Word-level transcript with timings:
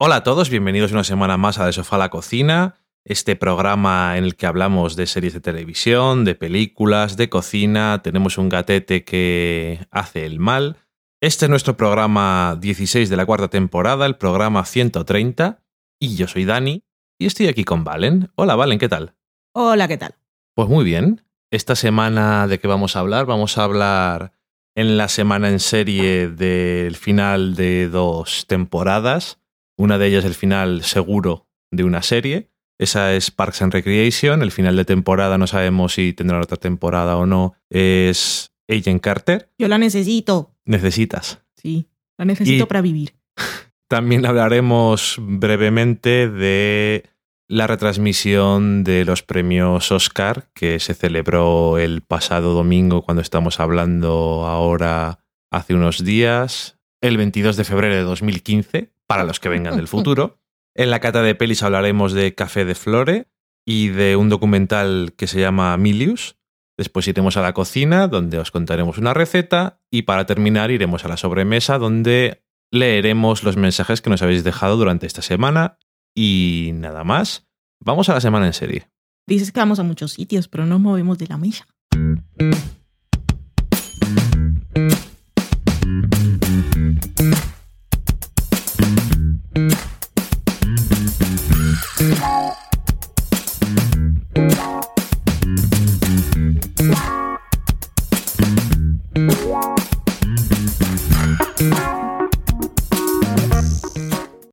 Hola 0.00 0.16
a 0.16 0.22
todos, 0.22 0.48
bienvenidos 0.48 0.92
una 0.92 1.02
semana 1.02 1.36
más 1.38 1.58
a 1.58 1.66
De 1.66 1.72
Sofá 1.72 1.96
a 1.96 1.98
la 1.98 2.08
Cocina, 2.08 2.76
este 3.04 3.34
programa 3.34 4.16
en 4.16 4.22
el 4.22 4.36
que 4.36 4.46
hablamos 4.46 4.94
de 4.94 5.08
series 5.08 5.32
de 5.32 5.40
televisión, 5.40 6.24
de 6.24 6.36
películas, 6.36 7.16
de 7.16 7.28
cocina, 7.28 8.00
tenemos 8.00 8.38
un 8.38 8.48
gatete 8.48 9.02
que 9.02 9.84
hace 9.90 10.24
el 10.24 10.38
mal. 10.38 10.76
Este 11.20 11.46
es 11.46 11.50
nuestro 11.50 11.76
programa 11.76 12.56
16 12.60 13.10
de 13.10 13.16
la 13.16 13.26
cuarta 13.26 13.48
temporada, 13.48 14.06
el 14.06 14.14
programa 14.14 14.64
130, 14.64 15.64
y 15.98 16.14
yo 16.14 16.28
soy 16.28 16.44
Dani, 16.44 16.84
y 17.18 17.26
estoy 17.26 17.48
aquí 17.48 17.64
con 17.64 17.82
Valen. 17.82 18.30
Hola 18.36 18.54
Valen, 18.54 18.78
¿qué 18.78 18.88
tal? 18.88 19.16
Hola, 19.52 19.88
¿qué 19.88 19.96
tal? 19.96 20.14
Pues 20.54 20.68
muy 20.68 20.84
bien. 20.84 21.24
Esta 21.50 21.74
semana 21.74 22.46
de 22.46 22.60
qué 22.60 22.68
vamos 22.68 22.94
a 22.94 23.00
hablar? 23.00 23.26
Vamos 23.26 23.58
a 23.58 23.64
hablar 23.64 24.30
en 24.76 24.96
la 24.96 25.08
semana 25.08 25.48
en 25.48 25.58
serie 25.58 26.28
del 26.28 26.94
final 26.94 27.56
de 27.56 27.88
dos 27.88 28.46
temporadas. 28.46 29.37
Una 29.78 29.96
de 29.96 30.08
ellas 30.08 30.24
el 30.24 30.34
final 30.34 30.82
seguro 30.82 31.48
de 31.70 31.84
una 31.84 32.02
serie. 32.02 32.50
Esa 32.78 33.14
es 33.14 33.30
Parks 33.30 33.62
and 33.62 33.72
Recreation. 33.72 34.42
El 34.42 34.50
final 34.52 34.76
de 34.76 34.84
temporada, 34.84 35.38
no 35.38 35.46
sabemos 35.46 35.94
si 35.94 36.12
tendrá 36.12 36.40
otra 36.40 36.56
temporada 36.56 37.16
o 37.16 37.26
no, 37.26 37.54
es 37.70 38.52
Agent 38.68 39.00
Carter. 39.02 39.50
Yo 39.58 39.68
la 39.68 39.78
necesito. 39.78 40.54
Necesitas. 40.64 41.40
Sí, 41.56 41.88
la 42.18 42.24
necesito 42.24 42.64
Y- 42.64 42.66
para 42.66 42.82
vivir. 42.82 43.14
También 43.88 44.26
hablaremos 44.26 45.16
brevemente 45.18 46.28
de 46.28 47.04
la 47.48 47.66
retransmisión 47.66 48.84
de 48.84 49.06
los 49.06 49.22
premios 49.22 49.90
Oscar 49.90 50.50
que 50.52 50.78
se 50.78 50.92
celebró 50.92 51.78
el 51.78 52.02
pasado 52.02 52.52
domingo 52.52 53.02
cuando 53.02 53.22
estamos 53.22 53.60
hablando 53.60 54.44
ahora 54.46 55.20
hace 55.50 55.72
unos 55.72 56.04
días, 56.04 56.78
el 57.00 57.16
22 57.16 57.56
de 57.56 57.64
febrero 57.64 57.94
de 57.94 58.02
2015, 58.02 58.92
para 59.08 59.24
los 59.24 59.40
que 59.40 59.48
vengan 59.48 59.76
del 59.76 59.88
futuro. 59.88 60.38
En 60.76 60.90
la 60.90 61.00
cata 61.00 61.22
de 61.22 61.34
pelis 61.34 61.64
hablaremos 61.64 62.12
de 62.12 62.36
Café 62.36 62.64
de 62.64 62.76
Flore 62.76 63.28
y 63.66 63.88
de 63.88 64.14
un 64.14 64.28
documental 64.28 65.14
que 65.16 65.26
se 65.26 65.40
llama 65.40 65.76
Milius. 65.76 66.36
Después 66.76 67.08
iremos 67.08 67.36
a 67.36 67.42
la 67.42 67.54
cocina, 67.54 68.06
donde 68.06 68.38
os 68.38 68.52
contaremos 68.52 68.98
una 68.98 69.12
receta. 69.12 69.80
Y 69.90 70.02
para 70.02 70.26
terminar, 70.26 70.70
iremos 70.70 71.04
a 71.04 71.08
la 71.08 71.16
sobremesa, 71.16 71.76
donde 71.78 72.44
leeremos 72.70 73.42
los 73.42 73.56
mensajes 73.56 74.00
que 74.00 74.10
nos 74.10 74.22
habéis 74.22 74.44
dejado 74.44 74.76
durante 74.76 75.06
esta 75.06 75.22
semana. 75.22 75.78
Y 76.14 76.70
nada 76.74 77.02
más. 77.02 77.48
Vamos 77.80 78.08
a 78.08 78.14
la 78.14 78.20
semana 78.20 78.46
en 78.46 78.52
serie. 78.52 78.88
Dices 79.26 79.50
que 79.50 79.60
vamos 79.60 79.80
a 79.80 79.82
muchos 79.82 80.12
sitios, 80.12 80.46
pero 80.46 80.64
no 80.64 80.70
nos 80.70 80.80
movemos 80.80 81.18
de 81.18 81.26
la 81.26 81.36
mesa. 81.36 81.66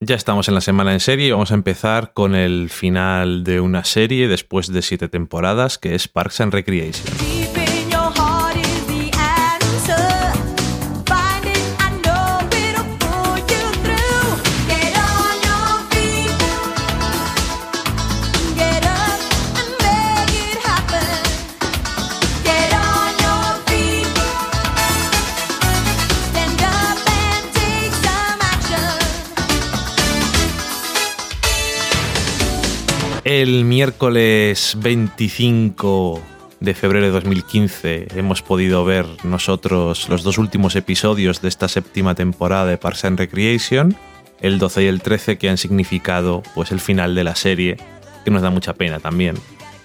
Ya 0.07 0.15
estamos 0.15 0.47
en 0.47 0.53
la 0.53 0.61
semana 0.61 0.93
en 0.93 0.99
serie 0.99 1.29
y 1.29 1.31
vamos 1.31 1.49
a 1.49 1.55
empezar 1.55 2.13
con 2.13 2.35
el 2.35 2.69
final 2.69 3.43
de 3.43 3.59
una 3.59 3.83
serie 3.83 4.27
después 4.27 4.71
de 4.71 4.83
siete 4.83 5.07
temporadas, 5.07 5.79
que 5.79 5.95
es 5.95 6.07
Parks 6.07 6.41
and 6.41 6.53
Recreation. 6.53 7.34
El 33.25 33.65
miércoles 33.65 34.77
25 34.77 36.21
de 36.59 36.75
febrero 36.75 37.07
de 37.07 37.11
2015 37.11 38.09
hemos 38.15 38.43
podido 38.43 38.85
ver 38.85 39.07
nosotros 39.23 40.09
los 40.09 40.21
dos 40.21 40.37
últimos 40.37 40.75
episodios 40.75 41.41
de 41.41 41.47
esta 41.47 41.67
séptima 41.67 42.13
temporada 42.13 42.67
de 42.67 42.77
Parks 42.77 43.03
and 43.05 43.17
Recreation, 43.17 43.97
el 44.41 44.59
12 44.59 44.83
y 44.83 44.85
el 44.85 45.01
13 45.01 45.39
que 45.39 45.49
han 45.49 45.57
significado 45.57 46.43
pues 46.53 46.71
el 46.71 46.79
final 46.79 47.15
de 47.15 47.23
la 47.23 47.33
serie, 47.33 47.77
que 48.23 48.29
nos 48.29 48.43
da 48.43 48.51
mucha 48.51 48.75
pena 48.75 48.99
también, 48.99 49.35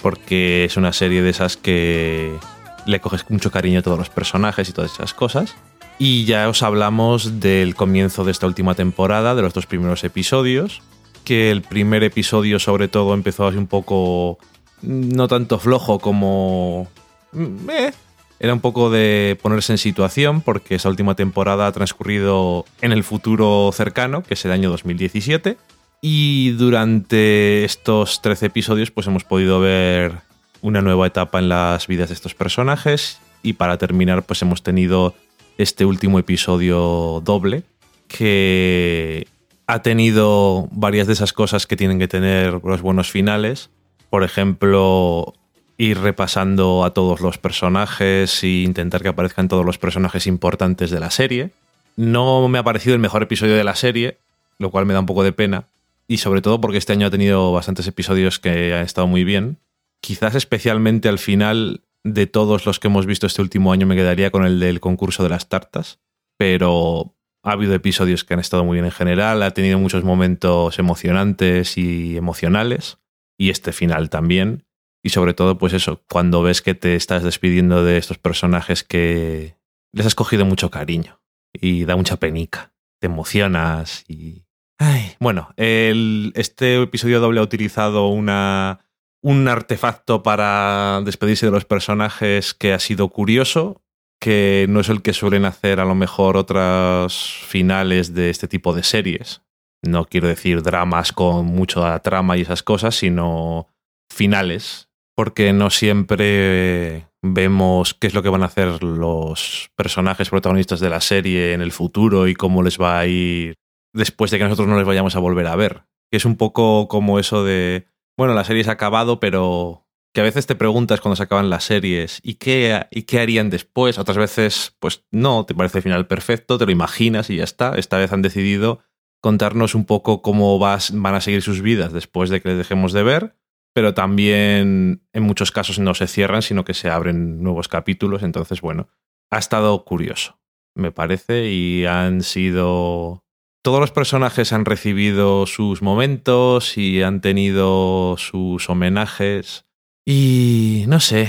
porque 0.03 0.67
es 0.67 0.77
una 0.77 0.93
serie 0.93 1.23
de 1.23 1.31
esas 1.31 1.57
que 1.57 2.37
le 2.85 3.01
coges 3.01 3.25
mucho 3.31 3.51
cariño 3.51 3.79
a 3.79 3.83
todos 3.83 3.99
los 3.99 4.11
personajes 4.11 4.69
y 4.69 4.73
todas 4.73 4.93
esas 4.93 5.15
cosas. 5.15 5.57
Y 5.99 6.27
ya 6.27 6.47
os 6.47 6.63
hablamos 6.63 7.41
del 7.41 7.75
comienzo 7.75 8.23
de 8.23 8.33
esta 8.33 8.47
última 8.47 8.75
temporada, 8.75 9.35
de 9.35 9.41
los 9.41 9.55
dos 9.55 9.65
primeros 9.65 10.05
episodios, 10.05 10.83
que 11.25 11.51
el 11.51 11.63
primer 11.63 12.03
episodio 12.05 12.59
sobre 12.59 12.89
todo 12.89 13.15
empezó 13.15 13.47
así 13.47 13.57
un 13.57 13.67
poco 13.67 14.39
no 14.83 15.29
tanto 15.29 15.59
flojo 15.59 15.99
como 15.99 16.89
mm, 17.33 17.71
eh, 17.71 17.93
era 18.41 18.55
un 18.55 18.61
poco 18.61 18.91
de 18.91 19.39
ponerse 19.43 19.73
en 19.73 19.79
situación 19.79 20.41
porque 20.41 20.75
esa 20.75 20.89
última 20.89 21.15
temporada 21.15 21.67
ha 21.67 21.73
transcurrido 21.73 22.65
en 22.81 22.93
el 22.93 23.05
futuro 23.05 23.71
cercano, 23.73 24.23
que 24.23 24.33
es 24.33 24.45
el 24.47 24.53
año 24.53 24.71
2017, 24.71 25.59
y 26.01 26.51
durante 26.53 27.65
estos 27.65 28.23
13 28.23 28.47
episodios 28.47 28.91
pues 28.91 29.07
hemos 29.07 29.25
podido 29.25 29.61
ver 29.61 30.23
una 30.63 30.81
nueva 30.81 31.07
etapa 31.07 31.39
en 31.39 31.51
las 31.51 31.87
vidas 31.87 32.09
de 32.09 32.15
estos 32.15 32.35
personajes 32.35 33.19
y 33.43 33.55
para 33.55 33.77
terminar 33.77 34.23
pues 34.23 34.41
hemos 34.41 34.63
tenido 34.63 35.15
este 35.59 35.85
último 35.85 36.19
episodio 36.19 37.21
doble 37.23 37.65
que 38.09 39.27
ha 39.73 39.83
tenido 39.83 40.69
varias 40.73 41.07
de 41.07 41.13
esas 41.13 41.33
cosas 41.33 41.67
que 41.67 41.77
tienen 41.77 41.99
que 41.99 42.09
tener 42.09 42.61
los 42.65 42.83
buenos 42.83 43.11
finales. 43.11 43.71
Por 44.11 44.25
ejemplo, 44.25 45.35
ir 45.79 45.99
repasando 45.99 46.85
a 46.85 46.93
todos 46.93 47.21
los 47.21 47.39
personajes 47.39 48.43
e 48.43 48.49
intentar 48.49 49.03
que 49.03 49.09
aparezcan 49.09 49.47
todos 49.47 49.65
los 49.65 49.79
personajes 49.79 50.27
importantes 50.27 50.91
de 50.91 50.99
la 50.99 51.11
serie. 51.11 51.51
No 51.97 52.49
me 52.49 52.59
ha 52.59 52.65
parecido 52.65 52.95
el 52.95 53.01
mejor 53.01 53.23
episodio 53.23 53.55
de 53.55 53.63
la 53.63 53.77
serie, 53.77 54.19
lo 54.59 54.71
cual 54.71 54.87
me 54.87 54.95
da 54.95 55.01
un 55.01 55.07
poco 55.07 55.23
de 55.23 55.33
pena. 55.33 55.69
Y 56.09 56.17
sobre 56.19 56.43
todo 56.43 56.61
porque 56.61 56.79
este 56.79 56.93
año 56.93 57.07
ha 57.07 57.11
tenido 57.11 57.53
bastantes 57.53 57.87
episodios 57.87 58.41
que 58.41 58.75
han 58.75 58.83
estado 58.83 59.07
muy 59.07 59.23
bien. 59.23 59.59
Quizás 60.01 60.35
especialmente 60.35 61.09
al 61.09 61.21
final 61.21 61.83
de 62.03 62.27
todos 62.27 62.67
los 62.67 62.81
que 62.81 62.89
hemos 62.89 63.07
visto 63.07 63.29
este 63.29 63.43
último 63.43 63.73
año 63.73 63.87
me 63.87 63.95
quedaría 63.95 64.33
con 64.33 64.45
el 64.45 64.59
del 64.59 64.81
concurso 64.81 65.23
de 65.23 65.29
las 65.29 65.49
tartas. 65.49 66.01
Pero 66.37 67.15
ha 67.43 67.53
habido 67.53 67.75
episodios 67.75 68.25
que 68.25 68.35
han 68.35 68.41
estado 68.41 68.65
muy 68.65 68.75
bien 68.75 68.85
en 68.85 68.91
general, 68.91 69.43
ha 69.43 69.53
tenido 69.53 69.79
muchos 69.79 70.05
momentos 70.05 70.79
emocionantes 70.79 71.79
y 71.79 72.17
emocionales, 72.17 72.99
y 73.39 73.51
este 73.51 73.73
final 73.73 74.11
también. 74.11 74.65
Y 75.03 75.11
sobre 75.11 75.33
todo, 75.33 75.57
pues 75.57 75.73
eso, 75.73 76.03
cuando 76.11 76.43
ves 76.43 76.61
que 76.61 76.75
te 76.75 76.95
estás 76.95 77.23
despidiendo 77.23 77.83
de 77.85 77.97
estos 77.97 78.19
personajes 78.19 78.85
que 78.85 79.57
les 79.93 80.07
has 80.07 80.15
cogido 80.15 80.45
mucho 80.45 80.71
cariño 80.71 81.23
y 81.53 81.85
da 81.87 81.97
mucha 81.97 82.17
penica, 82.19 82.75
te 83.01 83.07
emocionas 83.07 84.05
y... 84.09 84.45
Ay, 84.79 85.13
bueno, 85.19 85.53
el- 85.57 86.33
este 86.37 86.83
episodio 86.83 87.21
doble 87.21 87.41
ha 87.41 87.43
utilizado 87.43 88.09
una, 88.09 88.81
un 89.23 89.49
artefacto 89.49 90.23
para 90.23 91.01
despedirse 91.05 91.47
de 91.47 91.53
los 91.53 91.65
personajes 91.65 92.55
que 92.55 92.73
ha 92.75 92.79
sido 92.79 93.09
curioso, 93.09 93.83
que 94.21 94.67
no 94.69 94.81
es 94.81 94.89
el 94.89 95.03
que 95.03 95.15
suelen 95.15 95.45
hacer 95.45 95.81
a 95.81 95.85
lo 95.85 95.95
mejor 95.95 96.37
otras 96.37 97.15
finales 97.47 98.15
de 98.15 98.31
este 98.31 98.49
tipo 98.49 98.75
de 98.75 98.83
series. 98.83 99.43
No 99.83 100.05
quiero 100.05 100.29
decir 100.29 100.63
dramas 100.63 101.13
con 101.13 101.47
mucha 101.47 101.99
trama 102.01 102.37
y 102.37 102.43
esas 102.43 102.63
cosas, 102.63 102.95
sino 102.95 103.69
finales, 104.13 104.91
porque 105.17 105.53
no 105.53 105.71
siempre 105.71 107.07
vemos 107.23 107.95
qué 107.95 108.07
es 108.07 108.15
lo 108.15 108.23
que 108.23 108.29
van 108.29 108.43
a 108.43 108.47
hacer 108.47 108.83
los 108.83 109.71
personajes 109.75 110.29
protagonistas 110.29 110.81
de 110.81 110.91
la 110.91 111.01
serie 111.01 111.55
en 111.55 111.63
el 111.63 111.73
futuro 111.73 112.29
y 112.29 112.35
cómo 112.35 112.63
les 112.63 112.79
va 112.79 112.99
a 112.99 113.07
ir 113.07 113.55
después 113.95 114.31
de 114.31 114.39
que 114.39 114.45
nosotros 114.45 114.69
no 114.69 114.77
les 114.77 114.87
vayamos 114.87 115.17
a 115.17 115.21
volver 115.21 115.47
a 115.47 115.57
ver. 115.57 115.85
Que 116.11 116.19
es 116.19 116.25
un 116.25 116.37
poco 116.37 116.89
como 116.89 117.19
eso 117.19 117.45
de, 117.45 117.87
bueno, 118.19 118.35
la 118.35 118.45
serie 118.45 118.65
se 118.65 118.71
ha 118.71 118.75
acabado, 118.75 119.21
pero 119.21 119.87
que 120.13 120.21
a 120.21 120.25
veces 120.25 120.47
te 120.47 120.55
preguntas 120.55 121.01
cuando 121.01 121.17
se 121.17 121.23
acaban 121.23 121.51
las 121.51 121.65
series 121.65 122.21
¿y 122.23 122.35
qué, 122.35 122.87
y 122.91 123.03
qué 123.03 123.21
harían 123.21 123.51
después? 123.51 123.99
Otras 123.99 124.17
veces, 124.17 124.77
pues 124.81 125.05
no, 125.11 125.45
te 125.47 125.55
parece 125.55 125.79
el 125.79 125.83
final 125.83 126.07
perfecto, 126.07 126.59
te 126.59 126.67
lo 126.67 126.73
imaginas 126.73 127.31
y 127.31 127.37
ya 127.37 127.45
está. 127.45 127.75
Esta 127.77 127.99
vez 127.99 128.13
han 128.13 128.23
decidido 128.23 128.81
contarnos 129.21 129.75
un 129.75 129.85
poco 129.85 130.23
cómo 130.23 130.59
vas, 130.59 130.93
van 130.95 131.15
a 131.15 131.21
seguir 131.21 131.43
sus 131.43 131.63
vidas 131.63 131.93
después 131.93 132.31
de 132.31 132.41
que 132.41 132.49
les 132.49 132.59
dejemos 132.59 132.93
de 132.93 133.03
ver, 133.03 133.37
pero 133.75 133.95
también 133.95 135.07
en 135.13 135.23
muchos 135.23 135.53
casos 135.53 135.79
no 135.79 135.95
se 135.95 136.07
cierran, 136.07 136.43
sino 136.43 136.65
que 136.65 136.75
se 136.75 136.91
abren 136.91 137.43
nuevos 137.43 137.69
capítulos. 137.69 138.23
Entonces, 138.23 138.61
bueno, 138.61 138.89
ha 139.31 139.39
estado 139.39 139.85
curioso, 139.85 140.41
me 140.75 140.91
parece, 140.91 141.51
y 141.51 141.85
han 141.85 142.23
sido 142.23 143.25
todos 143.63 143.79
los 143.79 143.91
personajes 143.91 144.55
han 144.55 144.65
recibido 144.65 145.45
sus 145.45 145.83
momentos 145.83 146.79
y 146.79 147.03
han 147.03 147.21
tenido 147.21 148.17
sus 148.17 148.71
homenajes. 148.71 149.67
Y 150.13 150.87
no 150.89 150.99
sé, 150.99 151.29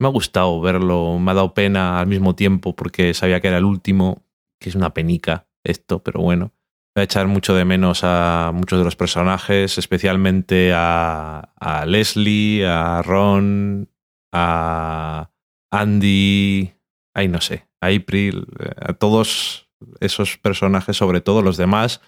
me 0.00 0.08
ha 0.08 0.10
gustado 0.10 0.58
verlo, 0.62 1.18
me 1.18 1.32
ha 1.32 1.34
dado 1.34 1.52
pena 1.52 2.00
al 2.00 2.06
mismo 2.06 2.34
tiempo 2.34 2.74
porque 2.74 3.12
sabía 3.12 3.42
que 3.42 3.48
era 3.48 3.58
el 3.58 3.66
último, 3.66 4.24
que 4.58 4.70
es 4.70 4.74
una 4.74 4.94
penica 4.94 5.48
esto, 5.64 6.02
pero 6.02 6.22
bueno. 6.22 6.54
Voy 6.94 7.02
a 7.02 7.04
echar 7.04 7.26
mucho 7.26 7.54
de 7.54 7.66
menos 7.66 8.00
a 8.04 8.52
muchos 8.54 8.78
de 8.78 8.86
los 8.86 8.96
personajes, 8.96 9.76
especialmente 9.76 10.72
a, 10.74 11.52
a 11.56 11.84
Leslie, 11.84 12.64
a 12.64 13.02
Ron, 13.02 13.90
a 14.32 15.30
Andy, 15.70 16.72
ay 17.12 17.28
no 17.28 17.42
sé, 17.42 17.68
a 17.82 17.88
April, 17.88 18.46
a 18.80 18.94
todos 18.94 19.68
esos 20.00 20.38
personajes, 20.38 20.96
sobre 20.96 21.20
todo 21.20 21.42
los 21.42 21.58
demás, 21.58 22.00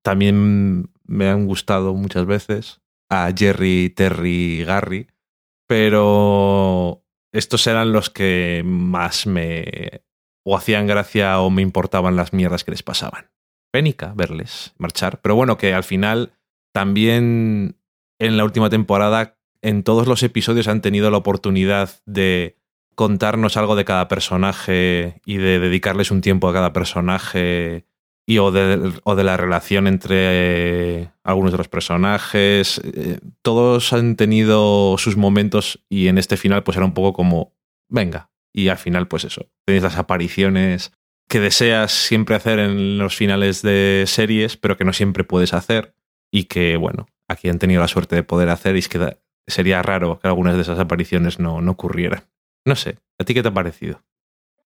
también 0.00 0.90
me 1.04 1.28
han 1.28 1.44
gustado 1.44 1.92
muchas 1.92 2.24
veces, 2.24 2.80
a 3.10 3.30
Jerry, 3.36 3.90
Terry, 3.90 4.64
Gary, 4.64 5.08
pero 5.72 7.02
estos 7.32 7.66
eran 7.66 7.94
los 7.94 8.10
que 8.10 8.60
más 8.62 9.26
me 9.26 10.04
o 10.44 10.54
hacían 10.54 10.86
gracia 10.86 11.40
o 11.40 11.48
me 11.48 11.62
importaban 11.62 12.14
las 12.14 12.34
mierdas 12.34 12.62
que 12.62 12.72
les 12.72 12.82
pasaban. 12.82 13.30
Pénica 13.72 14.12
verles 14.14 14.74
marchar, 14.76 15.22
pero 15.22 15.34
bueno, 15.34 15.56
que 15.56 15.72
al 15.72 15.82
final 15.82 16.34
también 16.74 17.78
en 18.18 18.36
la 18.36 18.44
última 18.44 18.68
temporada 18.68 19.38
en 19.62 19.82
todos 19.82 20.06
los 20.06 20.22
episodios 20.22 20.68
han 20.68 20.82
tenido 20.82 21.10
la 21.10 21.16
oportunidad 21.16 22.02
de 22.04 22.58
contarnos 22.94 23.56
algo 23.56 23.74
de 23.74 23.86
cada 23.86 24.08
personaje 24.08 25.22
y 25.24 25.38
de 25.38 25.58
dedicarles 25.58 26.10
un 26.10 26.20
tiempo 26.20 26.50
a 26.50 26.52
cada 26.52 26.74
personaje 26.74 27.86
y 28.26 28.38
o 28.38 28.50
de, 28.52 28.92
o 29.04 29.14
de 29.14 29.24
la 29.24 29.36
relación 29.36 29.86
entre 29.86 30.16
eh, 30.18 31.10
algunos 31.24 31.52
de 31.52 31.58
los 31.58 31.68
personajes. 31.68 32.80
Eh, 32.84 33.18
todos 33.42 33.92
han 33.92 34.16
tenido 34.16 34.96
sus 34.98 35.16
momentos 35.16 35.84
y 35.88 36.08
en 36.08 36.18
este 36.18 36.36
final 36.36 36.62
pues 36.62 36.76
era 36.76 36.86
un 36.86 36.94
poco 36.94 37.12
como, 37.12 37.54
venga, 37.88 38.30
y 38.52 38.68
al 38.68 38.78
final 38.78 39.08
pues 39.08 39.24
eso, 39.24 39.50
tenéis 39.64 39.82
las 39.82 39.96
apariciones 39.96 40.92
que 41.28 41.40
deseas 41.40 41.92
siempre 41.92 42.36
hacer 42.36 42.58
en 42.58 42.98
los 42.98 43.16
finales 43.16 43.62
de 43.62 44.04
series, 44.06 44.56
pero 44.56 44.76
que 44.76 44.84
no 44.84 44.92
siempre 44.92 45.24
puedes 45.24 45.54
hacer 45.54 45.94
y 46.30 46.44
que 46.44 46.76
bueno, 46.76 47.06
aquí 47.28 47.48
han 47.48 47.58
tenido 47.58 47.80
la 47.80 47.88
suerte 47.88 48.16
de 48.16 48.22
poder 48.22 48.50
hacer 48.50 48.76
y 48.76 48.80
es 48.80 48.88
que 48.88 49.18
sería 49.46 49.82
raro 49.82 50.18
que 50.20 50.28
algunas 50.28 50.54
de 50.54 50.62
esas 50.62 50.78
apariciones 50.78 51.38
no, 51.38 51.60
no 51.60 51.72
ocurrieran. 51.72 52.24
No 52.64 52.76
sé, 52.76 52.98
¿a 53.18 53.24
ti 53.24 53.34
qué 53.34 53.42
te 53.42 53.48
ha 53.48 53.54
parecido? 53.54 54.02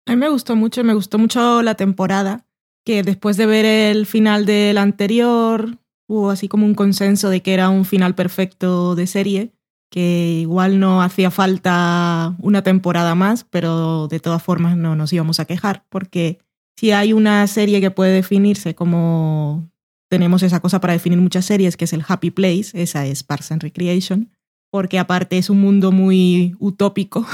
A 0.07 0.13
mí 0.13 0.17
me 0.17 0.29
gustó 0.29 0.55
mucho, 0.55 0.85
me 0.85 0.95
gustó 0.95 1.19
mucho 1.19 1.63
la 1.63 1.75
temporada, 1.75 2.46
que 2.87 3.03
después 3.03 3.37
de 3.37 3.47
ver 3.47 3.65
el 3.65 4.07
final 4.07 4.47
del 4.47 4.79
anterior, 4.79 5.79
hubo 6.07 6.31
así 6.31 6.47
como 6.47 6.65
un 6.65 6.77
consenso 6.77 7.29
de 7.31 7.43
que 7.43 7.53
era 7.53 7.69
un 7.69 7.85
final 7.85 8.15
perfecto 8.15 8.95
de 8.95 9.09
serie, 9.09 9.53
que 9.91 10.39
igual 10.41 10.79
no 10.79 11.03
hacía 11.03 11.33
falta 11.33 12.37
una 12.39 12.63
temporada 12.63 13.17
más, 13.17 13.45
pero 13.51 14.07
de 14.07 14.21
todas 14.21 14.41
formas 14.41 14.77
no 14.77 14.95
nos 14.95 15.13
íbamos 15.13 15.41
a 15.41 15.47
quejar, 15.47 15.85
porque 15.89 16.39
si 16.77 16.93
hay 16.93 17.13
una 17.13 17.45
serie 17.49 17.81
que 17.81 17.91
puede 17.91 18.13
definirse 18.13 18.77
como 18.77 19.69
tenemos 20.09 20.45
esa 20.45 20.61
cosa 20.61 20.81
para 20.81 20.93
definir 20.93 21.21
muchas 21.21 21.45
series, 21.45 21.77
que 21.77 21.87
es 21.87 21.93
el 21.93 22.05
Happy 22.07 22.31
Place, 22.31 22.71
esa 22.81 23.05
es 23.05 23.25
Parks 23.25 23.51
and 23.51 23.63
Recreation, 23.63 24.31
porque 24.77 24.99
aparte 24.99 25.39
es 25.39 25.49
un 25.49 25.59
mundo 25.59 25.91
muy 25.91 26.55
utópico 26.59 27.27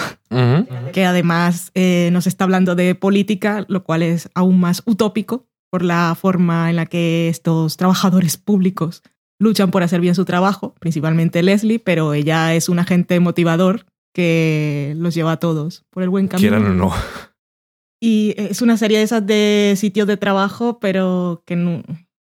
que 0.93 1.05
además 1.05 1.73
eh, 1.75 2.09
nos 2.12 2.29
está 2.29 2.44
hablando 2.44 2.77
de 2.77 2.94
política, 2.94 3.65
lo 3.67 3.83
cual 3.83 4.05
es 4.05 4.31
aún 4.37 4.61
más 4.61 4.85
utópico 4.87 5.49
por 5.69 5.83
la 5.83 6.15
forma 6.15 6.71
en 6.71 6.77
la 6.77 6.87
que 6.87 7.29
estos 7.29 7.77
trabajadores 7.77 8.37
públicos 8.37 9.03
luchan 9.41 9.73
por 9.73 9.83
hacer 9.83 10.00
bien 10.00 10.15
su 10.15 10.25
trabajo, 10.25 10.77
principalmente 10.79 11.43
Leslie, 11.43 11.81
pero 11.81 12.15
ella 12.15 12.55
es 12.55 12.69
un 12.69 12.79
agente 12.79 13.19
motivador 13.19 13.87
que 14.15 14.94
los 14.97 15.12
lleva 15.12 15.33
a 15.33 15.41
todos 15.41 15.85
por 15.91 16.05
el 16.05 16.11
buen 16.11 16.29
camino. 16.29 16.49
Quieran 16.49 16.71
o 16.71 16.75
no. 16.75 16.93
Y 18.00 18.35
es 18.37 18.62
una 18.62 18.77
serie 18.77 18.99
de 18.99 19.05
esas 19.05 19.27
de 19.27 19.75
sitios 19.77 20.06
de 20.06 20.17
trabajo, 20.17 20.79
pero 20.79 21.43
que 21.44 21.56
no, 21.56 21.83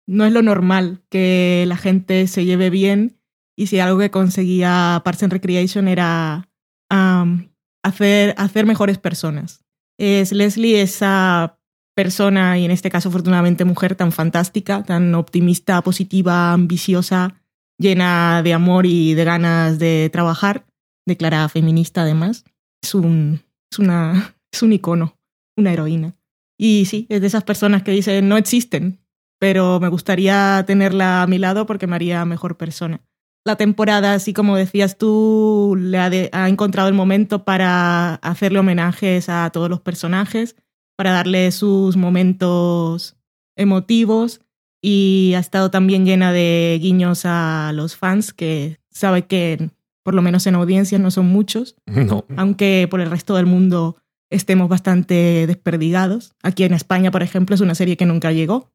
no 0.07 0.25
es 0.25 0.33
lo 0.33 0.41
normal 0.41 1.03
que 1.09 1.65
la 1.67 1.77
gente 1.77 2.25
se 2.25 2.43
lleve 2.43 2.71
bien. 2.71 3.19
Y 3.57 3.67
si 3.67 3.79
algo 3.79 3.99
que 3.99 4.11
conseguía 4.11 5.01
Parks 5.03 5.23
and 5.23 5.33
Recreation 5.33 5.87
era 5.87 6.49
am, 6.89 7.51
hacer, 7.83 8.35
hacer 8.37 8.65
mejores 8.65 8.97
personas. 8.97 9.63
Es 9.97 10.31
Leslie 10.31 10.81
esa 10.81 11.57
persona, 11.95 12.57
y 12.59 12.65
en 12.65 12.71
este 12.71 12.89
caso 12.89 13.09
afortunadamente 13.09 13.63
mujer, 13.63 13.95
tan 13.95 14.11
fantástica, 14.11 14.83
tan 14.83 15.15
optimista, 15.15 15.81
positiva, 15.81 16.51
ambiciosa, 16.51 17.41
llena 17.77 18.41
de 18.43 18.53
amor 18.53 18.85
y 18.85 19.13
de 19.13 19.23
ganas 19.23 19.79
de 19.79 20.09
trabajar, 20.11 20.65
declarada 21.07 21.47
feminista 21.47 22.01
además. 22.01 22.43
Es 22.83 22.93
un, 22.93 23.41
es 23.71 23.79
una, 23.79 24.35
es 24.51 24.61
un 24.61 24.73
icono 24.73 25.15
una 25.57 25.73
heroína. 25.73 26.15
Y 26.57 26.85
sí, 26.85 27.05
es 27.09 27.21
de 27.21 27.27
esas 27.27 27.43
personas 27.43 27.83
que 27.83 27.91
dicen 27.91 28.29
no 28.29 28.37
existen, 28.37 28.99
pero 29.39 29.79
me 29.79 29.89
gustaría 29.89 30.63
tenerla 30.65 31.21
a 31.21 31.27
mi 31.27 31.37
lado 31.37 31.65
porque 31.65 31.87
me 31.87 31.95
haría 31.95 32.23
mejor 32.25 32.57
persona. 32.57 33.01
La 33.45 33.55
temporada, 33.57 34.13
así 34.15 34.33
como 34.33 34.55
decías 34.57 34.97
tú, 34.97 35.75
le 35.79 35.99
ha, 35.99 36.09
de- 36.09 36.29
ha 36.33 36.49
encontrado 36.49 36.89
el 36.89 36.95
momento 36.95 37.43
para 37.45 38.15
hacerle 38.15 38.57
homenajes 38.59 39.29
a 39.29 39.49
todos 39.51 39.69
los 39.69 39.81
personajes, 39.81 40.55
para 40.97 41.11
darle 41.11 41.51
sus 41.51 41.95
momentos 41.95 43.15
emotivos 43.55 44.41
y 44.81 45.33
ha 45.35 45.39
estado 45.39 45.69
también 45.71 46.05
llena 46.05 46.31
de 46.31 46.79
guiños 46.81 47.21
a 47.25 47.71
los 47.73 47.95
fans 47.95 48.33
que 48.33 48.79
sabe 48.89 49.25
que 49.27 49.69
por 50.03 50.13
lo 50.13 50.21
menos 50.21 50.45
en 50.47 50.55
audiencia 50.55 50.97
no 50.99 51.11
son 51.11 51.27
muchos, 51.27 51.75
No. 51.85 52.25
aunque 52.37 52.87
por 52.89 52.99
el 52.99 53.09
resto 53.11 53.35
del 53.35 53.45
mundo 53.45 53.97
estemos 54.31 54.69
bastante 54.69 55.45
desperdigados. 55.45 56.33
Aquí 56.41 56.63
en 56.63 56.73
España, 56.73 57.11
por 57.11 57.21
ejemplo, 57.21 57.53
es 57.53 57.61
una 57.61 57.75
serie 57.75 57.95
que 57.95 58.05
nunca 58.07 58.31
llegó, 58.31 58.71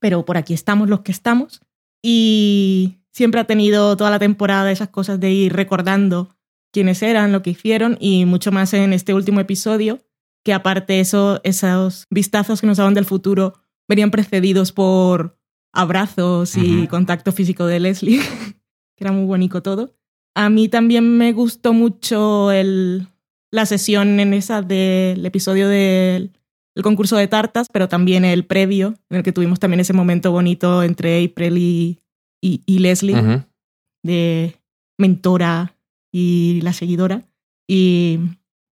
pero 0.00 0.24
por 0.26 0.36
aquí 0.36 0.52
estamos 0.52 0.88
los 0.90 1.00
que 1.00 1.12
estamos. 1.12 1.62
Y 2.02 2.98
siempre 3.14 3.40
ha 3.40 3.44
tenido 3.44 3.96
toda 3.96 4.10
la 4.10 4.18
temporada 4.18 4.72
esas 4.72 4.88
cosas 4.88 5.20
de 5.20 5.30
ir 5.30 5.52
recordando 5.52 6.36
quiénes 6.72 7.02
eran, 7.02 7.32
lo 7.32 7.42
que 7.42 7.50
hicieron, 7.50 7.96
y 8.00 8.24
mucho 8.26 8.50
más 8.50 8.74
en 8.74 8.92
este 8.92 9.14
último 9.14 9.40
episodio, 9.40 10.00
que 10.44 10.52
aparte 10.52 10.98
eso, 11.00 11.40
esos 11.44 12.06
vistazos 12.10 12.60
que 12.60 12.66
nos 12.66 12.78
daban 12.78 12.94
del 12.94 13.04
futuro 13.04 13.54
venían 13.88 14.10
precedidos 14.10 14.72
por 14.72 15.38
abrazos 15.72 16.56
y 16.56 16.86
contacto 16.88 17.30
físico 17.32 17.66
de 17.66 17.80
Leslie, 17.80 18.20
que 18.96 19.04
era 19.04 19.12
muy 19.12 19.26
bonito 19.26 19.62
todo. 19.62 19.94
A 20.34 20.50
mí 20.50 20.68
también 20.68 21.16
me 21.16 21.32
gustó 21.32 21.72
mucho 21.72 22.50
el, 22.50 23.06
la 23.52 23.66
sesión 23.66 24.18
en 24.18 24.34
esa 24.34 24.62
del 24.62 25.24
episodio 25.24 25.68
del 25.68 26.32
el 26.74 26.82
concurso 26.82 27.16
de 27.16 27.28
tartas, 27.28 27.68
pero 27.72 27.88
también 27.88 28.24
el 28.24 28.44
previo, 28.44 28.94
en 29.08 29.18
el 29.18 29.22
que 29.22 29.30
tuvimos 29.30 29.60
también 29.60 29.78
ese 29.78 29.92
momento 29.92 30.32
bonito 30.32 30.82
entre 30.82 31.24
April 31.24 31.58
y, 31.58 32.03
y, 32.44 32.62
y 32.66 32.78
Leslie, 32.80 33.14
Ujú. 33.18 33.42
de 34.04 34.54
mentora 34.98 35.76
y 36.12 36.60
la 36.62 36.72
seguidora. 36.74 37.22
Y 37.66 38.18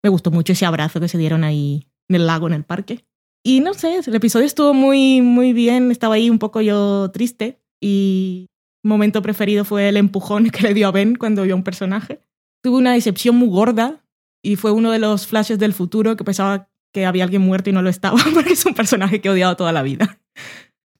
me 0.03 0.09
gustó 0.09 0.31
mucho 0.31 0.53
ese 0.53 0.65
abrazo 0.65 0.99
que 1.01 1.09
se 1.09 1.17
dieron 1.17 1.43
ahí 1.43 1.87
en 2.09 2.15
el 2.15 2.25
lago, 2.27 2.47
en 2.47 2.53
el 2.53 2.63
parque. 2.63 3.03
Y 3.45 3.59
no 3.59 3.73
sé, 3.73 3.99
el 4.05 4.15
episodio 4.15 4.45
estuvo 4.45 4.73
muy, 4.73 5.21
muy 5.21 5.51
bien. 5.53 5.91
Estaba 5.91 6.15
ahí 6.15 6.29
un 6.29 6.39
poco 6.39 6.61
yo 6.61 7.11
triste. 7.11 7.59
Y 7.81 8.47
mi 8.83 8.89
momento 8.89 9.21
preferido 9.21 9.65
fue 9.65 9.89
el 9.89 9.97
empujón 9.97 10.49
que 10.51 10.63
le 10.63 10.73
dio 10.73 10.87
a 10.87 10.91
Ben 10.91 11.15
cuando 11.15 11.43
vio 11.43 11.53
a 11.53 11.57
un 11.57 11.63
personaje. 11.63 12.21
Tuve 12.63 12.77
una 12.77 12.93
decepción 12.93 13.35
muy 13.35 13.49
gorda 13.49 14.01
y 14.41 14.55
fue 14.55 14.71
uno 14.71 14.91
de 14.91 14.99
los 14.99 15.27
flashes 15.27 15.59
del 15.59 15.73
futuro 15.73 16.15
que 16.15 16.23
pensaba 16.23 16.69
que 16.93 17.05
había 17.05 17.25
alguien 17.25 17.41
muerto 17.41 17.69
y 17.69 17.73
no 17.73 17.81
lo 17.81 17.89
estaba, 17.89 18.17
porque 18.33 18.53
es 18.53 18.65
un 18.65 18.73
personaje 18.73 19.19
que 19.19 19.27
he 19.27 19.31
odiado 19.31 19.55
toda 19.57 19.71
la 19.73 19.83
vida. 19.83 20.19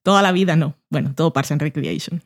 Toda 0.02 0.22
la 0.22 0.32
vida 0.32 0.54
no. 0.54 0.76
Bueno, 0.90 1.14
todo 1.14 1.32
Parks 1.32 1.52
and 1.52 1.60
Recreation. 1.62 2.22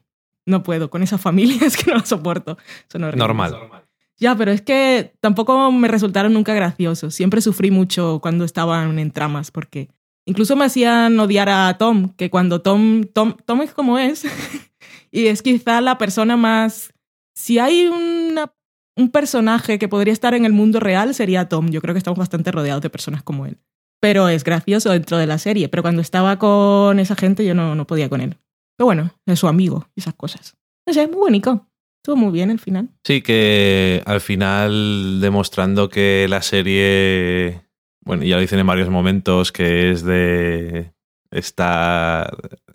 No 0.47 0.63
puedo, 0.63 0.91
con 0.91 1.03
esa 1.03 1.19
familia 1.19 1.59
es 1.67 1.77
que 1.77 1.91
no 1.91 1.97
la 1.99 2.05
soporto. 2.07 2.59
Son 2.91 3.05
horribles. 3.05 3.19
Normal. 3.53 3.85
Ya, 4.19 4.37
pero 4.37 4.53
es 4.53 4.63
que 4.63 5.15
tampoco 5.21 5.71
me 5.73 5.89
resultaron 5.89 6.33
nunca 6.33 6.55
graciosos. 6.55 7.15
Siempre 7.15 7.41
sufrí 7.41 7.71
mucho 7.71 8.21
cuando 8.23 8.45
estaban 8.45 8.99
en 8.99 9.11
tramas, 9.11 9.51
porque 9.51 9.89
incluso 10.27 10.55
me 10.55 10.65
hacían 10.65 11.19
odiar 11.19 11.49
a 11.49 11.77
Tom, 11.79 12.11
que 12.17 12.31
cuando 12.31 12.61
Tom, 12.63 13.03
Tom, 13.13 13.35
Tom 13.45 13.63
es 13.63 13.73
como 13.75 13.99
es, 13.99 14.25
y 15.11 15.27
es 15.27 15.43
quizá 15.43 15.81
la 15.81 15.99
persona 15.99 16.37
más... 16.37 16.93
Si 17.35 17.59
hay 17.59 17.87
una- 17.87 18.53
un 18.95 19.11
personaje 19.11 19.79
que 19.79 19.89
podría 19.89 20.13
estar 20.13 20.35
en 20.35 20.45
el 20.45 20.53
mundo 20.53 20.79
real, 20.79 21.15
sería 21.15 21.49
Tom. 21.49 21.71
Yo 21.71 21.81
creo 21.81 21.95
que 21.95 21.99
estamos 21.99 22.19
bastante 22.19 22.53
rodeados 22.53 22.83
de 22.83 22.91
personas 22.91 23.23
como 23.23 23.47
él. 23.47 23.57
Pero 24.01 24.29
es 24.29 24.45
gracioso 24.45 24.91
dentro 24.91 25.17
de 25.17 25.27
la 25.27 25.39
serie. 25.39 25.69
Pero 25.71 25.83
cuando 25.83 26.03
estaba 26.03 26.39
con 26.39 26.99
esa 27.01 27.17
gente, 27.17 27.45
yo 27.47 27.55
no, 27.55 27.75
no 27.75 27.87
podía 27.87 28.11
con 28.11 28.21
él. 28.21 28.37
Pero 28.77 28.87
bueno, 28.87 29.11
es 29.27 29.39
su 29.39 29.49
amigo 29.49 29.87
y 29.95 30.01
esas 30.01 30.15
cosas. 30.15 30.57
No 30.87 30.93
sé, 30.93 31.07
muy 31.07 31.17
bonito. 31.19 31.67
Estuvo 32.03 32.17
muy 32.17 32.33
bien 32.33 32.51
el 32.51 32.59
final. 32.59 32.89
Sí, 33.05 33.23
que 33.23 34.03
al 34.07 34.21
final 34.21 35.21
demostrando 35.21 35.89
que 35.89 36.27
la 36.29 36.43
serie, 36.43 37.63
bueno, 38.05 38.25
ya 38.25 38.35
lo 38.37 38.41
dicen 38.41 38.59
en 38.59 38.67
varios 38.67 38.89
momentos, 38.91 39.53
que 39.53 39.91
es 39.93 40.03
de 40.05 40.93
está 41.31 42.31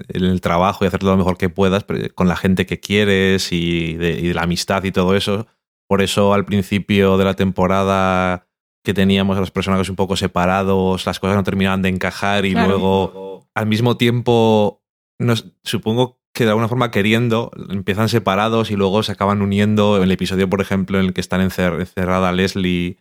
en 0.07 0.23
el 0.23 0.41
trabajo 0.41 0.83
y 0.83 0.87
hacer 0.87 0.99
todo 0.99 1.11
lo 1.11 1.17
mejor 1.17 1.37
que 1.37 1.49
puedas 1.49 1.83
pero 1.83 2.07
con 2.15 2.27
la 2.27 2.35
gente 2.35 2.65
que 2.65 2.79
quieres 2.79 3.51
y 3.51 3.93
de, 3.93 4.19
y 4.19 4.29
de 4.29 4.33
la 4.33 4.43
amistad 4.43 4.83
y 4.83 4.91
todo 4.91 5.15
eso. 5.15 5.45
Por 5.87 6.01
eso 6.01 6.33
al 6.33 6.45
principio 6.45 7.17
de 7.17 7.25
la 7.25 7.35
temporada 7.35 8.47
que 8.83 8.93
teníamos 8.93 9.37
a 9.37 9.41
los 9.41 9.51
personajes 9.51 9.89
un 9.89 9.95
poco 9.95 10.15
separados, 10.15 11.05
las 11.05 11.19
cosas 11.19 11.35
no 11.35 11.43
terminaban 11.43 11.81
de 11.81 11.89
encajar 11.89 12.45
y 12.45 12.53
Claro. 12.53 12.69
luego 12.69 13.47
al 13.53 13.65
mismo 13.67 13.97
tiempo, 13.97 14.76
nos, 15.19 15.47
supongo 15.63 16.19
que 16.33 16.43
de 16.43 16.51
alguna 16.51 16.67
forma 16.67 16.91
queriendo, 16.91 17.51
empiezan 17.69 18.09
separados 18.09 18.69
y 18.69 18.75
luego 18.75 19.01
se 19.03 19.11
acaban 19.11 19.41
uniendo. 19.41 20.01
El 20.01 20.11
episodio, 20.11 20.49
por 20.49 20.61
ejemplo, 20.61 20.99
en 20.99 21.05
el 21.07 21.13
que 21.13 21.21
están 21.21 21.41
encer- 21.41 21.79
encerrada 21.79 22.31
Leslie 22.31 22.97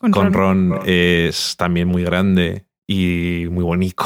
Con, 0.00 0.10
con 0.10 0.32
Ron. 0.32 0.70
Ron 0.70 0.80
es 0.86 1.56
también 1.56 1.86
muy 1.88 2.02
grande 2.02 2.66
y 2.86 3.44
muy 3.50 3.62
bonito. 3.64 4.04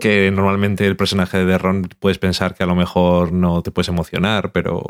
Que 0.00 0.30
normalmente 0.32 0.84
el 0.86 0.96
personaje 0.96 1.44
de 1.44 1.56
Ron 1.56 1.88
puedes 2.00 2.18
pensar 2.18 2.54
que 2.56 2.64
a 2.64 2.66
lo 2.66 2.74
mejor 2.74 3.32
no 3.32 3.62
te 3.62 3.70
puedes 3.70 3.88
emocionar, 3.88 4.50
pero 4.52 4.82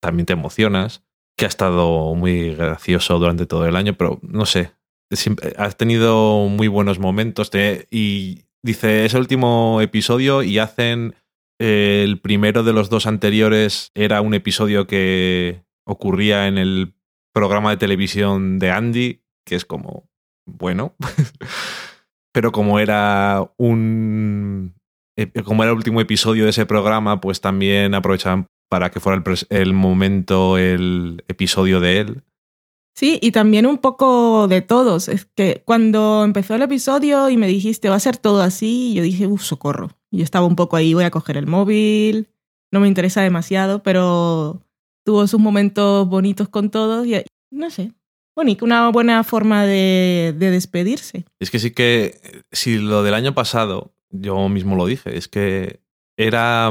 también 0.00 0.26
te 0.26 0.34
emocionas. 0.34 1.02
Que 1.38 1.46
ha 1.46 1.48
estado 1.48 2.14
muy 2.14 2.54
gracioso 2.54 3.18
durante 3.18 3.46
todo 3.46 3.66
el 3.66 3.76
año, 3.76 3.94
pero 3.94 4.18
no 4.22 4.44
sé. 4.44 4.72
Has 5.56 5.76
tenido 5.78 6.46
muy 6.48 6.68
buenos 6.68 6.98
momentos. 6.98 7.48
te- 7.48 7.88
y 7.90 8.44
dice, 8.62 9.04
es 9.04 9.14
el 9.14 9.20
último 9.20 9.80
episodio 9.80 10.42
y 10.42 10.58
hacen 10.58 11.14
eh, 11.60 12.02
el 12.04 12.20
primero 12.20 12.62
de 12.62 12.72
los 12.72 12.90
dos 12.90 13.06
anteriores. 13.06 13.90
Era 13.94 14.20
un 14.20 14.34
episodio 14.34 14.86
que 14.86 15.62
ocurría 15.86 16.46
en 16.46 16.58
el 16.58 16.94
programa 17.32 17.70
de 17.70 17.76
televisión 17.76 18.58
de 18.58 18.70
Andy, 18.70 19.22
que 19.46 19.56
es 19.56 19.64
como, 19.64 20.08
bueno. 20.46 20.94
Pero 22.32 22.52
como 22.52 22.78
era 22.78 23.50
un. 23.56 24.74
eh, 25.16 25.30
Como 25.44 25.62
era 25.64 25.72
el 25.72 25.76
último 25.78 26.00
episodio 26.00 26.44
de 26.44 26.50
ese 26.50 26.66
programa, 26.66 27.20
pues 27.20 27.40
también 27.40 27.94
aprovechaban 27.94 28.46
para 28.68 28.90
que 28.90 29.00
fuera 29.00 29.20
el, 29.24 29.46
el 29.50 29.74
momento, 29.74 30.56
el 30.56 31.24
episodio 31.26 31.80
de 31.80 31.98
él. 31.98 32.22
Sí, 32.94 33.18
y 33.22 33.32
también 33.32 33.66
un 33.66 33.78
poco 33.78 34.48
de 34.48 34.62
todos. 34.62 35.08
Es 35.08 35.24
que 35.24 35.62
cuando 35.64 36.24
empezó 36.24 36.54
el 36.54 36.62
episodio 36.62 37.30
y 37.30 37.36
me 37.36 37.46
dijiste, 37.46 37.88
va 37.88 37.96
a 37.96 38.00
ser 38.00 38.16
todo 38.16 38.42
así, 38.42 38.94
yo 38.94 39.02
dije, 39.02 39.26
uff, 39.26 39.42
socorro. 39.42 39.90
Y 40.10 40.22
estaba 40.22 40.46
un 40.46 40.56
poco 40.56 40.76
ahí, 40.76 40.92
voy 40.94 41.04
a 41.04 41.10
coger 41.10 41.36
el 41.36 41.46
móvil, 41.46 42.28
no 42.72 42.80
me 42.80 42.88
interesa 42.88 43.22
demasiado, 43.22 43.82
pero 43.82 44.62
tuvo 45.04 45.26
sus 45.26 45.40
momentos 45.40 46.08
bonitos 46.08 46.48
con 46.48 46.70
todos 46.70 47.06
y 47.06 47.22
no 47.50 47.70
sé, 47.70 47.92
bonito, 48.36 48.64
una 48.64 48.90
buena 48.90 49.24
forma 49.24 49.64
de, 49.64 50.34
de 50.36 50.50
despedirse. 50.50 51.24
Es 51.38 51.50
que 51.50 51.58
sí 51.58 51.72
que, 51.72 52.44
si 52.52 52.78
lo 52.78 53.02
del 53.02 53.14
año 53.14 53.34
pasado, 53.34 53.92
yo 54.10 54.48
mismo 54.48 54.76
lo 54.76 54.86
dije, 54.86 55.16
es 55.16 55.28
que 55.28 55.80
era, 56.16 56.70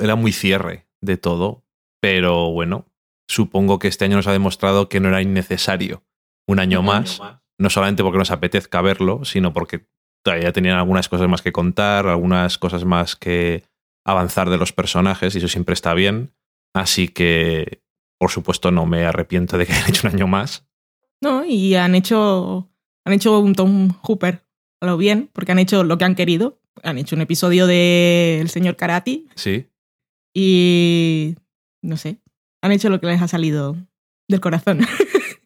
era 0.00 0.16
muy 0.16 0.32
cierre 0.32 0.86
de 1.00 1.16
todo, 1.16 1.64
pero 2.00 2.50
bueno, 2.50 2.86
supongo 3.28 3.78
que 3.78 3.88
este 3.88 4.04
año 4.04 4.16
nos 4.16 4.26
ha 4.26 4.32
demostrado 4.32 4.88
que 4.88 5.00
no 5.00 5.08
era 5.08 5.22
innecesario 5.22 6.02
un 6.46 6.60
año 6.60 6.82
más, 6.82 7.20
no 7.58 7.70
solamente 7.70 8.02
porque 8.02 8.18
nos 8.18 8.30
apetezca 8.30 8.80
verlo, 8.80 9.24
sino 9.24 9.52
porque 9.52 9.86
todavía 10.24 10.52
tenían 10.52 10.78
algunas 10.78 11.08
cosas 11.08 11.28
más 11.28 11.42
que 11.42 11.52
contar, 11.52 12.06
algunas 12.06 12.58
cosas 12.58 12.84
más 12.84 13.16
que 13.16 13.64
avanzar 14.06 14.48
de 14.48 14.56
los 14.56 14.72
personajes, 14.72 15.34
y 15.34 15.38
eso 15.38 15.48
siempre 15.48 15.74
está 15.74 15.92
bien. 15.92 16.32
Así 16.74 17.08
que, 17.08 17.82
por 18.18 18.30
supuesto, 18.30 18.70
no 18.70 18.86
me 18.86 19.04
arrepiento 19.04 19.58
de 19.58 19.66
que 19.66 19.72
hayan 19.74 19.88
hecho 19.88 20.08
un 20.08 20.14
año 20.14 20.26
más. 20.26 20.66
¿no? 21.20 21.44
Y 21.44 21.74
han 21.74 21.94
hecho, 21.94 22.70
han 23.04 23.12
hecho 23.12 23.38
un 23.40 23.54
Tom 23.54 23.90
Hooper 24.02 24.44
a 24.80 24.86
lo 24.86 24.96
bien, 24.96 25.28
porque 25.32 25.52
han 25.52 25.58
hecho 25.58 25.84
lo 25.84 25.98
que 25.98 26.04
han 26.04 26.14
querido. 26.14 26.58
Han 26.82 26.96
hecho 26.96 27.16
un 27.16 27.22
episodio 27.22 27.66
de 27.66 28.38
El 28.40 28.50
señor 28.50 28.76
Karati 28.76 29.26
Sí, 29.34 29.66
y 30.32 31.34
no 31.82 31.96
sé, 31.96 32.18
han 32.62 32.72
hecho 32.72 32.90
lo 32.90 33.00
que 33.00 33.06
les 33.06 33.22
ha 33.22 33.28
salido 33.28 33.76
del 34.28 34.40
corazón. 34.40 34.80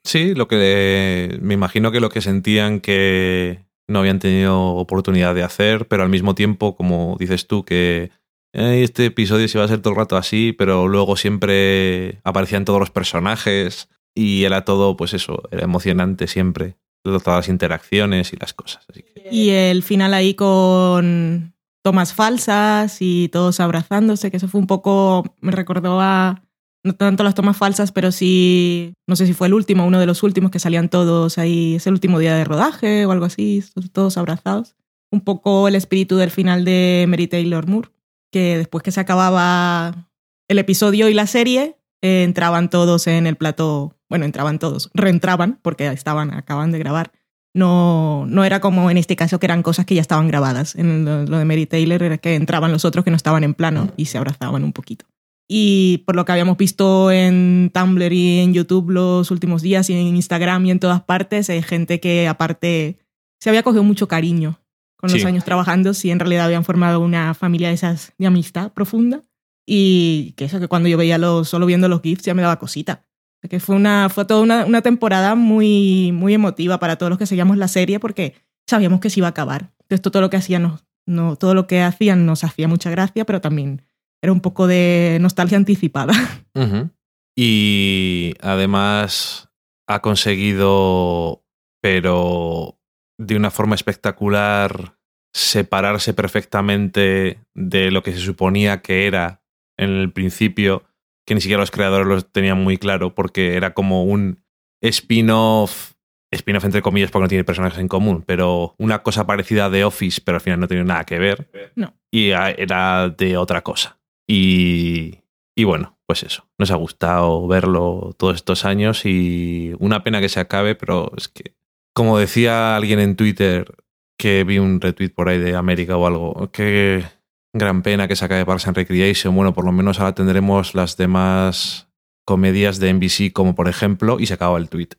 Sí, 0.04 0.34
lo 0.34 0.48
que 0.48 1.38
me 1.40 1.54
imagino 1.54 1.92
que 1.92 2.00
lo 2.00 2.08
que 2.10 2.20
sentían 2.20 2.80
que 2.80 3.60
no 3.88 4.00
habían 4.00 4.18
tenido 4.18 4.60
oportunidad 4.60 5.32
de 5.32 5.44
hacer, 5.44 5.86
pero 5.86 6.02
al 6.02 6.08
mismo 6.08 6.34
tiempo, 6.34 6.74
como 6.74 7.16
dices 7.20 7.46
tú, 7.46 7.64
que 7.64 8.10
"Ay, 8.52 8.82
este 8.82 9.06
episodio 9.06 9.46
se 9.46 9.58
iba 9.58 9.64
a 9.64 9.68
ser 9.68 9.80
todo 9.80 9.92
el 9.92 9.98
rato 10.00 10.16
así, 10.16 10.52
pero 10.52 10.88
luego 10.88 11.16
siempre 11.16 12.20
aparecían 12.24 12.64
todos 12.64 12.80
los 12.80 12.90
personajes 12.90 13.88
y 14.12 14.42
era 14.42 14.64
todo, 14.64 14.96
pues 14.96 15.14
eso, 15.14 15.44
era 15.52 15.62
emocionante 15.62 16.26
siempre, 16.26 16.74
todas 17.04 17.24
las 17.24 17.48
interacciones 17.48 18.32
y 18.32 18.36
las 18.36 18.54
cosas. 18.54 18.84
Así 18.90 19.04
que, 19.04 19.28
y 19.30 19.50
el 19.50 19.84
final 19.84 20.14
ahí 20.14 20.34
con 20.34 21.54
tomas 21.84 22.12
falsas 22.12 22.96
y 23.00 23.28
todos 23.28 23.60
abrazándose, 23.60 24.32
que 24.32 24.36
eso 24.38 24.48
fue 24.48 24.60
un 24.60 24.66
poco, 24.66 25.36
me 25.40 25.52
recordó 25.52 26.00
a, 26.00 26.42
no 26.84 26.94
tanto 26.94 27.22
las 27.22 27.34
tomas 27.34 27.56
falsas, 27.56 27.92
pero 27.92 28.10
sí, 28.10 28.94
no 29.06 29.16
sé 29.16 29.26
si 29.26 29.34
fue 29.34 29.46
el 29.46 29.54
último, 29.54 29.86
uno 29.86 30.00
de 30.00 30.06
los 30.06 30.22
últimos 30.22 30.50
que 30.50 30.58
salían 30.58 30.88
todos 30.88 31.38
ahí, 31.38 31.76
es 31.76 31.86
el 31.86 31.92
último 31.92 32.18
día 32.18 32.34
de 32.34 32.44
rodaje 32.44 33.06
o 33.06 33.12
algo 33.12 33.24
así, 33.24 33.62
todos 33.92 34.16
abrazados. 34.18 34.74
Un 35.10 35.20
poco 35.20 35.68
el 35.68 35.74
espíritu 35.74 36.16
del 36.16 36.30
final 36.30 36.64
de 36.64 37.04
Mary 37.08 37.28
Taylor 37.28 37.66
Moore, 37.68 37.90
que 38.32 38.58
después 38.58 38.82
que 38.82 38.90
se 38.90 39.00
acababa 39.00 40.08
el 40.48 40.58
episodio 40.58 41.08
y 41.08 41.14
la 41.14 41.26
serie, 41.26 41.76
eh, 42.00 42.24
entraban 42.24 42.70
todos 42.70 43.06
en 43.06 43.26
el 43.26 43.36
plato, 43.36 43.96
bueno, 44.08 44.24
entraban 44.24 44.58
todos, 44.58 44.90
reentraban 44.94 45.60
porque 45.62 45.86
estaban, 45.88 46.34
acaban 46.34 46.72
de 46.72 46.78
grabar. 46.78 47.12
No, 47.54 48.24
no 48.26 48.44
era 48.44 48.60
como 48.60 48.90
en 48.90 48.96
este 48.96 49.14
caso 49.14 49.38
que 49.38 49.44
eran 49.44 49.62
cosas 49.62 49.84
que 49.84 49.94
ya 49.94 50.00
estaban 50.00 50.26
grabadas. 50.26 50.74
En 50.74 51.04
lo, 51.04 51.24
lo 51.26 51.38
de 51.38 51.44
Mary 51.44 51.66
Taylor 51.66 52.02
era 52.02 52.16
que 52.16 52.34
entraban 52.34 52.72
los 52.72 52.86
otros 52.86 53.04
que 53.04 53.10
no 53.10 53.16
estaban 53.16 53.44
en 53.44 53.52
plano 53.52 53.92
y 53.98 54.06
se 54.06 54.16
abrazaban 54.16 54.64
un 54.64 54.72
poquito. 54.72 55.04
Y 55.48 55.98
por 56.06 56.16
lo 56.16 56.24
que 56.24 56.32
habíamos 56.32 56.56
visto 56.56 57.10
en 57.10 57.70
Tumblr 57.74 58.12
y 58.12 58.40
en 58.40 58.54
YouTube 58.54 58.90
los 58.90 59.30
últimos 59.30 59.62
días 59.62 59.90
y 59.90 59.94
en 59.94 60.16
Instagram 60.16 60.66
y 60.66 60.70
en 60.70 60.80
todas 60.80 61.02
partes, 61.02 61.50
hay 61.50 61.62
gente 61.62 62.00
que 62.00 62.28
aparte 62.28 62.98
se 63.40 63.50
había 63.50 63.62
cogido 63.62 63.82
mucho 63.82 64.08
cariño 64.08 64.60
con 64.96 65.12
los 65.12 65.24
años 65.24 65.44
trabajando, 65.44 65.94
si 65.94 66.12
en 66.12 66.20
realidad 66.20 66.44
habían 66.44 66.64
formado 66.64 67.00
una 67.00 67.34
familia 67.34 67.68
de 67.68 67.74
esas 67.74 68.12
de 68.16 68.26
amistad 68.26 68.72
profunda. 68.72 69.22
Y 69.66 70.32
que 70.36 70.44
eso, 70.44 70.60
que 70.60 70.68
cuando 70.68 70.88
yo 70.88 70.96
veía 70.96 71.18
los, 71.18 71.48
solo 71.48 71.66
viendo 71.66 71.88
los 71.88 72.02
GIFs 72.02 72.24
ya 72.24 72.34
me 72.34 72.42
daba 72.42 72.58
cosita. 72.58 73.04
Que 73.48 73.58
fue, 73.58 73.74
una, 73.74 74.08
fue 74.08 74.24
toda 74.24 74.40
una, 74.40 74.64
una 74.64 74.82
temporada 74.82 75.34
muy, 75.34 76.12
muy 76.12 76.34
emotiva 76.34 76.78
para 76.78 76.96
todos 76.96 77.10
los 77.10 77.18
que 77.18 77.26
seguíamos 77.26 77.56
la 77.56 77.66
serie 77.66 77.98
porque 77.98 78.34
sabíamos 78.66 79.00
que 79.00 79.10
se 79.10 79.18
iba 79.18 79.26
a 79.26 79.30
acabar. 79.30 79.72
Entonces 79.80 80.02
todo 80.02 80.20
lo 80.20 80.30
que 80.30 80.36
hacían 80.36 80.62
nos, 80.62 80.84
no, 81.06 81.34
todo 81.34 81.54
lo 81.54 81.66
que 81.66 81.82
hacían 81.82 82.24
nos 82.24 82.44
hacía 82.44 82.68
mucha 82.68 82.90
gracia, 82.90 83.24
pero 83.24 83.40
también 83.40 83.82
era 84.22 84.32
un 84.32 84.40
poco 84.40 84.66
de 84.66 85.18
nostalgia 85.20 85.58
anticipada. 85.58 86.14
Y 87.34 88.34
además 88.42 89.48
ha 89.88 90.02
conseguido, 90.02 91.42
pero 91.80 92.78
de 93.18 93.36
una 93.36 93.50
forma 93.50 93.74
espectacular, 93.74 94.98
separarse 95.34 96.12
perfectamente 96.12 97.38
de 97.54 97.90
lo 97.90 98.02
que 98.02 98.12
se 98.12 98.18
suponía 98.18 98.82
que 98.82 99.06
era 99.06 99.42
en 99.78 99.90
el 99.90 100.12
principio, 100.12 100.84
que 101.26 101.34
ni 101.34 101.40
siquiera 101.40 101.62
los 101.62 101.70
creadores 101.70 102.06
lo 102.06 102.20
tenían 102.22 102.62
muy 102.62 102.76
claro, 102.76 103.14
porque 103.14 103.56
era 103.56 103.72
como 103.72 104.04
un 104.04 104.44
spin-off, 104.82 105.92
spin-off 106.30 106.64
entre 106.64 106.82
comillas 106.82 107.10
porque 107.10 107.24
no 107.24 107.28
tiene 107.28 107.44
personajes 107.44 107.78
en 107.78 107.88
común, 107.88 108.24
pero 108.26 108.74
una 108.78 109.02
cosa 109.02 109.26
parecida 109.26 109.70
The 109.70 109.84
Office, 109.84 110.20
pero 110.22 110.36
al 110.36 110.42
final 110.42 110.60
no 110.60 110.68
tiene 110.68 110.84
nada 110.84 111.04
que 111.04 111.18
ver. 111.18 111.72
No. 111.76 111.94
Y 112.10 112.28
era 112.28 113.08
de 113.08 113.36
otra 113.38 113.62
cosa. 113.62 114.01
Y, 114.32 115.18
y 115.54 115.64
bueno, 115.64 115.98
pues 116.06 116.22
eso. 116.22 116.48
Nos 116.56 116.70
ha 116.70 116.76
gustado 116.76 117.46
verlo 117.46 118.14
todos 118.16 118.36
estos 118.36 118.64
años 118.64 119.04
y 119.04 119.74
una 119.78 120.02
pena 120.02 120.22
que 120.22 120.30
se 120.30 120.40
acabe, 120.40 120.74
pero 120.74 121.12
es 121.18 121.28
que, 121.28 121.54
como 121.92 122.18
decía 122.18 122.76
alguien 122.76 122.98
en 122.98 123.16
Twitter, 123.16 123.74
que 124.16 124.44
vi 124.44 124.58
un 124.58 124.80
retweet 124.80 125.10
por 125.10 125.28
ahí 125.28 125.38
de 125.38 125.54
América 125.54 125.98
o 125.98 126.06
algo, 126.06 126.50
qué 126.50 127.04
gran 127.52 127.82
pena 127.82 128.08
que 128.08 128.16
se 128.16 128.24
acabe 128.24 128.46
Parks 128.46 128.68
and 128.68 128.76
Recreation. 128.76 129.36
Bueno, 129.36 129.52
por 129.52 129.66
lo 129.66 129.72
menos 129.72 130.00
ahora 130.00 130.14
tendremos 130.14 130.74
las 130.74 130.96
demás 130.96 131.88
comedias 132.24 132.78
de 132.78 132.94
NBC, 132.94 133.32
como 133.34 133.54
por 133.54 133.68
ejemplo, 133.68 134.18
y 134.18 134.26
se 134.26 134.34
acaba 134.34 134.56
el 134.58 134.70
tweet. 134.70 134.90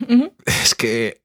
Es 0.46 0.74
que 0.74 1.22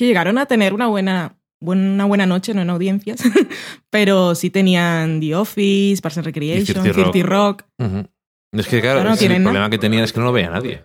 que 0.00 0.06
llegaron 0.06 0.38
a 0.38 0.46
tener 0.46 0.72
una 0.72 0.86
buena, 0.86 1.36
una 1.60 2.04
buena 2.06 2.26
noche, 2.26 2.54
no 2.54 2.62
en 2.62 2.70
audiencias, 2.70 3.20
pero 3.90 4.34
sí 4.34 4.50
tenían 4.50 5.20
The 5.20 5.34
Office, 5.34 6.00
Parks 6.02 6.18
and 6.18 6.26
Recreation, 6.26 6.82
30 6.82 7.10
30 7.10 7.22
Rock. 7.28 7.64
Ujú. 7.78 8.06
Es 8.52 8.66
que 8.66 8.80
claro, 8.80 9.08
es 9.12 9.22
el 9.22 9.28
nada. 9.28 9.42
problema 9.44 9.70
que 9.70 9.78
tenían 9.78 10.02
es 10.04 10.12
que 10.12 10.20
no 10.20 10.26
lo 10.26 10.32
veía 10.32 10.50
nadie. 10.50 10.82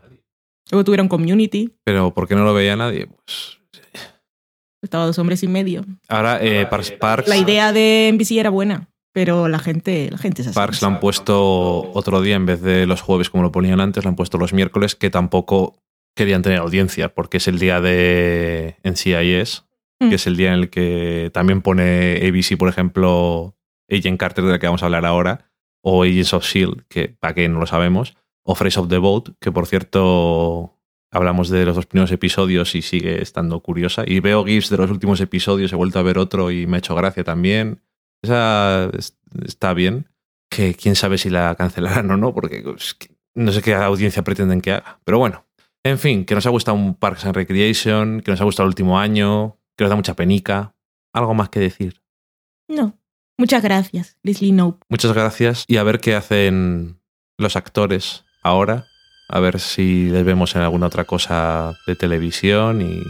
Luego 0.72 0.84
tuvieron 0.84 1.08
Community, 1.08 1.74
Pero 1.84 2.14
¿por 2.14 2.28
qué 2.28 2.36
no 2.36 2.44
lo 2.44 2.54
veía 2.54 2.76
nadie? 2.76 3.08
Pues 3.08 3.60
estaba 4.84 5.06
dos 5.06 5.18
hombres 5.18 5.42
y 5.44 5.48
medio. 5.48 5.84
ahora 6.10 6.40
eh, 6.44 6.66
Parks, 6.68 6.92
Parks, 6.92 7.28
La 7.28 7.38
idea 7.38 7.72
de 7.74 8.12
NBC 8.14 8.32
era 8.34 8.50
buena, 8.52 8.90
pero 9.14 9.48
la 9.48 9.60
gente, 9.60 10.10
la 10.12 10.18
gente 10.18 10.42
es 10.44 10.50
así. 10.50 10.56
Parks 10.56 10.82
lo 10.82 10.88
han 10.90 11.00
puesto 11.00 11.92
otro 11.94 12.22
día 12.22 12.36
en 12.36 12.46
vez 12.46 12.62
de 12.62 12.86
los 12.86 13.02
jueves 13.02 13.30
como 13.30 13.44
lo 13.44 13.52
ponían 13.52 13.80
antes, 13.80 14.04
lo 14.04 14.10
han 14.10 14.16
puesto 14.16 14.38
los 14.38 14.54
miércoles, 14.54 14.96
que 14.96 15.10
tampoco 15.10 15.80
querían 16.16 16.42
tener 16.44 16.60
audiencia 16.60 17.14
porque 17.14 17.38
es 17.38 17.48
el 17.48 17.58
día 17.60 17.82
de 17.82 18.78
NCIS 18.84 19.65
Mm. 20.00 20.10
que 20.10 20.16
es 20.16 20.28
el 20.28 20.36
día 20.38 20.50
en 20.54 20.60
el 20.60 20.70
que 20.70 21.32
también 21.34 21.62
pone 21.62 22.18
ABC, 22.28 22.58
por 22.58 22.68
ejemplo, 22.70 23.56
Agent 23.90 24.20
Carter, 24.20 24.44
de 24.44 24.52
la 24.52 24.60
que 24.60 24.66
vamos 24.68 24.84
a 24.84 24.88
hablar 24.88 25.06
ahora, 25.06 25.50
o 25.82 26.04
Agents 26.04 26.34
of 26.34 26.44
S.H.I.E.L.D., 26.44 26.84
que 26.90 27.08
para 27.10 27.34
que 27.34 27.48
no 27.48 27.60
lo 27.60 27.66
sabemos, 27.66 28.18
o 28.44 28.56
Fresh 28.56 28.78
of 28.78 28.90
the 28.90 28.98
Boat, 28.98 29.30
que 29.40 29.52
por 29.52 29.68
cierto 29.68 30.74
hablamos 31.12 31.50
de 31.50 31.66
los 31.66 31.76
dos 31.76 31.86
primeros 31.86 32.12
episodios 32.12 32.76
y 32.76 32.82
sigue 32.82 33.22
estando 33.22 33.60
curiosa. 33.62 34.04
Y 34.06 34.20
veo 34.20 34.44
GIFs 34.44 34.70
de 34.70 34.78
los 34.78 34.92
últimos 34.92 35.22
episodios, 35.22 35.72
he 35.72 35.76
vuelto 35.76 35.98
a 36.00 36.04
ver 36.04 36.18
otro 36.18 36.52
y 36.52 36.68
me 36.68 36.78
ha 36.78 36.80
hecho 36.80 36.94
gracia 36.96 37.24
también. 37.24 37.82
Esa 38.22 38.90
es- 38.98 39.18
está 39.46 39.74
bien, 39.74 40.10
que 40.50 40.74
quién 40.74 40.96
sabe 40.96 41.18
si 41.18 41.30
la 41.30 41.56
cancelarán 41.56 42.12
o 42.12 42.18
no, 42.18 42.34
porque 42.34 42.64
es 42.78 42.96
que 42.96 43.10
no 43.36 43.52
sé 43.52 43.62
qué 43.62 43.74
audiencia 43.76 44.24
pretenden 44.24 44.62
que 44.62 44.72
haga. 44.74 45.00
Pero 45.06 45.20
bueno, 45.20 45.46
en 45.84 46.00
fin, 46.00 46.26
que 46.26 46.36
nos 46.36 46.46
ha 46.46 46.50
gustado 46.50 46.76
un 46.76 46.96
Parks 46.96 47.26
and 47.26 47.36
Recreation, 47.36 48.22
que 48.22 48.32
nos 48.32 48.42
ha 48.42 48.46
gustado 48.46 48.66
el 48.66 48.72
último 48.72 49.00
año, 49.00 49.58
que 49.76 49.84
nos 49.84 49.90
da 49.90 49.96
mucha 49.96 50.16
penica. 50.16 50.76
Algo 51.14 51.34
más 51.34 51.50
que 51.50 51.60
decir. 51.60 52.02
No. 52.68 52.98
Muchas 53.38 53.62
gracias, 53.62 54.18
Leslie 54.24 54.52
Knope. 54.52 54.86
Muchas 54.90 55.14
gracias 55.14 55.66
y 55.68 55.78
a 55.78 55.84
ver 55.84 56.00
qué 56.00 56.16
hacen 56.16 57.02
los 57.38 57.56
actores 57.56 58.24
ahora. 58.44 58.86
A 59.28 59.40
ver 59.40 59.60
si 59.60 60.10
les 60.10 60.24
vemos 60.24 60.56
en 60.56 60.62
alguna 60.62 60.88
otra 60.88 61.04
cosa 61.04 61.74
de 61.88 61.96
televisión 61.96 62.82
y 62.82 63.04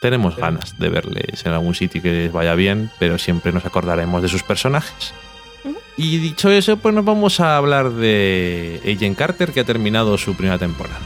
tenemos 0.00 0.36
ganas 0.36 0.78
de 0.78 0.88
verles 0.88 1.44
en 1.44 1.52
algún 1.52 1.74
sitio 1.74 2.02
que 2.02 2.12
les 2.12 2.32
vaya 2.32 2.54
bien, 2.54 2.90
pero 2.98 3.18
siempre 3.18 3.52
nos 3.52 3.64
acordaremos 3.64 4.22
de 4.22 4.28
sus 4.28 4.42
personajes. 4.42 5.12
Y 5.96 6.18
dicho 6.18 6.50
eso, 6.50 6.76
pues 6.76 6.94
nos 6.94 7.04
vamos 7.04 7.40
a 7.40 7.56
hablar 7.56 7.90
de 7.90 8.80
Agent 8.84 9.18
Carter 9.18 9.52
que 9.52 9.60
ha 9.60 9.64
terminado 9.64 10.16
su 10.16 10.36
primera 10.36 10.58
temporada. 10.58 11.00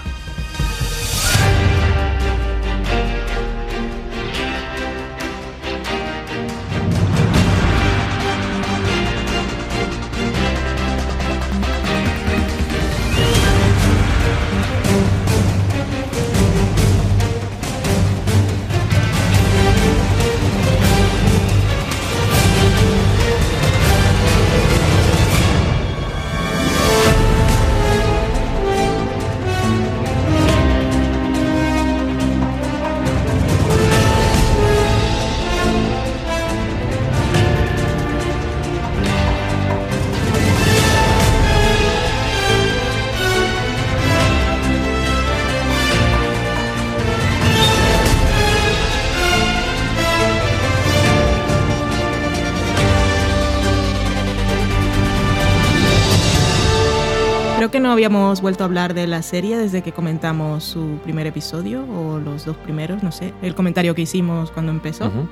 Habíamos 58.05 58.43
vuelto 58.43 58.65
a 58.65 58.67
hablar 58.67 58.95
de 58.95 59.07
la 59.07 59.23
serie 59.23 59.57
desde 59.57 59.81
que 59.81 59.93
comentamos 59.93 60.65
su 60.65 60.99
primer 61.05 61.29
episodio, 61.29 61.85
o 61.85 62.19
los 62.19 62.45
dos 62.45 62.57
primeros, 62.57 63.01
no 63.05 63.13
sé, 63.13 63.33
el 63.43 63.55
comentario 63.55 63.95
que 63.95 64.03
hicimos 64.03 64.51
cuando 64.51 64.73
empezó. 64.73 65.07
Ujú. 65.07 65.29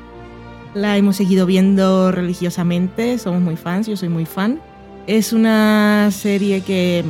La 0.75 0.97
hemos 0.97 1.17
seguido 1.17 1.47
viendo 1.47 2.13
religiosamente, 2.13 3.19
somos 3.19 3.41
muy 3.43 3.57
fans, 3.57 3.89
yo 3.89 3.97
soy 3.97 4.09
muy 4.09 4.25
fan. 4.25 4.61
Es 5.09 5.33
una 5.33 6.11
serie 6.13 6.61
que 6.61 7.05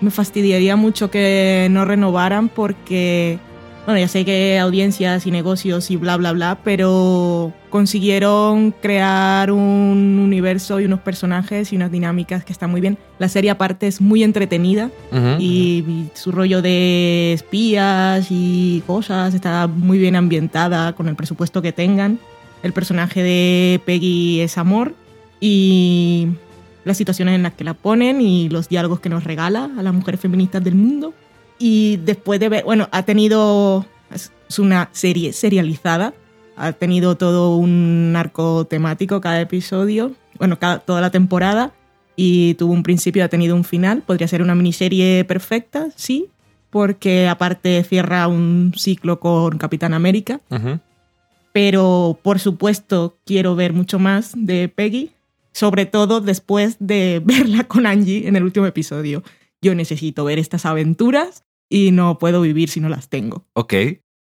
me 0.00 0.10
fastidiaría 0.10 0.74
mucho 0.74 1.12
que 1.12 1.68
no 1.70 1.84
renovaran 1.84 2.48
porque, 2.48 3.38
bueno, 3.88 4.00
ya 4.00 4.08
sé 4.08 4.26
que 4.26 4.58
audiencias 4.58 5.26
y 5.26 5.30
negocios 5.30 5.90
y 5.90 5.96
bla, 5.96 6.18
bla, 6.18 6.32
bla, 6.32 6.58
pero 6.62 7.54
consiguieron 7.70 8.72
crear 8.82 9.50
un 9.50 10.20
universo 10.22 10.78
y 10.78 10.84
unos 10.84 11.00
personajes 11.00 11.72
y 11.72 11.76
unas 11.76 11.90
dinámicas 11.90 12.44
que 12.44 12.52
están 12.52 12.70
muy 12.70 12.82
bien. 12.82 12.98
La 13.18 13.30
serie 13.30 13.50
aparte 13.50 13.86
es 13.86 14.02
muy 14.02 14.22
entretenida 14.22 14.90
y 15.38 16.04
su 16.12 16.32
rollo 16.32 16.60
de 16.60 17.32
espías 17.32 18.26
y 18.28 18.82
cosas 18.86 19.32
está 19.32 19.66
muy 19.66 19.98
bien 19.98 20.16
ambientada 20.16 20.92
con 20.92 21.08
el 21.08 21.16
presupuesto 21.16 21.62
que 21.62 21.72
tengan. 21.72 22.18
El 22.62 22.74
personaje 22.74 23.22
de 23.22 23.80
Peggy 23.86 24.42
es 24.42 24.58
amor 24.58 24.92
y 25.40 26.28
las 26.84 26.98
situaciones 26.98 27.36
en 27.36 27.42
las 27.42 27.54
que 27.54 27.64
la 27.64 27.72
ponen 27.72 28.20
y 28.20 28.50
los 28.50 28.68
diálogos 28.68 29.00
que 29.00 29.08
nos 29.08 29.24
regala 29.24 29.70
a 29.78 29.82
las 29.82 29.94
mujeres 29.94 30.20
feministas 30.20 30.62
del 30.62 30.74
mundo. 30.74 31.14
Y 31.58 31.96
después 31.98 32.40
de 32.40 32.48
ver, 32.48 32.64
bueno, 32.64 32.88
ha 32.92 33.02
tenido, 33.04 33.84
es 34.10 34.58
una 34.58 34.88
serie 34.92 35.32
serializada, 35.32 36.14
ha 36.56 36.72
tenido 36.72 37.16
todo 37.16 37.56
un 37.56 38.14
arco 38.16 38.64
temático 38.64 39.20
cada 39.20 39.40
episodio, 39.40 40.12
bueno, 40.38 40.58
cada, 40.58 40.80
toda 40.80 41.00
la 41.00 41.10
temporada 41.10 41.72
y 42.16 42.54
tuvo 42.54 42.72
un 42.72 42.82
principio 42.82 43.20
y 43.20 43.22
ha 43.22 43.28
tenido 43.28 43.54
un 43.54 43.64
final. 43.64 44.02
Podría 44.02 44.26
ser 44.28 44.42
una 44.42 44.54
miniserie 44.54 45.24
perfecta, 45.24 45.88
sí, 45.94 46.26
porque 46.70 47.28
aparte 47.28 47.82
cierra 47.84 48.26
un 48.28 48.72
ciclo 48.76 49.20
con 49.20 49.58
Capitán 49.58 49.94
América, 49.94 50.40
pero 51.52 52.18
por 52.22 52.38
supuesto 52.40 53.18
quiero 53.24 53.54
ver 53.56 53.72
mucho 53.72 53.98
más 53.98 54.32
de 54.36 54.68
Peggy, 54.68 55.12
sobre 55.52 55.86
todo 55.86 56.20
después 56.20 56.76
de 56.80 57.22
verla 57.24 57.64
con 57.64 57.86
Angie 57.86 58.28
en 58.28 58.36
el 58.36 58.44
último 58.44 58.66
episodio. 58.66 59.22
Yo 59.62 59.74
necesito 59.74 60.24
ver 60.24 60.38
estas 60.38 60.66
aventuras 60.66 61.44
y 61.68 61.90
no 61.92 62.18
puedo 62.18 62.40
vivir 62.40 62.68
si 62.68 62.80
no 62.80 62.88
las 62.88 63.08
tengo. 63.08 63.46
Ok, 63.54 63.74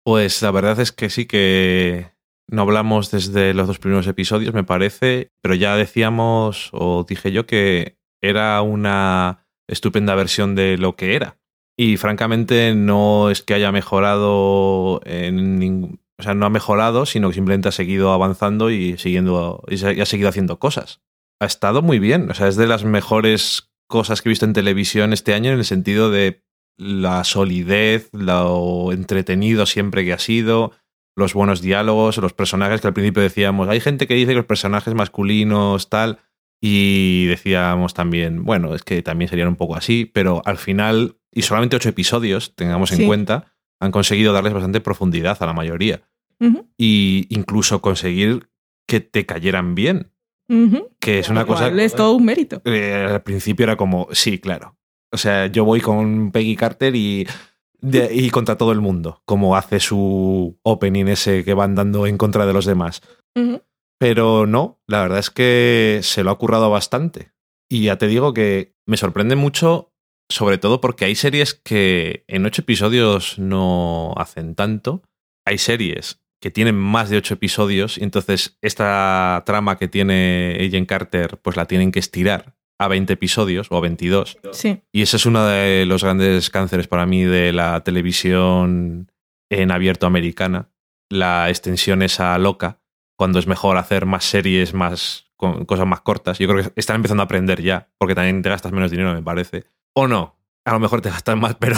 pues 0.03 0.41
la 0.41 0.51
verdad 0.51 0.79
es 0.79 0.91
que 0.91 1.09
sí 1.09 1.25
que 1.25 2.11
no 2.47 2.63
hablamos 2.63 3.11
desde 3.11 3.53
los 3.53 3.67
dos 3.67 3.79
primeros 3.79 4.07
episodios, 4.07 4.53
me 4.53 4.63
parece, 4.63 5.31
pero 5.41 5.55
ya 5.55 5.75
decíamos, 5.75 6.69
o 6.73 7.05
dije 7.07 7.31
yo, 7.31 7.45
que 7.45 7.97
era 8.21 8.61
una 8.61 9.47
estupenda 9.67 10.15
versión 10.15 10.55
de 10.55 10.77
lo 10.77 10.95
que 10.95 11.15
era. 11.15 11.39
Y 11.77 11.97
francamente 11.97 12.75
no 12.75 13.31
es 13.31 13.41
que 13.41 13.53
haya 13.53 13.71
mejorado 13.71 15.01
en 15.05 15.57
ningún... 15.57 16.01
O 16.19 16.23
sea, 16.23 16.35
no 16.35 16.45
ha 16.45 16.51
mejorado, 16.51 17.07
sino 17.07 17.29
que 17.29 17.33
simplemente 17.33 17.69
ha 17.69 17.71
seguido 17.71 18.11
avanzando 18.11 18.69
y, 18.69 18.95
siguiendo, 18.99 19.63
y 19.67 19.83
ha 19.83 20.05
seguido 20.05 20.29
haciendo 20.29 20.59
cosas. 20.59 21.01
Ha 21.39 21.45
estado 21.45 21.81
muy 21.81 21.97
bien, 21.97 22.29
o 22.29 22.35
sea, 22.35 22.47
es 22.47 22.57
de 22.57 22.67
las 22.67 22.83
mejores 22.83 23.71
cosas 23.87 24.21
que 24.21 24.29
he 24.29 24.31
visto 24.31 24.45
en 24.45 24.53
televisión 24.53 25.13
este 25.13 25.33
año 25.33 25.51
en 25.51 25.57
el 25.57 25.65
sentido 25.65 26.11
de 26.11 26.43
la 26.77 27.23
solidez, 27.23 28.09
lo 28.13 28.91
entretenido 28.91 29.65
siempre 29.65 30.03
que 30.05 30.13
ha 30.13 30.19
sido, 30.19 30.71
los 31.15 31.33
buenos 31.33 31.61
diálogos, 31.61 32.17
los 32.17 32.33
personajes 32.33 32.81
que 32.81 32.87
al 32.87 32.93
principio 32.93 33.21
decíamos, 33.21 33.67
hay 33.69 33.79
gente 33.79 34.07
que 34.07 34.13
dice 34.15 34.31
que 34.31 34.35
los 34.37 34.45
personajes 34.45 34.93
masculinos 34.93 35.89
tal, 35.89 36.19
y 36.61 37.25
decíamos 37.25 37.93
también, 37.93 38.43
bueno, 38.43 38.75
es 38.75 38.83
que 38.83 39.01
también 39.01 39.29
serían 39.29 39.47
un 39.49 39.55
poco 39.55 39.75
así, 39.75 40.05
pero 40.05 40.41
al 40.45 40.57
final, 40.57 41.17
y 41.31 41.41
solamente 41.41 41.75
ocho 41.75 41.89
episodios, 41.89 42.55
tengamos 42.55 42.91
en 42.91 42.99
Sí. 42.99 43.05
cuenta, 43.07 43.53
han 43.79 43.91
conseguido 43.91 44.31
darles 44.31 44.53
bastante 44.53 44.79
profundidad 44.79 45.37
a 45.41 45.45
la 45.45 45.53
mayoría. 45.53 46.01
Y 46.77 47.27
incluso 47.29 47.81
conseguir 47.81 48.49
que 48.87 48.99
te 48.99 49.25
cayeran 49.27 49.75
bien, 49.75 50.11
que 50.99 51.19
es 51.19 51.29
una 51.29 51.45
cosa... 51.45 51.67
Es 51.69 51.95
todo 51.95 52.13
un 52.13 52.25
mérito. 52.25 52.61
Eh, 52.65 53.07
al 53.11 53.21
principio 53.21 53.63
era 53.63 53.75
como, 53.75 54.07
sí, 54.11 54.39
claro. 54.39 54.75
O 55.11 55.17
sea, 55.17 55.47
yo 55.47 55.65
voy 55.65 55.81
con 55.81 56.31
Peggy 56.31 56.55
Carter 56.55 56.95
y, 56.95 57.27
de- 57.79 58.13
y 58.13 58.29
contra 58.29 58.57
todo 58.57 58.71
el 58.71 58.79
mundo, 58.81 59.21
como 59.25 59.55
hace 59.55 59.79
su 59.79 60.57
opening 60.63 61.07
ese 61.07 61.43
que 61.43 61.53
van 61.53 61.75
dando 61.75 62.07
en 62.07 62.17
contra 62.17 62.45
de 62.45 62.53
los 62.53 62.65
demás. 62.65 63.01
Pero 63.99 64.47
no, 64.47 64.81
la 64.87 65.01
verdad 65.01 65.19
es 65.19 65.29
que 65.29 65.99
se 66.01 66.23
lo 66.23 66.31
ha 66.31 66.37
currado 66.37 66.69
bastante. 66.69 67.31
Y 67.69 67.83
ya 67.83 67.97
te 67.97 68.07
digo 68.07 68.33
que 68.33 68.73
me 68.87 68.97
sorprende 68.97 69.35
mucho, 69.35 69.93
sobre 70.29 70.57
todo 70.57 70.81
porque 70.81 71.05
hay 71.05 71.15
series 71.15 71.53
que 71.53 72.23
en 72.27 72.45
ocho 72.45 72.61
episodios 72.63 73.37
no 73.37 74.13
hacen 74.17 74.55
tanto. 74.55 75.03
Hay 75.45 75.57
series 75.57 76.19
que 76.41 76.49
tienen 76.51 76.75
más 76.75 77.09
de 77.09 77.17
ocho 77.17 77.35
episodios 77.35 77.97
y 77.99 78.03
entonces 78.03 78.57
esta 78.61 79.43
trama 79.45 79.77
que 79.77 79.87
tiene 79.87 80.57
Agent 80.59 80.89
Carter 80.89 81.37
pues 81.37 81.55
la 81.55 81.65
tienen 81.65 81.91
que 81.91 81.99
estirar 81.99 82.55
a 82.81 82.87
20 82.87 83.13
episodios 83.13 83.67
o 83.69 83.77
a 83.77 83.81
22. 83.81 84.39
Sí. 84.53 84.81
Y 84.91 85.03
ese 85.03 85.17
es 85.17 85.27
uno 85.27 85.45
de 85.45 85.85
los 85.85 86.03
grandes 86.03 86.49
cánceres 86.49 86.87
para 86.87 87.05
mí 87.05 87.23
de 87.23 87.53
la 87.53 87.83
televisión 87.83 89.11
en 89.51 89.71
abierto 89.71 90.07
americana. 90.07 90.71
La 91.07 91.49
extensión 91.49 92.01
esa 92.01 92.35
loca, 92.39 92.79
cuando 93.15 93.37
es 93.37 93.45
mejor 93.45 93.77
hacer 93.77 94.07
más 94.07 94.23
series, 94.23 94.73
más 94.73 95.27
con 95.37 95.65
cosas 95.65 95.85
más 95.85 96.01
cortas. 96.01 96.39
Yo 96.39 96.47
creo 96.47 96.63
que 96.63 96.79
están 96.79 96.95
empezando 96.95 97.21
a 97.21 97.25
aprender 97.25 97.61
ya, 97.61 97.89
porque 97.99 98.15
también 98.15 98.41
te 98.41 98.49
gastas 98.49 98.71
menos 98.71 98.89
dinero, 98.89 99.13
me 99.13 99.21
parece. 99.21 99.65
O 99.93 100.07
no, 100.07 100.39
a 100.65 100.71
lo 100.71 100.79
mejor 100.79 101.01
te 101.01 101.11
gastas 101.11 101.37
más, 101.37 101.55
pero 101.59 101.75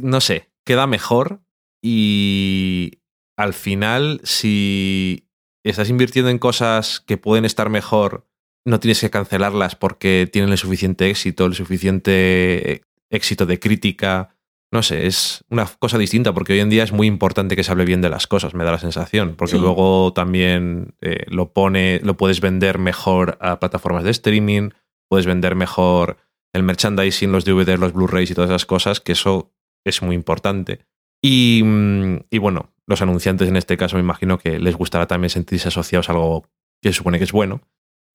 no 0.00 0.22
sé, 0.22 0.50
queda 0.64 0.86
mejor 0.86 1.42
y 1.82 3.00
al 3.36 3.52
final, 3.52 4.22
si 4.24 5.28
estás 5.62 5.90
invirtiendo 5.90 6.30
en 6.30 6.38
cosas 6.38 7.00
que 7.00 7.18
pueden 7.18 7.44
estar 7.44 7.68
mejor, 7.68 8.26
no 8.64 8.80
tienes 8.80 9.00
que 9.00 9.10
cancelarlas 9.10 9.76
porque 9.76 10.28
tienen 10.32 10.50
el 10.52 10.58
suficiente 10.58 11.10
éxito, 11.10 11.46
el 11.46 11.54
suficiente 11.54 12.82
éxito 13.10 13.46
de 13.46 13.58
crítica. 13.58 14.30
No 14.72 14.82
sé, 14.82 15.06
es 15.06 15.44
una 15.50 15.66
cosa 15.78 15.98
distinta 15.98 16.32
porque 16.34 16.54
hoy 16.54 16.60
en 16.60 16.70
día 16.70 16.82
es 16.82 16.90
muy 16.92 17.06
importante 17.06 17.54
que 17.54 17.62
se 17.62 17.70
hable 17.70 17.84
bien 17.84 18.00
de 18.00 18.08
las 18.08 18.26
cosas, 18.26 18.54
me 18.54 18.64
da 18.64 18.72
la 18.72 18.78
sensación, 18.78 19.34
porque 19.36 19.52
Sí. 19.56 19.60
luego 19.60 20.12
también 20.14 20.94
eh, 21.00 21.24
lo 21.28 21.52
pone, 21.52 22.00
lo 22.02 22.16
puedes 22.16 22.40
vender 22.40 22.78
mejor 22.78 23.38
a 23.40 23.60
plataformas 23.60 24.02
de 24.02 24.10
streaming, 24.10 24.70
puedes 25.08 25.26
vender 25.26 25.54
mejor 25.54 26.16
el 26.52 26.62
merchandising, 26.64 27.30
los 27.30 27.44
DVDs, 27.44 27.78
los 27.78 27.92
Blu-rays 27.92 28.30
y 28.30 28.34
todas 28.34 28.50
esas 28.50 28.66
cosas, 28.66 29.00
que 29.00 29.12
eso 29.12 29.52
es 29.84 30.02
muy 30.02 30.16
importante. 30.16 30.80
Y, 31.22 31.62
mm, 31.64 32.16
y 32.30 32.38
bueno, 32.38 32.72
los 32.86 33.00
anunciantes 33.00 33.48
en 33.48 33.56
este 33.56 33.76
caso 33.76 33.96
me 33.96 34.02
imagino 34.02 34.38
que 34.38 34.58
les 34.58 34.74
gustará 34.76 35.06
también 35.06 35.30
sentirse 35.30 35.68
asociados 35.68 36.08
a 36.08 36.12
algo 36.12 36.48
que 36.82 36.88
se 36.90 36.94
supone 36.94 37.18
que 37.18 37.24
es 37.24 37.32
bueno. 37.32 37.60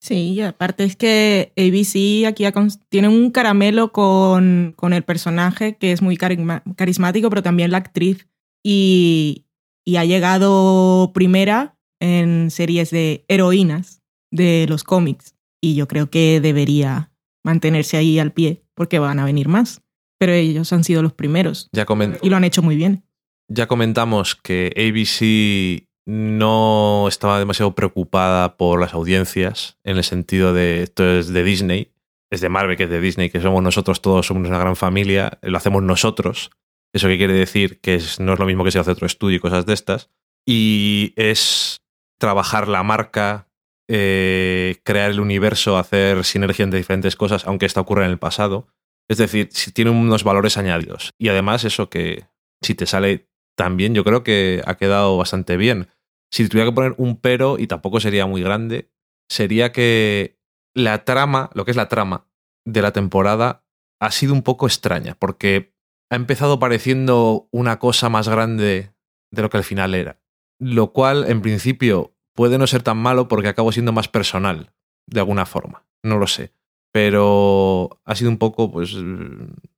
Sí, 0.02 0.34
y 0.34 0.42
aparte 0.42 0.86
es 0.86 0.96
que 0.96 1.52
ABC 1.58 2.26
aquí 2.26 2.46
tiene 2.88 3.10
un 3.10 3.32
caramelo 3.32 3.92
con, 3.92 4.74
con 4.78 4.94
el 4.94 5.04
personaje 5.04 5.76
que 5.76 5.92
es 5.92 6.02
muy 6.02 6.16
carismático, 6.18 7.30
pero 7.30 7.44
también 7.44 7.72
la 7.72 7.80
actriz. 7.80 8.28
Y, 8.64 9.46
y 9.86 9.98
ha 9.98 10.06
llegado 10.06 11.12
primera 11.14 11.78
en 12.00 12.50
series 12.50 12.92
de 12.92 13.26
heroínas 13.28 14.02
de 14.32 14.66
los 14.70 14.84
cómics. 14.84 15.36
Y 15.62 15.76
yo 15.76 15.88
creo 15.88 16.10
que 16.10 16.40
debería 16.40 17.12
mantenerse 17.44 17.98
ahí 17.98 18.20
al 18.20 18.32
pie, 18.32 18.64
porque 18.76 19.00
van 19.00 19.20
a 19.20 19.26
venir 19.26 19.50
más. 19.50 19.82
Pero 20.18 20.32
ellos 20.34 20.72
han 20.74 20.84
sido 20.84 21.02
los 21.02 21.14
primeros 21.14 21.70
Ya, 21.74 21.86
y 22.22 22.30
lo 22.30 22.36
han 22.38 22.44
hecho 22.44 22.62
muy 22.62 22.76
bien. 22.76 23.04
ya 23.50 23.68
comentamos 23.68 24.36
que 24.36 24.72
ABC 24.78 25.88
no 26.10 27.08
estaba 27.08 27.38
demasiado 27.38 27.76
preocupada 27.76 28.58
por 28.58 28.80
las 28.80 28.95
audiencias, 28.95 29.78
en 29.84 29.98
el 29.98 30.04
sentido 30.04 30.54
de 30.54 30.82
esto 30.82 31.08
es 31.08 31.28
de 31.28 31.43
Disney, 31.43 31.91
es 32.32 32.41
de 32.41 32.50
Marvel, 32.50 32.78
que 32.78 32.86
es 32.86 32.89
de 32.89 33.00
Disney, 33.00 33.30
que 33.30 33.41
somos 33.41 33.62
nosotros 33.62 34.02
todos, 34.02 34.26
somos 34.26 34.48
una 34.48 34.58
gran 34.58 34.76
familia, 34.76 35.38
lo 35.43 35.56
hacemos 35.58 35.84
nosotros. 35.84 36.50
Eso 36.93 37.08
que 37.08 37.17
quiere 37.17 37.34
decir 37.34 37.80
que 37.80 37.93
es- 37.95 38.19
no 38.19 38.34
es 38.34 38.39
lo 38.39 38.48
mismo 38.48 38.63
que 38.63 38.72
si 38.72 38.80
hace 38.80 38.89
otro 38.89 39.06
estudio 39.06 39.38
y 39.38 39.39
cosas 39.39 39.67
de 39.67 39.74
estas. 39.74 40.10
Y 40.48 41.13
es 41.15 41.82
trabajar 42.19 42.67
la 42.67 42.82
marca, 42.82 43.48
eh, 43.88 44.78
crear 44.84 45.12
el 45.12 45.19
universo, 45.19 45.78
hacer 45.78 46.24
sinergia 46.24 46.63
entre 46.63 46.80
diferentes 46.80 47.15
cosas, 47.15 47.45
aunque 47.45 47.67
esto 47.67 47.82
ocurra 47.82 48.06
en 48.06 48.12
el 48.12 48.17
pasado. 48.17 48.67
Es 49.08 49.19
decir, 49.19 49.50
si 49.52 49.72
tiene 49.72 49.91
unos 49.91 50.24
valores 50.24 50.58
añadidos. 50.58 51.12
Y 51.19 51.30
además 51.30 51.65
eso 51.65 51.89
que 51.89 52.26
si 52.63 52.74
te 52.74 52.88
sale 52.88 53.28
tan 53.56 53.78
bien, 53.78 53.93
yo 53.93 54.04
creo 54.04 54.24
que 54.24 54.63
ha 54.65 54.76
quedado 54.76 55.17
bastante 55.17 55.56
bien. 55.58 55.89
Si 56.32 56.48
tuviera 56.48 56.70
que 56.70 56.76
poner 56.76 56.96
un 56.98 57.18
pero, 57.18 57.58
y 57.58 57.68
tampoco 57.68 58.00
sería 58.00 58.26
muy 58.26 58.42
grande, 58.42 58.89
sería 59.30 59.72
que 59.72 60.39
la 60.76 61.04
trama, 61.06 61.50
lo 61.54 61.65
que 61.65 61.72
es 61.72 61.78
la 61.78 61.89
trama 61.89 62.28
de 62.65 62.82
la 62.82 62.94
temporada, 62.94 63.63
ha 64.00 64.12
sido 64.12 64.34
un 64.34 64.44
poco 64.44 64.68
extraña, 64.68 65.15
porque 65.20 65.74
ha 66.10 66.15
empezado 66.15 66.60
pareciendo 66.60 67.48
una 67.52 67.80
cosa 67.80 68.10
más 68.10 68.28
grande 68.28 68.94
de 69.32 69.42
lo 69.42 69.50
que 69.50 69.58
al 69.58 69.63
final 69.63 69.96
era. 69.96 70.20
Lo 70.60 70.92
cual, 70.92 71.26
en 71.30 71.42
principio, 71.42 72.15
puede 72.36 72.58
no 72.58 72.68
ser 72.68 72.84
tan 72.84 72.98
malo 72.98 73.28
porque 73.28 73.48
acabo 73.48 73.72
siendo 73.72 73.92
más 73.92 74.08
personal, 74.08 74.72
de 75.08 75.20
alguna 75.20 75.46
forma. 75.46 75.86
No 76.04 76.18
lo 76.18 76.28
sé. 76.28 76.54
Pero 76.92 78.02
ha 78.06 78.15
sido 78.15 78.32
un 78.32 78.38
poco, 78.38 78.72
pues, 78.72 78.96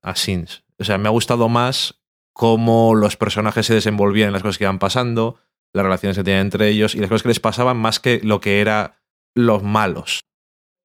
así. 0.01 0.43
O 0.79 0.83
sea, 0.83 0.97
me 0.97 1.07
ha 1.07 1.11
gustado 1.11 1.49
más 1.49 2.01
cómo 2.33 2.95
los 2.95 3.17
personajes 3.17 3.65
se 3.65 3.73
desenvolvían 3.73 4.27
en 4.27 4.33
las 4.33 4.41
cosas 4.41 4.57
que 4.57 4.63
iban 4.63 4.79
pasando, 4.79 5.37
las 5.73 5.83
relaciones 5.83 6.17
que 6.17 6.23
tenían 6.23 6.41
entre 6.47 6.69
ellos 6.69 6.95
y 6.95 6.99
las 6.99 7.09
cosas 7.09 7.23
que 7.23 7.29
les 7.29 7.39
pasaban 7.39 7.77
más 7.77 7.99
que 7.99 8.19
lo 8.23 8.39
que 8.41 8.59
era 8.61 9.01
los 9.35 9.63
malos. 9.63 10.21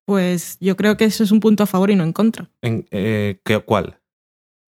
Pues 0.07 0.57
yo 0.61 0.77
creo 0.77 0.97
que 0.97 1.05
eso 1.05 1.25
es 1.25 1.33
un 1.33 1.41
punto 1.41 1.65
a 1.65 1.67
favor 1.67 1.91
y 1.91 1.97
no 1.97 2.05
en 2.05 2.13
contra. 2.13 2.49
En, 2.63 2.87
eh, 2.91 3.41
¿qué- 3.45 3.59
¿Cuál? 3.61 3.99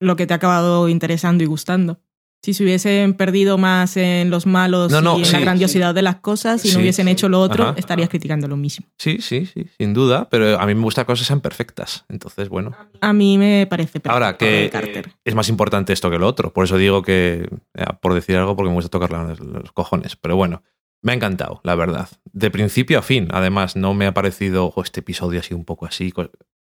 lo 0.00 0.14
que 0.16 0.26
te 0.26 0.32
ha 0.32 0.36
acabado 0.36 0.88
interesando 0.88 1.42
y 1.42 1.46
gustando. 1.46 2.00
Si 2.40 2.54
se 2.54 2.62
hubiesen 2.62 3.14
perdido 3.14 3.58
más 3.58 3.96
en 3.96 4.30
los 4.30 4.46
malos 4.46 4.92
No, 4.92 5.00
no, 5.00 5.16
y 5.16 5.20
en 5.20 5.24
sí, 5.26 5.32
la 5.32 5.40
grandiosidad 5.40 5.92
de 5.94 6.02
las 6.02 6.16
cosas 6.16 6.64
y 6.64 6.68
Sí, 6.68 6.74
no 6.74 6.80
hubiesen 6.80 7.08
hecho 7.08 7.28
lo 7.28 7.40
otro, 7.40 7.64
Ajá. 7.64 7.74
estarías 7.76 8.08
criticando 8.08 8.46
lo 8.46 8.56
mismo. 8.56 8.86
Sí, 8.96 9.18
sí, 9.20 9.46
sí, 9.46 9.66
sin 9.76 9.92
duda, 9.92 10.28
pero 10.30 10.58
a 10.58 10.64
mí 10.66 10.74
me 10.74 10.82
gusta 10.82 11.02
que 11.02 11.06
cosas 11.06 11.26
sean 11.26 11.40
perfectas. 11.40 12.04
Entonces, 12.08 12.48
bueno. 12.48 12.76
A 13.00 13.12
mí 13.12 13.38
me 13.38 13.66
parece 13.68 13.94
perfecto. 14.00 14.12
Ahora 14.12 14.36
que 14.36 14.70
Carter. 14.72 15.12
es 15.24 15.34
más 15.34 15.48
importante 15.48 15.92
esto 15.92 16.10
que 16.10 16.18
lo 16.18 16.28
otro. 16.28 16.52
Por 16.52 16.64
eso 16.64 16.76
digo 16.76 17.02
que, 17.02 17.48
eh, 17.74 17.84
por 18.00 18.14
decir 18.14 18.36
algo, 18.36 18.54
porque 18.54 18.68
me 18.68 18.74
gusta 18.76 18.88
tocar 18.88 19.10
los, 19.10 19.72
cojones. 19.72 20.14
Pero 20.14 20.36
bueno, 20.36 20.62
me 21.02 21.12
ha 21.12 21.14
encantado, 21.16 21.60
la 21.64 21.74
verdad. 21.74 22.08
De 22.32 22.50
principio 22.52 23.00
a 23.00 23.02
fin, 23.02 23.28
además, 23.32 23.74
no 23.74 23.94
me 23.94 24.06
ha 24.06 24.14
parecido, 24.14 24.70
"Jo, 24.70 24.82
este 24.82 25.00
episodio 25.00 25.40
ha 25.40 25.42
sido 25.42 25.58
un 25.58 25.64
poco 25.64 25.86
así. 25.86 26.12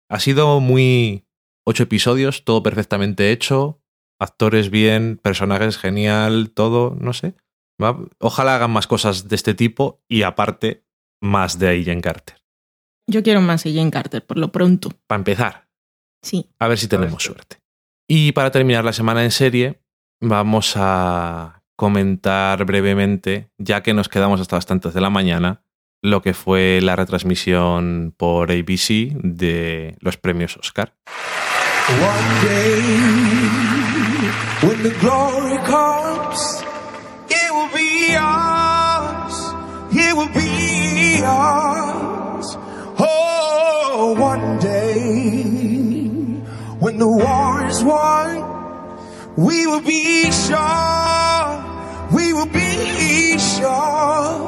Ha 0.09 0.19
sido 0.19 0.59
muy... 0.59 1.25
Ocho 1.65 1.83
episodios, 1.83 2.43
todo 2.43 2.62
perfectamente 2.62 3.31
hecho, 3.31 3.79
actores 4.23 4.69
bien, 4.69 5.19
personajes 5.21 5.77
genial, 5.77 6.51
todo, 6.53 6.95
no 6.99 7.13
sé. 7.13 7.36
Va- 7.81 7.97
Ojalá 8.19 8.55
hagan 8.55 8.71
más 8.71 8.88
cosas 8.88 9.27
de 9.29 9.36
este 9.36 9.53
tipo 9.53 10.01
y 10.07 10.23
aparte, 10.23 10.83
más 11.21 11.59
de 11.59 11.69
Agent 11.69 12.03
Carter. 12.03 12.38
Yo 13.09 13.21
quiero 13.23 13.41
más 13.41 13.63
Jane 13.63 13.91
Carter, 13.91 14.25
por 14.25 14.38
lo 14.38 14.51
pronto. 14.51 14.89
Para 15.07 15.19
empezar, 15.19 15.67
Sí. 16.21 16.49
A 16.57 16.69
ver 16.69 16.77
si 16.77 16.88
tenemos 16.88 17.21
suerte. 17.21 17.57
Y 18.09 18.31
para 18.31 18.49
terminar 18.51 18.86
la 18.86 18.93
semana 18.93 19.23
en 19.25 19.31
serie, 19.31 19.81
vamos 20.21 20.73
a 20.77 21.63
comentar 21.77 22.63
brevemente, 22.63 23.49
ya 23.57 23.83
que 23.83 23.93
nos 23.93 24.07
quedamos 24.07 24.39
hasta 24.39 24.55
las 24.55 24.65
tantas 24.65 24.93
de 24.93 25.01
la 25.01 25.09
mañana, 25.09 25.63
lo 26.01 26.21
que 26.21 26.33
fue 26.33 26.79
la 26.81 26.95
retransmisión 26.95 28.13
por 28.17 28.51
ABC 28.51 29.12
de 29.21 29.97
los 29.99 30.15
premios 30.17 30.55
Oscar. 30.55 30.95
One 31.89 32.47
day, 32.47 33.83
when 34.67 34.83
the 34.83 34.91
glory 34.99 35.57
comes, 35.65 36.63
it 37.29 37.53
will 37.53 37.69
be 37.75 38.15
ours. 38.15 39.36
It 39.95 40.15
will 40.15 40.33
be 40.33 41.21
ours. 41.23 42.57
Oh, 42.99 44.15
one 44.17 44.59
day, 44.59 45.43
when 46.79 46.97
the 46.97 47.07
war 47.07 47.65
is 47.65 47.83
won, 47.83 48.43
we 49.36 49.67
will 49.67 49.81
be 49.81 50.31
sure. 50.31 51.63
We 52.12 52.33
will 52.33 52.47
be 52.47 53.38
sure. 53.39 54.43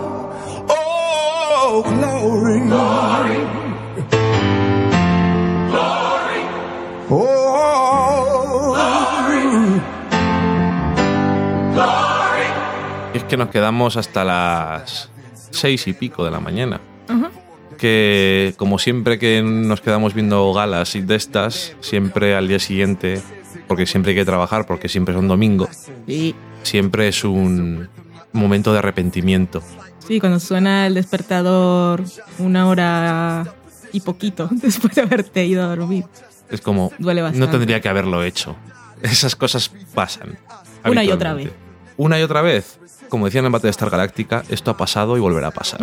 Oh, 0.70 1.84
glory. 1.84 2.62
Oh, 2.72 3.55
que 13.30 13.38
nos 13.38 13.50
quedamos 13.50 13.98
hasta 13.98 14.24
las 14.24 15.10
seis 15.52 15.88
y 15.88 15.94
pico 15.94 16.24
de 16.26 16.32
la 16.32 16.40
mañana. 16.40 16.80
Que 17.78 18.54
como 18.58 18.80
siempre 18.80 19.20
que 19.20 19.42
nos 19.44 19.82
quedamos 19.82 20.14
viendo 20.14 20.54
galas 20.54 20.96
y 20.96 21.02
de 21.02 21.16
estas, 21.16 21.76
siempre 21.82 22.36
al 22.36 22.48
día 22.48 22.60
siguiente, 22.60 23.22
porque 23.68 23.86
siempre 23.86 24.12
hay 24.12 24.16
que 24.18 24.24
trabajar, 24.26 24.66
porque 24.66 24.88
siempre 24.88 25.14
son 25.14 25.28
domingo, 25.28 25.68
Sí. 26.08 26.34
siempre 26.64 27.10
es 27.10 27.24
un 27.26 27.90
momento 28.32 28.72
de 28.72 28.80
arrepentimiento. 28.80 29.62
Sí, 30.08 30.20
cuando 30.22 30.40
suena 30.40 30.88
el 30.88 30.94
despertador 30.94 32.04
una 32.40 32.68
hora 32.68 33.54
y 33.92 34.00
poquito 34.02 34.48
después 34.52 34.96
de 34.96 35.02
haberte 35.02 35.46
ido 35.46 35.64
a 35.64 35.76
dormir. 35.76 36.06
Es 36.50 36.62
como, 36.62 36.92
Duele 36.98 37.24
bastante. 37.24 37.46
no 37.46 37.52
tendría 37.52 37.82
que 37.82 37.90
haberlo 37.90 38.24
hecho. 38.24 38.56
Esas 39.02 39.36
cosas 39.36 39.70
pasan. 39.94 40.38
Una 40.86 41.04
y 41.04 41.10
otra 41.12 41.32
habitualmente. 41.32 41.66
Una 41.98 42.20
y 42.20 42.24
otra 42.24 42.42
vez. 42.42 42.80
Como 43.10 43.26
decían 43.26 43.46
en 43.46 43.52
Battlestar 43.52 43.90
Galáctica, 43.90 44.44
esto 44.50 44.72
ha 44.72 44.78
pasado 44.78 45.18
y 45.18 45.20
volverá 45.20 45.48
a 45.48 45.52
pasar. 45.52 45.82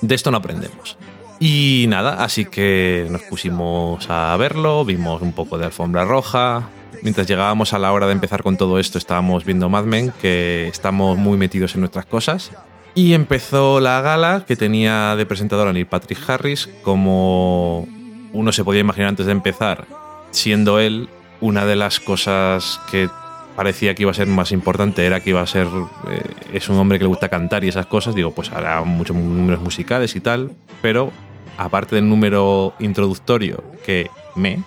De 0.00 0.14
esto 0.14 0.30
no 0.30 0.38
aprendemos. 0.38 0.96
Y 1.38 1.86
nada, 1.88 2.24
así 2.24 2.46
que 2.46 3.06
nos 3.10 3.22
pusimos 3.22 4.08
a 4.08 4.36
verlo, 4.36 4.84
vimos 4.84 5.20
un 5.20 5.32
poco 5.32 5.58
de 5.58 5.66
alfombra 5.66 6.04
roja. 6.04 6.68
Mientras 7.02 7.26
llegábamos 7.26 7.74
a 7.74 7.78
la 7.78 7.92
hora 7.92 8.06
de 8.06 8.12
empezar 8.12 8.42
con 8.42 8.56
todo 8.56 8.78
esto, 8.78 8.96
estábamos 8.96 9.44
viendo 9.44 9.68
Mad 9.68 9.84
Men, 9.84 10.12
que 10.20 10.66
estamos 10.68 11.18
muy 11.18 11.36
metidos 11.36 11.74
en 11.74 11.80
nuestras 11.80 12.06
cosas. 12.06 12.52
Y 12.94 13.12
empezó 13.12 13.80
la 13.80 14.00
gala 14.00 14.44
que 14.46 14.56
tenía 14.56 15.14
de 15.16 15.26
presentador 15.26 15.68
a 15.68 15.72
Neil 15.74 15.86
Patrick 15.86 16.18
Harris, 16.26 16.70
como 16.82 17.86
uno 18.32 18.52
se 18.52 18.64
podía 18.64 18.80
imaginar 18.80 19.10
antes 19.10 19.26
de 19.26 19.32
empezar, 19.32 19.86
siendo 20.30 20.80
él 20.80 21.10
una 21.42 21.66
de 21.66 21.76
las 21.76 22.00
cosas 22.00 22.80
que 22.90 23.10
parecía 23.56 23.94
que 23.94 24.02
iba 24.02 24.10
a 24.10 24.14
ser 24.14 24.26
más 24.28 24.52
importante 24.52 25.04
era 25.06 25.20
que 25.20 25.30
iba 25.30 25.40
a 25.40 25.46
ser 25.46 25.66
eh, 26.10 26.22
es 26.52 26.68
un 26.68 26.76
hombre 26.78 26.98
que 26.98 27.04
le 27.04 27.08
gusta 27.08 27.28
cantar 27.28 27.64
y 27.64 27.68
esas 27.68 27.86
cosas 27.86 28.14
digo 28.14 28.32
pues 28.32 28.52
hará 28.52 28.82
muchos 28.84 29.16
números 29.16 29.60
musicales 29.60 30.14
y 30.14 30.20
tal 30.20 30.52
pero 30.82 31.10
aparte 31.56 31.96
del 31.96 32.08
número 32.08 32.74
introductorio 32.78 33.64
que 33.84 34.10
me 34.34 34.60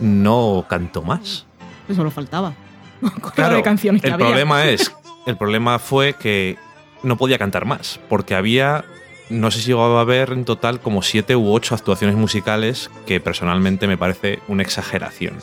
no 0.00 0.66
cantó 0.68 1.02
más 1.02 1.46
Eso 1.88 2.04
lo 2.04 2.10
faltaba. 2.10 2.52
Claro, 3.34 3.56
de 3.56 3.62
canciones 3.62 4.00
que 4.02 4.08
el 4.08 4.14
había. 4.14 4.26
problema 4.26 4.64
es 4.66 4.94
el 5.26 5.36
problema 5.36 5.78
fue 5.78 6.14
que 6.14 6.56
no 7.02 7.16
podía 7.16 7.38
cantar 7.38 7.66
más, 7.66 8.00
porque 8.08 8.34
había, 8.34 8.84
no 9.28 9.50
sé 9.50 9.60
si 9.60 9.68
llegaba 9.68 9.98
a 9.98 10.02
haber 10.02 10.32
en 10.32 10.44
total 10.44 10.80
como 10.80 11.02
siete 11.02 11.36
u 11.36 11.52
ocho 11.52 11.74
actuaciones 11.74 12.16
musicales 12.16 12.90
que 13.06 13.20
personalmente 13.20 13.86
me 13.86 13.98
parece 13.98 14.38
una 14.48 14.62
exageración. 14.62 15.38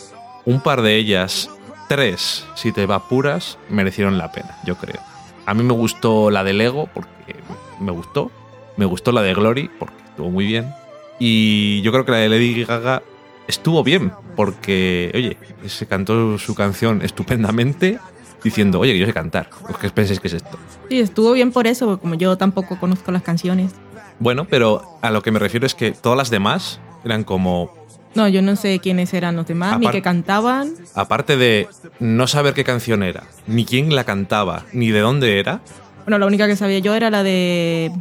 Un 0.45 0.61
par 0.61 0.81
de 0.81 0.95
ellas, 0.95 1.49
tres, 1.91 2.45
si 2.55 2.71
te 2.71 2.85
va 2.85 3.09
puras, 3.09 3.57
merecieron 3.67 4.17
la 4.17 4.31
pena, 4.31 4.57
yo 4.63 4.77
creo. 4.77 5.01
A 5.45 5.53
mí 5.53 5.61
me 5.61 5.73
gustó 5.73 6.31
la 6.31 6.41
de 6.41 6.53
Lego, 6.53 6.87
porque 6.93 7.35
me 7.81 7.91
gustó. 7.91 8.31
Me 8.77 8.85
gustó 8.85 9.11
la 9.11 9.21
de 9.21 9.33
Glory, 9.33 9.69
porque 9.77 10.01
estuvo 10.05 10.29
muy 10.29 10.45
bien. 10.45 10.73
Y 11.19 11.81
yo 11.81 11.91
creo 11.91 12.05
que 12.05 12.13
la 12.13 12.19
de 12.19 12.29
Lady 12.29 12.63
Gaga 12.63 13.03
estuvo 13.45 13.83
bien, 13.83 14.13
porque, 14.37 15.11
oye, 15.13 15.35
se 15.67 15.85
cantó 15.85 16.37
su 16.37 16.55
canción 16.55 17.01
estupendamente, 17.01 17.99
diciendo, 18.41 18.79
oye, 18.79 18.93
que 18.93 18.99
yo 18.99 19.05
sé 19.05 19.13
cantar. 19.13 19.49
¿Os 19.69 19.77
qué 19.77 19.89
pensáis 19.89 20.21
que 20.21 20.29
es 20.29 20.35
esto? 20.35 20.57
Sí, 20.87 20.97
estuvo 21.01 21.33
bien 21.33 21.51
por 21.51 21.67
eso, 21.67 21.87
porque 21.87 22.01
como 22.03 22.15
yo 22.15 22.37
tampoco 22.37 22.79
conozco 22.79 23.11
las 23.11 23.21
canciones. 23.21 23.73
Bueno, 24.17 24.45
pero 24.49 24.97
a 25.01 25.11
lo 25.11 25.21
que 25.21 25.31
me 25.31 25.39
refiero 25.39 25.65
es 25.65 25.75
que 25.75 25.91
todas 25.91 26.17
las 26.17 26.29
demás 26.29 26.79
eran 27.03 27.25
como, 27.25 27.73
No, 28.15 28.27
yo 28.27 28.41
no 28.41 28.55
sé 28.55 28.79
quiénes 28.79 29.13
eran 29.13 29.35
los 29.35 29.47
demás, 29.47 29.79
ni 29.79 29.87
que 29.87 30.01
cantaban. 30.01 30.73
aparte 30.95 31.37
de 31.37 31.67
no 31.99 32.27
saber 32.27 32.53
qué 32.53 32.63
canción 32.63 33.03
era, 33.03 33.23
ni 33.47 33.63
quién 33.65 33.95
la 33.95 34.03
cantaba, 34.03 34.65
ni 34.73 34.89
de 34.91 34.99
dónde 34.99 35.39
era, 35.39 35.61
Bueno, 36.05 36.17
la 36.17 36.25
única 36.25 36.47
que 36.47 36.55
sabía 36.55 36.79
yo 36.79 36.93
era 36.95 37.09
la 37.09 37.23
de 37.23 37.91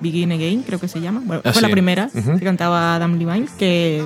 Begin 0.00 0.32
Again, 0.32 0.62
creo 0.62 0.80
que 0.80 0.88
se 0.88 1.00
llama. 1.00 1.22
Bueno, 1.24 1.42
Ah, 1.44 1.52
fue 1.52 1.62
la 1.62 1.68
primera 1.68 2.08
que 2.12 2.44
cantaba 2.44 2.96
Adam 2.96 3.18
Levine, 3.18 3.46
que 3.58 4.02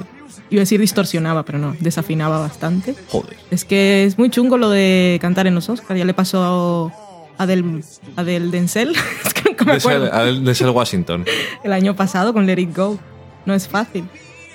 iba 0.51 0.61
a 0.61 0.65
decir 0.65 0.79
distorsionaba, 0.81 1.45
pero 1.45 1.59
no, 1.59 1.75
desafinaba 1.81 2.39
bastante. 2.39 2.95
joder. 3.09 3.37
Es 3.51 3.65
que 3.65 4.05
es 4.05 4.19
muy 4.19 4.29
chungo 4.31 4.59
lo 4.59 4.69
de 4.69 5.19
cantar 5.23 5.47
en 5.47 5.55
los 5.55 5.69
Oscars. 5.71 5.99
Ya 5.99 6.05
le 6.05 6.13
pasó 6.15 6.93
a 7.39 7.47
Del, 7.47 7.83
a 8.17 8.25
Del 8.25 8.51
Denzel, 8.51 8.91
es 9.25 9.33
que 9.33 9.65
me 9.65 9.73
acuerdo, 9.73 10.11
Denzel 10.43 10.71
Washington. 10.71 11.25
el 11.65 11.73
año 11.73 11.97
pasado 11.97 12.33
con 12.35 12.45
Let 12.47 12.59
It 12.61 12.77
Go. 12.77 12.99
No 13.47 13.55
es 13.55 13.67
fácil. 13.69 14.05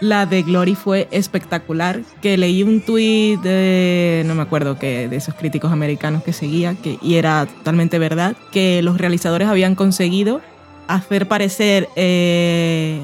La 0.01 0.25
de 0.25 0.41
Glory 0.41 0.75
fue 0.75 1.07
espectacular. 1.11 2.01
Que 2.21 2.35
leí 2.35 2.63
un 2.63 2.81
tuit 2.81 3.39
de, 3.39 4.23
no 4.25 4.35
me 4.35 4.41
acuerdo 4.41 4.77
qué, 4.77 5.07
de 5.07 5.15
esos 5.15 5.35
críticos 5.35 5.71
americanos 5.71 6.23
que 6.23 6.33
seguía, 6.33 6.75
que, 6.75 6.97
y 7.01 7.15
era 7.15 7.45
totalmente 7.45 7.99
verdad, 7.99 8.35
que 8.51 8.81
los 8.81 8.97
realizadores 8.97 9.47
habían 9.47 9.75
conseguido 9.75 10.41
hacer 10.87 11.27
parecer 11.27 11.87
eh, 11.95 12.99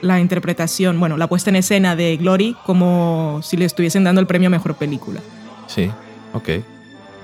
la 0.00 0.20
interpretación, 0.20 0.98
bueno, 0.98 1.16
la 1.18 1.26
puesta 1.26 1.50
en 1.50 1.56
escena 1.56 1.94
de 1.94 2.16
Glory 2.16 2.56
como 2.64 3.40
si 3.42 3.56
le 3.58 3.66
estuviesen 3.66 4.04
dando 4.04 4.20
el 4.20 4.26
premio 4.26 4.48
a 4.48 4.50
mejor 4.50 4.74
película. 4.74 5.20
Sí, 5.66 5.90
ok. 6.32 6.48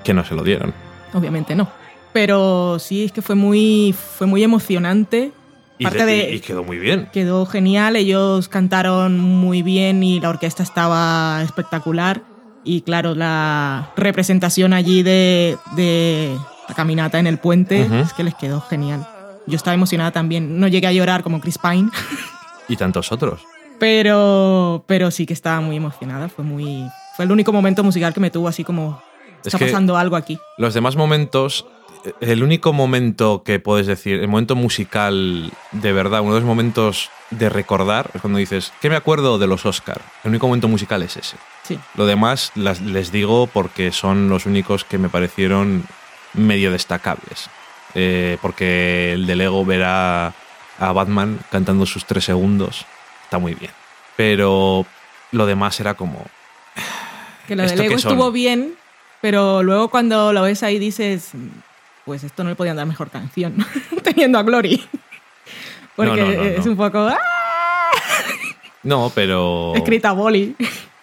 Que 0.04 0.12
no 0.12 0.22
se 0.24 0.34
lo 0.34 0.44
dieron. 0.44 0.74
Obviamente 1.14 1.54
no. 1.54 1.68
Pero 2.12 2.78
sí, 2.78 3.04
es 3.04 3.12
que 3.12 3.22
fue 3.22 3.34
muy, 3.34 3.92
fue 3.92 4.26
muy 4.26 4.44
emocionante. 4.44 5.32
Y, 5.78 5.84
Parte 5.84 6.04
de- 6.06 6.34
y 6.34 6.40
quedó 6.40 6.62
muy 6.62 6.78
bien. 6.78 7.08
Quedó 7.12 7.46
genial, 7.46 7.96
ellos 7.96 8.48
cantaron 8.48 9.18
muy 9.18 9.62
bien 9.62 10.02
y 10.02 10.20
la 10.20 10.28
orquesta 10.30 10.62
estaba 10.62 11.42
espectacular. 11.42 12.22
Y 12.62 12.82
claro, 12.82 13.14
la 13.14 13.90
representación 13.96 14.72
allí 14.72 15.02
de, 15.02 15.58
de 15.76 16.37
la 16.68 16.74
caminata 16.74 17.18
en 17.18 17.26
el 17.26 17.38
puente 17.38 17.82
Ujú. 17.84 17.94
es 17.96 18.12
que 18.12 18.22
les 18.24 18.34
quedó 18.34 18.60
genial. 18.60 19.06
Yo 19.46 19.56
estaba 19.56 19.74
emocionada 19.74 20.12
también. 20.12 20.58
No 20.60 20.68
llegué 20.68 20.87
a 20.87 20.92
llorar 20.92 21.22
como 21.22 21.40
Chris 21.40 21.58
Pine, 21.58 21.90
Y 22.68 22.76
tantos 22.76 23.12
otros. 23.12 23.42
pero, 23.78 24.84
pero 24.87 25.10
sí 25.10 25.26
que 25.26 25.34
estaba 25.34 25.60
muy 25.60 25.76
emocionada. 25.76 26.28
Fue, 26.28 26.44
muy, 26.44 26.84
fue 27.16 27.24
el 27.26 27.32
único 27.32 27.52
momento 27.52 27.82
musical 27.84 28.14
que 28.14 28.20
me 28.20 28.30
tuvo 28.30 28.48
así 28.48 28.64
como... 28.64 29.02
Es 29.40 29.48
Está 29.48 29.58
que- 29.58 29.66
pasando 29.66 29.96
algo 29.98 30.16
aquí. 30.16 30.38
Los 30.56 30.72
demás 30.72 30.96
momentos, 30.96 31.66
el 32.20 32.42
único 32.42 32.72
momento 32.72 33.42
que 33.44 33.58
puedes 33.60 33.86
decir, 33.86 34.20
el 34.20 34.28
momento 34.28 34.56
musical 34.56 35.50
de 35.72 35.92
verdad, 35.92 36.20
uno 36.20 36.34
de 36.34 36.40
los 36.40 36.46
momentos 36.46 37.10
de 37.30 37.48
recordar, 37.48 38.10
es 38.14 38.20
cuando 38.20 38.38
dices, 38.38 38.72
¿qué 38.80 38.90
me 38.90 38.96
acuerdo 38.96 39.38
de 39.38 39.46
los 39.46 39.66
Oscar? 39.66 40.00
El 40.22 40.30
único 40.30 40.46
momento 40.46 40.68
musical 40.68 41.02
es 41.02 41.16
ese. 41.16 41.36
Sí. 41.62 41.78
Lo 41.94 42.06
demás 42.06 42.52
las- 42.54 42.80
les 42.80 43.10
digo 43.10 43.46
porque 43.46 43.92
son 43.92 44.28
los 44.28 44.46
únicos 44.46 44.84
que 44.84 44.98
me 44.98 45.08
parecieron 45.08 45.84
medio 46.34 46.70
destacables. 46.70 47.48
Eh, 47.94 48.38
porque 48.42 49.12
el 49.12 49.26
de 49.26 49.36
Lego 49.36 49.64
ver 49.64 49.84
a, 49.84 50.34
Batman 50.78 51.38
cantando 51.50 51.86
sus 51.86 52.04
tres 52.04 52.24
segundos 52.24 52.84
está 53.22 53.38
muy 53.38 53.54
bien. 53.54 53.70
Pero 54.16 54.84
lo 55.30 55.46
demás 55.46 55.78
era 55.78 55.94
como... 55.94 56.26
Que 57.46 57.54
lo 57.54 57.62
de 57.62 57.68
¿Esto 57.68 57.82
Lego 57.82 57.94
estuvo 57.94 58.32
bien, 58.32 58.74
pero 59.20 59.62
luego 59.62 59.88
cuando 59.88 60.32
lo 60.32 60.42
ves 60.42 60.64
ahí 60.64 60.78
dices, 60.80 61.30
pues 62.04 62.24
esto 62.24 62.44
no 62.44 62.50
le 62.50 62.56
podían 62.56 62.76
dar 62.76 62.86
mejor 62.86 63.10
canción, 63.10 63.56
teniendo 64.02 64.38
a 64.38 64.42
Glory. 64.42 64.84
Porque 65.96 66.20
No, 66.20 66.28
no, 66.28 66.34
no, 66.34 66.42
es 66.42 66.66
un 66.66 66.76
poco 66.76 66.98
¡ah! 66.98 67.18
No, 68.82 69.10
pero... 69.14 69.72
escrita 69.74 70.12
boli. 70.12 70.54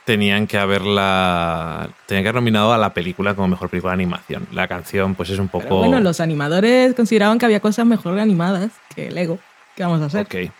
tenían 0.06 0.48
que 0.48 0.58
haberla. 0.58 1.90
Tenían 2.06 2.24
que 2.24 2.30
haber 2.30 2.42
nominado 2.42 2.74
a 2.74 2.78
la 2.78 2.94
película 2.94 3.34
como 3.34 3.48
mejor 3.48 3.70
película 3.70 3.92
de 3.92 3.96
animación. 3.96 4.48
La 4.52 4.68
canción, 4.68 5.16
pues 5.16 5.30
es 5.30 5.40
un 5.40 5.48
poco. 5.48 5.64
Pero 5.64 5.78
bueno, 5.78 6.00
los 6.00 6.20
animadores 6.20 6.94
consideraban 6.96 7.40
que 7.40 7.46
había 7.46 7.60
cosas 7.60 7.86
mejor 7.86 8.20
animadas 8.20 8.72
que 8.96 9.12
Lego. 9.12 9.40
¿Qué 9.76 9.84
vamos 9.84 10.02
a 10.02 10.06
hacer? 10.06 10.26
Ok. 10.26 10.52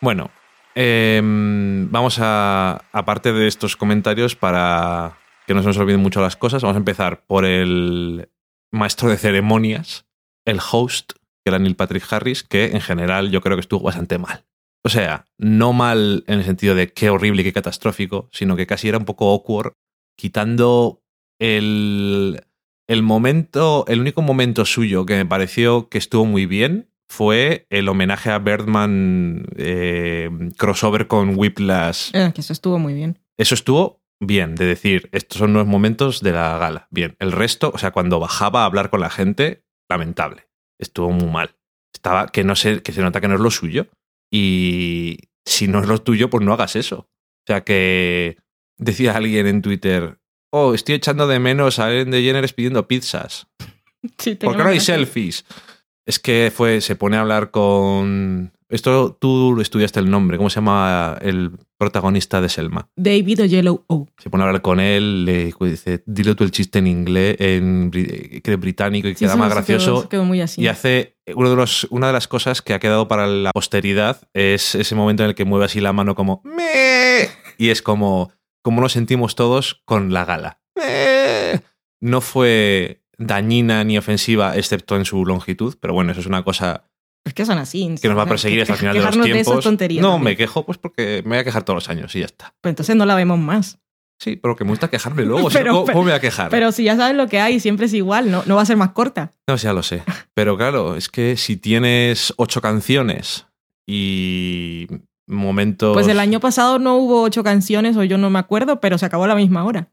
Bueno, 0.00 0.30
em, 0.74 1.90
vamos 1.90 2.18
a. 2.20 2.82
Aparte 2.92 3.32
de 3.32 3.46
estos 3.46 3.76
comentarios, 3.76 4.36
para 4.36 5.12
que 5.46 5.54
no 5.54 5.60
se 5.60 5.68
nos 5.68 5.78
olviden 5.78 6.00
mucho 6.00 6.20
las 6.22 6.36
cosas, 6.36 6.62
vamos 6.62 6.76
a 6.76 6.78
empezar 6.78 7.20
por 7.26 7.44
el 7.44 8.28
maestro 8.74 9.08
de 9.08 9.16
ceremonias, 9.16 10.06
el 10.44 10.60
host, 10.60 11.12
que 11.44 11.50
era 11.50 11.58
Neil 11.58 11.76
Patrick 11.76 12.04
Harris, 12.10 12.42
que 12.42 12.66
en 12.66 12.80
general 12.80 13.30
yo 13.30 13.40
creo 13.40 13.56
que 13.56 13.62
estuvo 13.62 13.80
bastante 13.80 14.18
mal. 14.18 14.44
O 14.84 14.90
sea, 14.90 15.24
no 15.38 15.72
mal 15.72 16.24
en 16.26 16.40
el 16.40 16.44
sentido 16.44 16.74
de 16.74 16.92
qué 16.92 17.08
horrible 17.08 17.40
y 17.40 17.44
qué 17.44 17.52
catastrófico, 17.52 18.28
sino 18.32 18.54
que 18.56 18.66
casi 18.66 18.88
era 18.88 18.98
un 18.98 19.06
poco 19.06 19.30
awkward, 19.30 19.72
quitando 20.16 21.02
el, 21.40 22.44
el 22.86 23.02
momento, 23.02 23.84
el 23.88 24.00
único 24.00 24.20
momento 24.20 24.64
suyo 24.66 25.06
que 25.06 25.16
me 25.16 25.26
pareció 25.26 25.88
que 25.88 25.98
estuvo 25.98 26.26
muy 26.26 26.46
bien 26.46 26.90
fue 27.08 27.66
el 27.70 27.88
homenaje 27.88 28.30
a 28.30 28.38
Birdman 28.38 29.46
eh, 29.56 30.30
crossover 30.56 31.06
con 31.06 31.38
Whiplash. 31.38 32.10
Eh, 32.12 32.32
que 32.34 32.40
eso 32.40 32.52
estuvo 32.52 32.78
muy 32.78 32.94
bien. 32.94 33.18
Eso 33.38 33.54
estuvo 33.54 34.03
bien, 34.26 34.54
de 34.54 34.66
decir, 34.66 35.08
estos 35.12 35.38
son 35.38 35.52
los 35.52 35.66
momentos 35.66 36.20
de 36.20 36.32
la 36.32 36.58
gala. 36.58 36.88
Bien, 36.90 37.16
el 37.18 37.32
resto, 37.32 37.70
o 37.74 37.78
sea, 37.78 37.90
cuando 37.90 38.20
bajaba 38.20 38.62
a 38.62 38.66
hablar 38.66 38.90
con 38.90 39.00
la 39.00 39.10
gente, 39.10 39.64
lamentable. 39.88 40.48
Estuvo 40.78 41.10
muy 41.10 41.30
mal. 41.30 41.56
Estaba, 41.92 42.28
que 42.28 42.44
no 42.44 42.56
sé, 42.56 42.82
que 42.82 42.92
se 42.92 43.02
nota 43.02 43.20
que 43.20 43.28
no 43.28 43.34
es 43.34 43.40
lo 43.40 43.50
suyo. 43.50 43.88
Y 44.30 45.18
si 45.44 45.68
no 45.68 45.80
es 45.80 45.86
lo 45.86 46.02
tuyo, 46.02 46.30
pues 46.30 46.44
no 46.44 46.52
hagas 46.52 46.76
eso. 46.76 47.08
O 47.08 47.46
sea, 47.46 47.62
que 47.62 48.38
decía 48.78 49.16
alguien 49.16 49.46
en 49.46 49.62
Twitter, 49.62 50.18
oh, 50.50 50.74
estoy 50.74 50.96
echando 50.96 51.26
de 51.26 51.38
menos 51.38 51.78
a 51.78 51.90
Ellen 51.90 52.10
DeGeneres 52.10 52.52
pidiendo 52.52 52.88
pizzas. 52.88 53.46
Sí, 54.18 54.34
¿Por 54.34 54.38
tenía 54.38 54.56
qué 54.56 54.62
no 54.64 54.68
hay 54.70 54.80
selfies? 54.80 55.46
Es 56.06 56.18
que 56.18 56.52
fue, 56.54 56.80
se 56.80 56.96
pone 56.96 57.16
a 57.16 57.20
hablar 57.20 57.50
con. 57.50 58.52
Esto 58.68 59.16
tú 59.20 59.60
estudiaste 59.60 60.00
el 60.00 60.10
nombre, 60.10 60.36
¿cómo 60.36 60.50
se 60.50 60.56
llama 60.56 61.16
el 61.20 61.52
protagonista 61.78 62.40
de 62.40 62.48
Selma? 62.48 62.88
David 62.96 63.42
o 63.42 63.44
Yellow 63.44 63.84
O. 63.86 64.08
Se 64.18 64.30
pone 64.30 64.42
a 64.42 64.46
hablar 64.48 64.62
con 64.62 64.80
él, 64.80 65.24
le 65.24 65.52
dice, 65.60 66.02
dile 66.06 66.34
tú 66.34 66.42
el 66.44 66.50
chiste 66.50 66.80
en 66.80 66.86
inglés, 66.88 67.36
en 67.38 67.90
que 67.92 68.42
es 68.44 68.58
británico 68.60 69.06
y 69.06 69.14
Sí, 69.14 69.26
queda 69.26 69.36
más 69.36 69.48
quedó- 69.48 69.54
gracioso. 69.54 70.02
se 70.02 70.08
quedó 70.08 70.24
muy 70.24 70.40
así. 70.40 70.60
Y 70.62 70.66
hace 70.66 71.18
uno 71.36 71.50
de 71.50 71.56
los, 71.56 71.84
una 71.90 72.08
de 72.08 72.14
las 72.14 72.26
cosas 72.26 72.62
que 72.62 72.74
ha 72.74 72.80
quedado 72.80 73.06
para 73.06 73.26
la 73.28 73.52
posteridad 73.52 74.28
es 74.32 74.74
ese 74.74 74.94
momento 74.96 75.22
en 75.22 75.28
el 75.28 75.34
que 75.36 75.44
mueve 75.44 75.66
así 75.66 75.80
la 75.80 75.92
mano 75.92 76.14
como 76.16 76.40
"Me", 76.44 77.28
y 77.58 77.68
es 77.68 77.80
como 77.82 78.32
como 78.62 78.80
nos 78.80 78.92
sentimos 78.92 79.36
todos 79.36 79.82
con 79.84 80.12
la 80.12 80.24
gala. 80.24 80.58
No 82.00 82.20
fue 82.20 83.03
dañina 83.18 83.84
ni 83.84 83.98
ofensiva 83.98 84.56
excepto 84.56 84.96
en 84.96 85.04
su 85.04 85.24
longitud, 85.24 85.76
pero 85.80 85.94
bueno, 85.94 86.12
eso 86.12 86.20
es 86.20 86.26
una 86.26 86.42
cosa 86.42 86.84
Es 87.24 87.34
que 87.34 87.44
son 87.46 87.58
así. 87.58 87.94
que 88.00 88.08
nos 88.08 88.16
va 88.18 88.22
a 88.22 88.26
perseguir 88.26 88.62
hasta 88.62 88.74
el 88.74 88.78
final 88.78 88.94
de 88.96 89.02
los 89.02 89.10
tiempos. 89.22 89.64
no, 89.66 89.76
también. 89.76 90.22
me 90.22 90.36
quejo 90.36 90.64
pues 90.66 90.78
porque 90.78 91.22
me 91.24 91.30
voy 91.30 91.38
a 91.38 91.44
quejar 91.44 91.62
todos 91.64 91.76
los 91.76 91.88
años 91.88 92.14
y 92.16 92.20
ya 92.20 92.26
está. 92.26 92.54
Pues 92.60 92.70
entonces 92.72 92.96
no 92.96 93.06
la 93.06 93.14
vemos 93.14 93.38
más. 93.38 93.78
Sí, 94.20 94.36
pero 94.36 94.54
que 94.56 94.64
me 94.64 94.70
gusta 94.70 94.88
quejarme 94.88 95.24
luego. 95.24 95.48
Pero- 95.50 95.72
¿cómo, 95.72 95.86
cómo 95.86 95.98
me 96.04 96.10
voy 96.10 96.12
a 96.12 96.20
quejar? 96.20 96.48
Pero 96.50 96.70
si 96.72 96.84
ya 96.84 96.96
sabes 96.96 97.16
lo 97.16 97.26
que 97.28 97.40
hay, 97.40 97.58
siempre 97.60 97.86
es 97.86 97.94
igual, 97.94 98.30
no, 98.30 98.42
no 98.46 98.56
va 98.56 98.62
a 98.62 98.66
ser 98.66 98.76
más 98.76 98.90
corta. 98.90 99.32
No, 99.48 99.56
ya 99.56 99.72
lo 99.72 99.82
sé. 99.82 100.02
Pero 100.34 100.56
claro, 100.56 100.96
es 100.96 101.08
que 101.08 101.36
si 101.36 101.56
tienes 101.56 102.32
ocho 102.36 102.60
canciones 102.60 103.46
y 103.86 104.86
momentos. 105.26 105.94
Pues 105.94 106.08
el 106.08 106.20
año 106.20 106.40
pasado 106.40 106.78
no 106.78 106.96
hubo 106.96 107.22
ocho 107.22 107.42
canciones, 107.42 107.96
o 107.96 108.04
yo 108.04 108.18
no 108.18 108.30
me 108.30 108.38
acuerdo, 108.38 108.80
pero 108.80 108.98
se 108.98 109.06
acabó 109.06 109.24
a 109.24 109.28
la 109.28 109.34
misma 109.34 109.64
hora. 109.64 109.88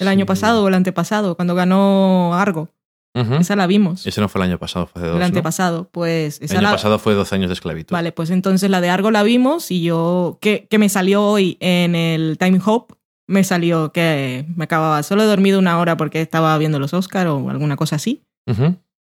El 0.00 0.08
año 0.08 0.26
pasado 0.26 0.64
o 0.64 0.68
el 0.68 0.74
antepasado, 0.74 1.34
cuando 1.36 1.54
ganó 1.54 2.34
Argo. 2.34 2.68
Esa 3.14 3.56
la 3.56 3.66
vimos. 3.66 4.06
Ese 4.06 4.20
no 4.20 4.28
fue 4.28 4.40
el 4.40 4.48
año 4.48 4.58
pasado, 4.58 4.86
fue 4.86 5.00
hace 5.02 5.06
dos. 5.08 5.14
el 5.16 5.20
¿no? 5.20 5.26
antepasado. 5.26 5.88
Pues 5.90 6.40
El 6.40 6.50
año 6.52 6.60
la- 6.62 6.70
pasado 6.72 6.98
fue 7.00 7.14
12 7.14 7.34
años 7.34 7.48
de 7.48 7.54
esclavitud. 7.54 7.92
Vale, 7.92 8.12
pues 8.12 8.30
entonces 8.30 8.70
la 8.70 8.80
de 8.80 8.90
Argo 8.90 9.10
la 9.10 9.24
vimos 9.24 9.72
y 9.72 9.82
yo, 9.82 10.38
que, 10.40 10.68
que 10.70 10.78
me 10.78 10.88
salió 10.88 11.24
hoy 11.24 11.56
en 11.58 11.96
el 11.96 12.38
Time 12.38 12.60
Hop, 12.64 12.96
me 13.26 13.42
salió 13.42 13.90
que 13.92 14.46
me 14.54 14.64
acababa, 14.64 15.02
solo 15.02 15.24
he 15.24 15.26
dormido 15.26 15.58
una 15.58 15.78
hora 15.80 15.96
porque 15.96 16.20
estaba 16.20 16.56
viendo 16.58 16.78
los 16.78 16.94
Oscar 16.94 17.26
o 17.26 17.50
alguna 17.50 17.74
cosa 17.76 17.96
así, 17.96 18.22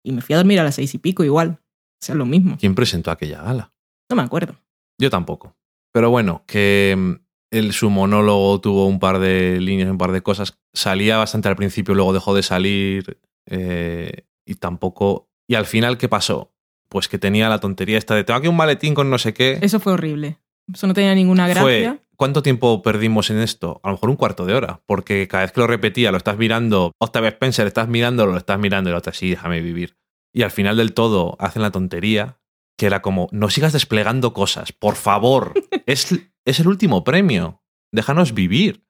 y 0.04 0.12
me 0.12 0.22
fui 0.22 0.34
a 0.34 0.38
dormir 0.38 0.60
a 0.60 0.64
las 0.64 0.76
seis 0.76 0.94
y 0.96 0.98
pico 0.98 1.24
igual. 1.24 1.60
sea 2.02 2.16
lo 2.16 2.26
mismo. 2.26 2.58
¿Quién 2.60 2.74
presentó 2.74 3.12
aquella 3.12 3.44
gala? 3.44 3.72
No 4.10 4.16
me 4.16 4.24
acuerdo. 4.24 4.56
Yo 4.98 5.10
tampoco. 5.12 5.56
Pero 5.94 6.10
bueno, 6.10 6.44
que 6.48 7.20
el, 7.52 7.74
su 7.74 7.90
monólogo 7.90 8.60
tuvo 8.62 8.88
un 8.88 9.00
par 9.00 9.20
de 9.20 9.60
líneas, 9.60 9.90
un 9.90 9.98
par 9.98 10.12
de 10.12 10.22
cosas. 10.22 10.60
Salía 10.74 11.18
bastante 11.18 11.48
al 11.48 11.56
principio, 11.56 11.96
luego 11.96 12.14
dejó 12.14 12.34
de 12.34 12.44
salir. 12.44 13.20
eh, 13.46 14.26
y 14.46 14.56
tampoco. 14.56 15.30
Y 15.48 15.56
al 15.56 15.66
final, 15.66 15.98
¿qué 15.98 16.10
pasó? 16.10 16.52
Pues 16.90 17.08
que 17.08 17.20
tenía 17.20 17.50
la 17.50 17.60
tontería 17.60 18.00
esta 18.00 18.16
de 18.16 18.24
tengo 18.24 18.40
aquí 18.40 18.48
un 18.48 18.56
maletín 18.56 18.96
con 18.96 19.10
no 19.10 19.20
sé 19.20 19.34
qué. 19.34 19.60
Eso 19.62 19.80
fue 19.80 19.94
horrible. 19.94 20.40
Eso 20.74 20.88
no 20.88 20.94
tenía 20.94 21.14
ninguna 21.14 21.48
gracia. 21.48 21.62
Fue, 21.62 22.00
¿Cuánto 22.20 22.44
tiempo 22.44 22.82
perdimos 22.82 23.30
en 23.30 23.40
esto? 23.40 23.80
A 23.82 23.88
lo 23.88 23.94
mejor 23.94 24.10
un 24.10 24.18
cuarto 24.18 24.46
de 24.46 24.54
hora, 24.54 24.82
porque 24.86 25.28
cada 25.30 25.44
vez 25.44 25.54
que 25.54 25.62
lo 25.62 25.68
repetía, 25.68 26.12
lo 26.12 26.18
estás 26.18 26.38
mirando, 26.38 26.92
Octavia 27.00 27.30
Spencer, 27.30 27.66
estás 27.66 27.88
mirando, 27.88 28.26
lo 28.26 28.36
estás 28.36 28.60
mirando 28.60 28.90
y 28.90 28.92
la 28.92 28.98
otra 28.98 29.14
sí, 29.14 29.30
déjame 29.30 29.62
vivir. 29.62 29.96
Y 30.34 30.42
al 30.42 30.52
final 30.52 30.76
del 30.76 30.94
todo 30.94 31.38
hacen 31.40 31.62
la 31.62 31.72
tontería, 31.72 32.40
que 32.78 32.88
era 32.88 33.02
como, 33.02 33.30
no 33.32 33.50
sigas 33.50 33.72
desplegando 33.72 34.34
cosas, 34.34 34.74
por 34.74 34.96
favor, 34.96 35.54
es, 35.86 36.14
es 36.50 36.60
el 36.60 36.68
último 36.68 37.04
premio, 37.04 37.62
déjanos 37.92 38.34
vivir. 38.34 38.84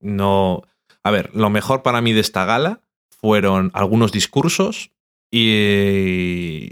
No, 0.00 0.62
a 1.02 1.10
ver, 1.10 1.30
lo 1.34 1.50
mejor 1.50 1.82
para 1.82 2.00
mí 2.00 2.12
de 2.12 2.20
esta 2.20 2.44
gala 2.44 2.80
fueron 3.10 3.70
algunos 3.74 4.12
discursos 4.12 4.90
y 5.32 6.68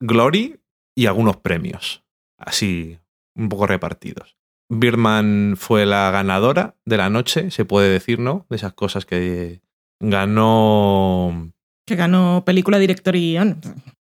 Glory 0.00 0.60
y 0.94 1.06
algunos 1.06 1.36
premios, 1.36 2.02
así 2.38 2.98
un 3.34 3.48
poco 3.48 3.66
repartidos. 3.66 4.36
Birman 4.68 5.54
fue 5.56 5.86
la 5.86 6.10
ganadora 6.10 6.74
de 6.84 6.96
la 6.96 7.08
noche, 7.08 7.50
se 7.50 7.64
puede 7.64 7.88
decir, 7.88 8.18
¿no? 8.18 8.46
De 8.50 8.56
esas 8.56 8.72
cosas 8.72 9.06
que 9.06 9.60
ganó 10.00 11.52
Que 11.86 11.94
ganó 11.94 12.42
película, 12.44 12.78
director 12.78 13.14
y 13.14 13.32
guion. 13.32 13.60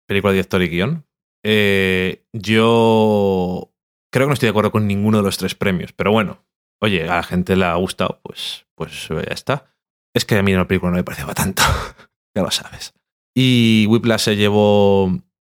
película, 0.08 0.34
director 0.34 0.62
y 0.64 0.70
guion. 0.70 1.06
Eh, 1.44 2.26
yo 2.34 3.72
creo 4.18 4.26
que 4.26 4.30
no 4.30 4.34
estoy 4.34 4.48
de 4.48 4.52
acuerdo 4.52 4.72
con 4.72 4.88
ninguno 4.88 5.18
de 5.20 5.24
los 5.24 5.38
tres 5.38 5.54
premios, 5.54 5.94
pero 5.94 6.12
bueno, 6.12 6.44
oye, 6.82 7.04
a 7.04 7.18
la 7.18 7.24
gente 7.24 7.56
le 7.56 7.66
ha 7.66 7.76
gustado, 7.76 8.20
pues, 8.24 8.66
pues 8.74 9.10
ya 9.10 9.20
está. 9.32 9.76
Es 10.12 10.26
que 10.26 10.36
a 10.36 10.42
mí 10.42 10.54
la 10.54 10.68
película 10.68 10.90
no 10.90 10.98
me 10.98 11.04
parecía 11.04 11.32
tanto, 11.36 11.62
ya 12.36 12.42
lo 12.42 12.50
sabes. 12.50 12.96
Y 13.36 13.86
Whiplash 13.88 14.22
se 14.22 14.36
llevó 14.36 15.12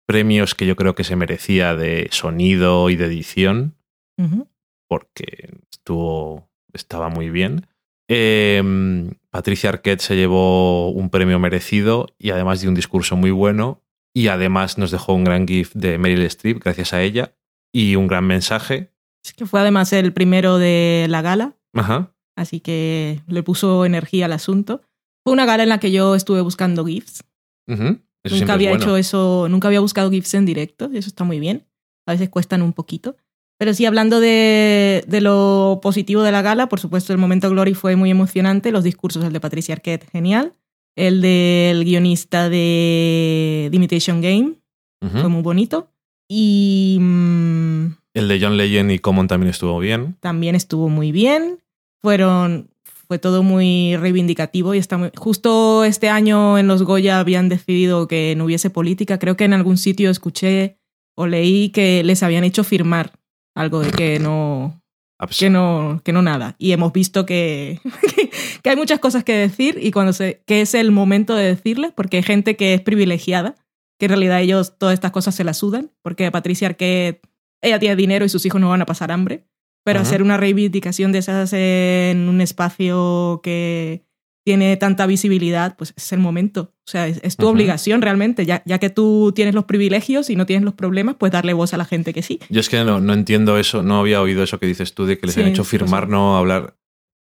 premios 0.05 0.55
que 0.55 0.65
yo 0.65 0.75
creo 0.75 0.93
que 0.93 1.05
se 1.05 1.15
merecía 1.15 1.73
de 1.73 2.09
sonido 2.11 2.89
y 2.89 2.97
de 2.97 3.05
edición, 3.05 3.77
porque 4.89 5.57
estuvo, 5.71 6.49
estaba 6.73 7.07
muy 7.07 7.29
bien. 7.29 7.65
Eh, 8.09 8.61
Patricia 9.29 9.69
Arquette 9.69 10.01
se 10.01 10.17
llevó 10.17 10.89
un 10.89 11.09
premio 11.09 11.39
merecido 11.39 12.07
y 12.17 12.31
además 12.31 12.59
de 12.59 12.67
un 12.67 12.75
discurso 12.75 13.15
muy 13.15 13.31
bueno. 13.31 13.81
Y 14.13 14.27
además 14.27 14.77
nos 14.77 14.91
dejó 14.91 15.13
un 15.13 15.23
gran 15.23 15.47
gift 15.47 15.75
de 15.75 15.97
Meryl 15.97 16.23
Streep, 16.23 16.61
gracias 16.61 16.91
a 16.91 17.01
ella, 17.01 17.35
y 17.73 17.95
un 17.95 18.07
gran 18.07 18.25
mensaje. 18.25 18.91
Es 19.23 19.33
que 19.33 19.45
fue 19.45 19.59
además 19.59 19.91
el 19.93 20.13
primero 20.13 20.57
de 20.57 21.07
la 21.09 21.21
gala, 21.21 21.55
Ajá. 21.73 22.13
así 22.35 22.59
que 22.59 23.21
le 23.27 23.43
puso 23.43 23.85
energía 23.85 24.25
al 24.25 24.33
asunto. 24.33 24.81
Fue 25.23 25.33
una 25.33 25.45
gala 25.45 25.63
en 25.63 25.69
la 25.69 25.79
que 25.79 25.91
yo 25.91 26.15
estuve 26.15 26.41
buscando 26.41 26.85
GIFs. 26.85 27.23
Ujú. 27.67 27.99
Eso 28.23 28.35
nunca 28.37 28.53
había 28.53 28.69
bueno. 28.69 28.83
hecho 28.83 28.97
eso, 28.97 29.47
nunca 29.49 29.67
había 29.67 29.79
buscado 29.79 30.09
GIFs 30.09 30.33
en 30.33 30.45
directo, 30.45 30.85
eso 30.93 31.09
está 31.09 31.23
muy 31.23 31.39
bien. 31.39 31.65
A 32.07 32.13
veces 32.13 32.29
cuestan 32.29 32.61
un 32.61 32.73
poquito. 32.73 33.15
Pero 33.59 33.73
sí, 33.73 33.85
hablando 33.85 34.21
de, 34.21 35.03
de 35.07 35.19
lo 35.21 35.79
positivo 35.81 36.23
de 36.23 36.31
la 36.31 36.41
gala, 36.41 36.69
por 36.69 36.79
supuesto, 36.79 37.11
el 37.11 37.19
momento 37.19 37.49
Glory 37.49 37.73
fue 37.73 37.97
muy 37.97 38.09
emocionante. 38.09 38.71
Los 38.71 38.85
discursos, 38.85 39.23
el 39.25 39.33
de 39.33 39.39
Patricia 39.41 39.75
Arquette, 39.75 40.09
genial. 40.09 40.53
El 40.95 41.21
del 41.21 41.83
guionista 41.83 42.49
de 42.49 43.67
The 43.69 43.75
Imitation 43.75 44.21
Game 44.21 44.55
fue 45.11 45.27
muy 45.27 45.41
bonito. 45.41 45.91
Y 46.31 46.97
mm, 47.01 47.95
El 48.13 48.27
de 48.27 48.39
John 48.39 48.55
Legend 48.55 48.91
y 48.91 48.99
Common 48.99 49.27
también 49.27 49.49
estuvo 49.49 49.79
bien. 49.79 50.15
también 50.21 50.55
estuvo 50.55 50.87
muy 50.87 51.11
bien. 51.11 51.59
Fueron, 52.01 52.69
fue 53.07 53.17
todo 53.17 53.43
muy 53.43 53.97
reivindicativo 53.97 54.73
y 54.75 54.77
está 54.77 54.97
muy, 54.97 55.09
justo 55.17 55.83
este 55.83 56.07
año 56.07 56.57
en 56.57 56.67
los 56.67 56.83
Goya 56.83 57.19
habían 57.19 57.49
decidido 57.49 58.07
que 58.07 58.35
no 58.37 58.45
hubiese 58.45 58.69
política. 58.69 59.17
Creo 59.17 59.35
que 59.35 59.45
en 59.45 59.53
algún 59.53 59.77
sitio 59.77 60.11
escuché 60.11 60.77
o 61.17 61.27
leí 61.27 61.69
que 61.69 62.03
les 62.03 62.23
habían 62.23 62.43
hecho 62.43 62.63
firmar 62.63 63.11
algo 63.55 63.81
de 63.81 63.91
que 63.91 64.19
no, 64.19 64.81
que 65.37 65.49
no, 65.49 65.99
que 66.05 66.13
no 66.13 66.21
nada. 66.21 66.55
Y 66.59 66.71
hemos 66.71 66.93
visto 66.93 67.25
que, 67.25 67.81
que 68.63 68.69
hay 68.69 68.75
muchas 68.75 68.99
cosas 68.99 69.23
que 69.23 69.33
decir 69.33 69.79
y 69.81 69.91
cuando 69.91 70.13
se, 70.13 70.43
que 70.45 70.61
es 70.61 70.75
el 70.75 70.91
momento 70.91 71.35
de 71.35 71.45
decirles, 71.45 71.91
porque 71.93 72.17
hay 72.17 72.23
gente 72.23 72.55
que 72.55 72.75
es 72.75 72.81
privilegiada, 72.81 73.55
que 73.99 74.05
en 74.05 74.09
realidad 74.09 74.41
ellos 74.41 74.77
todas 74.77 74.93
estas 74.93 75.11
cosas 75.11 75.35
se 75.35 75.43
las 75.43 75.57
sudan, 75.57 75.91
porque 76.01 76.31
Patricia 76.31 76.69
Arquette, 76.69 77.21
ella 77.61 77.77
tiene 77.79 77.95
dinero 77.95 78.25
y 78.25 78.29
sus 78.29 78.45
hijos 78.45 78.59
no 78.59 78.69
van 78.69 78.81
a 78.81 78.85
pasar 78.85 79.11
hambre, 79.11 79.45
pero 79.83 79.99
Ajá. 79.99 80.07
hacer 80.07 80.23
una 80.23 80.37
reivindicación 80.37 81.11
de 81.11 81.19
esas 81.19 81.51
en 81.53 82.29
un 82.29 82.41
espacio 82.41 83.41
que 83.43 84.05
tiene 84.45 84.77
tanta 84.77 85.05
visibilidad, 85.05 85.75
pues 85.77 85.93
es 85.95 86.11
el 86.13 86.19
momento. 86.19 86.73
O 86.87 86.91
sea, 86.91 87.07
es, 87.07 87.19
es 87.23 87.35
tu 87.35 87.47
obligación 87.47 88.01
realmente, 88.01 88.45
ya, 88.45 88.63
ya 88.65 88.79
que 88.79 88.89
tú 88.89 89.31
tienes 89.35 89.53
los 89.53 89.65
privilegios 89.65 90.29
y 90.29 90.35
no 90.35 90.45
tienes 90.45 90.63
los 90.63 90.73
problemas, 90.73 91.17
pues 91.19 91.31
darle 91.31 91.53
voz 91.53 91.73
a 91.73 91.77
la 91.77 91.85
gente 91.85 92.13
que 92.13 92.23
sí. 92.23 92.39
Yo 92.49 92.61
es 92.61 92.69
que 92.69 92.83
no, 92.83 92.99
no 93.01 93.13
entiendo 93.13 93.57
eso, 93.59 93.83
no 93.83 93.99
había 93.99 94.21
oído 94.21 94.41
eso 94.41 94.59
que 94.59 94.65
dices 94.65 94.95
tú 94.95 95.05
de 95.05 95.19
que 95.19 95.27
les 95.27 95.35
Sí, 95.35 95.41
han 95.41 95.49
hecho 95.49 95.63
pues 95.63 95.69
firmar, 95.69 96.07
no 96.07 96.37
hablar. 96.37 96.77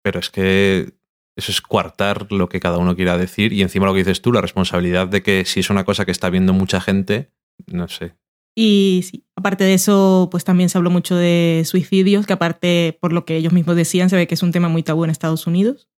Pero 0.02 0.18
es 0.18 0.30
que 0.30 0.94
eso 1.36 1.50
es 1.50 1.60
coartar 1.60 2.30
lo 2.30 2.48
que 2.48 2.60
cada 2.60 2.78
uno 2.78 2.94
quiera 2.94 3.16
decir 3.16 3.52
y 3.52 3.62
encima 3.62 3.86
lo 3.86 3.92
que 3.92 4.00
dices 4.00 4.22
tú, 4.22 4.32
la 4.32 4.40
responsabilidad 4.40 5.08
de 5.08 5.22
que 5.22 5.44
si 5.44 5.60
es 5.60 5.70
una 5.70 5.84
cosa 5.84 6.04
que 6.04 6.10
está 6.10 6.30
viendo 6.30 6.52
mucha 6.52 6.80
gente, 6.80 7.30
no 7.66 7.88
sé. 7.88 8.14
Y 8.54 9.00
sí, 9.10 9.24
aparte 9.34 9.64
de 9.64 9.74
eso, 9.74 10.28
pues 10.30 10.44
también 10.44 10.68
se 10.68 10.76
habló 10.76 10.90
mucho 10.90 11.16
de 11.16 11.62
suicidios, 11.64 12.26
que 12.26 12.34
aparte, 12.34 12.98
por 13.00 13.12
lo 13.12 13.24
que 13.24 13.36
ellos 13.36 13.52
mismos 13.52 13.76
decían, 13.76 14.10
se 14.10 14.16
ve 14.16 14.26
que 14.26 14.34
es 14.34 14.42
un 14.42 14.52
tema 14.52 14.68
muy 14.68 14.82
tabú 14.82 15.04
en 15.04 15.10
Estados 15.10 15.46
Unidos. 15.46 15.88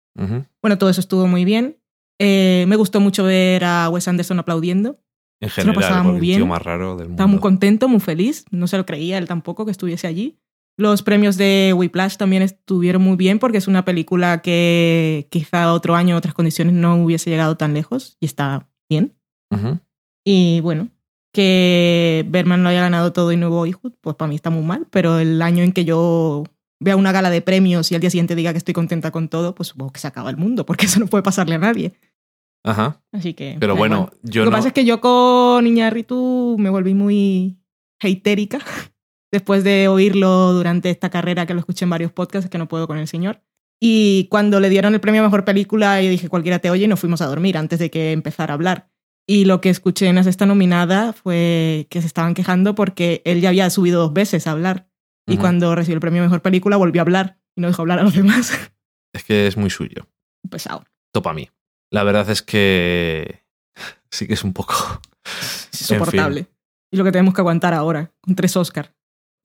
Bueno, 0.62 0.78
todo 0.78 0.90
eso 0.90 1.00
estuvo 1.00 1.26
muy 1.26 1.44
bien. 1.44 1.78
Eh, 2.20 2.64
me 2.68 2.76
gustó 2.76 3.00
mucho 3.00 3.24
ver 3.24 3.64
a 3.64 3.88
Wes 3.88 4.06
Anderson 4.06 4.38
aplaudiendo. 4.38 5.00
En 5.40 5.48
lo 5.48 5.54
general, 5.54 5.74
pasaba 5.74 5.96
porque 5.96 6.08
muy 6.08 6.16
el 6.16 6.20
bien. 6.20 6.38
tío 6.38 6.46
más 6.46 6.62
raro 6.62 6.90
del 6.96 7.08
mundo. 7.08 7.14
Estaba 7.14 7.26
muy 7.26 7.40
contento, 7.40 7.88
muy 7.88 7.98
feliz. 7.98 8.44
No 8.52 8.68
se 8.68 8.76
lo 8.76 8.86
creía 8.86 9.18
él 9.18 9.26
tampoco 9.26 9.64
que 9.64 9.72
estuviese 9.72 10.06
allí. 10.06 10.38
Los 10.76 11.02
premios 11.02 11.36
de 11.36 11.72
Whiplash 11.76 12.16
también 12.16 12.42
estuvieron 12.42 13.02
muy 13.02 13.16
bien 13.16 13.38
porque 13.38 13.58
es 13.58 13.68
una 13.68 13.84
película 13.84 14.42
que 14.42 15.28
quizá 15.30 15.72
otro 15.72 15.94
año, 15.94 16.10
en 16.10 16.16
otras 16.16 16.34
condiciones, 16.34 16.74
no 16.74 16.96
hubiese 16.96 17.30
llegado 17.30 17.56
tan 17.56 17.74
lejos 17.74 18.16
y 18.20 18.26
está 18.26 18.68
bien. 18.88 19.14
Y 20.24 20.60
bueno, 20.60 20.88
que 21.32 22.24
Berman 22.28 22.62
no 22.62 22.68
haya 22.70 22.80
ganado 22.80 23.12
todo 23.12 23.30
y 23.30 23.36
nuevo 23.36 23.58
Boyhood, 23.58 23.92
pues 24.00 24.16
para 24.16 24.28
mí 24.28 24.34
está 24.34 24.50
muy 24.50 24.64
mal, 24.64 24.86
pero 24.90 25.18
el 25.18 25.40
año 25.42 25.62
en 25.62 25.72
que 25.72 25.84
yo 25.84 26.44
vea 26.80 26.96
una 26.96 27.12
gala 27.12 27.30
de 27.30 27.40
premios 27.40 27.90
y 27.90 27.94
al 27.94 28.00
día 28.00 28.10
siguiente 28.10 28.34
diga 28.34 28.52
que 28.52 28.58
estoy 28.58 28.74
contenta 28.74 29.10
con 29.10 29.28
todo, 29.28 29.54
pues 29.54 29.68
supongo 29.68 29.92
que 29.92 30.00
se 30.00 30.08
acaba 30.08 30.30
el 30.30 30.36
mundo, 30.36 30.66
porque 30.66 30.86
eso 30.86 30.98
no 30.98 31.06
puede 31.06 31.22
pasarle 31.22 31.54
a 31.54 31.58
nadie. 31.58 31.92
Ajá. 32.64 33.02
Así 33.12 33.34
que. 33.34 33.56
Pero 33.60 33.74
da 33.74 33.78
bueno, 33.78 33.96
igual. 33.96 34.18
yo 34.22 34.44
Lo 34.44 34.50
que 34.50 34.50
no. 34.52 34.56
pasa 34.56 34.68
es 34.68 34.74
que 34.74 34.84
yo 34.84 35.00
con 35.00 35.66
Iñárritu 35.66 36.56
me 36.58 36.70
volví 36.70 36.94
muy 36.94 37.58
hatérica 38.00 38.58
después 39.34 39.64
de 39.64 39.88
oírlo 39.88 40.52
durante 40.52 40.90
esta 40.90 41.10
carrera 41.10 41.44
que 41.44 41.54
lo 41.54 41.60
escuché 41.60 41.84
en 41.84 41.90
varios 41.90 42.12
podcasts, 42.12 42.48
que 42.48 42.56
no 42.56 42.68
puedo 42.68 42.86
con 42.86 42.98
el 42.98 43.08
señor. 43.08 43.42
Y 43.80 44.28
cuando 44.30 44.60
le 44.60 44.68
dieron 44.68 44.94
el 44.94 45.00
premio 45.00 45.20
a 45.20 45.24
mejor 45.24 45.44
película, 45.44 46.00
yo 46.00 46.08
dije 46.08 46.28
cualquiera 46.28 46.60
te 46.60 46.70
oye 46.70 46.84
y 46.84 46.88
nos 46.88 47.00
fuimos 47.00 47.20
a 47.20 47.26
dormir 47.26 47.58
antes 47.58 47.80
de 47.80 47.90
que 47.90 48.12
empezara 48.12 48.52
a 48.52 48.54
hablar. 48.54 48.90
Y 49.26 49.44
lo 49.44 49.60
que 49.60 49.70
escuché 49.70 50.06
en 50.06 50.14
la 50.14 50.22
sexta 50.22 50.46
nominada 50.46 51.12
fue 51.12 51.88
que 51.90 52.00
se 52.00 52.06
estaban 52.06 52.34
quejando 52.34 52.76
porque 52.76 53.22
él 53.24 53.40
ya 53.40 53.48
había 53.48 53.68
subido 53.70 54.02
dos 54.02 54.12
veces 54.12 54.46
a 54.46 54.52
hablar. 54.52 54.88
Y 55.26 55.38
cuando 55.38 55.74
recibió 55.74 55.94
el 55.94 56.00
premio 56.00 56.22
mejor 56.22 56.42
película 56.42 56.76
volvió 56.76 57.00
a 57.00 57.04
hablar 57.04 57.38
y 57.56 57.62
no 57.62 57.66
dejó 57.66 57.82
hablar 57.82 57.98
a 57.98 58.04
los 58.04 58.14
demás. 58.14 58.52
Es 59.14 59.22
que 59.22 59.46
es 59.46 59.56
muy 59.56 59.70
suyo. 59.70 60.08
Pesado. 60.50 60.84
Topa 61.12 61.30
a 61.30 61.34
mí. 61.34 61.48
La 61.92 62.02
verdad 62.02 62.28
es 62.30 62.42
que 62.42 63.44
sí 64.10 64.26
que 64.26 64.34
es 64.34 64.42
un 64.42 64.52
poco. 64.52 64.74
Es 65.72 65.80
insoportable. 65.82 66.48
Y 66.90 66.96
lo 66.96 67.04
que 67.04 67.12
tenemos 67.12 67.32
que 67.32 67.40
aguantar 67.40 67.74
ahora, 67.74 68.12
con 68.20 68.34
tres 68.34 68.56
Oscar. 68.56 68.92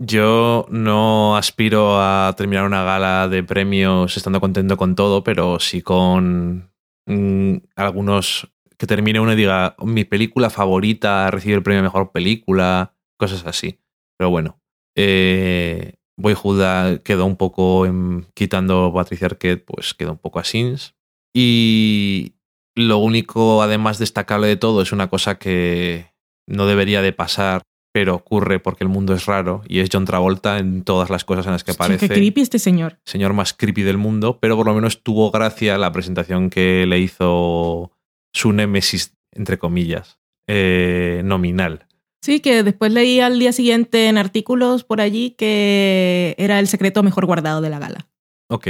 Yo 0.02 0.66
no 0.70 1.36
aspiro 1.36 2.00
a 2.02 2.34
terminar 2.38 2.64
una 2.66 2.84
gala 2.84 3.28
de 3.28 3.44
premios 3.44 4.16
estando 4.16 4.40
contento 4.40 4.78
con 4.78 4.96
todo, 4.96 5.24
pero 5.24 5.60
sí 5.60 5.82
con 5.82 6.72
mm, 7.06 7.56
algunos 7.76 8.50
que 8.78 8.88
termine 8.88 9.20
uno 9.20 9.34
y 9.34 9.36
diga 9.36 9.76
mi 9.80 10.06
película 10.06 10.50
favorita 10.50 11.30
recibe 11.32 11.56
el 11.56 11.64
premio 11.64 11.82
a 11.82 11.84
mejor 11.84 12.12
película, 12.14 12.94
cosas 13.18 13.46
así. 13.46 13.80
Pero 14.18 14.30
bueno, 14.30 14.62
eh, 14.96 15.96
Boyhood 16.18 17.00
quedó 17.04 17.26
un 17.26 17.36
poco 17.36 17.86
en- 17.86 18.26
quitando 18.34 18.94
Patricia 18.94 19.28
Arquette, 19.28 19.66
pues 19.66 19.94
quedó 19.94 20.12
un 20.14 20.18
poco 20.18 20.40
así. 20.40 20.76
Y 21.34 22.36
lo 22.76 22.98
único, 23.00 23.62
además 23.62 24.00
destacable 24.00 24.48
de 24.48 24.56
todo, 24.58 24.82
es 24.82 24.92
una 24.94 25.10
cosa 25.10 25.38
que 25.40 26.14
no 26.48 26.66
debería 26.68 27.02
de 27.02 27.12
pasar, 27.14 27.62
pero 27.92 28.16
ocurre 28.16 28.60
porque 28.60 28.84
el 28.84 28.90
mundo 28.90 29.14
es 29.14 29.26
raro 29.26 29.62
y 29.68 29.80
es 29.80 29.90
John 29.92 30.06
Travolta 30.06 30.60
en 30.60 30.84
todas 30.84 31.10
las 31.10 31.26
cosas 31.26 31.46
en 31.48 31.54
las 31.54 31.64
que 31.64 31.72
aparece 31.72 32.08
Qué 32.08 32.14
creepy 32.16 32.42
este 32.42 32.60
señor. 32.60 33.00
señor 33.06 33.34
más 33.34 33.54
creepy 33.54 33.82
del 33.84 33.98
mundo, 33.98 34.38
pero 34.40 34.56
por 34.56 34.66
lo 34.66 34.74
menos 34.76 35.02
tuvo 35.04 35.32
gracia 35.32 35.78
la 35.78 35.92
presentación 35.92 36.50
que 36.50 36.86
le 36.88 37.00
hizo 37.00 37.92
su 38.34 38.54
némesis, 38.54 39.18
entre 39.32 39.58
comillas, 39.58 40.20
eh, 40.48 41.22
nominal. 41.26 41.86
Sí, 42.22 42.42
que 42.42 42.64
después 42.64 42.92
leí 42.92 43.22
al 43.22 43.40
día 43.40 43.54
siguiente 43.54 44.08
en 44.08 44.18
artículos 44.18 44.84
por 44.84 45.00
allí 45.02 45.32
que 45.32 46.36
era 46.38 46.60
el 46.60 46.68
secreto 46.68 47.02
mejor 47.02 47.26
guardado 47.26 47.62
de 47.62 47.70
la 47.70 47.80
gala. 47.80 48.08
Ok. 48.50 48.68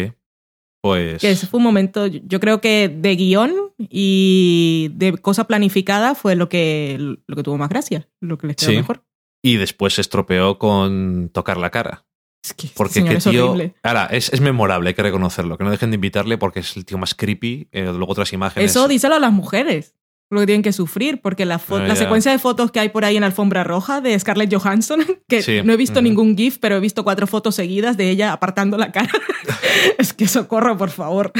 Pues. 0.82 1.20
Que 1.20 1.32
ese 1.32 1.46
fue 1.46 1.58
un 1.58 1.64
momento, 1.66 2.08
yo 2.08 2.22
yo 2.26 2.40
creo 2.40 2.62
que 2.62 2.88
de 2.88 3.16
guion 3.18 3.54
y 3.78 4.92
de 4.94 5.18
cosa 5.18 5.46
planificada 5.46 6.16
fue 6.16 6.36
lo 6.38 6.48
que, 6.48 6.96
lo 7.28 7.36
que 7.36 7.44
tuvo 7.44 7.58
más 7.58 7.68
gracia, 7.70 8.08
lo 8.22 8.38
que 8.38 8.48
les 8.48 8.56
quedó 8.56 8.70
Sí. 8.72 8.78
mejor. 8.78 9.04
Y 9.44 9.58
después 9.58 9.94
se 9.94 10.02
estropeó 10.02 10.58
con 10.60 11.30
tocar 11.34 11.58
la 11.58 11.70
cara. 11.70 12.06
Es 12.44 12.54
que 12.54 12.68
este 12.68 12.78
Porque 12.78 13.04
qué 13.04 13.16
es 13.16 13.24
tío. 13.24 13.48
horrible. 13.52 13.76
Ahora, 13.84 14.06
es, 14.06 14.32
es 14.34 14.42
memorable, 14.42 14.90
hay 14.90 14.94
que 14.94 15.04
reconocerlo. 15.04 15.58
Que 15.58 15.64
no 15.64 15.72
dejen 15.72 15.92
de 15.92 15.96
invitarle 15.96 16.38
porque 16.38 16.60
es 16.62 16.76
el 16.78 16.86
tío 16.86 16.98
más 16.98 17.14
creepy. 17.16 17.68
eh, 17.72 17.84
luego 17.86 18.12
otras 18.12 18.32
imágenes. 18.34 18.72
Eso 18.72 18.88
díselo 18.88 19.16
a 19.16 19.20
las 19.20 19.32
mujeres, 19.34 19.96
lo 20.30 20.40
que 20.40 20.46
tienen 20.46 20.62
que 20.62 20.72
sufrir, 20.74 21.22
porque 21.22 21.46
la, 21.46 21.56
Ah, 21.56 21.80
la 21.80 21.96
secuencia 21.96 22.32
de 22.32 22.40
fotos 22.40 22.72
que 22.72 22.80
hay 22.80 22.90
por 22.90 23.04
ahí 23.04 23.18
en 23.18 23.24
Alfombra 23.24 23.64
Roja 23.64 24.00
de 24.02 24.18
Scarlett 24.18 24.54
Johansson, 24.54 25.00
que 25.28 25.42
Sí. 25.42 25.62
no 25.64 25.74
he 25.74 25.78
visto 25.78 26.02
ningún 26.02 26.38
GIF, 26.38 26.60
pero 26.60 26.78
he 26.78 26.80
visto 26.80 27.04
cuatro 27.04 27.28
fotos 27.28 27.56
seguidas 27.56 27.98
de 27.98 28.10
ella 28.10 28.32
apartando 28.34 28.78
la 28.78 28.92
cara. 28.92 29.12
es 29.98 30.14
que 30.14 30.28
socorro, 30.28 30.78
por 30.78 30.90
favor. 30.92 31.32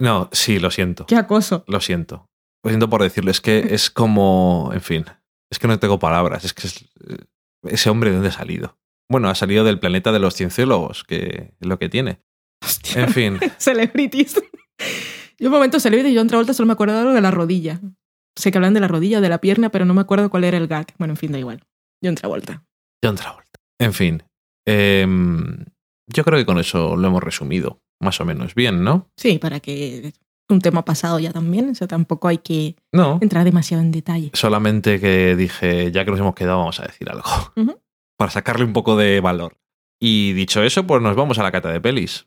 No, 0.00 0.28
sí, 0.32 0.58
lo 0.58 0.70
siento. 0.70 1.06
Qué 1.06 1.16
acoso. 1.16 1.64
Lo 1.68 1.80
siento. 1.80 2.26
Lo 2.62 2.70
siento 2.70 2.90
por 2.90 3.02
decirlo. 3.02 3.30
Es 3.30 3.40
que 3.40 3.68
es 3.74 3.90
como. 3.90 4.70
En 4.74 4.80
fin. 4.80 5.04
Es 5.50 5.58
que 5.58 5.68
no 5.68 5.78
tengo 5.78 5.98
palabras. 5.98 6.44
Es 6.44 6.52
que 6.52 6.66
es- 6.66 6.82
eh, 7.08 7.16
ese 7.68 7.90
hombre 7.90 8.10
de 8.10 8.16
dónde 8.16 8.28
ha 8.30 8.32
salido. 8.32 8.78
Bueno, 9.10 9.28
ha 9.28 9.34
salido 9.34 9.64
del 9.64 9.78
planeta 9.78 10.12
de 10.12 10.18
los 10.18 10.34
cienciólogos, 10.34 11.04
que 11.04 11.52
es 11.60 11.66
lo 11.68 11.78
que 11.78 11.88
tiene. 11.88 12.20
Hostia. 12.64 13.04
En 13.04 13.10
fin. 13.10 13.38
Celebrities. 13.58 14.40
Yo 15.38 15.48
un 15.48 15.52
momento 15.52 15.80
celebrity 15.80 16.10
y 16.10 16.14
yo 16.14 16.22
otra 16.22 16.38
vuelta 16.38 16.54
solo 16.54 16.66
me 16.68 16.72
acuerdo 16.72 17.12
de 17.12 17.20
la 17.20 17.30
rodilla. 17.30 17.80
Sé 18.36 18.50
que 18.50 18.58
hablan 18.58 18.74
de 18.74 18.80
la 18.80 18.88
rodilla 18.88 19.18
o 19.18 19.20
de 19.20 19.28
la 19.28 19.40
pierna, 19.40 19.70
pero 19.70 19.84
no 19.84 19.94
me 19.94 20.00
acuerdo 20.00 20.30
cuál 20.30 20.44
era 20.44 20.56
el 20.56 20.66
gag. 20.68 20.94
Bueno, 20.98 21.12
en 21.12 21.16
fin, 21.16 21.32
da 21.32 21.38
igual. 21.38 21.62
Yo 22.02 22.10
otra 22.10 22.28
vuelta. 22.28 22.64
John 23.04 23.16
Travolta. 23.16 23.60
En 23.78 23.92
fin. 23.92 24.22
em, 24.66 25.64
yo 26.06 26.24
creo 26.24 26.38
que 26.38 26.46
con 26.46 26.58
eso 26.58 26.96
lo 26.96 27.08
hemos 27.08 27.22
resumido. 27.22 27.80
Más 28.00 28.20
o 28.20 28.24
menos 28.24 28.54
bien, 28.54 28.82
¿no? 28.84 29.10
Sí, 29.16 29.38
para 29.38 29.60
que 29.60 30.12
un 30.48 30.60
tema 30.60 30.84
pasado 30.84 31.18
ya 31.18 31.32
también, 31.32 31.70
o 31.70 31.74
sea, 31.74 31.86
tampoco 31.86 32.28
hay 32.28 32.38
que 32.38 32.76
No. 32.92 33.18
entrar 33.22 33.44
demasiado 33.44 33.82
en 33.82 33.90
detalle. 33.92 34.30
Solamente 34.34 35.00
que 35.00 35.36
dije, 35.36 35.90
ya 35.92 36.04
que 36.04 36.10
nos 36.10 36.20
hemos 36.20 36.34
quedado, 36.34 36.58
vamos 36.58 36.80
a 36.80 36.84
decir 36.84 37.08
algo. 37.10 37.24
Para 38.16 38.30
sacarle 38.30 38.64
un 38.64 38.72
poco 38.72 38.96
de 38.96 39.20
valor. 39.20 39.56
Y 40.00 40.32
dicho 40.34 40.62
eso, 40.62 40.86
pues 40.86 41.00
nos 41.02 41.16
vamos 41.16 41.38
a 41.38 41.42
la 41.42 41.50
cata 41.52 41.70
de 41.72 41.80
pelis. 41.80 42.26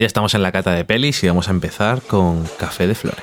Ya 0.00 0.06
estamos 0.06 0.32
en 0.32 0.42
la 0.42 0.50
cata 0.50 0.72
de 0.72 0.86
pelis 0.86 1.22
y 1.22 1.28
vamos 1.28 1.48
a 1.48 1.50
empezar 1.50 2.00
con 2.00 2.46
Café 2.58 2.86
de 2.86 2.94
Flores. 2.94 3.22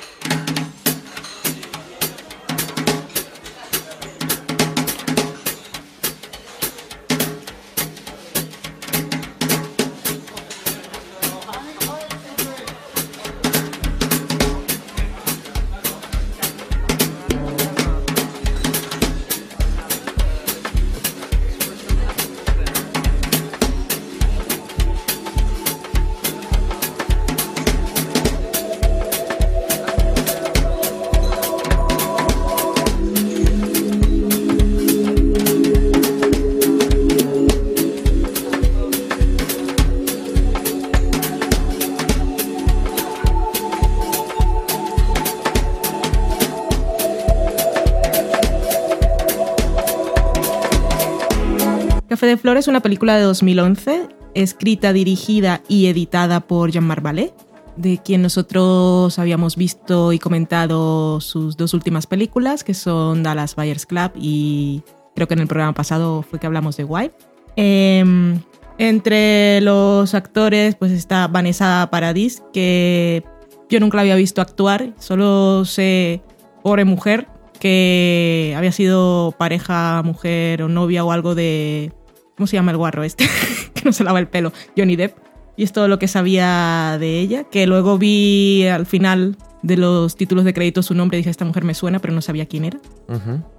Película 52.97 53.17
de 53.17 53.25
2011, 53.25 54.07
escrita, 54.33 54.91
dirigida 54.91 55.61
y 55.67 55.85
editada 55.85 56.39
por 56.39 56.71
Jean-Marc 56.71 57.05
Vallée, 57.05 57.31
de 57.75 57.99
quien 57.99 58.23
nosotros 58.23 59.19
habíamos 59.19 59.55
visto 59.55 60.13
y 60.13 60.17
comentado 60.17 61.21
sus 61.21 61.57
dos 61.57 61.75
últimas 61.75 62.07
películas, 62.07 62.63
que 62.63 62.73
son 62.73 63.21
Dallas 63.21 63.55
Buyers 63.55 63.85
Club 63.85 64.13
y 64.15 64.81
creo 65.13 65.27
que 65.27 65.35
en 65.35 65.41
el 65.41 65.47
programa 65.47 65.75
pasado 65.75 66.23
fue 66.23 66.39
que 66.39 66.47
hablamos 66.47 66.75
de 66.75 66.85
Wife. 66.85 67.13
Em, 67.55 68.41
entre 68.79 69.61
los 69.61 70.15
actores 70.15 70.73
pues 70.73 70.91
está 70.91 71.27
Vanessa 71.27 71.87
Paradis, 71.91 72.41
que 72.51 73.23
yo 73.69 73.79
nunca 73.79 73.97
la 73.97 74.01
había 74.01 74.15
visto 74.15 74.41
actuar, 74.41 74.95
solo 74.97 75.65
sé, 75.65 76.23
pobre 76.63 76.83
mujer, 76.83 77.27
que 77.59 78.55
había 78.57 78.71
sido 78.71 79.35
pareja, 79.37 80.01
mujer 80.03 80.63
o 80.63 80.67
novia 80.67 81.05
o 81.05 81.11
algo 81.11 81.35
de... 81.35 81.91
¿Cómo 82.37 82.47
se 82.47 82.55
llama 82.55 82.71
el 82.71 82.77
guarro 82.77 83.03
este? 83.03 83.27
que 83.73 83.81
no 83.83 83.91
se 83.91 84.03
lava 84.03 84.19
el 84.19 84.27
pelo. 84.27 84.53
Johnny 84.77 84.95
Depp. 84.95 85.17
Y 85.57 85.63
es 85.63 85.73
todo 85.73 85.87
lo 85.87 85.97
que 85.97 86.07
sabía 86.07 86.97
de 86.99 87.19
ella, 87.19 87.45
que 87.45 87.65
luego 87.65 87.97
vi 87.97 88.67
al 88.67 88.85
final 88.85 89.37
de 89.63 89.75
los 89.75 90.15
títulos 90.15 90.45
de 90.45 90.53
crédito 90.53 90.83
su 90.83 90.93
nombre 90.93 91.17
y 91.17 91.21
dije, 91.21 91.31
esta 91.31 91.45
mujer 91.45 91.63
me 91.63 91.73
suena, 91.73 91.97
pero 91.97 92.13
no 92.13 92.21
sabía 92.21 92.45
quién 92.45 92.65
era. 92.65 92.79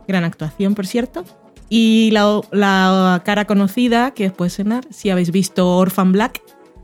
Gran 0.06 0.22
actuación, 0.22 0.76
por 0.76 0.86
cierto. 0.86 1.24
Y 1.68 2.10
la, 2.12 2.40
la 2.52 3.22
cara 3.24 3.46
conocida 3.46 4.12
que 4.12 4.30
puede 4.30 4.50
sonar, 4.50 4.86
si 4.90 5.10
habéis 5.10 5.32
visto 5.32 5.76
Orphan 5.76 6.12
Black, 6.12 6.40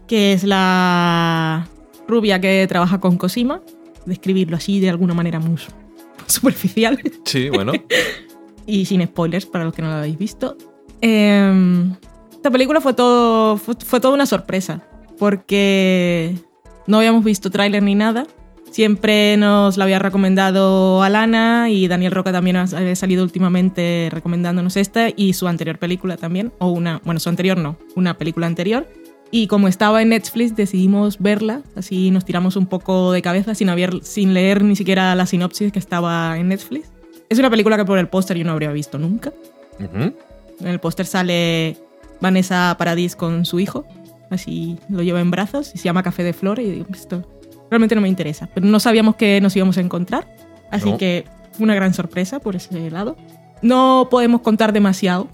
que 0.08 0.32
es 0.32 0.42
la 0.42 1.68
rubia 2.08 2.40
que 2.40 2.66
trabaja 2.66 2.98
con 2.98 3.16
Cosima, 3.16 3.62
describirlo 4.04 4.56
así 4.56 4.80
de 4.80 4.90
alguna 4.90 5.14
manera 5.14 5.38
muy 5.38 5.58
superficial 6.26 7.00
Sí, 7.24 7.50
bueno. 7.50 7.72
y 8.66 8.84
sin 8.84 9.06
spoilers 9.06 9.46
para 9.46 9.64
los 9.64 9.74
que 9.74 9.82
no 9.82 9.88
lo 9.88 9.94
habéis 9.94 10.18
visto. 10.18 10.56
Eh, 11.00 11.84
esta 12.32 12.50
película 12.50 12.80
fue 12.80 12.94
todo 12.94 13.56
fue, 13.56 13.74
fue 13.84 14.00
toda 14.00 14.14
una 14.14 14.26
sorpresa 14.26 14.82
porque 15.18 16.34
no 16.86 16.98
habíamos 16.98 17.24
visto 17.24 17.50
tráiler 17.50 17.82
ni 17.82 17.94
nada. 17.94 18.26
Siempre 18.70 19.36
nos 19.36 19.76
la 19.76 19.84
había 19.84 20.00
recomendado 20.00 21.02
Alana 21.04 21.70
y 21.70 21.86
Daniel 21.86 22.10
Roca 22.10 22.32
también 22.32 22.56
ha- 22.56 22.64
había 22.76 22.96
salido 22.96 23.22
últimamente 23.22 24.08
recomendándonos 24.10 24.76
esta 24.76 25.10
y 25.14 25.32
su 25.34 25.46
anterior 25.46 25.78
película 25.78 26.16
también, 26.16 26.52
o 26.58 26.68
una, 26.70 27.00
bueno, 27.04 27.20
su 27.20 27.28
anterior 27.28 27.56
no, 27.56 27.76
una 27.94 28.18
película 28.18 28.48
anterior. 28.48 28.88
Y 29.30 29.46
como 29.46 29.68
estaba 29.68 30.02
en 30.02 30.08
Netflix 30.10 30.56
decidimos 30.56 31.18
verla, 31.20 31.62
así 31.76 32.10
nos 32.10 32.24
tiramos 32.24 32.56
un 32.56 32.66
poco 32.66 33.12
de 33.12 33.22
cabeza 33.22 33.54
sin, 33.54 33.68
haber, 33.68 34.02
sin 34.02 34.34
leer 34.34 34.64
ni 34.64 34.74
siquiera 34.76 35.14
la 35.14 35.26
sinopsis 35.26 35.70
que 35.72 35.78
estaba 35.78 36.36
en 36.38 36.48
Netflix. 36.48 36.90
Es 37.28 37.38
una 37.38 37.50
película 37.50 37.76
que 37.76 37.84
por 37.84 37.98
el 37.98 38.08
póster 38.08 38.36
yo 38.36 38.44
no 38.44 38.52
habría 38.52 38.72
visto 38.72 38.98
nunca. 38.98 39.32
Ujú. 39.78 40.12
En 40.60 40.68
el 40.68 40.80
póster 40.80 41.06
sale 41.06 41.76
Vanessa 42.20 42.74
Paradis 42.78 43.16
con 43.16 43.44
su 43.44 43.60
hijo, 43.60 43.84
así 44.30 44.78
lo 44.88 45.02
lleva 45.02 45.20
en 45.20 45.30
brazos 45.30 45.72
y 45.74 45.78
se 45.78 45.84
llama 45.84 46.02
Café 46.02 46.22
de 46.22 46.32
Flor 46.32 46.58
y 46.60 46.70
digo, 46.70 46.86
esto 46.92 47.22
realmente 47.70 47.94
no 47.94 48.00
me 48.00 48.08
interesa, 48.08 48.48
pero 48.54 48.66
no 48.66 48.78
sabíamos 48.80 49.16
que 49.16 49.40
nos 49.40 49.54
íbamos 49.56 49.76
a 49.78 49.80
encontrar, 49.80 50.34
así 50.70 50.90
No. 50.90 50.96
que 50.98 51.24
fue 51.52 51.64
una 51.64 51.74
gran 51.74 51.92
sorpresa 51.94 52.38
por 52.40 52.56
ese 52.56 52.90
lado. 52.90 53.16
No 53.62 54.08
podemos 54.10 54.40
contar 54.42 54.72
demasiado 54.72 55.28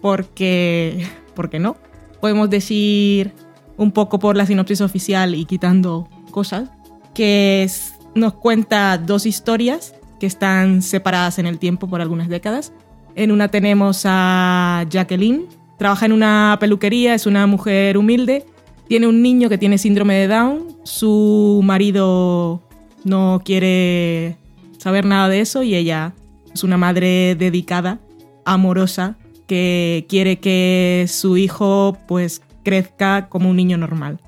porque 0.00 1.06
porque 1.34 1.58
no. 1.58 1.76
Podemos 2.20 2.50
decir 2.50 3.32
un 3.76 3.92
poco 3.92 4.18
por 4.18 4.36
la 4.36 4.44
sinopsis 4.46 4.80
oficial 4.80 5.34
y 5.34 5.44
quitando 5.46 6.08
cosas 6.30 6.68
que 7.14 7.62
es- 7.62 7.94
nos 8.14 8.34
cuenta 8.34 8.98
dos 8.98 9.24
historias 9.26 9.94
que 10.18 10.26
están 10.26 10.82
separadas 10.82 11.38
en 11.38 11.46
el 11.46 11.58
tiempo 11.58 11.88
por 11.88 12.00
algunas 12.00 12.28
décadas. 12.28 12.72
En 13.14 13.32
una 13.32 13.48
tenemos 13.48 14.02
a 14.04 14.84
Jacqueline, 14.88 15.46
trabaja 15.78 16.06
en 16.06 16.12
una 16.12 16.56
peluquería, 16.60 17.14
es 17.14 17.26
una 17.26 17.46
mujer 17.46 17.98
humilde, 17.98 18.44
tiene 18.88 19.06
un 19.06 19.22
niño 19.22 19.48
que 19.48 19.58
tiene 19.58 19.78
síndrome 19.78 20.14
de 20.14 20.28
Down, 20.28 20.76
su 20.84 21.60
marido 21.64 22.62
no 23.04 23.40
quiere 23.44 24.36
saber 24.78 25.04
nada 25.04 25.28
de 25.28 25.40
eso 25.40 25.62
y 25.62 25.74
ella 25.74 26.14
es 26.52 26.64
una 26.64 26.76
madre 26.76 27.34
dedicada, 27.36 28.00
amorosa, 28.44 29.16
que 29.46 30.06
quiere 30.08 30.38
que 30.38 31.06
su 31.08 31.36
hijo 31.36 31.96
pues 32.06 32.42
crezca 32.62 33.28
como 33.28 33.50
un 33.50 33.56
niño 33.56 33.76
normal. 33.76 34.20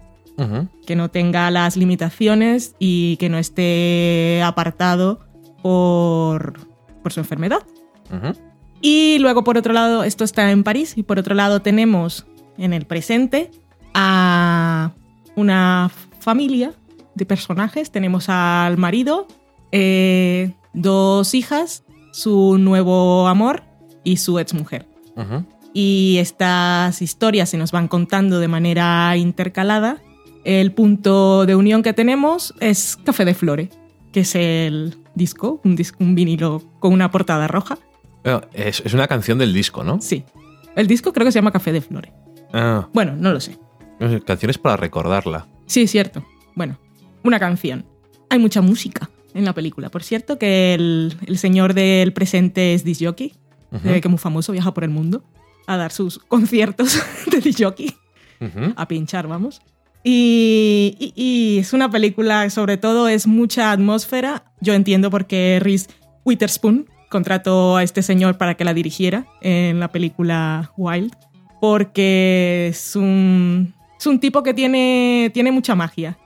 Que 0.87 0.97
no 0.97 1.09
tenga 1.09 1.49
las 1.53 1.77
limitaciones 1.77 2.75
y 2.81 3.17
que 3.19 3.29
no 3.29 3.39
esté 3.39 4.43
apartado 4.43 5.21
por, 5.63 6.55
por 7.03 7.13
su 7.13 7.21
enfermedad. 7.21 7.61
Y 8.83 9.19
luego, 9.21 9.45
por 9.45 9.57
otro 9.57 9.73
lado, 9.73 10.03
esto 10.03 10.25
está 10.25 10.51
en 10.51 10.65
París. 10.65 10.95
Y 10.97 11.05
por 11.05 11.19
otro 11.19 11.35
lado, 11.35 11.63
tenemos 11.63 12.27
en 12.59 12.73
el 12.73 12.85
presente 12.85 13.51
a 13.95 14.93
una 15.37 15.91
familia 16.19 16.75
de 17.15 17.25
personajes. 17.25 17.93
Tenemos 17.93 18.29
al 18.29 18.77
marido, 18.77 19.29
eh, 19.71 20.53
dos 20.75 21.35
hijas, 21.35 21.85
su 22.13 22.59
nuevo 22.59 23.29
amor 23.29 23.63
y 24.03 24.17
su 24.17 24.41
exmujer. 24.41 24.87
Ujú. 25.17 25.45
Y 25.73 26.17
estas 26.19 27.01
historias 27.01 27.51
se 27.51 27.59
nos 27.59 27.71
van 27.71 27.87
contando 27.89 28.41
de 28.41 28.49
manera 28.49 29.17
intercalada. 29.17 30.03
El 30.45 30.73
punto 30.73 31.47
de 31.47 31.55
unión 31.55 31.85
que 31.85 31.93
tenemos 31.93 32.53
es 32.59 32.97
Café 32.97 33.25
de 33.25 33.35
Flore, 33.35 33.71
que 34.13 34.21
es 34.21 34.35
el 34.35 34.97
disco, 35.15 35.61
un, 35.65 35.77
disco, 35.77 35.99
un 36.03 36.17
vinilo 36.17 36.63
con 36.81 36.93
una 36.93 37.11
portada 37.13 37.47
roja. 37.47 37.79
Bueno, 38.25 38.43
es, 38.53 38.83
es 38.85 38.95
una 38.95 39.07
canción 39.09 39.39
del 39.39 39.53
disco, 39.53 39.83
¿no? 39.85 40.01
Sí. 40.01 40.25
El 40.77 40.87
disco 40.87 41.13
creo 41.13 41.25
que 41.25 41.33
se 41.33 41.39
llama 41.39 41.53
Café 41.53 41.73
de 41.73 41.81
Flore. 41.81 42.13
Ah, 42.53 42.89
Bueno, 42.93 43.15
no 43.17 43.33
lo 43.33 43.41
sé. 43.41 43.59
canciones 44.27 44.59
para 44.59 44.77
recordarla. 44.77 45.47
Sí, 45.67 45.87
cierto. 45.87 46.25
Bueno, 46.55 46.79
una 47.25 47.39
canción. 47.39 47.85
Hay 48.31 48.39
mucha 48.39 48.61
música 48.63 49.11
en 49.35 49.45
la 49.45 49.53
película. 49.55 49.91
Por 49.91 50.03
cierto, 50.03 50.39
que 50.39 50.75
el, 50.75 51.15
el 51.27 51.39
señor 51.39 51.75
del 51.75 52.13
presente 52.13 52.75
es 52.75 52.85
disc 52.85 53.03
jockey, 53.05 53.33
Ujú. 53.71 53.89
eh, 53.89 54.01
que 54.01 54.09
es 54.09 54.11
muy 54.11 54.19
famoso, 54.19 54.53
viaja 54.53 54.73
por 54.75 54.85
el 54.85 54.91
mundo 54.91 55.25
a 55.67 55.77
dar 55.77 55.93
sus 55.93 56.19
conciertos 56.19 57.01
de 57.31 57.39
disc 57.41 57.63
jockey, 57.63 57.95
Ujú. 58.41 58.73
a 58.77 58.89
pinchar, 58.89 59.27
vamos. 59.29 59.61
Y, 60.05 60.97
y- 60.99 61.13
y 61.15 61.59
es 61.59 61.73
una 61.73 61.91
película, 61.91 62.51
sobre 62.51 62.77
todo, 62.77 63.09
es 63.09 63.27
mucha 63.27 63.71
atmósfera. 63.71 64.45
Yo 64.61 64.75
entiendo 64.75 65.11
por 65.11 65.27
qué 65.27 65.59
Reese 65.63 65.89
Witherspoon 66.25 66.87
contrató 67.13 67.77
a 67.77 67.83
este 67.83 68.03
señor 68.03 68.39
para 68.39 68.57
que 68.57 68.65
la 68.65 68.75
dirigiera 68.75 69.27
en 69.43 69.79
la 69.79 69.93
película 69.93 70.73
Wild, 70.77 71.15
porque 71.61 72.69
es 72.71 72.97
un, 72.97 73.75
es 73.97 74.07
un 74.07 74.19
tipo 74.19 74.43
que 74.43 74.55
tiene, 74.55 75.31
tiene 75.33 75.53
mucha 75.53 75.77
magia. 75.77 76.19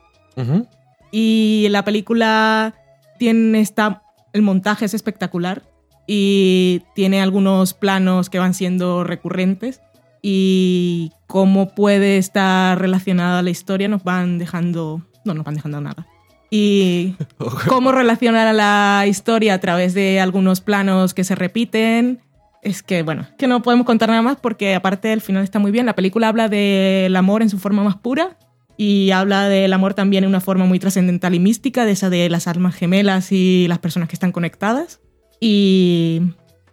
Y 1.11 1.67
la 1.71 1.85
película 1.85 2.75
tiene 3.19 3.61
esta, 3.61 4.03
el 4.33 4.43
montaje 4.43 4.85
es 4.85 4.95
espectacular 4.95 5.63
y 6.07 6.83
tiene 6.95 7.21
algunos 7.21 7.75
planos 7.75 8.31
que 8.31 8.39
van 8.39 8.55
siendo 8.55 9.03
recurrentes 9.03 9.81
y 10.23 11.11
cómo 11.27 11.75
puede 11.75 12.19
estar 12.19 12.81
relacionada 12.81 13.43
la 13.43 13.51
historia 13.51 13.89
nos 13.89 14.05
van 14.05 14.39
dejando, 14.39 15.03
no 15.25 15.35
nos 15.35 15.45
van 15.45 15.55
dejando 15.55 15.81
nada. 15.81 16.07
Y 16.51 17.15
cómo 17.69 17.93
relacionar 17.93 18.47
a 18.47 18.53
la 18.53 19.07
historia 19.07 19.55
a 19.55 19.59
través 19.59 19.95
de 19.95 20.21
algunos 20.21 20.61
planos 20.61 21.15
que 21.15 21.25
se 21.25 21.35
repiten. 21.35 22.21
Es 22.63 22.83
que, 22.83 23.03
bueno, 23.03 23.27
que 23.39 23.47
no 23.47 23.63
podemos 23.63 23.87
contar 23.87 24.09
nada 24.09 24.23
más 24.23 24.39
porque 24.39 24.75
aparte 24.75 25.13
el 25.13 25.21
final 25.21 25.45
está 25.45 25.59
muy 25.59 25.71
bien. 25.71 25.87
La 25.87 25.95
película 25.95 26.29
habla 26.29 26.49
del 26.49 27.15
amor 27.15 27.43
en 27.43 27.51
su 27.51 27.59
forma 27.59 27.85
más 27.85 27.97
pura 27.97 28.37
y 28.77 29.11
habla 29.11 29.49
del 29.49 29.73
amor 29.73 29.95
también 29.95 30.25
en 30.25 30.31
una 30.31 30.41
forma 30.41 30.67
muy 30.67 30.79
trascendental 30.79 31.35
y 31.35 31.41
mística, 31.41 31.85
de 31.85 31.93
esa 31.93 32.11
de 32.11 32.29
las 32.29 32.47
almas 32.47 32.75
gemelas 32.75 33.33
y 33.33 33.67
las 33.69 33.79
personas 33.79 34.09
que 34.09 34.17
están 34.17 34.33
conectadas. 34.33 35.01
Y 35.41 36.23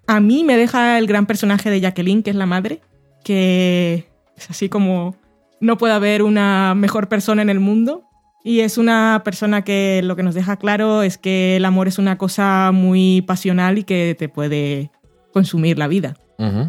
a 0.07 0.19
mí 0.19 0.43
me 0.43 0.57
deja 0.57 0.97
el 0.97 1.07
gran 1.07 1.25
personaje 1.25 1.69
de 1.69 1.79
Jacqueline, 1.79 2.23
que 2.23 2.31
es 2.31 2.35
la 2.35 2.45
madre, 2.45 2.81
que 3.23 4.09
es 4.35 4.49
así 4.49 4.69
como 4.69 5.15
no 5.59 5.77
puede 5.77 5.93
haber 5.93 6.23
una 6.23 6.75
mejor 6.75 7.07
persona 7.07 7.41
en 7.41 7.49
el 7.49 7.59
mundo. 7.59 8.03
Y 8.43 8.59
es 8.59 8.77
una 8.77 9.21
persona 9.23 9.63
que 9.63 10.01
lo 10.03 10.15
que 10.15 10.23
nos 10.23 10.35
deja 10.35 10.57
claro 10.57 11.01
es 11.01 11.17
que 11.17 11.55
el 11.55 11.65
amor 11.65 11.87
es 11.87 11.97
una 11.97 12.17
cosa 12.17 12.71
muy 12.73 13.21
pasional 13.21 13.77
y 13.77 13.83
que 13.83 14.15
te 14.19 14.27
puede 14.27 14.91
consumir 15.31 15.77
la 15.77 15.87
vida. 15.87 16.17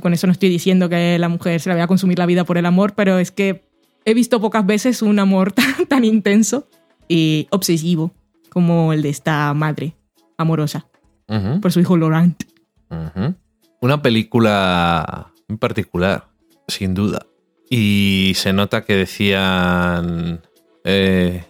Con 0.01 0.13
eso 0.13 0.29
no 0.29 0.33
estoy 0.33 0.51
diciendo 0.51 0.89
que 0.89 1.19
la 1.19 1.29
mujer 1.29 1.61
se 1.61 1.69
la 1.69 1.75
vaya 1.75 1.85
a 1.85 1.89
consumir 1.89 2.17
la 2.19 2.27
vida 2.27 2.45
por 2.45 2.59
el 2.59 2.67
amor, 2.67 2.95
pero 2.95 3.19
es 3.19 3.33
que 3.33 3.65
he 4.05 4.15
visto 4.15 4.41
pocas 4.41 4.65
veces 4.65 5.03
un 5.03 5.19
amor 5.19 5.51
tan, 5.53 5.87
tan 5.89 6.05
intenso 6.05 6.69
y 7.09 7.49
obsesivo 7.51 8.13
como 8.51 8.93
el 8.93 9.03
de 9.03 9.09
esta 9.09 9.53
madre 9.53 9.97
amorosa 10.39 10.87
por 11.61 11.73
su 11.73 11.81
hijo 11.81 11.97
Laurent. 11.97 12.41
Una 13.81 14.01
película 14.01 15.33
en 15.49 15.59
particular, 15.59 16.29
sin 16.69 16.95
duda. 16.95 17.27
Y 17.69 18.33
se 18.37 18.53
nota 18.53 18.85
que 18.85 18.95
decían. 18.95 20.41
eh, 20.85 21.45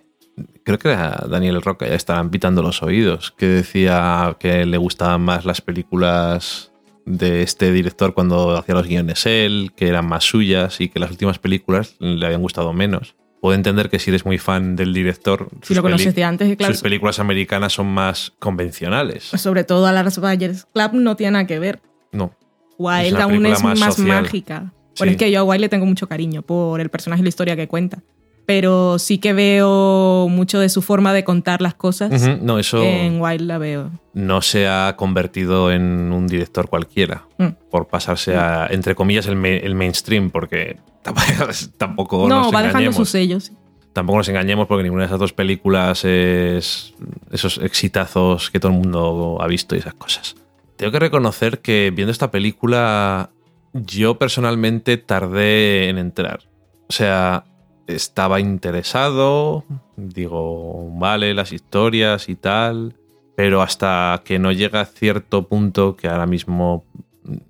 creo 0.65 0.79
que 0.79 0.89
era 0.89 1.25
Daniel 1.29 1.62
Roca, 1.62 1.87
ya 1.87 1.95
estaban 1.95 2.31
pitando 2.31 2.62
los 2.62 2.83
oídos, 2.83 3.33
que 3.37 3.47
decía 3.47 4.37
que 4.41 4.67
le 4.67 4.77
gustaban 4.79 5.21
más 5.23 5.45
las 5.45 5.61
películas 5.61 6.73
de 7.07 7.43
este 7.43 7.71
director 7.71 8.15
cuando 8.15 8.57
hacía 8.57 8.75
los 8.75 8.87
guiones 8.87 9.27
él, 9.27 9.73
que 9.77 9.89
eran 9.89 10.07
más 10.09 10.25
suyas 10.25 10.81
y 10.81 10.89
que 10.89 10.99
las 10.99 11.11
últimas 11.11 11.39
películas 11.39 11.97
le 11.99 12.25
habían 12.25 12.41
gustado 12.43 12.73
menos. 12.73 13.15
Puedo 13.43 13.55
entender 13.55 13.91
que 13.91 13.99
si 13.99 14.09
eres 14.11 14.25
muy 14.25 14.39
fan 14.39 14.75
del 14.75 14.95
director, 14.95 15.49
Si 15.61 15.75
sus 15.75 15.85
lo 15.85 15.97
de 15.97 16.25
antes, 16.25 16.57
claro, 16.57 16.73
sus 16.73 16.83
películas 16.83 17.19
americanas 17.19 17.75
son 17.75 17.89
más 17.89 18.33
convencionales. 18.39 19.25
sobre 19.25 19.65
todo 19.65 19.87
a 19.87 19.93
las 19.93 20.19
Bayers 20.19 20.67
Club 20.73 20.93
no 20.95 21.15
tiene 21.15 21.33
nada 21.33 21.47
que 21.47 21.59
ver. 21.59 21.83
No. 22.11 22.35
Wild 22.79 23.17
aún 23.21 23.45
es 23.45 23.62
más 23.62 23.79
más, 23.79 23.99
mágica. 23.99 24.73
Bueno, 24.99 25.11
Sí. 25.11 25.15
es 25.15 25.17
que 25.19 25.31
yo 25.31 25.41
a 25.41 25.45
Wild 25.45 25.61
le 25.61 25.69
tengo 25.69 25.85
mucho 25.85 26.09
cariño 26.09 26.41
por 26.41 26.81
el 26.81 26.89
personaje 26.89 27.21
y 27.21 27.25
la 27.25 27.29
historia 27.29 27.55
que 27.55 27.69
cuenta. 27.69 27.99
Pero 28.47 28.99
sí 28.99 29.18
que 29.18 29.32
veo 29.32 30.26
mucho 30.28 30.59
de 30.61 30.68
su 30.68 30.82
forma 30.82 31.12
de 31.14 31.24
contar 31.24 31.62
las 31.62 31.74
cosas. 31.74 32.28
No, 32.42 32.59
eso 32.59 32.82
En 32.82 33.20
Wild 33.20 33.42
la 33.42 33.59
veo. 33.59 33.90
no 34.12 34.42
se 34.42 34.68
ha 34.68 34.95
convertido 34.97 35.72
en 35.72 36.12
un 36.12 36.26
director 36.26 36.68
cualquiera 36.68 37.24
Mm. 37.38 37.49
por 37.70 37.88
pasarse 37.88 38.36
a, 38.36 38.66
entre 38.70 38.95
comillas, 38.95 39.26
el, 39.26 39.45
el 39.45 39.74
mainstream, 39.74 40.30
porque 40.30 40.76
tampoco 41.78 42.28
no, 42.28 42.42
nos 42.42 42.55
va 42.55 42.62
dejando 42.62 42.92
sus 42.92 43.09
sellos. 43.11 43.53
Tampoco 43.92 44.18
nos 44.18 44.28
engañemos 44.28 44.66
porque 44.66 44.82
ninguna 44.82 45.03
de 45.03 45.07
esas 45.07 45.20
dos 45.20 45.32
películas 45.32 46.05
es 46.05 46.95
esos 47.30 47.59
exitazos 47.59 48.51
que 48.51 48.59
todo 48.61 48.72
el 48.72 48.78
mundo 48.78 49.38
ha 49.40 49.47
visto 49.47 49.76
y 49.76 49.78
esas 49.78 49.95
cosas. 49.95 50.34
Tengo 50.76 50.90
que 50.90 50.99
reconocer 50.99 51.61
que 51.61 51.92
viendo 51.95 52.11
esta 52.11 52.30
película 52.32 53.30
yo 53.72 54.18
personalmente 54.18 54.97
tardé 54.97 55.88
en 55.88 55.99
entrar. 55.99 56.40
O 56.88 56.92
sea, 56.92 57.45
estaba 57.87 58.41
interesado, 58.41 59.64
digo, 59.97 60.91
vale, 60.97 61.35
las 61.35 61.53
historias 61.53 62.28
y 62.28 62.37
tal, 62.37 62.97
pero 63.37 63.62
hasta 63.62 64.22
que 64.24 64.39
no 64.39 64.53
llega 64.53 64.80
a 64.80 64.87
cierto 64.87 65.49
punto 65.49 65.97
que 65.97 66.09
ahora 66.09 66.26
mismo 66.26 66.85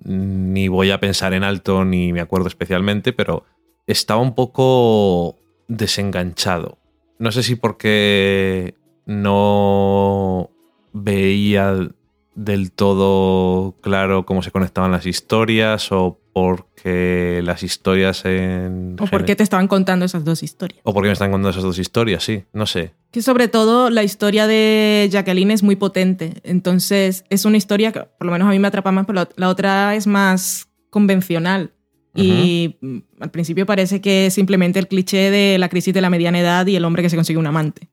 ni 0.03 0.67
voy 0.67 0.91
a 0.91 0.99
pensar 0.99 1.33
en 1.33 1.43
alto 1.43 1.83
ni 1.85 2.13
me 2.13 2.21
acuerdo 2.21 2.47
especialmente, 2.47 3.13
pero 3.13 3.43
estaba 3.87 4.21
un 4.21 4.35
poco 4.35 5.35
desenganchado. 5.67 6.77
No 7.19 7.31
sé 7.31 7.43
si 7.43 7.55
porque 7.55 8.75
no 9.05 10.49
veía 10.93 11.89
del 12.35 12.71
todo 12.71 13.75
claro 13.81 14.25
cómo 14.25 14.43
se 14.43 14.51
conectaban 14.51 14.91
las 14.91 15.05
historias 15.05 15.91
o 15.91 16.19
porque 16.33 17.39
las 17.43 17.63
historias 17.63 18.25
en... 18.25 18.97
O 18.99 19.05
por 19.07 19.23
qué 19.23 19.37
te 19.37 19.43
estaban 19.43 19.69
contando 19.69 20.03
esas 20.05 20.25
dos 20.25 20.43
historias. 20.43 20.81
o 20.83 20.93
porque 20.93 21.07
me 21.07 21.13
están 21.13 21.31
contando 21.31 21.49
esas 21.51 21.63
dos 21.63 21.79
historias, 21.79 22.23
sí, 22.23 22.43
no 22.51 22.65
sé. 22.65 22.91
Que 23.11 23.21
sobre 23.21 23.47
todo 23.47 23.89
la 23.89 24.03
historia 24.03 24.45
de 24.47 25.07
Jacqueline 25.09 25.51
es 25.51 25.63
muy 25.63 25.77
potente. 25.77 26.33
Entonces 26.43 27.23
es 27.29 27.45
una 27.45 27.55
historia 27.55 27.93
que 27.93 28.01
por 28.01 28.25
lo 28.25 28.33
menos 28.33 28.49
a 28.49 28.51
mí 28.51 28.59
me 28.59 28.67
atrapa 28.67 28.91
más, 28.91 29.05
pero 29.05 29.25
la- 29.37 29.49
otra 29.49 29.95
es 29.95 30.05
más 30.07 30.67
convencional. 30.89 31.71
Y 32.17 32.77
mm, 32.81 32.97
al 33.21 33.31
principio 33.31 33.65
parece 33.65 33.99
que 34.01 34.25
es 34.27 34.33
simplemente 34.33 34.77
el 34.79 34.87
cliché 34.89 35.31
de 35.31 35.57
la 35.57 35.69
crisis 35.69 35.93
de 35.93 36.01
la 36.01 36.09
mediana 36.09 36.39
edad 36.39 36.65
y 36.67 36.75
el 36.75 36.83
hombre 36.85 37.01
que 37.01 37.09
se 37.09 37.15
consigue 37.17 37.39
un 37.39 37.47
amante. 37.47 37.89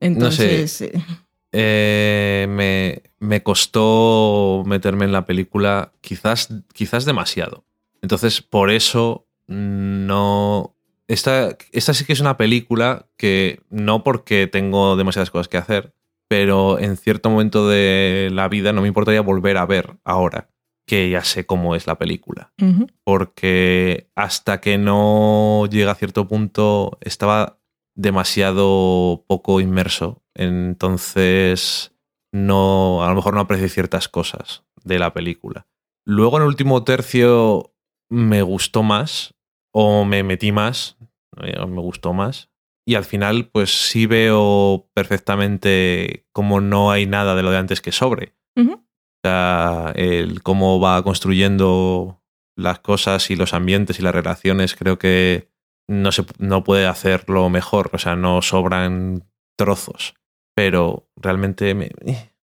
Entonces, 0.00 0.84
Eh, 1.52 2.46
me, 2.48 3.02
me 3.18 3.42
costó 3.42 4.62
meterme 4.66 5.04
en 5.04 5.12
la 5.12 5.24
película 5.24 5.92
quizás, 6.00 6.52
quizás 6.72 7.04
demasiado. 7.04 7.64
Entonces, 8.02 8.42
por 8.42 8.70
eso 8.70 9.26
no... 9.46 10.74
Esta, 11.06 11.56
esta 11.72 11.94
sí 11.94 12.04
que 12.04 12.12
es 12.12 12.20
una 12.20 12.36
película 12.36 13.06
que 13.16 13.62
no 13.70 14.04
porque 14.04 14.46
tengo 14.46 14.94
demasiadas 14.96 15.30
cosas 15.30 15.48
que 15.48 15.56
hacer, 15.56 15.94
pero 16.28 16.78
en 16.78 16.98
cierto 16.98 17.30
momento 17.30 17.66
de 17.66 18.28
la 18.30 18.48
vida 18.48 18.74
no 18.74 18.82
me 18.82 18.88
importaría 18.88 19.22
volver 19.22 19.56
a 19.56 19.64
ver 19.64 19.96
ahora 20.04 20.50
que 20.88 21.10
ya 21.10 21.22
sé 21.22 21.46
cómo 21.46 21.76
es 21.76 21.86
la 21.86 21.98
película. 21.98 22.52
Porque 23.04 24.08
hasta 24.14 24.60
que 24.60 24.78
no 24.78 25.66
llega 25.70 25.92
a 25.92 25.94
cierto 25.94 26.26
punto 26.26 26.98
estaba 27.00 27.58
demasiado 27.94 29.24
poco 29.26 29.60
inmerso. 29.60 30.22
Entonces, 30.38 31.92
no, 32.32 33.04
a 33.04 33.08
lo 33.08 33.16
mejor 33.16 33.34
no 33.34 33.40
aprecié 33.40 33.68
ciertas 33.68 34.08
cosas 34.08 34.64
de 34.84 34.98
la 34.98 35.12
película. 35.12 35.66
Luego 36.06 36.36
en 36.38 36.44
el 36.44 36.48
último 36.48 36.84
tercio 36.84 37.74
me 38.08 38.40
gustó 38.42 38.82
más, 38.82 39.34
o 39.72 40.04
me 40.04 40.22
metí 40.22 40.52
más, 40.52 40.96
eh, 41.42 41.58
me 41.66 41.80
gustó 41.80 42.12
más. 42.14 42.48
y 42.86 42.94
al 42.94 43.04
final, 43.04 43.50
pues 43.52 43.88
sí 43.90 44.06
veo 44.06 44.88
perfectamente 44.94 46.24
cómo 46.32 46.62
no 46.62 46.90
hay 46.90 47.04
nada 47.04 47.34
de 47.34 47.42
lo 47.42 47.50
de 47.50 47.58
antes 47.58 47.82
que 47.82 47.92
sobre. 47.92 48.34
O 48.56 48.80
sea, 49.22 49.92
el 49.94 50.42
cómo 50.42 50.80
va 50.80 51.02
construyendo 51.02 52.22
las 52.56 52.78
cosas 52.80 53.30
y 53.30 53.36
los 53.36 53.52
ambientes 53.52 53.98
y 53.98 54.02
las 54.02 54.14
relaciones, 54.14 54.74
creo 54.74 54.98
que 54.98 55.50
no, 55.86 56.12
se, 56.12 56.24
no 56.38 56.64
puede 56.64 56.86
hacerlo 56.86 57.50
mejor. 57.50 57.90
O 57.92 57.98
sea, 57.98 58.16
no 58.16 58.40
sobran 58.40 59.28
trozos. 59.58 60.14
Pero 60.58 61.08
realmente 61.14 61.72
me, 61.76 61.92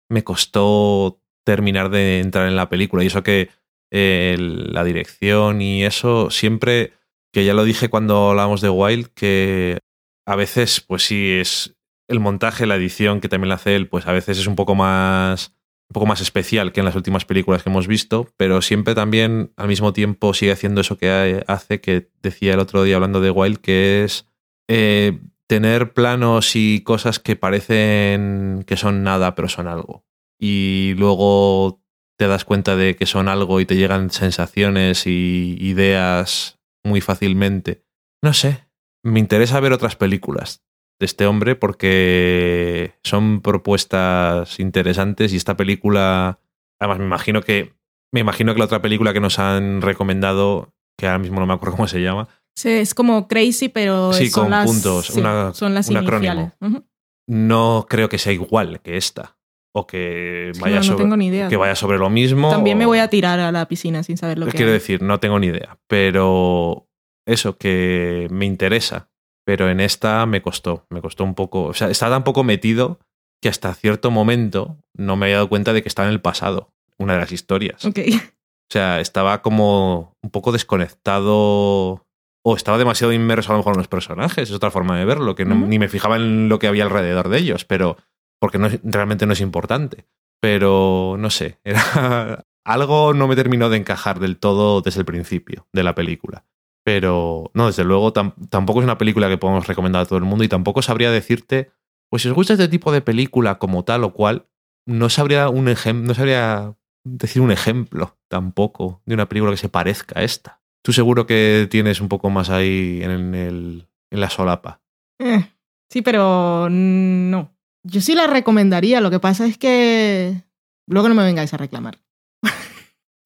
me 0.08 0.24
costó 0.24 1.20
terminar 1.44 1.90
de 1.90 2.20
entrar 2.20 2.48
en 2.48 2.56
la 2.56 2.70
película. 2.70 3.04
Y 3.04 3.08
eso 3.08 3.22
que 3.22 3.50
eh, 3.90 4.36
la 4.38 4.84
dirección 4.84 5.60
y 5.60 5.84
eso 5.84 6.30
siempre, 6.30 6.94
que 7.30 7.44
ya 7.44 7.52
lo 7.52 7.62
dije 7.62 7.90
cuando 7.90 8.30
hablábamos 8.30 8.62
de 8.62 8.70
Wild, 8.70 9.08
que 9.08 9.80
a 10.26 10.34
veces, 10.34 10.80
pues 10.80 11.02
sí, 11.02 11.30
es 11.30 11.76
el 12.08 12.20
montaje, 12.20 12.64
la 12.64 12.76
edición 12.76 13.20
que 13.20 13.28
también 13.28 13.50
la 13.50 13.56
hace 13.56 13.76
él, 13.76 13.86
pues 13.86 14.06
a 14.06 14.12
veces 14.12 14.38
es 14.38 14.46
un 14.46 14.56
poco 14.56 14.74
más 14.74 15.54
un 15.90 15.92
poco 15.92 16.06
más 16.06 16.22
especial 16.22 16.72
que 16.72 16.80
en 16.80 16.86
las 16.86 16.96
últimas 16.96 17.26
películas 17.26 17.62
que 17.62 17.68
hemos 17.68 17.86
visto, 17.86 18.32
pero 18.38 18.62
siempre 18.62 18.94
también 18.94 19.52
al 19.56 19.68
mismo 19.68 19.92
tiempo 19.92 20.32
sigue 20.32 20.52
haciendo 20.52 20.80
eso 20.80 20.96
que 20.96 21.44
hace, 21.46 21.82
que 21.82 22.08
decía 22.22 22.54
el 22.54 22.60
otro 22.60 22.82
día 22.82 22.94
hablando 22.94 23.20
de 23.20 23.30
Wild, 23.30 23.58
que 23.58 24.04
es 24.04 24.26
eh, 24.68 25.18
tener 25.50 25.94
planos 25.94 26.54
y 26.54 26.80
cosas 26.84 27.18
que 27.18 27.34
parecen 27.34 28.62
que 28.68 28.76
son 28.76 29.02
nada, 29.02 29.34
pero 29.34 29.48
son 29.48 29.66
algo. 29.66 30.04
Y 30.38 30.94
luego 30.96 31.82
te 32.16 32.28
das 32.28 32.44
cuenta 32.44 32.76
de 32.76 32.94
que 32.94 33.04
son 33.04 33.26
algo 33.26 33.58
y 33.60 33.66
te 33.66 33.74
llegan 33.74 34.10
sensaciones 34.10 35.08
y 35.08 35.56
ideas 35.58 36.60
muy 36.84 37.00
fácilmente. 37.00 37.82
No 38.22 38.32
sé, 38.32 38.68
me 39.02 39.18
interesa 39.18 39.58
ver 39.58 39.72
otras 39.72 39.96
películas 39.96 40.62
de 41.00 41.06
este 41.06 41.26
hombre 41.26 41.56
porque 41.56 42.94
son 43.02 43.40
propuestas 43.40 44.60
interesantes 44.60 45.32
y 45.32 45.36
esta 45.36 45.56
película, 45.56 46.38
además 46.78 47.00
me 47.00 47.06
imagino 47.06 47.42
que 47.42 47.74
me 48.12 48.20
imagino 48.20 48.52
que 48.52 48.60
la 48.60 48.66
otra 48.66 48.82
película 48.82 49.12
que 49.12 49.20
nos 49.20 49.40
han 49.40 49.82
recomendado, 49.82 50.74
que 50.96 51.08
ahora 51.08 51.18
mismo 51.18 51.40
no 51.40 51.46
me 51.46 51.54
acuerdo 51.54 51.74
cómo 51.76 51.88
se 51.88 52.02
llama, 52.02 52.28
Sí, 52.60 52.68
es 52.70 52.94
como 52.94 53.26
crazy, 53.28 53.68
pero 53.68 54.12
Sí, 54.12 54.28
son 54.30 54.44
con 54.44 54.50
las, 54.50 54.66
puntos, 54.66 55.06
sí, 55.06 55.20
una- 55.20 55.54
son 55.54 55.74
las 55.74 55.88
un 55.88 55.96
iniciales. 55.96 56.52
acrónimo. 56.52 56.52
Ujú. 56.78 56.84
no 57.28 57.86
creo 57.88 58.08
que 58.08 58.18
sea 58.18 58.32
igual 58.32 58.80
que 58.82 58.96
esta 58.96 59.36
o 59.72 59.86
que 59.86 60.50
vaya 60.60 60.76
no, 60.76 60.80
no 60.80 60.82
sobre 60.84 61.04
tengo 61.04 61.16
ni 61.16 61.26
idea. 61.28 61.48
que 61.48 61.56
vaya 61.56 61.76
sobre 61.76 61.96
lo 61.98 62.10
mismo. 62.10 62.50
También 62.50 62.76
me 62.76 62.86
voy 62.86 62.98
a 62.98 63.08
tirar 63.08 63.38
a 63.38 63.52
la 63.52 63.68
piscina 63.68 64.02
sin 64.02 64.16
saber 64.16 64.36
lo 64.38 64.46
que 64.46 64.52
Quiero 64.52 64.66
hay. 64.68 64.74
decir, 64.74 65.00
no 65.00 65.20
tengo 65.20 65.38
ni 65.38 65.46
idea, 65.46 65.78
pero 65.86 66.88
eso 67.26 67.56
que 67.56 68.26
me 68.30 68.46
interesa, 68.46 69.10
pero 69.46 69.70
en 69.70 69.78
esta 69.80 70.26
me 70.26 70.42
costó, 70.42 70.86
me 70.90 71.00
costó 71.00 71.22
un 71.24 71.34
poco, 71.36 71.64
o 71.66 71.74
sea, 71.74 71.88
estaba 71.88 72.16
tan 72.16 72.24
poco 72.24 72.42
metido 72.42 72.98
que 73.40 73.48
hasta 73.48 73.72
cierto 73.74 74.10
momento 74.10 74.76
no 74.96 75.14
me 75.16 75.26
había 75.26 75.36
dado 75.36 75.48
cuenta 75.48 75.72
de 75.72 75.82
que 75.82 75.88
estaba 75.88 76.08
en 76.08 76.14
el 76.14 76.20
pasado, 76.20 76.72
una 76.98 77.14
de 77.14 77.20
las 77.20 77.30
historias. 77.32 77.84
Ok. 77.84 77.98
O 78.10 78.72
sea, 78.72 79.00
estaba 79.00 79.40
como 79.42 80.14
un 80.22 80.30
poco 80.30 80.50
desconectado 80.52 82.04
o 82.42 82.56
estaba 82.56 82.78
demasiado 82.78 83.12
inmerso 83.12 83.50
a 83.50 83.54
lo 83.54 83.58
mejor 83.58 83.74
en 83.74 83.78
los 83.78 83.88
personajes, 83.88 84.48
es 84.48 84.54
otra 84.54 84.70
forma 84.70 84.98
de 84.98 85.04
verlo, 85.04 85.34
que 85.34 85.44
no- 85.44 85.54
ni 85.68 85.78
me 85.78 85.88
fijaba 85.88 86.16
en 86.16 86.48
lo 86.48 86.58
que 86.58 86.66
había 86.68 86.84
alrededor 86.84 87.28
de 87.28 87.38
ellos, 87.38 87.64
pero 87.64 87.96
porque 88.40 88.58
no, 88.58 88.68
realmente 88.84 89.26
no 89.26 89.32
es 89.34 89.40
importante. 89.40 90.06
Pero 90.42 91.16
no 91.18 91.28
sé, 91.30 91.58
era 91.64 92.44
algo 92.64 93.12
no 93.14 93.28
me 93.28 93.36
terminó 93.36 93.68
de 93.68 93.76
encajar 93.76 94.20
del 94.20 94.38
todo 94.38 94.80
desde 94.80 95.00
el 95.00 95.06
principio 95.06 95.66
de 95.72 95.82
la 95.82 95.94
película. 95.94 96.44
Pero 96.84 97.50
no, 97.52 97.66
desde 97.66 97.84
luego 97.84 98.12
tam- 98.12 98.34
tampoco 98.48 98.80
es 98.80 98.84
una 98.84 98.96
película 98.98 99.28
que 99.28 99.36
podemos 99.38 99.66
recomendar 99.66 100.02
a 100.02 100.06
todo 100.06 100.18
el 100.18 100.24
mundo 100.24 100.44
y 100.44 100.48
tampoco 100.48 100.80
sabría 100.80 101.10
decirte, 101.10 101.70
pues 102.10 102.22
si 102.22 102.28
os 102.28 102.34
gusta 102.34 102.54
este 102.54 102.68
tipo 102.68 102.90
de 102.90 103.02
película 103.02 103.58
como 103.58 103.84
tal 103.84 104.02
o 104.04 104.14
cual, 104.14 104.46
no 104.86 105.10
sabría 105.10 105.50
un 105.50 105.68
ejemplo, 105.68 106.06
no 106.08 106.14
sabría 106.14 106.74
decir 107.04 107.42
un 107.42 107.50
ejemplo 107.52 108.16
tampoco 108.28 109.02
de 109.04 109.14
una 109.14 109.28
película 109.28 109.52
que 109.52 109.58
se 109.58 109.68
parezca 109.68 110.20
a 110.20 110.22
esta. 110.22 110.59
Tú 110.82 110.92
seguro 110.92 111.26
que 111.26 111.68
tienes 111.70 112.00
un 112.00 112.08
poco 112.08 112.30
más 112.30 112.50
ahí 112.50 113.00
en, 113.02 113.34
el, 113.34 113.88
en 114.10 114.20
la 114.20 114.30
solapa. 114.30 114.80
Eh, 115.18 115.44
sí, 115.90 116.02
pero 116.02 116.68
no. 116.70 117.54
Yo 117.82 118.00
sí 118.00 118.14
la 118.14 118.26
recomendaría. 118.26 119.00
Lo 119.00 119.10
que 119.10 119.20
pasa 119.20 119.46
es 119.46 119.58
que 119.58 120.42
luego 120.86 121.08
no 121.08 121.14
me 121.14 121.24
vengáis 121.24 121.52
a 121.52 121.58
reclamar. 121.58 121.98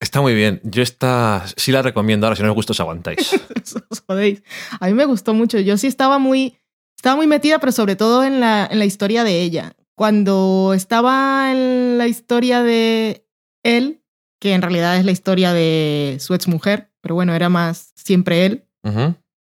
Está 0.00 0.20
muy 0.20 0.34
bien. 0.34 0.60
Yo 0.64 0.82
esta 0.82 1.44
sí 1.56 1.72
la 1.72 1.82
recomiendo. 1.82 2.26
Ahora, 2.26 2.36
si 2.36 2.42
no 2.42 2.50
os 2.50 2.54
gusta, 2.54 2.72
os 2.72 2.80
aguantáis. 2.80 3.40
Os 3.90 4.02
jodéis. 4.06 4.42
A 4.78 4.86
mí 4.86 4.94
me 4.94 5.06
gustó 5.06 5.32
mucho. 5.32 5.58
Yo 5.60 5.78
sí 5.78 5.86
estaba 5.86 6.18
muy, 6.18 6.58
estaba 6.96 7.16
muy 7.16 7.26
metida, 7.26 7.58
pero 7.58 7.72
sobre 7.72 7.96
todo 7.96 8.22
en 8.22 8.38
la, 8.38 8.68
en 8.70 8.78
la 8.78 8.84
historia 8.84 9.24
de 9.24 9.40
ella. 9.40 9.74
Cuando 9.96 10.72
estaba 10.74 11.50
en 11.50 11.96
la 11.96 12.06
historia 12.06 12.62
de 12.62 13.26
él, 13.62 14.02
que 14.40 14.52
en 14.52 14.60
realidad 14.60 14.98
es 14.98 15.04
la 15.04 15.12
historia 15.12 15.52
de 15.52 16.18
su 16.20 16.34
exmujer, 16.34 16.92
pero 17.04 17.14
bueno, 17.14 17.32
era 17.34 17.48
más 17.48 17.92
siempre 17.94 18.46
él, 18.46 18.64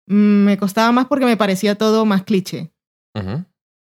mm, 0.08 0.46
me 0.46 0.58
costaba 0.58 0.92
más 0.92 1.06
porque 1.06 1.26
me 1.26 1.38
parecía 1.38 1.76
todo 1.78 2.06
más 2.06 2.24
cliché 2.24 2.72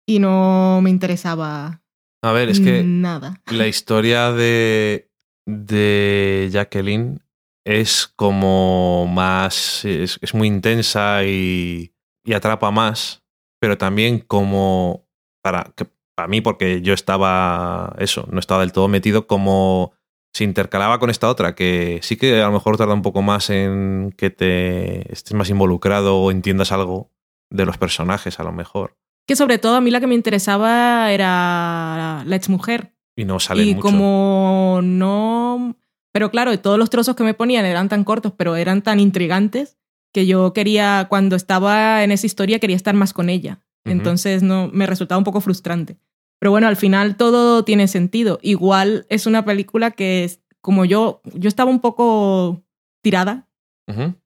y 0.08 0.20
no 0.20 0.80
me 0.82 0.90
interesaba 0.90 1.82
A 2.24 2.32
ver, 2.32 2.50
es 2.50 2.60
que 2.60 2.82
nada. 2.84 3.42
la 3.52 3.68
historia 3.74 4.32
de, 4.32 5.12
de 5.46 6.50
Jacqueline 6.52 7.20
es 7.66 8.08
como 8.16 9.06
más. 9.08 9.84
Es, 9.84 10.18
es 10.22 10.34
muy 10.34 10.48
intensa 10.48 11.26
y, 11.26 11.94
y 12.24 12.34
atrapa 12.34 12.72
más, 12.72 13.22
pero 13.60 13.78
también 13.78 14.20
como. 14.20 15.06
Para, 15.44 15.74
que- 15.76 15.88
para 16.16 16.30
mí, 16.30 16.40
porque 16.40 16.82
yo 16.82 16.94
estaba. 16.94 17.94
Eso, 18.00 18.26
no 18.32 18.40
estaba 18.40 18.62
del 18.62 18.72
todo 18.72 18.88
metido, 18.88 19.28
como 19.28 19.92
se 20.38 20.44
intercalaba 20.44 21.00
con 21.00 21.10
esta 21.10 21.30
otra, 21.30 21.56
que 21.56 22.00
sí 22.04 22.16
que 22.16 22.40
a 22.42 22.46
lo 22.46 22.52
mejor 22.52 22.78
tarda 22.78 22.94
un 22.94 23.02
poco 23.02 23.24
más 23.24 23.50
en 23.50 24.14
que 24.16 24.30
te 24.30 25.12
estés 25.12 25.34
más 25.34 25.50
involucrado 25.50 26.20
o 26.20 26.30
entiendas 26.30 26.72
algo 26.72 27.10
de 27.50 27.66
los 27.66 27.80
personajes, 27.80 28.40
a 28.40 28.44
lo 28.44 28.52
mejor. 28.52 28.96
Que 29.28 29.36
sobre 29.36 29.58
todo 29.58 29.76
a 29.76 29.82
mí 29.82 29.90
la 29.90 30.00
que 30.00 30.06
me 30.06 30.14
interesaba 30.14 31.12
era 31.12 32.24
la 32.24 32.36
exmujer. 32.36 32.94
Y 33.16 33.26
no 33.26 33.40
sale 33.40 33.64
y 33.64 33.74
mucho. 33.74 33.82
como 33.82 34.80
no... 34.84 35.76
Pero 36.14 36.30
claro, 36.30 36.58
todos 36.60 36.78
los 36.78 36.92
trozos 36.92 37.16
que 37.16 37.24
me 37.24 37.34
ponían 37.34 37.66
eran 37.66 37.90
tan 37.90 38.04
cortos, 38.04 38.32
pero 38.38 38.56
eran 38.56 38.84
tan 38.84 39.00
intrigantes 39.00 39.80
que 40.14 40.28
yo 40.28 40.54
quería, 40.54 41.08
cuando 41.10 41.36
estaba 41.36 42.04
en 42.04 42.12
esa 42.12 42.28
historia, 42.28 42.60
quería 42.60 42.76
estar 42.76 42.94
más 42.94 43.12
con 43.14 43.30
ella. 43.30 43.64
Entonces 43.86 44.44
no, 44.44 44.70
me 44.72 44.86
resultaba 44.86 45.18
un 45.18 45.24
poco 45.24 45.42
frustrante. 45.42 45.98
Pero 46.40 46.52
bueno, 46.52 46.68
al 46.68 46.76
final 46.76 47.18
todo 47.18 47.64
tiene 47.64 47.88
sentido. 47.88 48.40
Igual 48.42 49.06
es 49.10 49.26
una 49.26 49.46
película 49.46 49.92
que, 49.92 50.24
es, 50.24 50.42
como 50.62 50.86
yo, 50.86 51.22
yo 51.34 51.48
estaba 51.48 51.72
un 51.72 51.80
poco 51.80 52.64
tirada. 53.02 53.48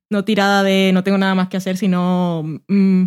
No 0.09 0.26
tirada 0.26 0.64
de 0.64 0.91
no 0.93 1.03
tengo 1.03 1.18
nada 1.18 1.36
más 1.36 1.47
que 1.47 1.57
hacer, 1.57 1.78
sino... 1.78 2.43
mm, 2.68 3.03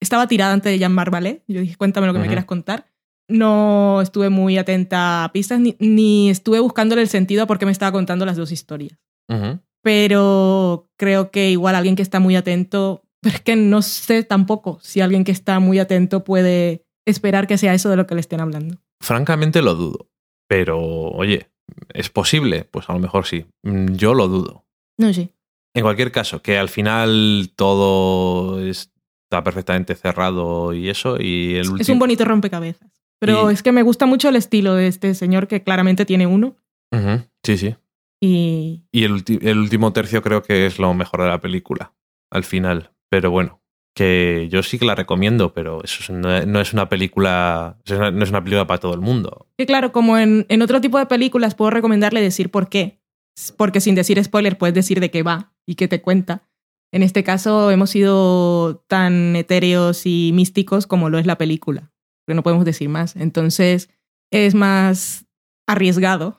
estaba 0.00 0.28
tirada 0.28 0.52
antes 0.52 0.70
de 0.72 0.78
llamar 0.78 1.10
Ballet. 1.10 1.42
Yo 1.48 1.60
dije, 1.60 1.76
cuéntame 1.76 2.06
lo 2.06 2.12
que 2.12 2.18
me 2.18 2.26
quieras 2.26 2.44
contar. 2.44 2.86
No 3.28 4.00
estuve 4.00 4.30
muy 4.30 4.56
atenta 4.56 5.24
a 5.24 5.32
pistas, 5.32 5.58
ni, 5.58 5.76
ni 5.80 6.30
estuve 6.30 6.60
buscándole 6.60 7.02
el 7.02 7.08
sentido 7.08 7.42
a 7.42 7.46
por 7.46 7.58
qué 7.58 7.66
me 7.66 7.72
estaba 7.72 7.92
contando 7.92 8.24
las 8.24 8.36
dos 8.36 8.52
historias. 8.52 8.98
Pero 9.82 10.88
creo 10.96 11.30
que 11.30 11.50
igual 11.50 11.74
alguien 11.74 11.96
que 11.96 12.02
está 12.02 12.20
muy 12.20 12.36
atento, 12.36 13.02
pero 13.20 13.36
es 13.36 13.40
que 13.40 13.56
no 13.56 13.82
sé 13.82 14.22
tampoco 14.22 14.78
si 14.80 15.00
alguien 15.00 15.24
que 15.24 15.32
está 15.32 15.58
muy 15.60 15.78
atento 15.78 16.24
puede 16.24 16.85
esperar 17.06 17.46
que 17.46 17.56
sea 17.58 17.74
eso 17.74 17.88
de 17.88 17.96
lo 17.96 18.06
que 18.06 18.14
le 18.14 18.20
estén 18.20 18.40
hablando. 18.40 18.76
Francamente 19.00 19.62
lo 19.62 19.74
dudo. 19.74 20.08
Pero, 20.48 20.78
oye, 20.80 21.50
¿es 21.94 22.10
posible? 22.10 22.64
Pues 22.64 22.88
a 22.88 22.92
lo 22.92 22.98
mejor 22.98 23.26
sí. 23.26 23.46
Mm, 23.62 23.94
Yo 23.94 24.14
lo 24.14 24.28
dudo. 24.28 24.64
No 24.98 25.12
sé. 25.12 25.30
En 25.74 25.82
cualquier 25.82 26.10
caso, 26.12 26.40
que 26.42 26.56
al 26.58 26.68
final 26.68 27.52
todo 27.54 28.60
está 28.60 29.42
perfectamente 29.44 29.94
cerrado 29.94 30.72
y 30.72 30.88
eso. 30.88 31.16
Y 31.20 31.56
el 31.56 31.80
Es 31.80 31.88
un 31.88 31.98
bonito 31.98 32.24
rompecabezas. 32.24 32.90
Pero 33.18 33.50
Y- 33.50 33.54
es 33.54 33.62
que 33.62 33.72
me 33.72 33.82
gusta 33.82 34.06
mucho 34.06 34.28
el 34.28 34.36
estilo 34.36 34.74
de 34.74 34.88
este 34.88 35.14
señor 35.14 35.48
que 35.48 35.62
claramente 35.62 36.04
tiene 36.06 36.26
uno. 36.26 36.56
Sí, 37.42 37.58
sí. 37.58 37.76
Y 38.22 38.84
Y 38.92 39.04
el, 39.04 39.22
el 39.42 39.58
último 39.58 39.92
tercio 39.92 40.22
creo 40.22 40.42
que 40.42 40.66
es 40.66 40.78
lo 40.78 40.94
mejor 40.94 41.22
de 41.22 41.28
la 41.28 41.40
película. 41.40 41.92
Al 42.30 42.44
final. 42.44 42.92
Pero 43.10 43.30
bueno. 43.30 43.60
Que 43.96 44.48
yo 44.50 44.62
sí 44.62 44.78
que 44.78 44.84
la 44.84 44.94
recomiendo, 44.94 45.54
pero 45.54 45.82
eso 45.82 46.00
es- 46.02 46.10
no 46.46 46.60
es 46.60 46.72
una 46.74 46.88
película. 46.90 47.78
No 47.88 48.22
es 48.22 48.28
una 48.30 48.44
película 48.44 48.66
para 48.66 48.78
todo 48.78 48.92
el 48.92 49.00
mundo. 49.00 49.46
Que 49.56 49.64
claro, 49.64 49.90
como 49.90 50.18
en, 50.18 50.44
en 50.50 50.60
otro 50.60 50.82
tipo 50.82 50.98
de 50.98 51.06
películas 51.06 51.54
puedo 51.54 51.70
recomendarle 51.70 52.20
decir 52.20 52.50
por 52.50 52.68
qué. 52.68 53.00
Porque 53.56 53.80
sin 53.80 53.94
decir 53.94 54.22
spoiler 54.22 54.58
puedes 54.58 54.74
decir 54.74 55.00
de 55.00 55.10
qué 55.10 55.22
va 55.22 55.54
y 55.66 55.76
qué 55.76 55.88
te 55.88 56.02
cuenta. 56.02 56.42
En 56.92 57.02
este 57.02 57.24
caso 57.24 57.70
hemos 57.70 57.88
sido 57.90 58.84
tan 58.86 59.34
etéreos 59.34 60.02
y 60.04 60.30
místicos 60.34 60.86
como 60.86 61.08
lo 61.08 61.18
es 61.18 61.24
la 61.26 61.38
película. 61.38 61.90
Que 62.26 62.34
no 62.34 62.42
podemos 62.42 62.64
decir 62.66 62.90
más. 62.90 63.16
Entonces 63.16 63.88
es 64.30 64.54
más 64.54 65.24
arriesgado 65.66 66.38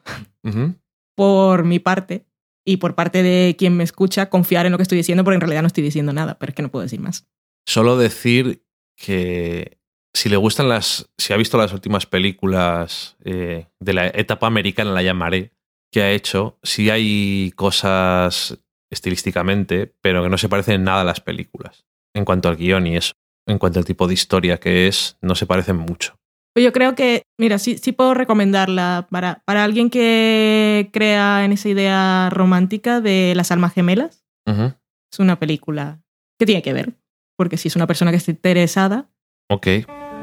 por 1.16 1.64
mi 1.66 1.80
parte 1.80 2.26
y 2.66 2.78
por 2.78 2.96
parte 2.96 3.24
de 3.24 3.56
quien 3.58 3.76
me 3.76 3.84
escucha 3.84 4.30
confiar 4.30 4.66
en 4.66 4.72
lo 4.74 4.78
que 4.78 4.84
estoy 4.84 4.98
diciendo 4.98 5.24
porque 5.24 5.36
en 5.36 5.42
realidad 5.42 5.62
no 5.62 5.68
estoy 5.68 5.84
diciendo 5.84 6.14
nada, 6.14 6.38
pero 6.38 6.52
es 6.52 6.56
que 6.56 6.62
no 6.62 6.70
puedo 6.70 6.84
decir 6.84 7.00
más. 7.00 7.28
Solo 7.68 7.98
decir 7.98 8.64
que 8.96 9.78
si 10.14 10.30
le 10.30 10.38
gustan 10.38 10.70
las. 10.70 11.10
Si 11.18 11.34
ha 11.34 11.38
visto 11.38 11.58
las 11.58 11.74
últimas 11.74 12.06
películas 12.06 13.18
eh, 13.24 13.68
de 13.80 13.94
la 13.94 14.08
etapa 14.08 14.48
americana, 14.48 14.92
la 14.92 15.04
llamaré, 15.04 15.52
que 15.92 16.02
ha 16.02 16.12
hecho, 16.12 16.58
sí 16.64 16.90
hay 16.90 17.52
cosas 17.56 18.58
estilísticamente, 18.90 19.94
pero 20.02 20.24
que 20.24 20.30
no 20.30 20.38
se 20.38 20.50
parecen 20.50 20.76
en 20.76 20.84
nada 20.86 21.02
a 21.02 21.06
las 21.06 21.20
películas. 21.20 21.86
En 22.16 22.26
cuanto 22.26 22.48
al 22.50 22.56
guion 22.56 22.88
y 22.88 22.98
eso. 22.98 23.14
En 23.46 23.60
cuanto 23.60 23.80
al 23.80 23.86
tipo 23.86 24.08
de 24.08 24.14
historia 24.14 24.60
que 24.60 24.88
es, 24.88 25.18
no 25.22 25.36
se 25.36 25.46
parecen 25.46 25.76
mucho. 25.76 26.16
Pues 26.54 26.64
yo 26.66 26.74
creo 26.74 26.96
que, 26.96 27.24
mira, 27.38 27.60
sí, 27.60 27.78
sí 27.78 27.92
puedo 27.92 28.14
recomendarla 28.14 29.08
para, 29.12 29.44
para 29.46 29.64
alguien 29.64 29.90
que 29.90 30.90
crea 30.92 31.46
en 31.46 31.52
esa 31.52 31.70
idea 31.70 32.30
romántica 32.32 33.00
de 33.00 33.34
las 33.36 33.52
almas 33.52 33.74
gemelas. 33.74 34.26
Es 34.46 35.20
una 35.20 35.38
película 35.38 36.02
que 36.40 36.46
tiene 36.46 36.62
que 36.62 36.74
ver, 36.74 36.94
porque 37.38 37.56
si 37.56 37.70
es 37.70 37.78
una 37.78 37.88
persona 37.88 38.12
que 38.12 38.18
está 38.18 38.32
interesada, 38.32 39.08
Ok, 39.50 39.68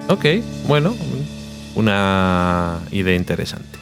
ok, 0.09 0.27
bueno, 0.67 0.95
una 1.77 2.81
idea 2.91 3.17
interesante. 3.17 3.79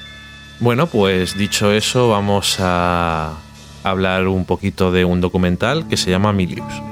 Bueno, 0.61 0.87
pues 0.87 1.37
dicho 1.37 1.73
eso, 1.73 2.11
vamos 2.11 2.59
a 2.61 3.37
hablar 3.83 4.29
un 4.29 4.45
poquito 4.45 4.93
de 4.93 5.05
un 5.05 5.21
documental 5.21 5.89
que 5.89 5.97
se 5.97 6.11
llama 6.11 6.33
Milius. 6.33 6.92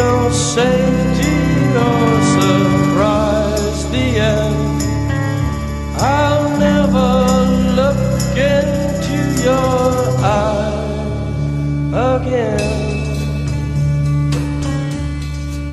no 0.00 0.30
safety 0.32 1.34
or 1.86 2.08
surprise. 2.36 3.80
The 3.92 4.06
end. 4.34 4.80
I'll 5.98 6.48
never 6.58 7.10
look 7.78 7.98
into 8.36 9.18
your 9.46 9.90
eyes 10.22 11.92
again. 11.92 12.80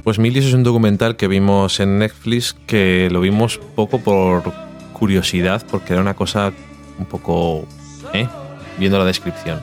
Pues 0.04 0.20
Milius 0.20 0.46
es 0.46 0.54
un 0.54 0.64
documental 0.64 1.16
que 1.18 1.28
vimos 1.28 1.80
en 1.80 2.00
Netflix 2.00 2.56
que 2.66 3.10
lo 3.12 3.22
vimos 3.22 3.60
poco 3.76 4.00
por 4.00 4.54
curiosidad, 4.94 5.66
porque 5.70 5.94
era 5.94 6.02
una 6.02 6.16
cosa 6.16 6.54
un 6.98 7.06
poco... 7.06 7.66
¿eh? 8.14 8.28
Viendo 8.80 8.98
la 9.00 9.06
descripción. 9.06 9.60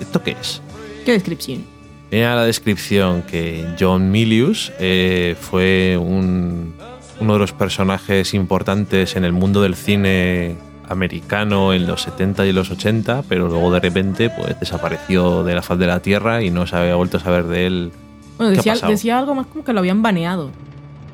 ¿Esto 0.00 0.22
qué 0.22 0.32
es? 0.40 0.62
¿qué 1.04 1.12
descripción? 1.12 1.73
Venía 2.14 2.36
la 2.36 2.44
descripción 2.44 3.22
que 3.22 3.66
John 3.76 4.12
Milius 4.12 4.70
eh, 4.78 5.34
fue 5.40 5.98
un- 6.00 6.72
uno 7.18 7.32
de 7.32 7.38
los 7.40 7.50
personajes 7.50 8.34
importantes 8.34 9.16
en 9.16 9.24
el 9.24 9.32
mundo 9.32 9.60
del 9.62 9.74
cine 9.74 10.54
americano 10.88 11.72
en 11.72 11.88
los 11.88 12.02
70 12.02 12.46
y 12.46 12.52
los 12.52 12.70
80, 12.70 13.24
pero 13.28 13.48
luego 13.48 13.72
de 13.72 13.80
repente 13.80 14.30
pues 14.30 14.60
desapareció 14.60 15.42
de 15.42 15.56
la 15.56 15.62
faz 15.62 15.76
de 15.76 15.88
la 15.88 15.98
tierra 15.98 16.40
y 16.40 16.50
no 16.50 16.68
se 16.68 16.76
había 16.76 16.94
vuelto 16.94 17.16
a 17.16 17.20
saber 17.20 17.46
de 17.46 17.66
él. 17.66 17.90
Bueno, 18.38 18.52
¿Qué 18.62 18.70
ha 18.70 18.74
decía, 18.86 19.18
algo 19.18 19.34
más 19.34 19.46
como 19.48 19.64
que 19.64 19.72
lo 19.72 19.80
habían 19.80 20.00
baneado. 20.00 20.52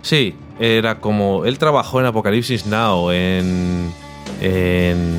Sí, 0.02 0.34
era 0.58 1.00
como 1.00 1.46
él 1.46 1.56
trabajó 1.56 2.00
en 2.00 2.06
Apocalipsis 2.08 2.66
Now, 2.66 3.10
en 3.10 3.90
en, 4.42 5.14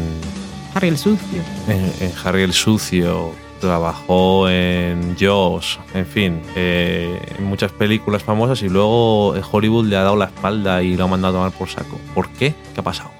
Harry 0.75 0.89
el 0.89 0.97
sucio. 0.99 1.41
en- 1.67 2.05
en 2.07 2.13
Harry 2.23 2.43
el 2.43 2.53
Sucio, 2.53 3.31
trabajó 3.61 4.49
en 4.49 5.15
Jaws, 5.17 5.79
en 5.93 6.05
fin, 6.05 6.41
eh, 6.55 7.17
en 7.37 7.45
muchas 7.45 7.71
películas 7.71 8.23
famosas 8.23 8.61
y 8.63 8.67
luego 8.67 9.35
eh, 9.37 9.41
Hollywood 9.49 9.85
le 9.85 9.95
ha 9.95 10.01
dado 10.01 10.17
la 10.17 10.25
espalda 10.25 10.83
y 10.83 10.97
lo 10.97 11.05
ha 11.05 11.07
mandado 11.07 11.35
a 11.35 11.37
tomar 11.37 11.57
por 11.57 11.69
saco. 11.69 11.97
¿Por 12.13 12.27
qué? 12.31 12.53
¿Qué 12.73 12.79
ha 12.81 12.83
pasado? 12.83 13.11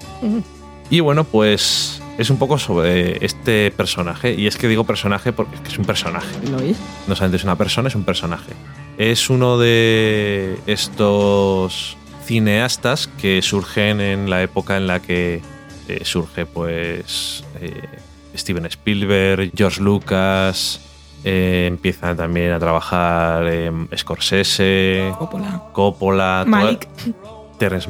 Y 0.90 1.00
bueno, 1.00 1.24
pues 1.24 2.02
es 2.18 2.28
un 2.28 2.36
poco 2.36 2.58
sobre 2.58 3.24
este 3.24 3.70
personaje. 3.70 4.34
Y 4.34 4.46
es 4.46 4.56
que 4.56 4.68
digo 4.68 4.84
personaje 4.84 5.32
porque 5.32 5.54
es 5.54 5.60
que 5.62 5.68
es 5.68 5.78
un 5.78 5.86
personaje. 5.86 6.36
¿Lo 6.50 6.58
es? 6.58 6.76
No 7.08 7.16
solamente 7.16 7.38
es 7.38 7.44
una 7.44 7.56
persona, 7.56 7.88
es 7.88 7.94
un 7.94 8.04
personaje. 8.04 8.52
Es 8.98 9.30
uno 9.30 9.56
de 9.56 10.58
estos 10.66 11.96
cineastas 12.24 13.08
que 13.20 13.40
surgen 13.42 14.00
en 14.00 14.28
la 14.28 14.42
época 14.42 14.76
en 14.76 14.86
la 14.86 15.00
que 15.00 15.40
eh, 15.88 16.00
surge 16.04 16.46
pues 16.46 17.44
eh, 17.60 17.88
Steven 18.34 18.66
Spielberg, 18.66 19.52
George 19.54 19.80
Lucas, 19.80 20.80
eh, 21.24 21.66
empiezan 21.68 22.16
también 22.16 22.52
a 22.52 22.58
trabajar 22.58 23.46
eh, 23.48 23.70
Scorsese, 23.96 25.12
Coppola. 25.18 25.62
Coppola, 25.72 26.42
toda- 26.44 26.56
Malik. 26.58 26.88
Terrence 27.58 27.88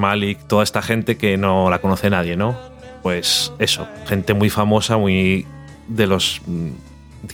toda 0.49 0.64
esta 0.64 0.82
gente 0.82 1.16
que 1.16 1.38
no 1.38 1.70
la 1.70 1.80
conoce 1.80 2.11
nadie, 2.11 2.36
¿no? 2.36 2.55
Pues 3.03 3.53
eso, 3.59 3.86
gente 4.07 4.34
muy 4.34 4.51
famosa, 4.51 4.99
muy 4.99 5.47
de 5.88 6.07
los 6.07 6.43
mm, 6.47 6.68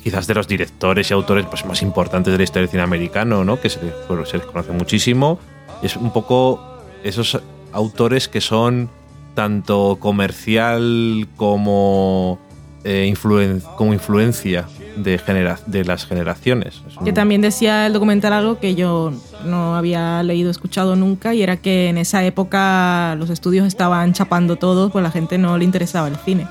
quizás 0.02 0.26
de 0.26 0.34
los 0.34 0.46
directores 0.46 1.10
y 1.10 1.14
autores 1.14 1.46
pues, 1.46 1.64
más 1.64 1.82
importantes 1.82 2.32
de 2.32 2.38
la 2.38 2.44
historia 2.44 2.62
del 2.62 2.70
cine 2.70 2.82
americano, 2.82 3.44
¿no? 3.44 3.60
Que 3.60 3.68
se, 3.68 3.80
bueno, 4.08 4.24
se 4.24 4.38
les 4.38 4.46
conoce 4.46 4.70
muchísimo. 4.72 5.40
Es 5.82 5.96
un 5.96 6.12
poco 6.12 6.60
esos 7.02 7.40
autores 7.72 8.28
que 8.28 8.40
son 8.40 8.88
tanto 9.34 9.98
comercial 10.00 11.28
como, 11.36 12.38
eh, 12.84 13.12
influen- 13.12 13.60
como 13.76 13.92
influencia 13.92 14.66
de, 14.96 15.18
genera- 15.18 15.58
de 15.66 15.84
las 15.84 16.06
generaciones. 16.06 16.82
Es 16.88 16.94
Que 16.98 17.10
un- 17.10 17.14
también 17.14 17.40
decía 17.40 17.86
el 17.86 17.92
documental 17.92 18.32
algo 18.32 18.58
que 18.58 18.74
yo 18.74 19.12
no 19.44 19.76
había 19.76 20.22
leído, 20.22 20.50
escuchado 20.50 20.96
nunca, 20.96 21.34
y 21.34 21.42
era 21.42 21.56
que 21.56 21.88
en 21.88 21.98
esa 21.98 22.24
época 22.24 23.14
los 23.16 23.30
estudios 23.30 23.66
estaban 23.66 24.12
chapando 24.12 24.56
todo, 24.56 24.90
pues 24.90 25.02
la 25.02 25.10
gente 25.10 25.38
no 25.38 25.56
le 25.58 25.64
interesaba 25.64 26.08
el 26.08 26.16
cine. 26.16 26.46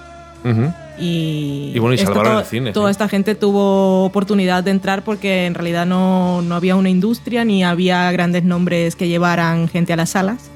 Y, 0.99 1.73
Y 1.75 1.79
bueno, 1.79 1.93
y 1.93 1.97
salvaron 1.99 2.39
el 2.39 2.45
cine, 2.45 2.71
Toda 2.71 2.87
sí. 2.87 2.91
esta 2.91 3.07
gente 3.09 3.35
tuvo 3.35 4.05
oportunidad 4.05 4.63
de 4.63 4.71
entrar 4.71 5.03
porque 5.03 5.45
en 5.45 5.53
realidad 5.53 5.85
no, 5.85 6.41
no 6.41 6.55
había 6.55 6.75
una 6.75 6.89
industria 6.89 7.43
ni 7.45 7.63
había 7.63 8.09
grandes 8.11 8.43
nombres 8.45 8.95
que 8.95 9.07
llevaran 9.07 9.67
gente 9.67 9.93
a 9.93 9.95
las 9.97 10.11
salas. 10.11 10.49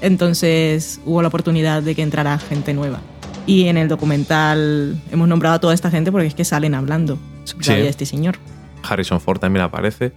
Entonces 0.00 1.00
hubo 1.04 1.20
la 1.22 1.28
oportunidad 1.28 1.82
de 1.82 1.94
que 1.94 2.02
entrara 2.02 2.38
gente 2.38 2.72
nueva. 2.74 3.00
Y 3.48 3.66
en 3.68 3.78
el 3.78 3.88
documental 3.88 5.00
hemos 5.10 5.26
nombrado 5.26 5.56
a 5.56 5.58
toda 5.58 5.72
esta 5.74 5.90
gente 5.90 6.12
porque 6.12 6.26
es 6.28 6.34
que 6.34 6.44
salen 6.44 6.74
hablando 6.74 7.18
sobre 7.44 7.64
Sí. 7.64 7.70
la 7.70 7.76
vida 7.76 7.84
de 7.84 7.90
este 7.90 8.06
señor. 8.06 8.36
Harrison 8.82 9.20
Ford 9.20 9.40
también 9.40 9.64
aparece. 9.64 10.12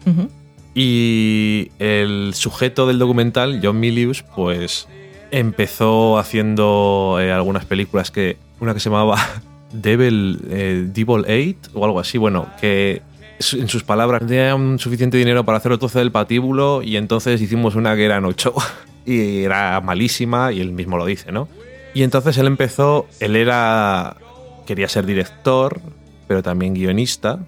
Y 0.73 1.71
el 1.79 2.33
sujeto 2.33 2.87
del 2.87 2.99
documental, 2.99 3.59
John 3.63 3.79
Milius, 3.79 4.23
pues 4.35 4.87
empezó 5.31 6.17
haciendo 6.19 7.17
eh, 7.21 7.31
algunas 7.31 7.65
películas 7.65 8.11
que. 8.11 8.37
Una 8.59 8.73
que 8.73 8.79
se 8.79 8.89
llamaba 8.89 9.17
Devil, 9.73 10.39
eh, 10.49 10.85
Devil 10.93 11.25
8 11.63 11.71
o 11.73 11.85
algo 11.85 11.99
así. 11.99 12.17
Bueno, 12.17 12.47
que 12.59 13.01
en 13.53 13.67
sus 13.69 13.83
palabras 13.83 14.21
tenían 14.25 14.77
suficiente 14.77 15.17
dinero 15.17 15.43
para 15.45 15.57
hacer 15.57 15.71
el 15.71 15.79
trozo 15.79 15.99
del 15.99 16.11
patíbulo 16.11 16.83
y 16.83 16.95
entonces 16.97 17.41
hicimos 17.41 17.75
una 17.75 17.95
que 17.95 18.05
eran 18.05 18.23
8 18.25 18.53
y 19.05 19.43
era 19.43 19.81
malísima 19.81 20.51
y 20.51 20.61
él 20.61 20.71
mismo 20.73 20.97
lo 20.97 21.05
dice, 21.05 21.31
¿no? 21.31 21.47
Y 21.93 22.03
entonces 22.03 22.37
él 22.37 22.47
empezó, 22.47 23.07
él 23.19 23.35
era. 23.35 24.15
quería 24.65 24.87
ser 24.87 25.05
director, 25.05 25.81
pero 26.27 26.41
también 26.41 26.73
guionista 26.73 27.39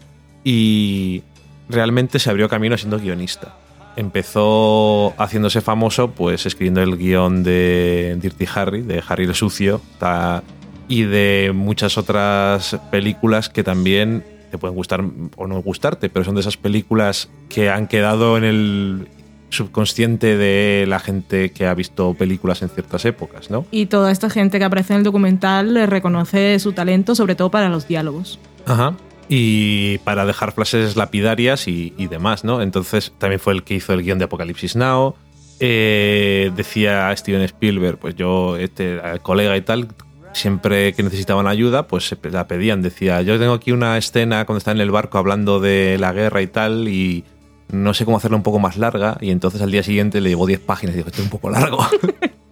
y 0.44 1.24
realmente 1.70 2.20
se 2.20 2.30
abrió 2.30 2.50
camino 2.50 2.78
siendo 2.78 3.00
guionista. 3.00 3.56
empezó 3.96 5.14
haciéndose 5.18 5.62
famoso 5.62 6.12
pues 6.12 6.46
escribiendo 6.46 6.82
el 6.82 6.98
guion 6.98 7.44
de 7.44 8.18
Dirty 8.20 8.46
Harry, 8.54 8.82
de 8.82 9.04
Harry 9.08 9.26
el 9.26 9.36
Sucio, 9.36 9.82
y 10.88 11.04
de 11.04 11.52
muchas 11.54 11.98
otras 11.98 12.78
películas 12.92 13.50
que 13.50 13.64
también 13.64 14.24
te 14.52 14.58
pueden 14.58 14.76
gustar 14.76 15.04
o 15.36 15.48
no 15.48 15.62
gustarte, 15.62 16.10
pero 16.10 16.26
son 16.26 16.36
de 16.36 16.42
esas 16.42 16.58
películas 16.58 17.30
que 17.50 17.70
han 17.70 17.88
quedado 17.88 18.38
en 18.38 18.44
el 18.44 19.08
subconsciente 19.54 20.38
de 20.38 20.86
la 20.88 21.00
gente 21.00 21.52
que 21.52 21.66
ha 21.66 21.74
visto 21.74 22.14
películas 22.14 22.62
en 22.62 22.70
ciertas 22.70 23.06
épocas, 23.06 23.50
¿no? 23.50 23.66
Y 23.72 23.86
toda 23.86 24.12
esta 24.12 24.30
gente 24.30 24.60
que 24.60 24.66
aparece 24.66 24.94
en 24.94 25.00
el 25.00 25.04
documental 25.04 25.74
le 25.74 25.86
reconoce 25.86 26.60
su 26.60 26.74
talento, 26.74 27.16
sobre 27.16 27.36
todo 27.36 27.50
para 27.50 27.70
los 27.70 27.88
diálogos. 27.88 28.40
Ajá. 28.66 28.96
Y 29.30 30.00
para 30.00 30.26
dejar 30.26 30.52
frases 30.52 30.96
lapidarias 30.96 31.68
y, 31.68 31.94
y 31.98 32.08
demás, 32.08 32.44
¿no? 32.44 32.62
Entonces 32.62 33.14
también 33.18 33.40
fue 33.40 33.54
el 33.54 33.64
que 33.64 33.76
hizo 33.76 33.94
el 33.94 34.04
guion 34.04 34.20
de 34.20 34.26
Apocalipsis 34.26 34.76
Now. 34.76 35.16
Eh, 35.60 36.52
decía 36.56 37.16
Steven 37.16 37.42
Spielberg, 37.44 37.98
pues 37.98 38.16
yo, 38.16 38.58
este 38.58 39.00
colega 39.22 39.56
y 39.56 39.62
tal, 39.62 39.88
siempre 40.34 40.94
que 40.94 41.04
necesitaban 41.04 41.48
ayuda, 41.48 41.88
pues 41.88 42.06
se 42.08 42.18
la 42.30 42.48
pedían. 42.48 42.82
Decía, 42.82 43.22
yo 43.22 43.40
tengo 43.40 43.54
aquí 43.54 43.72
una 43.72 43.98
escena 43.98 44.46
cuando 44.46 44.58
está 44.58 44.72
en 44.72 44.82
el 44.82 44.92
barco 44.92 45.18
hablando 45.18 45.60
de 45.60 45.98
la 46.00 46.12
guerra 46.12 46.42
y 46.42 46.48
tal, 46.48 46.88
y 46.90 47.24
no 47.72 47.94
sé 47.94 48.06
cómo 48.06 48.18
hacerla 48.18 48.38
un 48.38 48.44
poco 48.44 48.60
más 48.60 48.78
larga. 48.78 49.18
Y 49.22 49.32
entonces 49.32 49.62
al 49.62 49.72
día 49.72 49.84
siguiente 49.84 50.22
le 50.22 50.30
llegó 50.30 50.46
10 50.46 50.60
páginas 50.62 50.96
y 50.96 50.98
dijo, 50.98 51.10
esto 51.10 51.22
es 51.22 51.26
un 51.26 51.32
poco 51.32 51.50
largo. 51.50 51.80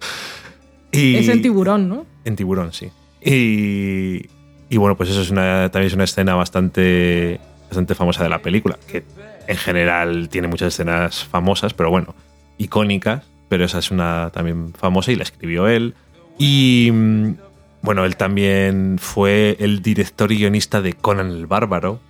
y, 0.92 1.16
Es 1.16 1.28
en 1.28 1.42
tiburón, 1.42 1.88
¿no? 1.88 2.06
en 2.24 2.36
tiburón, 2.36 2.72
sí. 2.72 2.90
Y, 3.24 4.28
y 4.68 4.76
bueno, 4.76 4.96
pues 4.96 5.10
eso 5.10 5.20
es 5.20 5.30
una, 5.30 5.70
también 5.70 5.88
es 5.88 5.94
una 5.94 6.04
escena 6.04 6.34
bastante, 6.34 7.40
bastante 7.68 7.94
famosa 7.94 8.22
de 8.22 8.28
la 8.28 8.40
película, 8.40 8.78
que 8.86 9.04
en 9.46 9.56
general 9.56 10.28
tiene 10.28 10.48
muchas 10.48 10.68
escenas 10.74 11.24
famosas, 11.24 11.74
pero 11.74 11.90
bueno, 11.90 12.14
icónicas, 12.58 13.22
pero 13.48 13.64
esa 13.64 13.78
es 13.78 13.90
una 13.90 14.30
también 14.32 14.72
famosa 14.72 15.12
y 15.12 15.16
la 15.16 15.24
escribió 15.24 15.68
él. 15.68 15.94
Y 16.38 16.90
mm, 16.92 17.34
bueno, 17.82 18.04
él 18.04 18.16
también 18.16 18.96
fue 18.98 19.56
el 19.60 19.82
director 19.82 20.32
y 20.32 20.38
guionista 20.38 20.80
de 20.80 20.94
Conan 20.94 21.30
el 21.30 21.46
Bárbaro, 21.46 22.00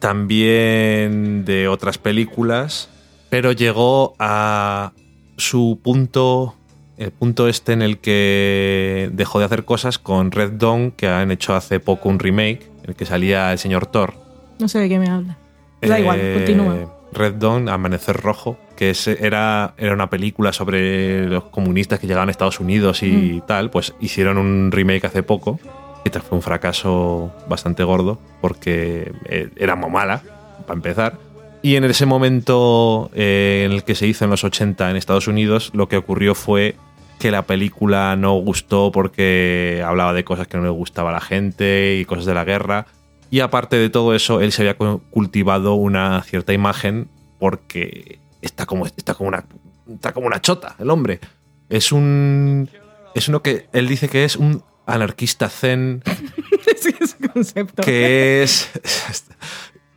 también 0.00 1.44
de 1.44 1.68
otras 1.68 1.98
películas, 1.98 2.88
pero 3.28 3.52
llegó 3.52 4.14
a 4.18 4.92
su 5.36 5.78
punto, 5.82 6.54
el 6.96 7.10
punto 7.12 7.48
este 7.48 7.72
en 7.72 7.82
el 7.82 7.98
que 7.98 9.10
dejó 9.12 9.38
de 9.38 9.44
hacer 9.44 9.64
cosas 9.64 9.98
con 9.98 10.32
Red 10.32 10.52
Dawn, 10.52 10.90
que 10.92 11.06
han 11.08 11.30
hecho 11.30 11.54
hace 11.54 11.80
poco 11.80 12.08
un 12.08 12.18
remake, 12.18 12.62
en 12.82 12.90
el 12.90 12.94
que 12.96 13.06
salía 13.06 13.52
el 13.52 13.58
señor 13.58 13.86
Thor. 13.86 14.14
No 14.58 14.68
sé 14.68 14.78
de 14.80 14.88
qué 14.88 14.98
me 14.98 15.08
habla. 15.08 15.36
Da 15.80 15.96
Eh, 15.96 16.00
igual, 16.00 16.20
continúa. 16.34 16.96
Red 17.12 17.34
Dawn, 17.34 17.68
Amanecer 17.68 18.16
Rojo, 18.16 18.56
que 18.76 18.90
es- 18.90 19.08
era, 19.08 19.74
era 19.78 19.94
una 19.94 20.08
película 20.10 20.52
sobre 20.52 21.26
los 21.26 21.44
comunistas 21.44 21.98
que 21.98 22.06
llegaban 22.06 22.28
a 22.28 22.30
Estados 22.30 22.60
Unidos 22.60 23.02
y 23.02 23.42
tal, 23.46 23.70
pues 23.70 23.94
hicieron 24.00 24.38
un 24.38 24.70
remake 24.70 25.06
hace 25.06 25.22
poco, 25.22 25.58
y 26.04 26.10
tal, 26.10 26.22
fue 26.22 26.36
un 26.36 26.42
fracaso 26.42 27.32
bastante 27.48 27.84
gordo, 27.84 28.18
porque 28.40 29.12
eh, 29.26 29.50
era 29.56 29.76
muy 29.76 29.90
mala, 29.90 30.22
para 30.66 30.76
empezar. 30.76 31.18
Y 31.62 31.76
en 31.76 31.84
ese 31.84 32.06
momento 32.06 33.10
eh, 33.14 33.64
en 33.66 33.72
el 33.72 33.84
que 33.84 33.94
se 33.94 34.06
hizo 34.06 34.24
en 34.24 34.30
los 34.30 34.44
80 34.44 34.90
en 34.90 34.96
Estados 34.96 35.28
Unidos, 35.28 35.70
lo 35.74 35.88
que 35.88 35.96
ocurrió 35.98 36.34
fue 36.34 36.76
que 37.18 37.30
la 37.30 37.42
película 37.42 38.16
no 38.16 38.32
gustó 38.38 38.90
porque 38.92 39.82
hablaba 39.86 40.14
de 40.14 40.24
cosas 40.24 40.48
que 40.48 40.56
no 40.56 40.62
le 40.62 40.70
gustaba 40.70 41.10
a 41.10 41.12
la 41.12 41.20
gente 41.20 41.98
y 42.00 42.06
cosas 42.06 42.24
de 42.24 42.32
la 42.32 42.44
guerra. 42.44 42.86
Y 43.30 43.40
aparte 43.40 43.76
de 43.76 43.90
todo 43.90 44.14
eso, 44.14 44.40
él 44.40 44.52
se 44.52 44.62
había 44.62 44.78
cu- 44.78 45.02
cultivado 45.10 45.74
una 45.74 46.22
cierta 46.22 46.54
imagen 46.54 47.08
porque 47.38 48.20
está 48.40 48.64
como, 48.64 48.86
está 48.86 49.12
como, 49.12 49.28
una, 49.28 49.44
está 49.92 50.12
como 50.12 50.26
una 50.26 50.40
chota, 50.40 50.76
el 50.78 50.88
hombre. 50.88 51.20
Es 51.68 51.92
un. 51.92 52.70
Es 53.14 53.28
uno 53.28 53.42
que 53.42 53.66
él 53.74 53.86
dice 53.86 54.08
que 54.08 54.24
es 54.24 54.36
un 54.36 54.62
anarquista 54.86 55.48
zen 55.48 56.02
sí, 56.80 56.94
ese 57.00 57.16
concepto. 57.28 57.82
que 57.82 58.42
es. 58.42 58.68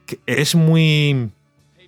que 0.06 0.20
es 0.26 0.56
muy. 0.56 1.30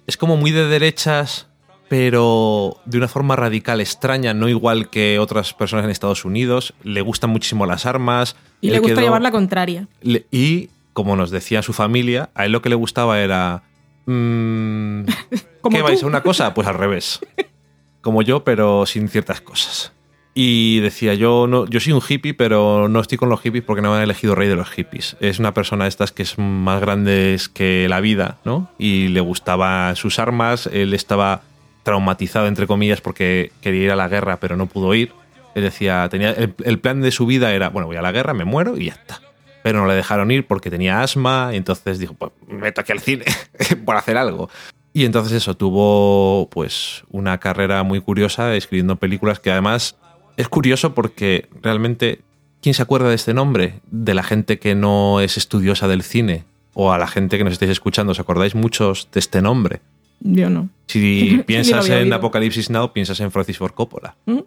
Es 0.07 0.17
como 0.17 0.37
muy 0.37 0.51
de 0.51 0.65
derechas, 0.67 1.47
pero 1.89 2.77
de 2.85 2.97
una 2.97 3.07
forma 3.07 3.35
radical 3.35 3.81
extraña, 3.81 4.33
no 4.33 4.47
igual 4.49 4.89
que 4.89 5.17
otras 5.19 5.53
personas 5.53 5.85
en 5.85 5.91
Estados 5.91 6.25
Unidos. 6.25 6.73
Le 6.83 7.01
gustan 7.01 7.29
muchísimo 7.31 7.65
las 7.65 7.85
armas. 7.85 8.35
Y 8.61 8.69
le 8.69 8.79
gusta 8.79 8.95
quedó- 8.95 9.01
llevar 9.05 9.21
la 9.21 9.31
contraria. 9.31 9.87
le- 10.01 10.25
y, 10.31 10.69
como 10.93 11.15
nos 11.15 11.31
decía 11.31 11.61
su 11.61 11.73
familia, 11.73 12.29
a 12.35 12.45
él 12.45 12.51
lo 12.51 12.61
que 12.61 12.69
le 12.69 12.75
gustaba 12.75 13.19
era. 13.19 13.63
mm, 14.05 15.01
Como 15.61 15.75
¿Qué 15.77 15.81
vais 15.83 16.03
a 16.03 16.05
una 16.07 16.21
cosa? 16.21 16.53
Pues 16.53 16.67
al 16.67 16.75
revés. 16.75 17.19
Como 18.01 18.21
yo, 18.21 18.43
pero 18.43 18.85
sin 18.85 19.09
ciertas 19.09 19.41
cosas. 19.41 19.91
Y 20.37 20.81
decía, 20.81 21.13
yo 21.13 21.47
no, 21.47 21.65
yo 21.65 21.79
soy 21.79 21.93
un 21.93 22.01
hippie, 22.05 22.33
pero 22.33 22.89
no 22.89 22.99
estoy 22.99 23.17
con 23.17 23.29
los 23.29 23.39
hippies 23.39 23.63
porque 23.63 23.81
no 23.81 23.91
me 23.91 23.97
han 23.97 24.03
elegido 24.03 24.35
rey 24.35 24.49
de 24.49 24.57
los 24.57 24.69
hippies. 24.69 25.15
Es 25.21 25.39
una 25.39 25.53
persona 25.53 25.85
de 25.85 25.89
estas 25.89 26.11
que 26.11 26.23
es 26.23 26.37
más 26.37 26.81
grande 26.81 27.39
que 27.53 27.87
la 27.87 28.01
vida, 28.01 28.37
¿no? 28.43 28.69
Y 28.77 29.07
le 29.07 29.21
gustaban 29.21 29.95
sus 29.95 30.19
armas, 30.19 30.67
él 30.67 30.93
estaba 30.93 31.43
traumatizado, 31.83 32.47
entre 32.47 32.67
comillas, 32.67 32.99
porque 32.99 33.53
quería 33.61 33.83
ir 33.85 33.91
a 33.91 33.95
la 33.95 34.09
guerra, 34.09 34.41
pero 34.41 34.57
no 34.57 34.65
pudo 34.65 34.93
ir. 34.93 35.13
Él 35.55 35.63
decía, 35.63 36.05
tenía, 36.09 36.31
el, 36.31 36.53
el 36.65 36.79
plan 36.79 36.99
de 36.99 37.11
su 37.11 37.25
vida 37.25 37.53
era, 37.53 37.69
bueno, 37.69 37.87
voy 37.87 37.95
a 37.95 38.01
la 38.01 38.11
guerra, 38.11 38.33
me 38.33 38.43
muero 38.43 38.77
y 38.77 38.87
ya 38.87 38.93
está. 38.93 39.21
Pero 39.63 39.79
no 39.79 39.87
le 39.87 39.93
dejaron 39.93 40.31
ir 40.31 40.45
porque 40.45 40.69
tenía 40.69 41.01
asma 41.01 41.51
y 41.53 41.55
entonces 41.55 41.97
dijo, 41.97 42.13
pues 42.13 42.33
me 42.45 42.57
meto 42.57 42.81
aquí 42.81 42.91
al 42.91 42.99
cine 42.99 43.23
por 43.85 43.95
hacer 43.95 44.17
algo. 44.17 44.49
Y 44.91 45.05
entonces 45.05 45.31
eso, 45.31 45.55
tuvo 45.55 46.49
pues 46.49 47.03
una 47.09 47.37
carrera 47.37 47.83
muy 47.83 48.01
curiosa 48.01 48.53
escribiendo 48.55 48.97
películas 48.97 49.39
que 49.39 49.51
además 49.51 49.95
es 50.37 50.47
curioso 50.49 50.93
porque 50.93 51.47
realmente, 51.61 52.21
¿quién 52.61 52.73
se 52.75 52.81
acuerda 52.81 53.09
de 53.09 53.15
este 53.15 53.33
nombre? 53.33 53.79
De 53.91 54.13
la 54.13 54.23
gente 54.23 54.59
que 54.59 54.75
no 54.75 55.19
es 55.21 55.37
estudiosa 55.37 55.87
del 55.87 56.03
cine 56.03 56.43
o 56.73 56.91
a 56.91 56.97
la 56.97 57.07
gente 57.07 57.37
que 57.37 57.43
nos 57.43 57.53
estáis 57.53 57.71
escuchando, 57.71 58.11
¿os 58.11 58.19
acordáis 58.19 58.55
muchos 58.55 59.07
de 59.13 59.19
este 59.19 59.41
nombre? 59.41 59.81
Yo 60.19 60.49
no. 60.49 60.69
Si 60.87 61.41
piensas 61.47 61.87
en 61.89 62.03
oído. 62.03 62.15
Apocalipsis 62.15 62.69
Now, 62.69 62.91
piensas 62.93 63.19
en 63.19 63.31
Francis 63.31 63.57
Ford 63.57 63.73
Coppola. 63.73 64.15
¿Mm? 64.25 64.39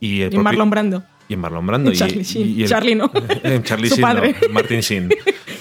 Y, 0.00 0.20
el 0.22 0.26
Y 0.28 0.30
propio- 0.30 0.42
Marlon 0.42 0.70
Brando. 0.70 1.02
y 1.28 1.34
en 1.34 1.40
Marlon 1.40 1.66
Brando. 1.66 1.90
Y 1.92 1.96
Charlie 1.96 2.22
Sheen. 2.22 2.60
el- 2.60 2.68
Charlie 2.68 2.94
no. 2.94 3.10
en 3.42 3.62
Charlie 3.62 3.88
Su 3.88 3.96
Sheen, 3.96 4.08
no, 4.08 4.14
padre. 4.14 4.34
Martin 4.50 4.80
Sheen. 4.80 5.08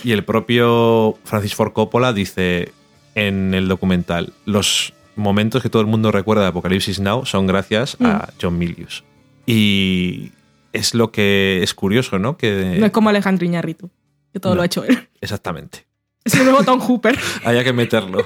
Y 0.03 0.11
el 0.11 0.23
propio 0.23 1.17
Francis 1.23 1.55
Ford 1.55 1.73
Coppola 1.73 2.11
dice 2.13 2.71
en 3.15 3.53
el 3.53 3.67
documental, 3.67 4.33
los 4.45 4.93
momentos 5.15 5.63
que 5.63 5.69
todo 5.69 5.81
el 5.81 5.87
mundo 5.87 6.11
recuerda 6.11 6.43
de 6.43 6.49
Apocalipsis 6.49 6.99
Now 6.99 7.25
son 7.25 7.47
gracias 7.47 7.95
Mm. 7.99 8.05
a 8.05 8.29
John 8.41 8.57
Milius. 8.57 9.03
Y 9.45 10.31
es 10.73 10.93
lo 10.93 11.11
que 11.11 11.61
es 11.63 11.73
curioso, 11.73 12.19
¿no? 12.19 12.37
Que 12.37 12.75
No 12.79 12.85
es 12.87 12.91
como 12.91 13.09
Alejandro 13.09 13.45
Iñárritu, 13.45 13.89
que 14.33 14.39
todo 14.39 14.53
No. 14.53 14.57
lo 14.57 14.61
ha 14.63 14.65
hecho 14.65 14.83
él. 14.83 15.07
exactamente. 15.21 15.85
Es 16.23 16.33
el 16.35 16.43
nuevo 16.45 16.63
Tom 16.63 16.79
Hooper. 16.79 17.17
Haya 17.45 17.63
que 17.63 17.71
meterlo. 17.73 18.23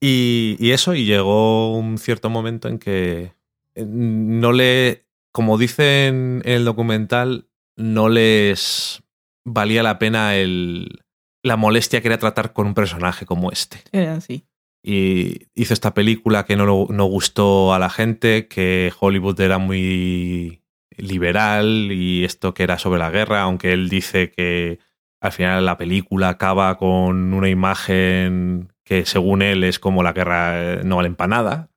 Y, 0.00 0.56
y 0.58 0.72
eso, 0.72 0.94
y 0.94 1.04
llegó 1.04 1.76
un 1.76 1.98
cierto 1.98 2.28
momento 2.30 2.68
en 2.68 2.78
que 2.78 3.32
eh, 3.74 3.84
no 3.86 4.52
le, 4.52 5.06
como 5.32 5.56
dicen 5.56 6.42
en 6.44 6.52
el 6.52 6.64
documental, 6.64 7.46
no 7.76 8.08
les 8.08 9.02
valía 9.44 9.82
la 9.82 9.98
pena 9.98 10.36
el, 10.36 11.00
la 11.42 11.56
molestia 11.56 12.00
que 12.02 12.08
era 12.08 12.18
tratar 12.18 12.52
con 12.52 12.66
un 12.66 12.74
personaje 12.74 13.24
como 13.24 13.50
este. 13.50 13.78
Era 13.92 14.16
así. 14.16 14.44
Y 14.86 15.48
hizo 15.54 15.72
esta 15.72 15.94
película 15.94 16.44
que 16.44 16.56
no, 16.56 16.86
no 16.90 17.04
gustó 17.06 17.72
a 17.72 17.78
la 17.78 17.88
gente, 17.88 18.48
que 18.48 18.92
Hollywood 19.00 19.40
era 19.40 19.56
muy 19.56 20.60
liberal 20.98 21.90
y 21.90 22.22
esto 22.22 22.52
que 22.52 22.64
era 22.64 22.78
sobre 22.78 22.98
la 22.98 23.10
guerra, 23.10 23.40
aunque 23.40 23.72
él 23.72 23.88
dice 23.88 24.30
que 24.30 24.78
al 25.22 25.32
final 25.32 25.64
la 25.64 25.78
película 25.78 26.28
acaba 26.28 26.76
con 26.76 27.32
una 27.32 27.48
imagen 27.48 28.74
que 28.84 29.06
según 29.06 29.40
él 29.40 29.64
es 29.64 29.78
como 29.78 30.02
la 30.02 30.12
guerra 30.12 30.74
eh, 30.74 30.80
no 30.84 30.96
vale 30.96 31.10
para 31.12 31.28
nada. 31.28 31.70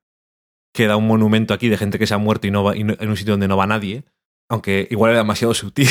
Queda 0.73 0.97
un 0.97 1.07
monumento 1.07 1.53
aquí 1.53 1.69
de 1.69 1.77
gente 1.77 1.99
que 1.99 2.07
se 2.07 2.13
ha 2.13 2.17
muerto 2.17 2.47
y, 2.47 2.51
no 2.51 2.65
va, 2.65 2.75
en 2.75 3.09
un 3.09 3.15
sitio 3.15 3.33
donde 3.33 3.47
no 3.47 3.55
va 3.55 3.67
nadie, 3.67 4.03
aunque 4.49 4.85
igual 4.91 5.11
era 5.11 5.19
demasiado 5.19 5.53
sutil. 5.53 5.87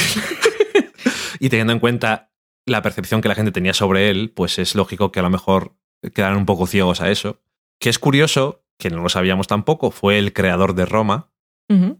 y 1.40 1.48
teniendo 1.48 1.72
en 1.72 1.80
cuenta 1.80 2.30
la 2.66 2.82
percepción 2.82 3.22
que 3.22 3.28
la 3.28 3.34
gente 3.34 3.52
tenía 3.52 3.72
sobre 3.72 4.10
él, 4.10 4.32
pues 4.36 4.58
es 4.58 4.74
lógico 4.74 5.10
que 5.10 5.20
a 5.20 5.22
lo 5.22 5.30
mejor 5.30 5.76
quedaran 6.14 6.36
un 6.38 6.46
poco 6.46 6.66
ciegos 6.66 7.00
a 7.00 7.10
eso. 7.10 7.40
Que 7.80 7.88
es 7.90 7.98
curioso, 7.98 8.64
que 8.78 8.90
no 8.90 9.02
lo 9.02 9.08
sabíamos 9.08 9.46
tampoco, 9.46 9.90
fue 9.90 10.18
el 10.18 10.32
creador 10.32 10.74
de 10.74 10.86
Roma, 10.86 11.30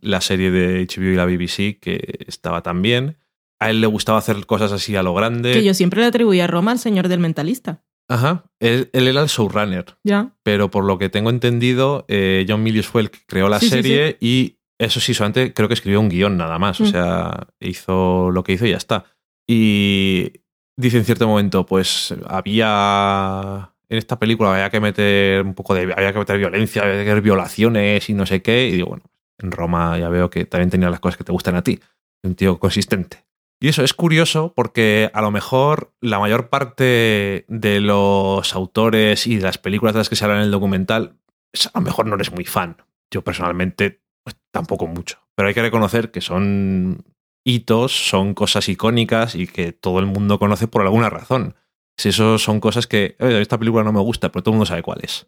la 0.01 0.20
serie 0.20 0.51
de 0.51 0.86
HBO 0.86 1.11
y 1.11 1.16
la 1.16 1.24
BBC, 1.26 1.78
que 1.80 2.24
estaba 2.26 2.62
tan 2.62 2.82
bien. 2.82 3.18
A 3.59 3.70
él 3.70 3.80
le 3.80 3.86
gustaba 3.88 4.18
hacer 4.18 4.47
cosas 4.47 4.70
así 4.72 4.94
a 4.97 5.03
lo 5.03 5.12
grande. 5.14 5.53
Que 5.53 5.64
yo 5.64 5.74
siempre 5.74 6.01
le 6.01 6.07
atribuía 6.07 6.44
a 6.44 6.47
Roma 6.47 6.70
al 6.72 6.78
señor 6.78 7.09
del 7.09 7.18
mentalista. 7.20 7.82
Ajá. 8.09 8.44
Él, 8.61 8.88
él 8.92 9.09
era 9.09 9.22
el 9.22 9.26
showrunner, 9.28 9.97
Ya. 10.05 10.30
pero 10.44 10.70
por 10.70 10.84
lo 10.84 10.99
que 10.99 11.09
tengo 11.09 11.30
entendido, 11.30 12.05
eh, 12.07 12.47
John 12.49 12.62
Milius 12.62 12.86
fue 12.86 13.01
el 13.03 13.11
que 13.11 13.18
creó 13.26 13.49
la 13.49 13.59
Sí, 13.59 13.66
sí, 13.66 13.70
serie 13.72 14.16
y 14.20 14.59
eso 14.78 15.01
sí, 15.01 15.14
solamente 15.14 15.53
creo 15.53 15.66
que 15.68 15.74
escribió 15.74 15.99
un 16.01 16.09
guion 16.11 16.36
nada 16.36 16.59
más. 16.61 16.80
O 16.80 16.84
Mm. 16.84 16.86
sea, 16.92 17.49
hizo 17.59 18.30
lo 18.30 18.44
que 18.44 18.53
hizo 18.53 18.66
y 18.66 18.70
ya 18.70 18.76
está. 18.76 19.07
Y 19.49 20.32
dice 20.76 20.99
en 20.99 21.05
cierto 21.05 21.26
momento, 21.26 21.66
pues 21.66 22.14
había 22.28 23.72
en 23.89 23.99
esta 23.99 24.18
película 24.18 24.53
había 24.53 24.70
que 24.70 24.80
meter 24.80 25.43
un 25.43 25.55
poco 25.55 25.74
de. 25.74 25.82
había 25.82 26.12
que 26.12 26.18
meter 26.18 26.39
violencia, 26.39 26.82
había 26.82 26.95
que 26.95 27.05
meter 27.05 27.20
violaciones 27.20 28.09
y 28.09 28.14
no 28.14 28.26
sé 28.26 28.43
qué. 28.43 28.68
Y 28.68 28.72
digo, 28.72 28.89
bueno, 28.89 29.05
en 29.39 29.53
Roma 29.53 29.99
ya 29.99 30.09
veo 30.09 30.30
que 30.30 30.45
también 30.45 30.70
tenía 30.70 30.91
las 30.91 31.01
cosas 31.01 31.16
que 31.16 31.24
te 31.24 31.32
gustan 31.32 31.57
a 31.57 31.62
ti. 31.62 31.80
Un 32.22 32.34
tío 32.34 32.59
consistente. 32.59 33.24
Y 33.61 33.68
eso 33.68 33.82
es 33.82 33.95
curioso 33.95 34.53
porque 34.55 35.11
a 35.14 35.22
lo 35.22 35.30
mejor 35.30 35.95
la 36.01 36.18
mayor 36.18 36.51
parte 36.51 37.47
de 37.49 37.80
los 37.80 38.55
autores 38.55 39.26
y 39.26 39.37
de 39.37 39.45
las 39.45 39.59
películas 39.59 39.95
de 39.95 40.01
las 40.01 40.09
que 40.09 40.16
se 40.16 40.24
habla 40.24 40.37
en 40.37 40.43
el 40.43 40.51
documental, 40.51 41.16
pues, 41.51 41.68
a 41.72 41.78
lo 41.78 41.84
mejor 41.84 42.07
no 42.07 42.16
eres 42.16 42.32
muy 42.32 42.45
fan. 42.45 42.76
Yo 43.11 43.22
personalmente, 43.22 44.03
pues, 44.24 44.37
tampoco 44.51 44.87
mucho. 44.87 45.18
Pero 45.34 45.49
hay 45.49 45.55
que 45.55 45.62
reconocer 45.62 46.11
que 46.11 46.20
son 46.20 47.05
hitos, 47.45 48.09
son 48.09 48.34
cosas 48.34 48.68
icónicas 48.68 49.34
y 49.37 49.47
que 49.47 49.72
todo 49.72 50.01
el 50.01 50.07
mundo 50.07 50.39
conoce 50.39 50.68
por 50.68 50.82
alguna 50.82 51.09
razón. 51.09 51.55
Si 51.99 52.11
eso 52.11 52.38
son 52.38 52.61
cosas 52.61 52.86
que, 52.86 53.16
"Oye, 53.20 53.40
esta 53.40 53.59
película 53.59 53.84
no 53.84 53.92
me 53.92 54.01
gusta, 54.01 54.30
pero 54.30 54.42
todo 54.42 54.53
el 54.53 54.57
mundo 54.57 54.66
sabe 54.66 54.82
cuál 54.82 55.01
es. 55.03 55.26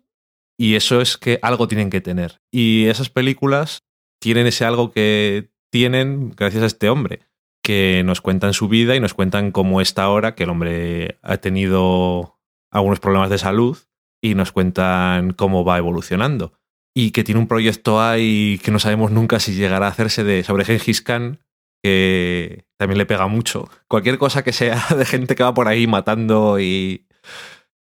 Y 0.58 0.74
eso 0.74 1.00
es 1.00 1.16
que 1.16 1.38
algo 1.42 1.68
tienen 1.68 1.88
que 1.88 2.00
tener. 2.00 2.40
Y 2.50 2.86
esas 2.86 3.10
películas 3.10 3.84
tienen 4.20 4.46
ese 4.46 4.64
algo 4.64 4.90
que 4.90 5.50
tienen 5.70 6.30
gracias 6.30 6.62
a 6.62 6.66
este 6.66 6.88
hombre, 6.88 7.20
que 7.62 8.02
nos 8.04 8.20
cuentan 8.20 8.54
su 8.54 8.68
vida 8.68 8.96
y 8.96 9.00
nos 9.00 9.14
cuentan 9.14 9.52
cómo 9.52 9.80
está 9.80 10.02
ahora, 10.02 10.34
que 10.34 10.44
el 10.44 10.50
hombre 10.50 11.18
ha 11.22 11.36
tenido 11.36 12.38
algunos 12.72 13.00
problemas 13.00 13.30
de 13.30 13.38
salud 13.38 13.78
y 14.22 14.34
nos 14.34 14.52
cuentan 14.52 15.32
cómo 15.32 15.64
va 15.64 15.78
evolucionando. 15.78 16.52
Y 16.94 17.12
que 17.12 17.22
tiene 17.22 17.40
un 17.40 17.46
proyecto 17.46 18.00
ahí 18.00 18.60
que 18.64 18.72
no 18.72 18.80
sabemos 18.80 19.12
nunca 19.12 19.38
si 19.38 19.54
llegará 19.54 19.86
a 19.86 19.90
hacerse 19.90 20.24
de, 20.24 20.42
sobre 20.42 20.64
Gengis 20.64 21.02
Khan, 21.02 21.38
que 21.82 22.64
también 22.79 22.99
le 22.99 23.07
pega 23.07 23.26
mucho. 23.26 23.68
Cualquier 23.89 24.18
cosa 24.18 24.43
que 24.43 24.53
sea 24.53 24.83
de 24.97 25.05
gente 25.05 25.35
que 25.35 25.43
va 25.43 25.53
por 25.53 25.68
ahí 25.68 25.87
matando 25.87 26.59
y, 26.61 27.07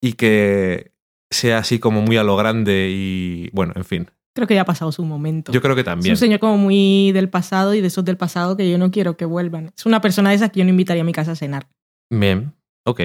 y 0.01 0.15
que 0.15 0.93
sea 1.31 1.59
así 1.59 1.79
como 1.79 2.01
muy 2.03 2.17
a 2.17 2.23
lo 2.25 2.37
grande 2.37 2.89
y 2.91 3.51
bueno, 3.53 3.73
en 3.77 3.85
fin. 3.85 4.11
Creo 4.35 4.47
que 4.47 4.55
ya 4.55 4.63
ha 4.63 4.67
pasado 4.67 4.93
su 4.93 5.03
momento. 5.05 5.51
Yo 5.51 5.63
creo 5.63 5.75
que 5.75 5.81
Es 5.81 5.87
también. 5.87 6.13
un 6.13 6.17
señor 6.19 6.41
como 6.41 6.59
muy 6.59 7.11
del 7.13 7.31
pasado 7.31 7.75
y 7.75 7.81
de 7.81 7.87
esos 7.87 8.05
del 8.05 8.19
pasado 8.19 8.57
que 8.57 8.71
yo 8.71 8.77
no 8.77 8.91
quiero 8.91 9.17
que 9.17 9.25
vuelvan. 9.25 9.73
Es 9.77 9.87
una 9.87 10.01
persona 10.03 10.31
de 10.31 10.37
esas 10.37 10.51
que 10.51 10.59
yo 10.61 10.65
no 10.65 10.71
invitaría 10.71 11.03
a 11.03 11.07
mi 11.07 11.13
casa 11.13 11.33
a 11.33 11.37
cenar. 11.37 11.69
Bien, 12.11 12.53
ok. 12.85 13.01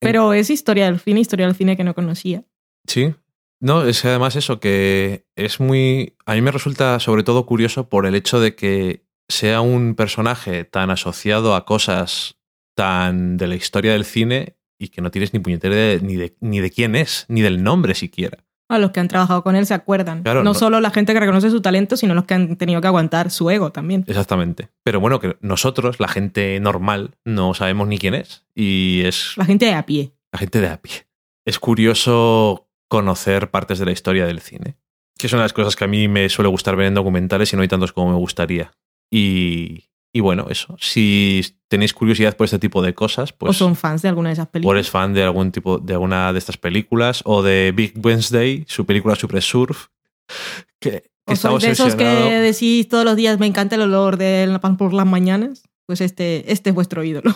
Pero 0.00 0.32
es 0.32 0.50
historia 0.50 0.86
del 0.86 0.98
cine, 0.98 1.20
historia 1.20 1.46
del 1.46 1.54
cine 1.54 1.76
que 1.76 1.84
no 1.84 1.94
conocía. 1.94 2.44
Sí. 2.88 3.14
No, 3.60 3.84
es 3.86 4.04
además 4.04 4.34
eso, 4.36 4.58
que 4.58 5.24
es 5.36 5.60
muy... 5.60 6.16
A 6.26 6.34
mí 6.34 6.42
me 6.42 6.50
resulta 6.50 6.98
sobre 7.00 7.22
todo 7.22 7.46
curioso 7.46 7.88
por 7.88 8.04
el 8.04 8.16
hecho 8.16 8.40
de 8.40 8.56
que 8.56 9.03
sea 9.28 9.60
un 9.60 9.94
personaje 9.94 10.64
tan 10.64 10.90
asociado 10.90 11.54
a 11.54 11.64
cosas 11.64 12.36
tan 12.76 13.36
de 13.36 13.46
la 13.46 13.54
historia 13.54 13.92
del 13.92 14.04
cine 14.04 14.56
y 14.78 14.88
que 14.88 15.00
no 15.00 15.10
tienes 15.10 15.32
ni 15.32 15.38
puñetera 15.40 15.74
de- 15.74 16.00
ni, 16.02 16.16
de, 16.16 16.36
ni 16.40 16.60
de 16.60 16.70
quién 16.70 16.96
es, 16.96 17.24
ni 17.28 17.40
del 17.42 17.62
nombre 17.62 17.94
siquiera. 17.94 18.44
A 18.68 18.78
los 18.78 18.90
que 18.90 18.98
han 19.00 19.08
trabajado 19.08 19.42
con 19.44 19.56
él 19.56 19.66
se 19.66 19.74
acuerdan. 19.74 20.22
Claro, 20.22 20.40
no, 20.42 20.50
no- 20.50 20.54
solo 20.54 20.80
la 20.80 20.90
gente 20.90 21.12
que 21.12 21.20
reconoce 21.20 21.50
su 21.50 21.60
talento, 21.60 21.96
sino 21.96 22.14
los 22.14 22.24
que 22.24 22.34
han 22.34 22.56
tenido 22.56 22.80
que 22.80 22.86
aguantar 22.88 23.30
su 23.30 23.48
ego 23.50 23.70
también. 23.72 24.04
Exactamente. 24.08 24.70
Pero 24.82 25.00
bueno, 25.00 25.20
que 25.20 25.36
nosotros, 25.40 26.00
la 26.00 26.08
gente 26.08 26.58
normal, 26.60 27.16
no 27.24 27.54
sabemos 27.54 27.86
ni 27.88 27.98
quién 27.98 28.14
es. 28.14 28.44
Y 28.54 29.02
es 29.04 29.34
La 29.36 29.44
gente 29.44 29.66
de 29.66 29.74
a 29.74 29.86
pie. 29.86 30.14
la 30.32 30.38
gente 30.38 30.60
de 30.60 30.68
a 30.68 30.80
pie. 30.82 31.06
Es 31.46 31.58
curioso 31.58 32.68
conocer 32.88 33.50
partes 33.50 33.78
de 33.78 33.84
la 33.84 33.92
historia 33.92 34.26
del 34.26 34.40
cine, 34.40 34.76
que 35.18 35.26
es 35.28 35.32
una 35.32 35.42
de 35.42 35.44
las 35.44 35.52
cosas 35.52 35.76
que 35.76 35.84
a 35.84 35.88
mí 35.88 36.08
me 36.08 36.28
suele 36.28 36.48
gustar 36.48 36.74
ver 36.74 36.86
en 36.86 36.94
documentales 36.94 37.52
y 37.52 37.56
no 37.56 37.62
hay 37.62 37.68
tantos 37.68 37.92
como 37.92 38.10
me 38.12 38.16
gustaría. 38.18 38.72
Y, 39.14 39.84
y 40.12 40.20
bueno, 40.20 40.46
eso. 40.50 40.76
Si 40.80 41.40
tenéis 41.68 41.94
curiosidad 41.94 42.36
por 42.36 42.46
este 42.46 42.58
tipo 42.58 42.82
de 42.82 42.94
cosas, 42.94 43.32
pues 43.32 43.50
o 43.50 43.52
son 43.52 43.76
fans 43.76 44.02
de 44.02 44.08
alguna 44.08 44.30
de 44.30 44.32
esas 44.32 44.48
o 44.48 44.50
películas. 44.50 44.76
eres 44.76 44.90
fan 44.90 45.14
de 45.14 45.22
algún 45.22 45.52
tipo 45.52 45.78
de 45.78 45.92
alguna 45.92 46.32
de 46.32 46.38
estas 46.40 46.56
películas 46.56 47.22
o 47.24 47.42
de 47.42 47.72
Big 47.74 47.94
Wednesday, 48.02 48.64
su 48.66 48.84
película 48.86 49.14
Super 49.14 49.40
Surf, 49.40 49.86
que, 50.80 50.90
que 50.90 51.10
O 51.26 51.32
está 51.32 51.48
sois 51.48 51.62
de 51.62 51.70
esos 51.70 51.94
que 51.94 52.04
decís 52.04 52.88
todos 52.88 53.04
los 53.04 53.14
días 53.14 53.38
me 53.38 53.46
encanta 53.46 53.76
el 53.76 53.82
olor 53.82 54.16
de 54.16 54.48
la 54.48 54.60
pan 54.60 54.76
por 54.76 54.92
las 54.92 55.06
mañanas. 55.06 55.62
Pues 55.86 56.00
este, 56.00 56.50
este 56.50 56.70
es 56.70 56.74
vuestro 56.74 57.04
ídolo. 57.04 57.32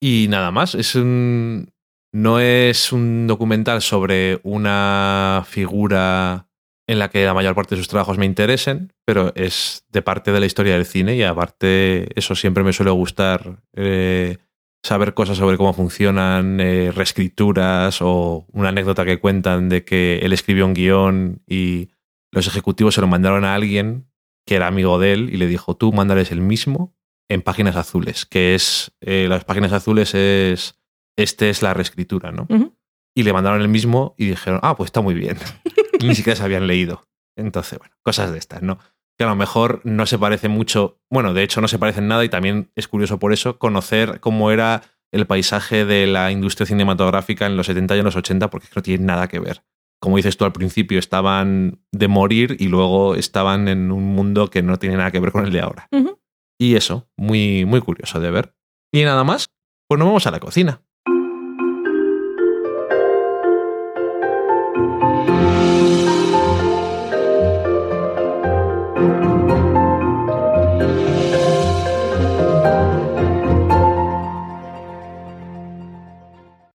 Y 0.00 0.26
nada 0.28 0.50
más, 0.50 0.74
es 0.74 0.94
un. 0.94 1.72
No 2.14 2.40
es 2.40 2.92
un 2.92 3.26
documental 3.26 3.80
sobre 3.80 4.40
una 4.42 5.44
figura 5.46 6.48
en 6.86 6.98
la 6.98 7.10
que 7.10 7.24
la 7.24 7.34
mayor 7.34 7.54
parte 7.54 7.74
de 7.74 7.80
sus 7.80 7.88
trabajos 7.88 8.18
me 8.18 8.26
interesen, 8.26 8.92
pero 9.04 9.32
es 9.36 9.84
de 9.90 10.02
parte 10.02 10.32
de 10.32 10.40
la 10.40 10.46
historia 10.46 10.74
del 10.74 10.86
cine 10.86 11.16
y 11.16 11.22
aparte 11.22 12.08
eso 12.18 12.34
siempre 12.34 12.64
me 12.64 12.72
suele 12.72 12.90
gustar 12.90 13.62
eh, 13.74 14.38
saber 14.82 15.14
cosas 15.14 15.38
sobre 15.38 15.56
cómo 15.56 15.72
funcionan, 15.72 16.60
eh, 16.60 16.90
reescrituras 16.92 18.02
o 18.02 18.46
una 18.52 18.70
anécdota 18.70 19.04
que 19.04 19.20
cuentan 19.20 19.68
de 19.68 19.84
que 19.84 20.18
él 20.22 20.32
escribió 20.32 20.66
un 20.66 20.74
guion 20.74 21.42
y 21.46 21.90
los 22.32 22.46
ejecutivos 22.46 22.94
se 22.94 23.00
lo 23.00 23.06
mandaron 23.06 23.44
a 23.44 23.54
alguien 23.54 24.08
que 24.46 24.56
era 24.56 24.66
amigo 24.66 24.98
de 24.98 25.12
él 25.12 25.30
y 25.32 25.36
le 25.36 25.46
dijo, 25.46 25.76
tú 25.76 25.92
mándales 25.92 26.32
el 26.32 26.40
mismo 26.40 26.96
en 27.28 27.42
páginas 27.42 27.76
azules, 27.76 28.26
que 28.26 28.54
es, 28.54 28.92
eh, 29.00 29.26
las 29.28 29.44
páginas 29.44 29.72
azules 29.72 30.14
es, 30.14 30.80
este 31.16 31.48
es 31.48 31.62
la 31.62 31.74
reescritura, 31.74 32.32
¿no? 32.32 32.48
Y 33.14 33.22
le 33.22 33.32
mandaron 33.32 33.60
el 33.60 33.68
mismo 33.68 34.14
y 34.18 34.26
dijeron, 34.26 34.58
ah, 34.62 34.76
pues 34.76 34.88
está 34.88 35.00
muy 35.00 35.14
bien. 35.14 35.36
Ni 36.02 36.14
siquiera 36.14 36.36
se 36.36 36.44
habían 36.44 36.66
leído. 36.66 37.06
Entonces, 37.36 37.78
bueno, 37.78 37.94
cosas 38.02 38.32
de 38.32 38.38
estas, 38.38 38.62
¿no? 38.62 38.78
Que 39.18 39.24
a 39.24 39.28
lo 39.28 39.36
mejor 39.36 39.80
no 39.84 40.06
se 40.06 40.18
parece 40.18 40.48
mucho, 40.48 41.00
bueno, 41.10 41.34
de 41.34 41.42
hecho 41.42 41.60
no 41.60 41.68
se 41.68 41.78
parecen 41.78 42.08
nada 42.08 42.24
y 42.24 42.28
también 42.28 42.70
es 42.74 42.88
curioso 42.88 43.18
por 43.18 43.32
eso 43.32 43.58
conocer 43.58 44.20
cómo 44.20 44.50
era 44.50 44.82
el 45.12 45.26
paisaje 45.26 45.84
de 45.84 46.06
la 46.06 46.32
industria 46.32 46.66
cinematográfica 46.66 47.46
en 47.46 47.56
los 47.56 47.66
70 47.66 47.96
y 47.96 47.98
en 47.98 48.04
los 48.04 48.16
80, 48.16 48.48
porque 48.48 48.68
no 48.74 48.82
tiene 48.82 49.04
nada 49.04 49.28
que 49.28 49.38
ver. 49.38 49.62
Como 50.00 50.16
dices 50.16 50.36
tú 50.36 50.44
al 50.44 50.52
principio, 50.52 50.98
estaban 50.98 51.80
de 51.92 52.08
morir 52.08 52.56
y 52.58 52.68
luego 52.68 53.14
estaban 53.14 53.68
en 53.68 53.92
un 53.92 54.04
mundo 54.04 54.50
que 54.50 54.62
no 54.62 54.78
tiene 54.78 54.96
nada 54.96 55.12
que 55.12 55.20
ver 55.20 55.30
con 55.30 55.44
el 55.44 55.52
de 55.52 55.60
ahora. 55.60 55.88
Y 56.58 56.74
eso, 56.74 57.08
muy, 57.16 57.64
muy 57.66 57.80
curioso 57.80 58.18
de 58.18 58.30
ver. 58.30 58.56
Y 58.92 59.04
nada 59.04 59.22
más, 59.22 59.50
pues 59.88 59.98
nos 59.98 60.06
vamos 60.06 60.26
a 60.26 60.30
la 60.30 60.40
cocina. 60.40 60.82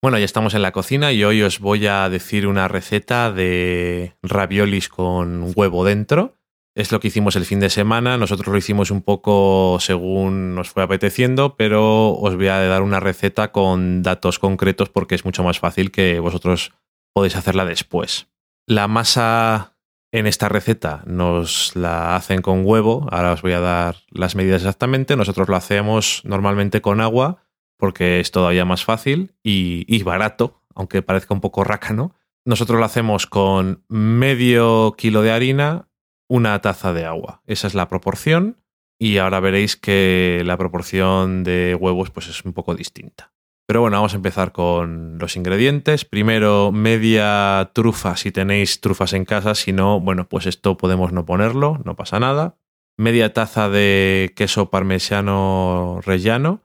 Bueno, 0.07 0.19
ya 0.19 0.23
estamos 0.23 0.53
en 0.53 0.61
la 0.61 0.71
cocina 0.71 1.11
y 1.11 1.25
hoy 1.25 1.41
os 1.41 1.59
voy 1.59 1.85
a 1.85 2.07
decir 2.07 2.47
una 2.47 2.69
receta 2.69 3.29
de 3.29 4.13
raviolis 4.23 4.87
con 4.87 5.51
huevo 5.53 5.83
dentro. 5.83 6.37
Es 6.75 6.93
lo 6.93 7.01
que 7.01 7.09
hicimos 7.09 7.35
el 7.35 7.43
fin 7.43 7.59
de 7.59 7.69
semana. 7.69 8.15
Nosotros 8.15 8.47
lo 8.47 8.57
hicimos 8.57 8.89
un 8.89 9.01
poco 9.01 9.79
según 9.81 10.55
nos 10.55 10.69
fue 10.69 10.83
apeteciendo, 10.83 11.57
pero 11.57 12.13
os 12.13 12.37
voy 12.37 12.47
a 12.47 12.57
dar 12.61 12.83
una 12.83 13.01
receta 13.01 13.51
con 13.51 14.01
datos 14.01 14.39
concretos 14.39 14.87
porque 14.87 15.13
es 15.13 15.25
mucho 15.25 15.43
más 15.43 15.59
fácil 15.59 15.91
que 15.91 16.21
vosotros 16.21 16.71
podéis 17.11 17.35
hacerla 17.35 17.65
después. 17.65 18.29
La 18.65 18.87
masa 18.87 19.75
en 20.13 20.25
esta 20.25 20.47
receta 20.47 21.03
nos 21.05 21.75
la 21.75 22.15
hacen 22.15 22.41
con 22.41 22.65
huevo. 22.65 23.09
Ahora 23.11 23.33
os 23.33 23.41
voy 23.41 23.51
a 23.51 23.59
dar 23.59 23.97
las 24.09 24.35
medidas 24.35 24.61
exactamente. 24.61 25.17
Nosotros 25.17 25.49
lo 25.49 25.57
hacemos 25.57 26.21
normalmente 26.23 26.79
con 26.79 27.01
agua 27.01 27.43
porque 27.77 28.19
es 28.19 28.31
todavía 28.31 28.65
más 28.65 28.83
fácil 28.83 29.35
y, 29.43 30.03
barato, 30.03 30.61
aunque 30.75 31.01
parezca 31.01 31.33
un 31.33 31.41
poco 31.41 31.63
rácano. 31.63 32.15
Nosotros 32.45 32.79
lo 32.79 32.85
hacemos 32.85 33.27
con 33.27 33.83
medio 33.87 34.95
kilo 34.97 35.21
de 35.21 35.31
harina, 35.31 35.89
una 36.27 36.59
taza 36.61 36.93
de 36.93 37.05
agua. 37.05 37.41
Esa 37.45 37.67
es 37.67 37.73
la 37.73 37.87
proporción 37.87 38.57
y 38.99 39.17
ahora 39.17 39.39
veréis 39.39 39.75
que 39.75 40.41
la 40.45 40.57
proporción 40.57 41.43
de 41.43 41.75
huevos 41.75 42.09
pues 42.09 42.27
es 42.27 42.43
un 42.43 42.53
poco 42.53 42.75
distinta. 42.75 43.33
Pero 43.67 43.81
bueno, 43.81 43.97
vamos 43.97 44.13
a 44.13 44.15
empezar 44.15 44.53
con 44.53 45.19
los 45.19 45.35
ingredientes. 45.35 46.05
Primero, 46.05 46.71
media 46.71 47.71
trufa 47.73 48.15
si 48.15 48.31
tenéis 48.31 48.79
trufas 48.79 49.11
en 49.11 49.25
casa. 49.25 49.55
Si 49.55 49.73
no, 49.73 49.99
bueno, 49.99 50.29
pues 50.29 50.45
esto 50.45 50.77
podemos 50.77 51.11
no 51.11 51.25
ponerlo, 51.25 51.81
no 51.83 51.95
pasa 51.97 52.17
nada. 52.19 52.55
Media 52.97 53.33
taza 53.33 53.67
de 53.67 54.31
queso 54.35 54.69
parmesano 54.69 55.99
rellano, 56.05 56.61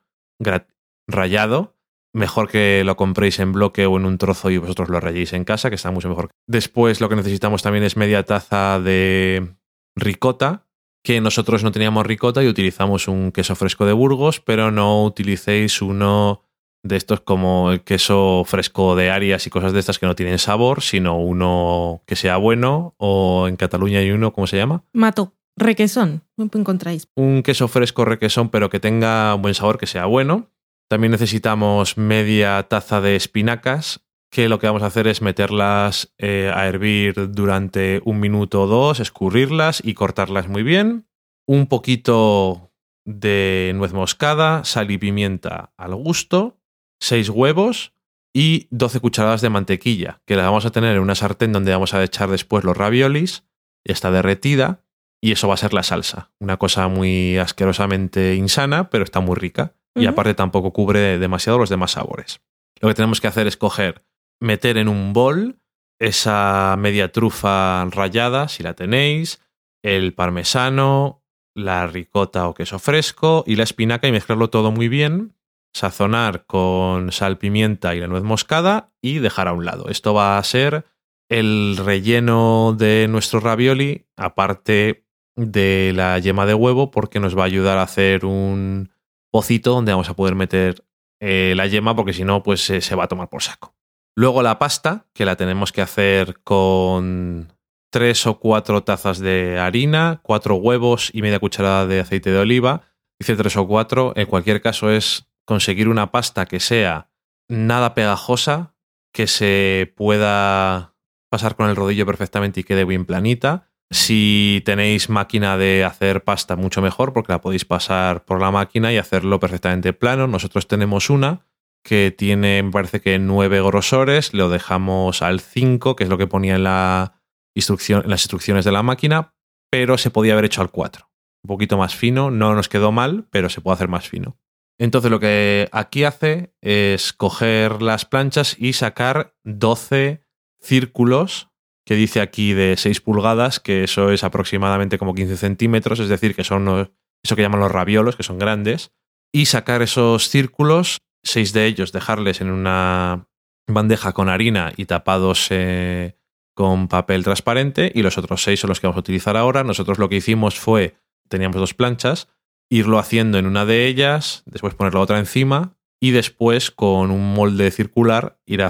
rallado. 1.06 1.76
Mejor 2.14 2.50
que 2.50 2.82
lo 2.84 2.96
compréis 2.96 3.38
en 3.38 3.52
bloque 3.52 3.86
o 3.86 3.96
en 3.96 4.04
un 4.04 4.18
trozo 4.18 4.50
y 4.50 4.58
vosotros 4.58 4.90
lo 4.90 5.00
rayéis 5.00 5.32
en 5.32 5.44
casa, 5.44 5.70
que 5.70 5.76
está 5.76 5.90
mucho 5.90 6.10
mejor. 6.10 6.28
Después 6.46 7.00
lo 7.00 7.08
que 7.08 7.16
necesitamos 7.16 7.62
también 7.62 7.84
es 7.84 7.96
media 7.96 8.24
taza 8.24 8.78
de 8.80 9.54
ricota, 9.96 10.66
que 11.02 11.20
nosotros 11.20 11.64
no 11.64 11.72
teníamos 11.72 12.06
ricota 12.06 12.42
y 12.42 12.48
utilizamos 12.48 13.08
un 13.08 13.32
queso 13.32 13.54
fresco 13.54 13.86
de 13.86 13.94
Burgos, 13.94 14.40
pero 14.40 14.70
no 14.70 15.04
utilicéis 15.04 15.80
uno 15.80 16.42
de 16.84 16.96
estos 16.96 17.20
como 17.20 17.72
el 17.72 17.82
queso 17.82 18.44
fresco 18.46 18.96
de 18.96 19.10
Arias 19.10 19.46
y 19.46 19.50
cosas 19.50 19.72
de 19.72 19.80
estas 19.80 19.98
que 19.98 20.06
no 20.06 20.16
tienen 20.16 20.38
sabor, 20.38 20.82
sino 20.82 21.18
uno 21.18 22.02
que 22.06 22.16
sea 22.16 22.36
bueno, 22.36 22.94
o 22.98 23.46
en 23.48 23.56
Cataluña 23.56 24.00
hay 24.00 24.10
uno, 24.10 24.32
¿cómo 24.32 24.46
se 24.46 24.56
llama? 24.56 24.84
Mato, 24.92 25.34
requesón, 25.56 26.24
¿no 26.36 26.48
encontráis? 26.52 27.08
un 27.16 27.42
queso 27.42 27.68
fresco 27.68 28.04
requesón, 28.04 28.48
pero 28.50 28.68
que 28.68 28.80
tenga 28.80 29.34
buen 29.34 29.54
sabor, 29.54 29.78
que 29.78 29.86
sea 29.86 30.06
bueno. 30.06 30.51
También 30.92 31.12
necesitamos 31.12 31.96
media 31.96 32.62
taza 32.64 33.00
de 33.00 33.16
espinacas, 33.16 34.04
que 34.30 34.50
lo 34.50 34.58
que 34.58 34.66
vamos 34.66 34.82
a 34.82 34.88
hacer 34.88 35.06
es 35.06 35.22
meterlas 35.22 36.12
eh, 36.18 36.52
a 36.54 36.68
hervir 36.68 37.32
durante 37.32 38.02
un 38.04 38.20
minuto 38.20 38.60
o 38.60 38.66
dos, 38.66 39.00
escurrirlas 39.00 39.80
y 39.82 39.94
cortarlas 39.94 40.48
muy 40.48 40.62
bien. 40.62 41.08
Un 41.46 41.66
poquito 41.66 42.74
de 43.06 43.72
nuez 43.74 43.94
moscada, 43.94 44.64
sal 44.64 44.90
y 44.90 44.98
pimienta 44.98 45.72
al 45.78 45.94
gusto, 45.94 46.60
6 47.00 47.30
huevos 47.30 47.94
y 48.34 48.66
12 48.70 49.00
cucharadas 49.00 49.40
de 49.40 49.48
mantequilla, 49.48 50.20
que 50.26 50.36
la 50.36 50.42
vamos 50.42 50.66
a 50.66 50.72
tener 50.72 50.94
en 50.94 51.00
una 51.00 51.14
sartén 51.14 51.52
donde 51.52 51.72
vamos 51.72 51.94
a 51.94 52.04
echar 52.04 52.28
después 52.28 52.64
los 52.64 52.76
raviolis, 52.76 53.44
ya 53.82 53.94
está 53.94 54.10
derretida, 54.10 54.84
y 55.22 55.32
eso 55.32 55.48
va 55.48 55.54
a 55.54 55.56
ser 55.56 55.72
la 55.72 55.84
salsa. 55.84 56.32
Una 56.38 56.58
cosa 56.58 56.86
muy 56.88 57.38
asquerosamente 57.38 58.34
insana, 58.34 58.90
pero 58.90 59.04
está 59.04 59.20
muy 59.20 59.36
rica. 59.36 59.72
Y 59.94 60.06
aparte 60.06 60.34
tampoco 60.34 60.72
cubre 60.72 61.18
demasiado 61.18 61.58
los 61.58 61.68
demás 61.68 61.92
sabores. 61.92 62.40
Lo 62.80 62.88
que 62.88 62.94
tenemos 62.94 63.20
que 63.20 63.28
hacer 63.28 63.46
es 63.46 63.56
coger, 63.56 64.04
meter 64.40 64.78
en 64.78 64.88
un 64.88 65.12
bol 65.12 65.60
esa 66.00 66.74
media 66.78 67.12
trufa 67.12 67.84
rallada, 67.90 68.48
si 68.48 68.62
la 68.62 68.74
tenéis, 68.74 69.40
el 69.82 70.14
parmesano, 70.14 71.22
la 71.54 71.86
ricota 71.86 72.48
o 72.48 72.54
queso 72.54 72.78
fresco 72.78 73.44
y 73.46 73.56
la 73.56 73.62
espinaca 73.64 74.08
y 74.08 74.12
mezclarlo 74.12 74.50
todo 74.50 74.72
muy 74.72 74.88
bien, 74.88 75.36
sazonar 75.74 76.46
con 76.46 77.12
sal, 77.12 77.38
pimienta 77.38 77.94
y 77.94 78.00
la 78.00 78.08
nuez 78.08 78.22
moscada 78.22 78.92
y 79.00 79.18
dejar 79.18 79.48
a 79.48 79.52
un 79.52 79.64
lado. 79.64 79.88
Esto 79.88 80.14
va 80.14 80.38
a 80.38 80.44
ser 80.44 80.86
el 81.28 81.76
relleno 81.76 82.74
de 82.76 83.06
nuestro 83.08 83.40
ravioli, 83.40 84.06
aparte 84.16 85.06
de 85.36 85.92
la 85.94 86.18
yema 86.18 86.46
de 86.46 86.54
huevo, 86.54 86.90
porque 86.90 87.20
nos 87.20 87.36
va 87.36 87.42
a 87.42 87.46
ayudar 87.46 87.78
a 87.78 87.82
hacer 87.82 88.24
un 88.24 88.91
pocito 89.32 89.72
donde 89.72 89.92
vamos 89.92 90.08
a 90.08 90.14
poder 90.14 90.36
meter 90.36 90.84
eh, 91.20 91.54
la 91.56 91.66
yema, 91.66 91.96
porque 91.96 92.12
si 92.12 92.22
no, 92.22 92.44
pues 92.44 92.60
se 92.62 92.94
va 92.94 93.04
a 93.04 93.08
tomar 93.08 93.28
por 93.28 93.42
saco. 93.42 93.74
Luego 94.14 94.42
la 94.42 94.58
pasta, 94.58 95.06
que 95.14 95.24
la 95.24 95.36
tenemos 95.36 95.72
que 95.72 95.80
hacer 95.80 96.40
con 96.42 97.52
tres 97.90 98.26
o 98.26 98.38
cuatro 98.38 98.82
tazas 98.82 99.18
de 99.18 99.58
harina, 99.58 100.20
cuatro 100.22 100.56
huevos 100.56 101.10
y 101.12 101.22
media 101.22 101.38
cucharada 101.38 101.86
de 101.86 102.00
aceite 102.00 102.30
de 102.30 102.38
oliva. 102.38 102.82
Dice 103.18 103.36
tres 103.36 103.56
o 103.56 103.66
cuatro. 103.66 104.12
En 104.16 104.26
cualquier 104.26 104.60
caso 104.60 104.90
es 104.90 105.28
conseguir 105.44 105.88
una 105.88 106.10
pasta 106.10 106.46
que 106.46 106.60
sea 106.60 107.10
nada 107.48 107.94
pegajosa, 107.94 108.74
que 109.12 109.26
se 109.26 109.92
pueda 109.96 110.94
pasar 111.30 111.56
con 111.56 111.68
el 111.68 111.76
rodillo 111.76 112.04
perfectamente 112.04 112.60
y 112.60 112.64
quede 112.64 112.84
bien 112.84 113.06
planita. 113.06 113.71
Si 113.92 114.62
tenéis 114.64 115.10
máquina 115.10 115.58
de 115.58 115.84
hacer 115.84 116.24
pasta, 116.24 116.56
mucho 116.56 116.80
mejor, 116.80 117.12
porque 117.12 117.32
la 117.32 117.42
podéis 117.42 117.66
pasar 117.66 118.24
por 118.24 118.40
la 118.40 118.50
máquina 118.50 118.90
y 118.90 118.96
hacerlo 118.96 119.38
perfectamente 119.38 119.92
plano. 119.92 120.26
Nosotros 120.26 120.66
tenemos 120.66 121.10
una 121.10 121.46
que 121.84 122.10
tiene, 122.10 122.62
me 122.62 122.70
parece 122.70 123.02
que 123.02 123.18
nueve 123.18 123.60
grosores, 123.60 124.32
lo 124.32 124.48
dejamos 124.48 125.20
al 125.20 125.40
5, 125.40 125.94
que 125.94 126.04
es 126.04 126.10
lo 126.10 126.16
que 126.16 126.26
ponía 126.26 126.56
en, 126.56 126.64
la 126.64 127.20
instrucción, 127.54 128.02
en 128.04 128.10
las 128.10 128.22
instrucciones 128.22 128.64
de 128.64 128.72
la 128.72 128.82
máquina, 128.82 129.34
pero 129.70 129.98
se 129.98 130.10
podía 130.10 130.32
haber 130.32 130.46
hecho 130.46 130.62
al 130.62 130.70
4. 130.70 131.10
Un 131.44 131.48
poquito 131.48 131.76
más 131.76 131.94
fino, 131.94 132.30
no 132.30 132.54
nos 132.54 132.70
quedó 132.70 132.92
mal, 132.92 133.26
pero 133.30 133.50
se 133.50 133.60
puede 133.60 133.74
hacer 133.74 133.88
más 133.88 134.08
fino. 134.08 134.38
Entonces 134.78 135.10
lo 135.10 135.20
que 135.20 135.68
aquí 135.70 136.04
hace 136.04 136.54
es 136.62 137.12
coger 137.12 137.82
las 137.82 138.06
planchas 138.06 138.56
y 138.58 138.72
sacar 138.72 139.34
12 139.44 140.24
círculos 140.62 141.51
que 141.84 141.94
dice 141.94 142.20
aquí 142.20 142.52
de 142.52 142.76
6 142.76 143.00
pulgadas, 143.00 143.60
que 143.60 143.84
eso 143.84 144.10
es 144.10 144.24
aproximadamente 144.24 144.98
como 144.98 145.14
15 145.14 145.36
centímetros, 145.36 146.00
es 146.00 146.08
decir, 146.08 146.34
que 146.34 146.44
son 146.44 146.90
eso 147.24 147.36
que 147.36 147.42
llaman 147.42 147.60
los 147.60 147.72
raviolos, 147.72 148.16
que 148.16 148.22
son 148.22 148.38
grandes, 148.38 148.92
y 149.32 149.46
sacar 149.46 149.82
esos 149.82 150.28
círculos, 150.28 150.98
seis 151.22 151.52
de 151.52 151.66
ellos, 151.66 151.92
dejarles 151.92 152.40
en 152.40 152.50
una 152.50 153.28
bandeja 153.66 154.12
con 154.12 154.28
harina 154.28 154.72
y 154.76 154.86
tapados 154.86 155.46
eh, 155.50 156.16
con 156.54 156.88
papel 156.88 157.24
transparente, 157.24 157.90
y 157.94 158.02
los 158.02 158.18
otros 158.18 158.42
seis 158.42 158.60
son 158.60 158.68
los 158.68 158.80
que 158.80 158.86
vamos 158.86 158.98
a 158.98 159.00
utilizar 159.00 159.36
ahora. 159.36 159.64
Nosotros 159.64 159.98
lo 159.98 160.08
que 160.08 160.16
hicimos 160.16 160.58
fue, 160.58 160.96
teníamos 161.28 161.56
dos 161.56 161.74
planchas, 161.74 162.28
irlo 162.70 162.98
haciendo 162.98 163.38
en 163.38 163.46
una 163.46 163.64
de 163.64 163.86
ellas, 163.86 164.42
después 164.46 164.74
poner 164.74 164.94
la 164.94 165.00
otra 165.00 165.18
encima, 165.18 165.76
y 166.00 166.10
después 166.10 166.70
con 166.70 167.10
un 167.10 167.32
molde 167.34 167.70
circular 167.70 168.40
ir 168.44 168.62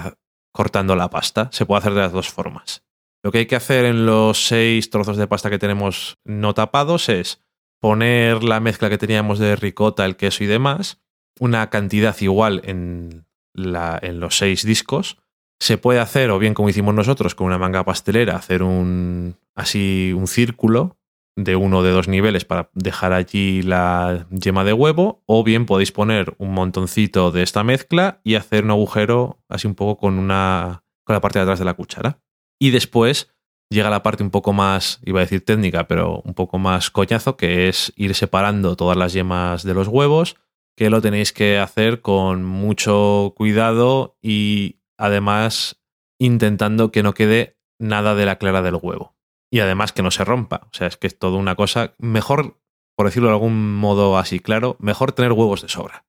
cortando 0.53 0.95
la 0.97 1.09
pasta. 1.09 1.49
Se 1.51 1.65
puede 1.65 1.79
hacer 1.79 1.95
de 1.95 2.01
las 2.01 2.13
dos 2.13 2.29
formas. 2.29 2.85
Lo 3.23 3.31
que 3.31 3.39
hay 3.39 3.47
que 3.47 3.57
hacer 3.57 3.85
en 3.85 4.05
los 4.07 4.47
seis 4.47 4.91
trozos 4.91 5.17
de 5.17 5.27
pasta 5.29 5.51
que 5.51 5.59
tenemos 5.59 6.19
no 6.25 6.55
tapados 6.55 7.09
es 7.09 7.43
poner 7.81 8.43
la 8.45 8.61
mezcla 8.61 8.91
que 8.91 8.99
teníamos 8.99 9.39
de 9.39 9.57
ricota, 9.57 10.05
el 10.05 10.17
queso 10.17 10.45
y 10.45 10.47
demás, 10.47 11.01
una 11.39 11.71
cantidad 11.71 12.17
igual 12.21 12.63
en, 12.65 13.27
la- 13.55 13.99
en 14.03 14.21
los 14.21 14.37
seis 14.39 14.65
discos. 14.65 15.19
Se 15.61 15.79
puede 15.79 16.01
hacer, 16.01 16.31
o 16.31 16.39
bien 16.41 16.55
como 16.55 16.69
hicimos 16.69 16.95
nosotros, 16.95 17.35
con 17.37 17.47
una 17.47 17.59
manga 17.59 17.85
pastelera, 17.85 18.37
hacer 18.37 18.63
un 18.63 19.37
así 19.55 20.13
un 20.17 20.27
círculo 20.27 20.97
de 21.37 21.57
uno 21.57 21.79
o 21.79 21.83
de 21.83 21.91
dos 21.93 22.09
niveles 22.09 22.45
para 22.45 22.71
dejar 22.75 23.13
allí 23.13 23.63
la 23.63 24.27
yema 24.31 24.65
de 24.65 24.73
huevo, 24.73 25.23
o 25.27 25.45
bien 25.45 25.67
podéis 25.67 25.93
poner 25.93 26.35
un 26.39 26.53
montoncito 26.53 27.31
de 27.31 27.43
esta 27.43 27.63
mezcla 27.63 28.21
y 28.25 28.35
hacer 28.35 28.65
un 28.65 28.71
agujero 28.73 29.39
así 29.49 29.67
un 29.69 29.75
poco 29.75 29.99
con 29.99 30.19
una 30.19 30.83
con 31.05 31.15
la 31.15 31.21
parte 31.21 31.39
de 31.39 31.45
atrás 31.45 31.59
de 31.59 31.65
la 31.65 31.75
cuchara. 31.75 32.19
Y 32.63 32.71
después 32.71 33.29
llega 33.71 33.91
la 33.91 34.05
parte 34.05 34.23
un 34.23 34.31
poco 34.31 34.53
más, 34.53 35.01
iba 35.05 35.19
a 35.19 35.25
decir 35.25 35.45
técnica, 35.45 35.89
pero 35.89 36.23
un 36.25 36.33
poco 36.33 36.61
más 36.61 36.93
coñazo, 36.93 37.37
que 37.37 37.69
es 37.69 37.93
ir 37.97 38.15
separando 38.15 38.77
todas 38.77 38.97
las 38.97 39.13
yemas 39.13 39.65
de 39.65 39.75
los 39.75 39.89
huevos, 39.89 40.37
que 40.77 40.89
lo 40.89 41.03
tenéis 41.03 41.33
que 41.33 41.59
hacer 41.59 42.03
con 42.03 42.45
mucho 42.45 43.35
cuidado 43.37 44.17
y 44.23 44.77
además 44.97 45.83
intentando 46.21 46.93
que 46.93 47.03
no 47.03 47.15
quede 47.15 47.59
nada 47.81 48.15
de 48.15 48.27
la 48.27 48.39
clara 48.39 48.63
del 48.63 48.79
huevo. 48.81 49.17
Y 49.51 49.59
además 49.59 49.93
que 49.93 50.05
no 50.05 50.13
se 50.13 50.25
rompa. 50.25 50.69
O 50.71 50.71
sea, 50.73 50.87
es 50.87 50.97
que 50.97 51.09
es 51.09 51.19
toda 51.19 51.39
una 51.39 51.57
cosa. 51.57 51.97
Mejor, 51.99 52.61
por 52.97 53.07
decirlo 53.07 53.31
de 53.31 53.35
algún 53.35 53.75
modo 53.75 54.17
así 54.19 54.39
claro, 54.39 54.77
mejor 54.79 55.11
tener 55.11 55.33
huevos 55.33 55.63
de 55.63 55.69
sobra 55.69 56.05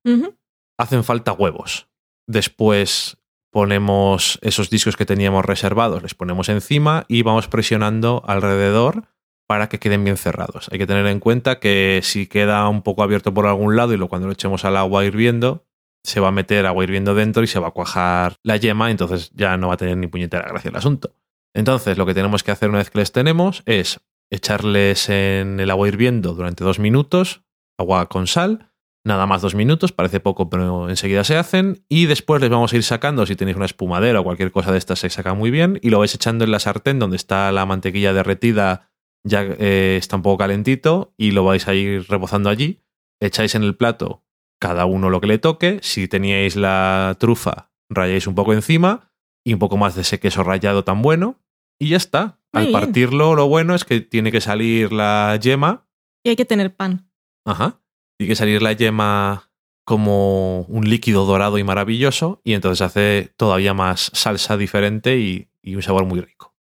hacen 0.77 1.03
falta 1.03 1.33
huevos. 1.33 1.89
Después 2.27 3.22
ponemos 3.53 4.39
esos 4.41 4.71
discos 4.71 4.97
que 4.97 5.05
teníamos 5.05 5.45
reservados, 5.45 6.01
les 6.01 6.15
ponemos 6.15 6.49
encima 6.49 7.05
y 7.07 7.21
vamos 7.21 7.47
presionando 7.47 8.23
alrededor 8.25 9.03
para 9.47 9.69
que 9.69 9.77
queden 9.77 10.03
bien 10.03 10.17
cerrados. 10.17 10.69
Hay 10.71 10.79
que 10.79 10.87
tener 10.87 11.05
en 11.05 11.19
cuenta 11.19 11.59
que 11.59 11.99
si 12.01 12.25
queda 12.25 12.67
un 12.67 12.81
poco 12.81 13.03
abierto 13.03 13.31
por 13.31 13.45
algún 13.45 13.75
lado 13.75 13.93
y 13.93 13.97
lo, 13.97 14.09
cuando 14.09 14.27
lo 14.27 14.33
echemos 14.33 14.65
al 14.65 14.75
agua 14.75 15.05
hirviendo, 15.05 15.67
se 16.03 16.19
va 16.19 16.29
a 16.29 16.31
meter 16.31 16.65
agua 16.65 16.83
hirviendo 16.83 17.13
dentro 17.13 17.43
y 17.43 17.47
se 17.47 17.59
va 17.59 17.67
a 17.67 17.71
cuajar 17.71 18.37
la 18.41 18.57
yema, 18.57 18.89
entonces 18.89 19.29
ya 19.35 19.55
no 19.55 19.67
va 19.67 19.75
a 19.75 19.77
tener 19.77 19.97
ni 19.97 20.07
puñetera 20.07 20.49
gracia 20.49 20.69
el 20.69 20.75
asunto. 20.75 21.13
Entonces, 21.53 21.99
lo 21.99 22.07
que 22.07 22.15
tenemos 22.15 22.41
que 22.41 22.49
hacer 22.49 22.69
una 22.69 22.79
vez 22.79 22.89
que 22.89 22.97
les 22.97 23.11
tenemos 23.11 23.61
es 23.67 23.99
echarles 24.31 25.09
en 25.09 25.59
el 25.59 25.69
agua 25.69 25.87
hirviendo 25.87 26.33
durante 26.33 26.63
dos 26.63 26.79
minutos, 26.79 27.43
agua 27.77 28.09
con 28.09 28.25
sal, 28.25 28.72
nada 29.05 29.25
más 29.25 29.41
dos 29.41 29.55
minutos, 29.55 29.91
parece 29.91 30.19
poco, 30.19 30.49
pero 30.49 30.89
enseguida 30.89 31.23
se 31.23 31.37
hacen, 31.37 31.83
y 31.89 32.05
después 32.05 32.41
les 32.41 32.49
vamos 32.49 32.73
a 32.73 32.75
ir 32.75 32.83
sacando, 32.83 33.25
si 33.25 33.35
tenéis 33.35 33.57
una 33.57 33.65
espumadera 33.65 34.19
o 34.19 34.23
cualquier 34.23 34.51
cosa 34.51 34.71
de 34.71 34.77
estas 34.77 34.99
se 34.99 35.09
saca 35.09 35.33
muy 35.33 35.51
bien, 35.51 35.79
y 35.81 35.89
lo 35.89 35.99
vais 35.99 36.15
echando 36.15 36.45
en 36.45 36.51
la 36.51 36.59
sartén 36.59 36.99
donde 36.99 37.17
está 37.17 37.51
la 37.51 37.65
mantequilla 37.65 38.13
derretida, 38.13 38.89
ya 39.23 39.43
eh, 39.43 39.97
está 39.99 40.15
un 40.15 40.21
poco 40.21 40.37
calentito, 40.37 41.13
y 41.17 41.31
lo 41.31 41.43
vais 41.43 41.67
a 41.67 41.73
ir 41.73 42.05
rebozando 42.07 42.49
allí, 42.49 42.81
echáis 43.19 43.55
en 43.55 43.63
el 43.63 43.75
plato 43.75 44.23
cada 44.59 44.85
uno 44.85 45.09
lo 45.09 45.19
que 45.19 45.27
le 45.27 45.39
toque, 45.39 45.79
si 45.81 46.07
teníais 46.07 46.55
la 46.55 47.17
trufa, 47.19 47.73
rayáis 47.89 48.27
un 48.27 48.35
poco 48.35 48.53
encima, 48.53 49.11
y 49.45 49.51
un 49.51 49.59
poco 49.59 49.75
más 49.75 49.95
de 49.95 50.03
ese 50.03 50.21
queso 50.21 50.41
rallado 50.43 50.85
tan 50.85 51.01
bueno, 51.01 51.41
y 51.77 51.89
ya 51.89 51.97
está. 51.97 52.39
Muy 52.53 52.61
Al 52.61 52.67
bien. 52.67 52.79
partirlo, 52.79 53.35
lo 53.35 53.47
bueno 53.47 53.75
es 53.75 53.83
que 53.83 53.99
tiene 53.99 54.31
que 54.31 54.39
salir 54.39 54.93
la 54.93 55.37
yema, 55.41 55.85
Y 56.23 56.29
hay 56.29 56.35
que 56.37 56.45
tener 56.45 56.73
pan. 56.73 57.09
Ajá. 57.45 57.81
Tiene 58.23 58.31
que 58.31 58.37
salir 58.37 58.61
la 58.61 58.71
yema 58.71 59.49
como 59.83 60.61
un 60.61 60.89
líquido 60.89 61.25
dorado 61.25 61.57
y 61.57 61.65
maravilloso 61.65 62.39
y 62.45 62.53
entonces 62.53 62.81
hace 62.81 63.33
todavía 63.35 63.73
más 63.73 64.11
salsa 64.13 64.55
diferente 64.55 65.17
y, 65.17 65.49
y 65.61 65.75
un 65.75 65.81
sabor 65.81 66.05
muy 66.05 66.21
rico. 66.21 66.53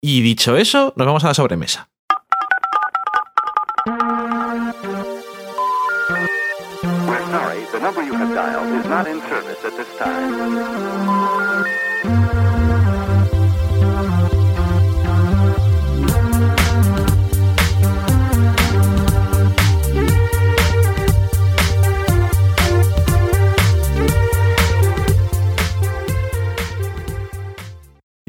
Y 0.00 0.22
dicho 0.22 0.56
eso, 0.56 0.94
nos 0.96 1.06
vamos 1.06 1.22
a 1.24 1.26
la 1.26 1.34
sobremesa. 1.34 1.90
We're 7.06 7.26
sorry, 7.26 7.66
the 7.72 7.80
number 7.80 8.02
you 8.02 8.14
have 8.14 8.34
dialed 8.34 8.74
is 8.80 8.86
not 8.88 9.06
in 9.06 9.20
service 9.28 9.62
at 9.66 9.76
this 9.76 9.98
time. 9.98 10.89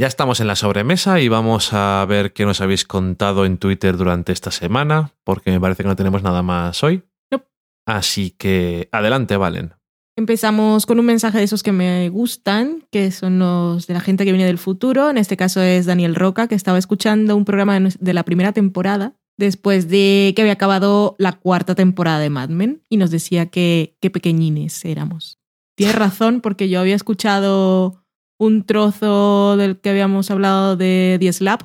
Ya 0.01 0.07
estamos 0.07 0.39
en 0.39 0.47
la 0.47 0.55
sobremesa 0.55 1.19
y 1.21 1.27
vamos 1.27 1.73
a 1.73 2.03
ver 2.09 2.33
qué 2.33 2.43
nos 2.43 2.59
habéis 2.59 2.85
contado 2.85 3.45
en 3.45 3.59
Twitter 3.59 3.97
durante 3.97 4.31
esta 4.31 4.49
semana, 4.49 5.13
porque 5.23 5.51
me 5.51 5.59
parece 5.59 5.83
que 5.83 5.89
no 5.89 5.95
tenemos 5.95 6.23
nada 6.23 6.41
más 6.41 6.83
hoy. 6.83 7.03
Nope. 7.29 7.45
Así 7.85 8.31
que 8.31 8.89
adelante, 8.91 9.37
Valen. 9.37 9.75
Empezamos 10.17 10.87
con 10.87 10.97
un 10.97 11.05
mensaje 11.05 11.37
de 11.37 11.43
esos 11.43 11.61
que 11.61 11.71
me 11.71 12.09
gustan, 12.09 12.83
que 12.89 13.11
son 13.11 13.37
los 13.37 13.85
de 13.85 13.93
la 13.93 13.99
gente 13.99 14.25
que 14.25 14.31
viene 14.31 14.47
del 14.47 14.57
futuro. 14.57 15.07
En 15.11 15.19
este 15.19 15.37
caso 15.37 15.61
es 15.61 15.85
Daniel 15.85 16.15
Roca, 16.15 16.47
que 16.47 16.55
estaba 16.55 16.79
escuchando 16.79 17.37
un 17.37 17.45
programa 17.45 17.79
de, 17.79 18.13
la 18.15 18.23
primera 18.23 18.53
temporada, 18.53 19.13
después 19.37 19.87
de 19.87 20.33
que 20.35 20.41
había 20.41 20.53
acabado 20.53 21.15
la 21.19 21.33
cuarta 21.33 21.75
temporada 21.75 22.17
de 22.17 22.31
Mad 22.31 22.49
Men, 22.49 22.81
y 22.89 22.97
nos 22.97 23.11
decía 23.11 23.51
que 23.51 23.97
qué 24.01 24.09
pequeñines 24.09 24.83
éramos. 24.83 25.37
Tiene 25.77 25.93
razón, 25.93 26.41
porque 26.41 26.69
yo 26.69 26.79
había 26.79 26.95
escuchado 26.95 28.01
un 28.41 28.63
trozo 28.65 29.55
del 29.55 29.79
que 29.79 29.89
habíamos 29.91 30.31
hablado 30.31 30.75
de 30.75 31.17
The 31.19 31.31
Slap 31.31 31.61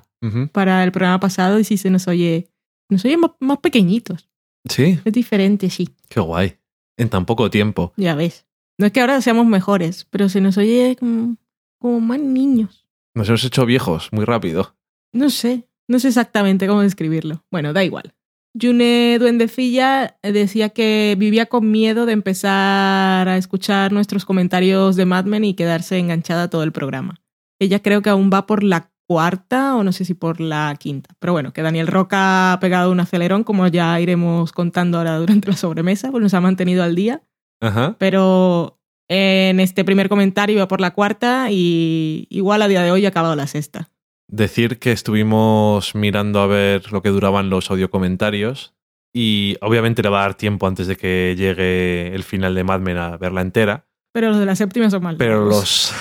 para 0.53 0.83
el 0.85 0.93
programa 0.93 1.21
pasado, 1.21 1.59
y 1.59 1.65
sí 1.65 1.77
se 1.77 1.89
nos 1.89 2.07
oye, 2.09 2.49
nos 2.91 3.05
oye 3.05 3.17
más, 3.17 3.31
más 3.41 3.59
pequeñitos. 3.59 4.29
Sí, 4.69 4.99
Es 5.05 5.13
diferente, 5.13 5.71
sí. 5.71 5.89
qué 6.09 6.21
guay. 6.21 6.57
En 6.99 7.09
tan 7.09 7.25
poco 7.25 7.49
tiempo. 7.49 7.93
Ya 7.97 8.15
ves. 8.15 8.47
No 8.79 8.87
es 8.87 8.93
que 8.93 9.01
ahora 9.01 9.21
seamos 9.23 9.47
mejores, 9.47 10.07
pero 10.11 10.29
se 10.29 10.41
nos 10.41 10.57
oye 10.59 10.97
como, 10.99 11.37
como 11.79 12.01
más 12.01 12.19
niños. 12.19 12.87
Nos 13.15 13.29
hemos 13.29 13.45
hecho 13.45 13.65
viejos 13.65 14.09
muy 14.13 14.25
rápido. 14.25 14.77
No 15.13 15.31
sé, 15.31 15.69
no 15.89 15.99
sé 16.01 16.09
exactamente 16.09 16.67
cómo 16.67 16.83
describirlo. 16.83 17.45
Bueno, 17.51 17.73
da 17.73 17.85
igual. 17.85 18.13
Yune 18.59 19.19
Duendecilla 19.19 20.17
decía 20.23 20.71
que 20.71 21.15
vivía 21.19 21.47
con 21.47 21.71
miedo 21.71 22.07
de 22.07 22.13
empezar 22.13 23.29
a 23.29 23.37
escuchar 23.37 23.93
nuestros 23.93 24.25
comentarios 24.25 24.97
de 24.97 25.05
Mad 25.05 25.27
Men 25.27 25.45
y 25.45 25.55
quedarse 25.55 25.99
enganchada 25.99 26.45
a 26.45 26.51
todo 26.51 26.63
el 26.63 26.73
programa. 26.73 27.21
Ella 27.59 27.81
creo 27.81 28.01
que 28.01 28.11
aún 28.11 28.31
va 28.33 28.47
por 28.47 28.63
la 28.63 28.91
cuarta 29.07 29.77
o 29.77 29.85
no 29.85 29.93
sé 29.93 30.05
si 30.05 30.15
por 30.15 30.41
la 30.41 30.75
quinta. 30.79 31.15
Pero 31.19 31.33
bueno, 31.33 31.53
que 31.53 31.63
Daniel 31.63 31.87
Roca 31.87 32.55
ha 32.55 32.61
pegado 32.61 32.91
un 32.91 33.01
acelerón, 33.01 33.45
como 33.45 33.67
ya 33.69 34.01
iremos 34.01 34.53
contando 34.53 34.99
ahora 34.99 35.19
durante 35.19 35.49
la 35.49 35.57
sobremesa, 35.57 36.11
pues 36.11 36.23
nos 36.23 36.35
ha 36.35 36.41
mantenido 36.41 36.83
al 36.83 36.95
día. 36.95 37.23
Ajá. 37.59 37.97
pero 37.99 38.79
en 39.09 39.61
este 39.61 39.83
primer 39.85 40.11
comentario 40.11 40.57
iba 40.57 40.69
por 40.69 40.81
la 40.81 40.93
cuarta 40.93 41.51
y 41.51 42.27
igual 42.29 42.61
a 42.61 42.69
día 42.69 42.83
de 42.83 42.91
hoy 42.91 43.07
ha 43.07 43.09
acabado 43.09 43.37
la 43.37 43.47
sexta. 43.47 43.91
Decir 44.29 44.79
que 44.79 44.91
estuvimos 44.93 45.95
mirando 45.95 46.41
a 46.41 46.47
ver 46.47 46.91
lo 46.93 47.01
que 47.03 47.11
duraban 47.11 47.49
los 47.49 47.71
audio 47.71 47.91
comentarios 47.91 48.75
y 49.15 49.57
obviamente 49.61 50.03
le 50.03 50.09
va 50.09 50.19
a 50.21 50.23
dar 50.23 50.35
tiempo 50.35 50.67
antes 50.67 50.89
de 50.89 50.97
que 50.97 51.35
llegue 51.39 52.15
el 52.15 52.25
final 52.25 52.55
de 52.55 52.65
Mad 52.65 52.81
Men 52.81 52.97
a 52.99 53.17
verla 53.17 53.41
entera, 53.41 53.87
Pero 54.13 54.31
los 54.31 54.39
de 54.39 54.47
la 54.47 54.57
séptima 54.57 54.91
son 54.91 55.03
mal. 55.05 55.17
pero 55.17 55.45
los, 55.47 55.93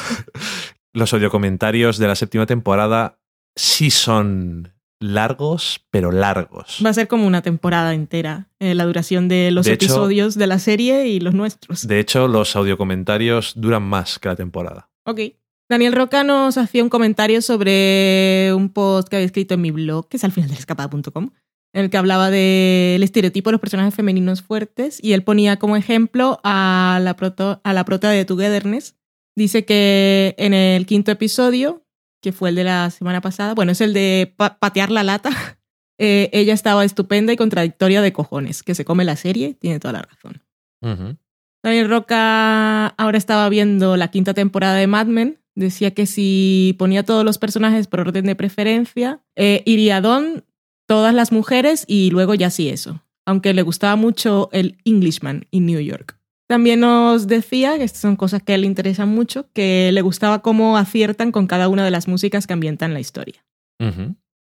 los 0.93 1.13
audio 1.13 1.29
comentarios 1.29 1.97
de 1.97 2.07
la 2.07 2.15
séptima 2.15 2.45
temporada 2.47 3.19
sí 3.55 3.91
son 3.91 4.73
largos, 4.99 5.85
pero 5.91 6.11
largos. 6.11 6.81
Va 6.83 6.89
a 6.89 6.93
ser 6.93 7.07
como 7.07 7.27
una 7.27 7.41
temporada 7.43 7.93
entera, 7.93 8.49
eh, 8.59 8.73
la 8.73 8.85
duración 8.85 9.27
de 9.27 9.51
los 9.51 9.65
De 9.65 9.73
hecho- 9.73 9.85
episodios 9.85 10.35
de 10.35 10.47
la 10.47 10.57
serie 10.57 11.07
y 11.07 11.19
los 11.19 11.35
nuestros. 11.35 11.87
De 11.87 11.99
hecho, 11.99 12.27
los 12.27 12.55
audio 12.55 12.77
comentarios 12.77 13.53
duran 13.55 13.83
más 13.83 14.17
que 14.19 14.29
la 14.29 14.35
temporada. 14.35 14.89
Ok. 15.05 15.19
Daniel 15.69 15.93
Roca 15.93 16.23
nos 16.23 16.57
hacía 16.57 16.83
un 16.83 16.89
comentario 16.89 17.41
sobre 17.41 18.51
un 18.53 18.69
post 18.69 19.07
que 19.09 19.15
había 19.15 19.25
escrito 19.25 19.55
en 19.55 19.61
mi 19.61 19.71
blog, 19.71 20.07
que 20.07 20.17
es 20.17 20.23
al 20.23 20.31
final 20.31 20.49
del 20.49 20.59
escapada.com, 20.59 21.31
en 21.73 21.83
el 21.83 21.89
que 21.89 21.97
hablaba 21.97 22.29
del 22.29 23.01
estereotipo 23.01 23.49
de 23.49 23.53
los 23.53 23.61
personajes 23.61 23.95
femeninos 23.95 24.41
fuertes 24.43 24.99
y 25.03 25.13
él 25.13 25.23
ponía 25.23 25.57
como 25.57 25.75
ejemplo 25.75 26.39
a 26.43 26.99
la, 27.01 27.15
proto- 27.15 27.61
a 27.63 27.73
la 27.73 27.83
prota 27.83 28.09
de 28.11 28.25
Togetherness. 28.25 28.95
Dice 29.35 29.65
que 29.65 30.35
en 30.37 30.53
el 30.53 30.85
quinto 30.85 31.11
episodio, 31.11 31.83
que 32.21 32.31
fue 32.31 32.49
el 32.49 32.55
de 32.55 32.63
la 32.63 32.89
semana 32.91 33.19
pasada, 33.21 33.53
bueno, 33.55 33.71
es 33.71 33.81
el 33.81 33.93
de 33.93 34.33
pa- 34.37 34.59
patear 34.59 34.91
la 34.91 35.03
lata, 35.03 35.29
eh, 35.99 36.29
ella 36.31 36.53
estaba 36.53 36.85
estupenda 36.85 37.33
y 37.33 37.37
contradictoria 37.37 38.01
de 38.03 38.13
cojones, 38.13 38.61
que 38.61 38.75
se 38.75 38.85
come 38.85 39.03
la 39.03 39.15
serie, 39.15 39.55
tiene 39.55 39.79
toda 39.79 39.93
la 39.93 40.01
razón. 40.03 40.43
Daniel 41.63 41.89
Roca 41.89 42.87
ahora 42.89 43.17
estaba 43.17 43.49
viendo 43.49 43.97
la 43.97 44.09
quinta 44.09 44.35
temporada 44.35 44.75
de 44.75 44.85
Mad 44.85 45.07
Men. 45.07 45.39
Decía 45.55 45.91
que 45.91 46.05
si 46.05 46.75
ponía 46.77 47.03
todos 47.03 47.23
los 47.23 47.37
personajes 47.37 47.87
por 47.87 48.01
orden 48.01 48.25
de 48.25 48.35
preferencia, 48.35 49.21
eh, 49.35 49.63
iría 49.65 50.01
Don, 50.01 50.43
todas 50.85 51.13
las 51.13 51.31
mujeres 51.31 51.85
y 51.87 52.11
luego 52.11 52.33
ya 52.33 52.49
sí 52.49 52.69
eso. 52.69 53.01
Aunque 53.25 53.53
le 53.53 53.61
gustaba 53.61 53.95
mucho 53.95 54.49
el 54.51 54.77
Englishman 54.85 55.47
en 55.51 55.65
New 55.65 55.79
York. 55.79 56.19
También 56.47 56.81
nos 56.81 57.27
decía, 57.27 57.77
que 57.77 57.83
estas 57.83 58.01
son 58.01 58.15
cosas 58.15 58.43
que 58.43 58.51
a 58.51 58.55
él 58.55 58.61
le 58.61 58.67
interesan 58.67 59.09
mucho, 59.09 59.49
que 59.53 59.91
le 59.91 60.01
gustaba 60.01 60.41
cómo 60.41 60.77
aciertan 60.77 61.31
con 61.31 61.47
cada 61.47 61.69
una 61.69 61.83
de 61.83 61.91
las 61.91 62.07
músicas 62.07 62.45
que 62.45 62.53
ambientan 62.53 62.93
la 62.93 62.99
historia. 62.99 63.43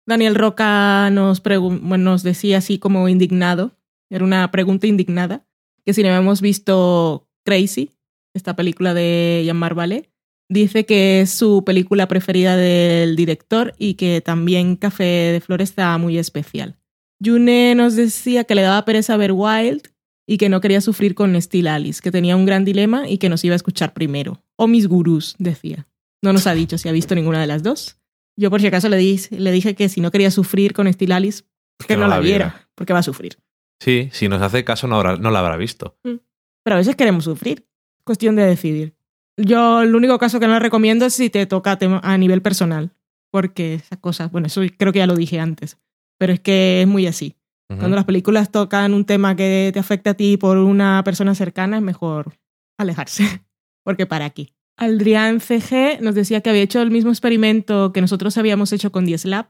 Daniel 0.07 0.35
Roca 0.35 1.11
nos, 1.11 1.43
nos 1.45 2.23
decía 2.23 2.59
así 2.59 2.79
como 2.79 3.09
indignado, 3.09 3.73
era 4.09 4.25
una 4.25 4.51
pregunta 4.51 4.87
indignada, 4.87 5.47
que 5.85 5.93
si 5.93 6.03
no 6.03 6.09
hemos 6.11 6.41
visto 6.41 7.29
Crazy, 7.45 7.91
esta 8.35 8.55
película 8.55 8.95
de 8.95 9.43
Jean-Marc 9.45 9.77
Vallée, 9.77 10.11
dice 10.51 10.85
que 10.85 11.23
es 11.23 11.31
su 11.31 11.65
película 11.65 12.07
preferida 12.09 12.57
del 12.57 13.17
director 13.17 13.73
y 13.79 13.95
que 13.95 14.21
también 14.21 14.77
Café 14.77 15.05
de 15.33 15.41
Flores 15.41 15.71
está 15.71 15.97
muy 15.97 16.19
especial. 16.19 16.77
June 17.25 17.75
nos 17.75 17.97
decía 17.97 18.45
que 18.45 18.55
le 18.55 18.63
daba 18.63 18.85
pereza 18.85 19.17
ver 19.17 19.33
Wild 19.33 19.83
y 20.27 20.37
que 20.39 20.49
no 20.49 20.61
quería 20.61 20.81
sufrir 20.81 21.15
con 21.15 21.41
Steel 21.41 21.67
Alice, 21.69 22.01
que 22.03 22.11
tenía 22.11 22.37
un 22.37 22.45
gran 22.47 22.65
dilema 22.65 23.09
y 23.09 23.19
que 23.19 23.29
nos 23.29 23.45
iba 23.45 23.55
a 23.55 23.57
escuchar 23.57 23.93
primero. 23.95 24.43
O 24.57 24.67
mis 24.67 24.87
gurús, 24.87 25.35
decía. 25.39 25.87
No 26.23 26.33
nos 26.33 26.47
ha 26.47 26.55
dicho 26.55 26.77
si 26.79 26.89
ha 26.89 26.93
visto 26.93 27.15
ninguna 27.15 27.41
de 27.41 27.47
las 27.47 27.63
dos. 27.63 27.97
Yo 28.37 28.51
por 28.51 28.61
si 28.61 28.67
acaso 28.67 28.89
le, 28.89 28.97
di- 28.97 29.21
le 29.31 29.53
dije 29.53 29.75
que 29.75 29.89
si 29.89 30.01
no 30.01 30.11
quería 30.11 30.31
sufrir 30.31 30.73
con 30.73 30.91
Steel 30.93 31.13
Alice, 31.13 31.43
que, 31.87 31.97
no, 31.97 32.09
la 32.09 32.21
viera, 32.21 32.69
porque 32.75 32.93
va 32.93 32.99
a 33.01 33.03
sufrir. 33.03 33.39
Sí, 33.83 34.09
si 34.13 34.29
nos 34.29 34.41
hace 34.43 34.65
caso 34.65 34.87
no, 34.87 34.97
habrá- 35.01 35.17
no 35.19 35.31
la 35.31 35.41
habrá 35.41 35.57
visto. 35.57 35.97
Pero 36.03 36.75
a 36.75 36.79
veces 36.79 36.95
queremos 36.97 37.25
sufrir. 37.25 37.67
Cuestión 38.05 38.37
de 38.37 38.45
decidir. 38.45 38.95
Yo 39.41 39.83
el 39.83 39.95
único 39.95 40.19
caso 40.19 40.41
que 40.41 40.47
no 40.47 40.59
recomiendo 40.59 41.07
es 41.07 41.15
si 41.15 41.31
te 41.31 41.47
toca 41.47 41.79
a 42.03 42.19
nivel 42.19 42.43
personal. 42.43 42.93
Porque 43.31 43.75
esas 43.75 43.99
cosas, 43.99 44.31
bueno, 44.33 44.49
eso 44.49 44.61
creo 44.77 44.93
que 44.93 44.99
ya 44.99 45.07
lo 45.07 45.15
dije 45.15 45.39
antes. 45.39 45.79
Pero 46.19 46.33
es 46.33 46.41
que 46.41 46.83
es 46.83 46.89
muy 46.89 47.07
así. 47.07 47.37
Cuando 47.69 47.95
las 47.95 48.05
películas 48.05 48.51
tocan 48.51 48.93
un 48.95 49.05
tema 49.05 49.37
que 49.37 49.71
te 49.73 49.79
afecta 49.79 50.11
a 50.11 50.15
ti 50.15 50.37
por 50.37 50.59
una 50.59 51.03
persona 51.05 51.37
cercana, 51.37 51.77
es 51.77 51.83
mejor 51.83 52.35
alejarse. 52.77 53.25
Porque 53.85 54.07
para 54.07 54.25
aquí. 54.25 54.53
Aldrián 54.77 55.41
CG 55.41 56.01
nos 56.01 56.17
decía 56.17 56.41
que 56.41 56.51
había 56.51 56.63
hecho 56.63 56.83
el 56.83 56.91
mismo 56.91 57.11
experimento 57.11 57.93
que 57.93 58.01
nosotros 58.01 58.37
habíamos 58.39 58.73
hecho 58.73 58.91
con 58.91 59.05
10 59.05 59.27
Lab, 59.27 59.47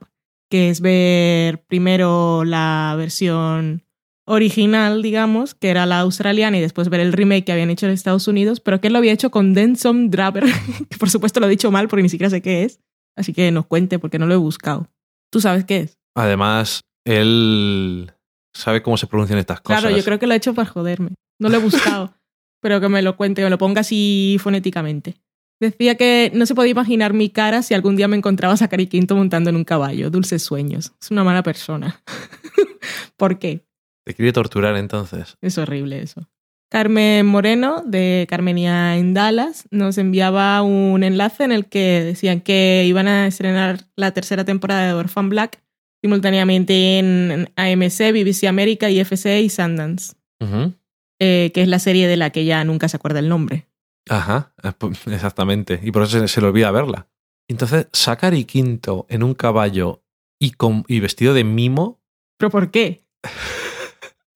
que 0.51 0.69
es 0.69 0.81
ver 0.81 1.63
primero 1.63 2.43
la 2.43 2.93
versión 2.95 3.85
original, 4.31 5.01
digamos, 5.01 5.53
que 5.55 5.69
era 5.69 5.85
la 5.85 5.99
australiana, 5.99 6.57
y 6.57 6.61
después 6.61 6.87
ver 6.87 7.01
el 7.01 7.11
remake 7.11 7.43
que 7.43 7.51
habían 7.51 7.69
hecho 7.69 7.85
en 7.85 7.91
Estados 7.91 8.29
Unidos, 8.29 8.61
pero 8.61 8.79
que 8.79 8.87
él 8.87 8.93
lo 8.93 8.99
había 8.99 9.11
hecho 9.11 9.29
con 9.29 9.53
Denson 9.53 10.09
Draper, 10.09 10.45
que 10.89 10.97
por 10.97 11.09
supuesto 11.09 11.39
lo 11.41 11.47
he 11.47 11.49
dicho 11.49 11.69
mal 11.69 11.89
porque 11.89 12.03
ni 12.03 12.09
siquiera 12.09 12.29
sé 12.29 12.41
qué 12.41 12.63
es, 12.63 12.79
así 13.17 13.33
que 13.33 13.51
nos 13.51 13.65
cuente 13.65 13.99
porque 13.99 14.19
no 14.19 14.27
lo 14.27 14.33
he 14.33 14.37
buscado. 14.37 14.89
¿Tú 15.31 15.41
sabes 15.41 15.65
qué 15.65 15.79
es? 15.79 15.97
Además, 16.15 16.81
él 17.05 18.13
sabe 18.53 18.81
cómo 18.81 18.95
se 18.95 19.07
pronuncian 19.07 19.37
estas 19.37 19.59
cosas. 19.59 19.81
Claro, 19.81 19.95
yo 19.95 20.03
creo 20.03 20.17
que 20.17 20.27
lo 20.27 20.33
he 20.33 20.37
hecho 20.37 20.53
para 20.53 20.69
joderme. 20.69 21.11
No 21.37 21.49
lo 21.49 21.57
he 21.57 21.61
buscado, 21.61 22.13
pero 22.61 22.79
que 22.79 22.87
me 22.87 23.01
lo 23.01 23.17
cuente, 23.17 23.41
que 23.41 23.45
me 23.45 23.49
lo 23.49 23.57
ponga 23.57 23.81
así 23.81 24.37
fonéticamente. 24.39 25.15
Decía 25.59 25.95
que 25.95 26.31
no 26.33 26.45
se 26.45 26.55
podía 26.55 26.71
imaginar 26.71 27.13
mi 27.13 27.29
cara 27.29 27.61
si 27.63 27.73
algún 27.73 27.97
día 27.97 28.07
me 28.07 28.17
encontraba 28.17 28.53
a 28.53 28.57
Zachary 28.57 28.87
Quinto 28.87 29.15
montando 29.15 29.49
en 29.49 29.57
un 29.57 29.63
caballo. 29.63 30.09
Dulces 30.09 30.41
sueños. 30.41 30.93
Es 30.99 31.11
una 31.11 31.23
mala 31.23 31.43
persona. 31.43 32.01
¿Por 33.17 33.37
qué? 33.37 33.63
Te 34.05 34.13
quiere 34.13 34.33
torturar 34.33 34.75
entonces. 34.77 35.37
Es 35.41 35.57
horrible 35.57 36.01
eso. 36.01 36.27
Carmen 36.71 37.25
Moreno, 37.25 37.83
de 37.85 38.25
Carmenia 38.29 38.95
en 38.95 39.13
Dallas, 39.13 39.67
nos 39.71 39.97
enviaba 39.97 40.61
un 40.61 41.03
enlace 41.03 41.43
en 41.43 41.51
el 41.51 41.65
que 41.65 42.01
decían 42.01 42.39
que 42.39 42.85
iban 42.87 43.09
a 43.09 43.27
estrenar 43.27 43.81
la 43.97 44.11
tercera 44.11 44.45
temporada 44.45 44.87
de 44.87 44.93
Orphan 44.93 45.27
Black 45.27 45.61
simultáneamente 46.01 46.97
en 46.97 47.51
AMC, 47.57 48.13
BBC 48.13 48.47
América, 48.47 48.89
IFC 48.89 49.41
y 49.43 49.49
Sundance, 49.49 50.13
eh, 51.19 51.51
que 51.53 51.61
es 51.61 51.67
la 51.67 51.79
serie 51.79 52.07
de 52.07 52.17
la 52.17 52.29
que 52.29 52.45
ya 52.45 52.63
nunca 52.63 52.87
se 52.87 52.95
acuerda 52.95 53.19
el 53.19 53.27
nombre. 53.27 53.67
Ajá, 54.09 54.53
exactamente. 55.07 55.79
Y 55.83 55.91
por 55.91 56.03
eso 56.03 56.21
se, 56.21 56.27
se 56.29 56.41
le 56.41 56.47
olvida 56.47 56.71
verla. 56.71 57.07
Entonces, 57.49 57.87
Sakari 57.91 58.45
Quinto 58.45 59.05
en 59.09 59.23
un 59.23 59.33
caballo 59.33 60.05
y, 60.39 60.51
con, 60.51 60.85
y 60.87 61.01
vestido 61.01 61.33
de 61.33 61.43
mimo. 61.43 62.01
¿Pero 62.37 62.49
por 62.49 62.71
qué? 62.71 63.03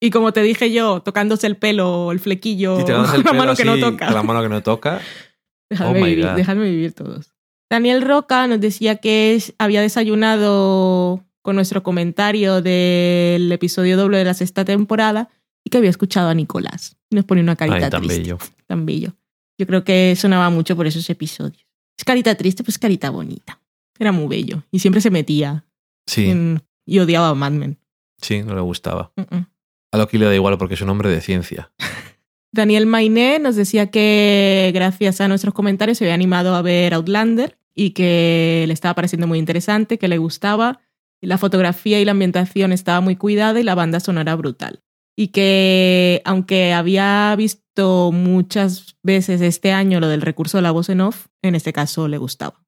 Y 0.06 0.10
como 0.10 0.32
te 0.32 0.40
dije 0.42 0.70
yo, 0.72 1.00
tocándose 1.00 1.46
el 1.48 1.56
pelo 1.56 2.06
o 2.06 2.12
el 2.12 2.20
flequillo 2.20 2.78
y 2.80 2.84
te 2.84 2.92
el 2.94 3.02
la 3.24 3.32
mano 3.32 3.54
que 3.56 3.64
no 3.64 3.72
así, 3.72 3.80
toca. 3.80 4.10
la 4.10 4.22
mano 4.22 4.40
que 4.42 4.48
no 4.48 4.62
toca. 4.62 5.00
Dejadme, 5.70 6.00
Oh 6.00 6.04
vivir, 6.04 6.24
God. 6.26 6.34
dejadme 6.36 6.70
vivir 6.70 6.92
todos. 6.92 7.32
Daniel 7.68 8.02
Roca 8.02 8.46
nos 8.46 8.60
decía 8.60 8.96
que 8.96 9.42
había 9.58 9.80
desayunado 9.80 11.24
con 11.42 11.56
nuestro 11.56 11.82
comentario 11.82 12.62
del 12.62 13.50
episodio 13.50 13.96
doble 13.96 14.18
de 14.18 14.24
la 14.24 14.34
sexta 14.34 14.64
temporada 14.64 15.28
y 15.64 15.70
que 15.70 15.78
había 15.78 15.90
escuchado 15.90 16.28
a 16.28 16.34
Nicolás. 16.34 16.96
Y 17.10 17.16
nos 17.16 17.24
pone 17.24 17.40
una 17.40 17.56
carita 17.56 17.76
Ay, 17.86 17.90
tan 17.90 18.02
triste. 18.02 18.18
bello. 18.20 18.38
Tan 18.66 18.86
bello. 18.86 19.12
Yo 19.58 19.66
creo 19.66 19.82
que 19.84 20.14
sonaba 20.16 20.50
mucho 20.50 20.76
por 20.76 20.86
esos 20.86 21.08
episodios. 21.10 21.66
Es 21.98 22.04
carita 22.04 22.34
triste, 22.36 22.62
pues 22.62 22.78
carita 22.78 23.10
bonita. 23.10 23.60
Era 23.98 24.12
muy 24.12 24.28
bello. 24.28 24.62
Y 24.70 24.78
siempre 24.78 25.00
se 25.00 25.10
metía 25.10 25.64
Sí, 26.06 26.28
en- 26.30 26.62
y 26.86 27.00
odiaba 27.00 27.30
a 27.30 27.34
Mad 27.34 27.52
Men. 27.52 27.78
sí, 28.22 28.42
no 28.44 28.54
le 28.54 28.60
gustaba. 28.60 29.10
Mm, 29.16 29.36
mm. 29.36 29.46
A 29.92 29.98
Loki 29.98 30.18
le 30.18 30.26
da 30.26 30.34
igual 30.34 30.58
porque 30.58 30.74
es 30.74 30.80
un 30.80 30.88
hombre 30.88 31.10
de 31.10 31.20
ciencia. 31.20 31.72
Daniel 32.52 32.86
Mainé 32.86 33.38
nos 33.38 33.56
decía 33.56 33.90
que 33.90 34.70
gracias 34.74 35.20
a 35.20 35.28
nuestros 35.28 35.54
comentarios 35.54 35.98
se 35.98 36.04
había 36.04 36.14
animado 36.14 36.54
a 36.54 36.62
ver 36.62 36.94
Outlander 36.94 37.58
y 37.74 37.90
que 37.90 38.64
le 38.66 38.72
estaba 38.72 38.94
pareciendo 38.94 39.26
muy 39.26 39.38
interesante, 39.38 39.98
que 39.98 40.08
le 40.08 40.18
gustaba. 40.18 40.80
La 41.20 41.38
fotografía 41.38 42.00
y 42.00 42.04
la 42.04 42.12
ambientación 42.12 42.72
estaba 42.72 43.00
muy 43.00 43.16
cuidada 43.16 43.60
y 43.60 43.62
la 43.62 43.74
banda 43.74 44.00
sonora 44.00 44.34
brutal. 44.34 44.82
Y 45.14 45.28
que 45.28 46.22
aunque 46.24 46.72
había 46.72 47.34
visto 47.36 48.10
muchas 48.12 48.96
veces 49.02 49.40
este 49.40 49.72
año 49.72 50.00
lo 50.00 50.08
del 50.08 50.22
recurso 50.22 50.58
de 50.58 50.62
la 50.62 50.70
voz 50.70 50.88
en 50.88 51.02
off, 51.02 51.26
en 51.42 51.54
este 51.54 51.72
caso 51.72 52.08
le 52.08 52.18
gustaba. 52.18 52.62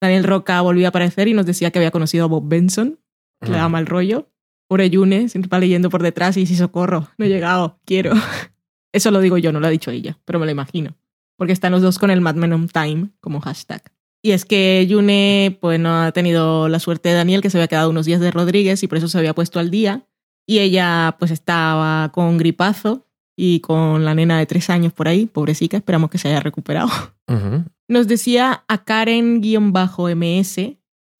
Daniel 0.00 0.24
Roca 0.24 0.60
volvió 0.62 0.86
a 0.86 0.88
aparecer 0.88 1.28
y 1.28 1.34
nos 1.34 1.46
decía 1.46 1.70
que 1.70 1.78
había 1.78 1.90
conocido 1.90 2.24
a 2.24 2.28
Bob 2.28 2.48
Benson, 2.48 2.98
que 3.40 3.50
le 3.50 3.56
daba 3.56 3.68
mal 3.68 3.86
rollo. 3.86 4.30
Pobre 4.70 4.88
Yune, 4.88 5.28
siempre 5.28 5.48
va 5.48 5.58
leyendo 5.58 5.90
por 5.90 6.00
detrás 6.00 6.36
y 6.36 6.46
si 6.46 6.54
socorro, 6.54 7.08
no 7.18 7.24
he 7.24 7.28
llegado, 7.28 7.80
quiero. 7.84 8.12
Eso 8.92 9.10
lo 9.10 9.18
digo 9.18 9.36
yo, 9.36 9.50
no 9.50 9.58
lo 9.58 9.66
ha 9.66 9.70
dicho 9.70 9.90
ella, 9.90 10.16
pero 10.24 10.38
me 10.38 10.46
lo 10.46 10.52
imagino. 10.52 10.96
Porque 11.36 11.52
están 11.52 11.72
los 11.72 11.82
dos 11.82 11.98
con 11.98 12.08
el 12.08 12.20
Mad 12.20 12.36
Men 12.36 12.52
on 12.52 12.68
Time 12.68 13.08
como 13.18 13.40
hashtag. 13.40 13.82
Y 14.22 14.30
es 14.30 14.44
que 14.44 14.86
Yune 14.86 15.58
pues, 15.60 15.80
no 15.80 16.00
ha 16.00 16.12
tenido 16.12 16.68
la 16.68 16.78
suerte 16.78 17.08
de 17.08 17.16
Daniel, 17.16 17.40
que 17.40 17.50
se 17.50 17.58
había 17.58 17.66
quedado 17.66 17.90
unos 17.90 18.06
días 18.06 18.20
de 18.20 18.30
Rodríguez 18.30 18.80
y 18.84 18.86
por 18.86 18.98
eso 18.98 19.08
se 19.08 19.18
había 19.18 19.34
puesto 19.34 19.58
al 19.58 19.72
día. 19.72 20.06
Y 20.46 20.60
ella 20.60 21.16
pues 21.18 21.32
estaba 21.32 22.12
con 22.12 22.38
gripazo 22.38 23.08
y 23.36 23.58
con 23.58 24.04
la 24.04 24.14
nena 24.14 24.38
de 24.38 24.46
tres 24.46 24.70
años 24.70 24.92
por 24.92 25.08
ahí, 25.08 25.26
pobrecita, 25.26 25.78
esperamos 25.78 26.10
que 26.10 26.18
se 26.18 26.28
haya 26.28 26.38
recuperado. 26.38 26.90
Nos 27.88 28.06
decía 28.06 28.62
a 28.68 28.84
Karen-MS 28.84 29.40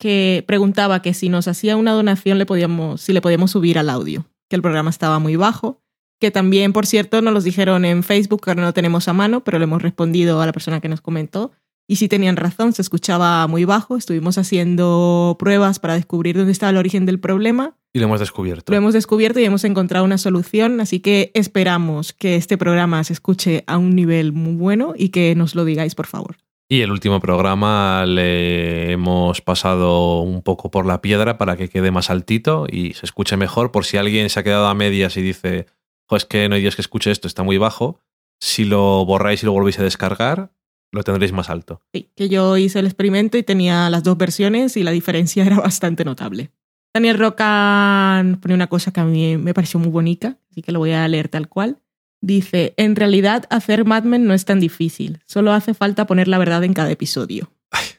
que 0.00 0.42
preguntaba 0.48 1.02
que 1.02 1.14
si 1.14 1.28
nos 1.28 1.46
hacía 1.46 1.76
una 1.76 1.92
donación 1.92 2.38
le 2.38 2.46
podíamos, 2.46 3.02
si 3.02 3.12
le 3.12 3.20
podíamos 3.20 3.52
subir 3.52 3.78
al 3.78 3.90
audio, 3.90 4.26
que 4.48 4.56
el 4.56 4.62
programa 4.62 4.90
estaba 4.90 5.18
muy 5.20 5.36
bajo, 5.36 5.82
que 6.18 6.30
también, 6.30 6.72
por 6.72 6.86
cierto, 6.86 7.20
nos 7.22 7.34
los 7.34 7.44
dijeron 7.44 7.84
en 7.84 8.02
Facebook, 8.02 8.42
que 8.42 8.50
ahora 8.50 8.62
no 8.62 8.68
lo 8.68 8.72
tenemos 8.72 9.08
a 9.08 9.12
mano, 9.12 9.44
pero 9.44 9.58
le 9.58 9.64
hemos 9.64 9.82
respondido 9.82 10.40
a 10.40 10.46
la 10.46 10.52
persona 10.52 10.80
que 10.80 10.88
nos 10.88 11.02
comentó. 11.02 11.52
Y 11.86 11.96
sí 11.96 12.08
tenían 12.08 12.36
razón, 12.36 12.72
se 12.72 12.82
escuchaba 12.82 13.46
muy 13.46 13.64
bajo, 13.64 13.96
estuvimos 13.96 14.38
haciendo 14.38 15.36
pruebas 15.38 15.78
para 15.80 15.94
descubrir 15.94 16.36
dónde 16.36 16.52
estaba 16.52 16.70
el 16.70 16.76
origen 16.76 17.04
del 17.04 17.20
problema 17.20 17.76
Y 17.92 17.98
lo 17.98 18.06
hemos 18.06 18.20
descubierto. 18.20 18.72
lo 18.72 18.78
hemos 18.78 18.94
descubierto 18.94 19.40
y 19.40 19.44
hemos 19.44 19.64
encontrado 19.64 20.04
una 20.04 20.16
solución, 20.16 20.80
así 20.80 21.00
que 21.00 21.30
esperamos 21.34 22.12
que 22.12 22.36
este 22.36 22.56
programa 22.56 23.02
se 23.04 23.12
escuche 23.12 23.64
a 23.66 23.76
un 23.76 23.96
nivel 23.96 24.32
muy 24.32 24.54
bueno 24.54 24.94
y 24.96 25.08
que 25.08 25.34
nos 25.34 25.54
lo 25.54 25.64
digáis, 25.64 25.94
por 25.94 26.06
favor. 26.06 26.36
Y 26.72 26.82
el 26.82 26.92
último 26.92 27.18
programa 27.18 28.06
le 28.06 28.92
hemos 28.92 29.40
pasado 29.40 30.20
un 30.20 30.40
poco 30.40 30.70
por 30.70 30.86
la 30.86 31.02
piedra 31.02 31.36
para 31.36 31.56
que 31.56 31.68
quede 31.68 31.90
más 31.90 32.10
altito 32.10 32.68
y 32.70 32.94
se 32.94 33.06
escuche 33.06 33.36
mejor. 33.36 33.72
Por 33.72 33.84
si 33.84 33.96
alguien 33.96 34.30
se 34.30 34.38
ha 34.38 34.44
quedado 34.44 34.68
a 34.68 34.74
medias 34.74 35.16
y 35.16 35.20
dice, 35.20 35.66
pues 36.06 36.24
que 36.24 36.48
no 36.48 36.54
hay 36.54 36.60
Dios 36.60 36.76
que 36.76 36.82
escuche 36.82 37.10
esto, 37.10 37.26
está 37.26 37.42
muy 37.42 37.58
bajo. 37.58 37.98
Si 38.40 38.64
lo 38.64 39.04
borráis 39.04 39.42
y 39.42 39.46
lo 39.46 39.52
volvéis 39.52 39.80
a 39.80 39.82
descargar, 39.82 40.52
lo 40.92 41.02
tendréis 41.02 41.32
más 41.32 41.50
alto. 41.50 41.82
Sí, 41.92 42.12
que 42.14 42.28
yo 42.28 42.56
hice 42.56 42.78
el 42.78 42.86
experimento 42.86 43.36
y 43.36 43.42
tenía 43.42 43.90
las 43.90 44.04
dos 44.04 44.16
versiones 44.16 44.76
y 44.76 44.84
la 44.84 44.92
diferencia 44.92 45.44
era 45.46 45.58
bastante 45.58 46.04
notable. 46.04 46.52
Daniel 46.94 47.18
Roca 47.18 48.24
pone 48.40 48.54
una 48.54 48.68
cosa 48.68 48.92
que 48.92 49.00
a 49.00 49.04
mí 49.04 49.36
me 49.38 49.54
pareció 49.54 49.80
muy 49.80 49.90
bonita, 49.90 50.38
así 50.52 50.62
que 50.62 50.70
lo 50.70 50.78
voy 50.78 50.92
a 50.92 51.08
leer 51.08 51.28
tal 51.28 51.48
cual. 51.48 51.78
Dice, 52.22 52.74
en 52.76 52.96
realidad 52.96 53.44
hacer 53.50 53.84
Mad 53.84 54.04
Men 54.04 54.26
no 54.26 54.34
es 54.34 54.44
tan 54.44 54.60
difícil, 54.60 55.20
solo 55.26 55.52
hace 55.52 55.72
falta 55.74 56.06
poner 56.06 56.28
la 56.28 56.38
verdad 56.38 56.64
en 56.64 56.74
cada 56.74 56.90
episodio. 56.90 57.50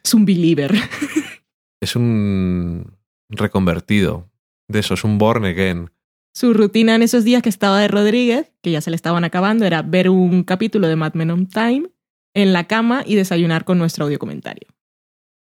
Es 0.03 0.13
un 0.13 0.25
believer. 0.25 0.73
Es 1.83 1.95
un 1.95 2.95
reconvertido. 3.27 4.29
De 4.67 4.77
eso, 4.77 4.93
es 4.93 5.03
un 5.03 5.17
born 5.17 5.45
again. 5.45 5.89
Su 6.31 6.53
rutina 6.53 6.93
en 6.93 7.01
esos 7.01 7.23
días 7.23 7.41
que 7.41 7.49
estaba 7.49 7.79
de 7.79 7.87
Rodríguez, 7.87 8.53
que 8.61 8.69
ya 8.69 8.81
se 8.81 8.91
le 8.91 8.95
estaban 8.95 9.23
acabando, 9.23 9.65
era 9.65 9.81
ver 9.81 10.07
un 10.07 10.43
capítulo 10.43 10.87
de 10.87 10.95
Mad 10.95 11.15
Men 11.15 11.31
on 11.31 11.47
Time 11.47 11.89
en 12.35 12.53
la 12.53 12.67
cama 12.67 13.03
y 13.05 13.15
desayunar 13.15 13.65
con 13.65 13.79
nuestro 13.79 14.05
audio 14.05 14.19
comentario. 14.19 14.67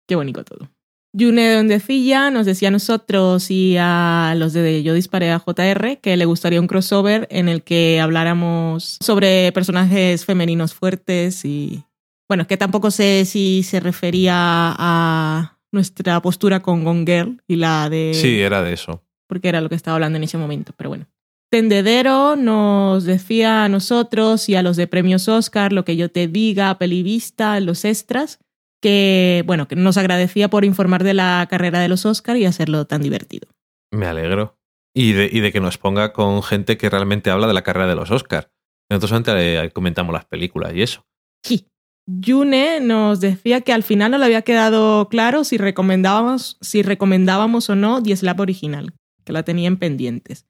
Qué 0.09 0.17
bonito 0.17 0.45
todo. 0.45 0.69
Yune 1.17 1.55
Dondecilla 1.55 2.31
nos 2.31 2.45
decía 2.45 2.69
a 2.69 2.71
nosotros 2.73 3.49
y 3.51 3.77
a 3.79 4.35
los 4.37 4.53
de 4.53 4.83
Yo 4.83 4.95
Disparé 4.95 5.31
a 5.31 5.39
JR 5.39 5.99
que 6.03 6.17
le 6.17 6.25
gustaría 6.25 6.61
un 6.61 6.67
crossover 6.67 7.29
en 7.31 7.49
el 7.49 7.63
que 7.63 8.01
habláramos 8.01 8.99
sobre 9.01 9.53
personajes 9.53 10.25
femeninos 10.25 10.75
fuertes 10.75 11.45
y... 11.45 11.85
Bueno, 12.29 12.49
que 12.49 12.57
tampoco 12.57 12.91
sé 12.91 13.27
si 13.27 13.63
se 13.63 13.79
refería 13.81 14.35
a 14.37 15.59
nuestra 15.71 16.21
postura 16.21 16.61
con 16.61 16.83
Gone 16.83 17.05
Girl 17.07 17.43
y 17.47 17.57
la 17.57 17.89
de 17.89 18.13
Sí, 18.15 18.41
era 18.41 18.63
de 18.63 18.73
eso. 18.73 19.03
porque 19.29 19.49
era 19.49 19.61
lo 19.61 19.69
que 19.69 19.75
estaba 19.77 19.95
hablando 19.95 20.17
en 20.17 20.25
ese 20.25 20.37
momento, 20.39 20.73
pero 20.77 20.91
bueno. 20.91 21.07
Tendedero 21.51 22.35
nos 22.35 23.05
decía 23.05 23.65
a 23.65 23.69
nosotros 23.69 24.49
y 24.49 24.57
a 24.57 24.63
los 24.63 24.77
de 24.77 24.89
premios 24.89 25.29
Oscar 25.29 25.73
lo 25.73 25.85
que 25.85 25.97
yo 25.97 26.11
te 26.11 26.27
diga, 26.27 26.77
pelivista, 26.79 27.61
los 27.61 27.85
extras, 27.85 28.41
que 28.85 29.43
bueno, 29.47 29.67
que 29.67 29.77
nos 29.77 29.97
agradecía 29.97 30.51
por 30.51 30.63
informar 30.63 31.05
de 31.05 31.15
la 31.15 31.47
carrera 31.49 31.81
de 31.81 31.89
los 31.89 32.05
Oscar 32.05 32.37
y 32.37 32.45
hacerlo 32.45 32.85
tan 32.85 33.01
divertido. 33.01 33.49
Me 33.91 34.05
alegro. 34.05 34.59
Y 34.95 35.13
de, 35.13 35.31
y 35.33 35.41
de 35.41 35.53
que 35.53 35.61
nos 35.61 35.79
ponga 35.79 36.13
con 36.13 36.43
gente 36.43 36.77
que 36.77 36.91
realmente 36.91 37.31
habla 37.31 37.47
de 37.47 37.55
la 37.55 37.63
carrera 37.63 37.87
de 37.87 37.95
los 37.95 38.11
Oscars. 38.11 38.51
Nosotros 38.91 39.13
antes 39.13 39.73
comentamos 39.73 40.13
las 40.13 40.27
películas 40.27 40.75
y 40.75 40.83
eso. 40.83 41.07
Sí. 41.43 41.67
Yune 42.07 42.81
nos 42.81 43.21
decía 43.21 43.63
que 43.63 43.73
al 43.73 43.85
final 43.85 44.11
no 44.11 44.19
le 44.19 44.27
había 44.27 44.43
quedado 44.43 45.09
claro 45.09 45.45
si 45.45 45.57
recomendábamos, 45.57 46.59
si 46.61 46.83
recomendábamos 46.83 47.71
o 47.71 47.77
no 47.77 48.03
The 48.03 48.15
Slap 48.15 48.41
original, 48.41 48.93
que 49.25 49.33
la 49.33 49.45
tenían 49.45 49.79
pendientes. 49.79 50.47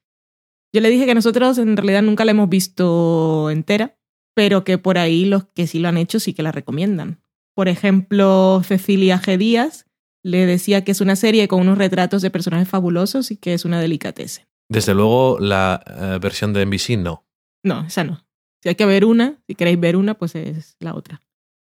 Yo 0.75 0.81
le 0.81 0.91
dije 0.91 1.07
que 1.07 1.15
nosotros 1.15 1.57
en 1.59 1.77
realidad 1.77 2.03
nunca 2.03 2.25
la 2.25 2.33
hemos 2.33 2.49
visto 2.49 3.49
entera, 3.51 3.97
pero 4.35 4.65
que 4.65 4.77
por 4.77 4.99
ahí 4.99 5.25
los 5.25 5.45
que 5.45 5.69
sí 5.69 5.79
lo 5.79 5.87
han 5.87 5.99
hecho 5.99 6.19
sí 6.19 6.35
que 6.35 6.43
la 6.43 6.51
recomiendan. 6.51 7.24
Por 7.55 7.69
ejemplo, 7.69 8.63
Cecilia 8.65 9.21
G. 9.21 9.39
Díaz 9.39 9.87
le 10.23 10.47
decía 10.47 10.85
que 10.85 10.93
es 10.93 11.01
una 11.01 11.17
serie 11.17 11.49
con 11.49 11.61
unos 11.61 11.79
retratos 11.79 12.23
de 12.23 12.31
personajes 12.31 12.69
fabulosos 12.69 13.31
y 13.31 13.37
que 13.37 13.55
es 13.55 13.65
una 13.65 13.81
delicatese. 13.81 14.47
Desde 14.69 14.95
luego, 14.95 15.39
la 15.39 15.83
eh, 15.87 16.19
versión 16.21 16.53
de 16.53 16.65
NBC 16.65 16.97
no. 16.99 17.25
No, 17.63 17.85
esa 17.87 18.05
no. 18.05 18.25
Si 18.63 18.71
hay 18.71 18.75
que 18.75 18.87
ver 18.87 19.05
una, 19.05 19.39
si 19.47 19.55
queréis 19.55 19.79
ver 19.79 19.97
una, 19.97 20.15
pues 20.15 20.35
es 20.35 20.77
la 20.81 20.95
otra. 20.95 21.21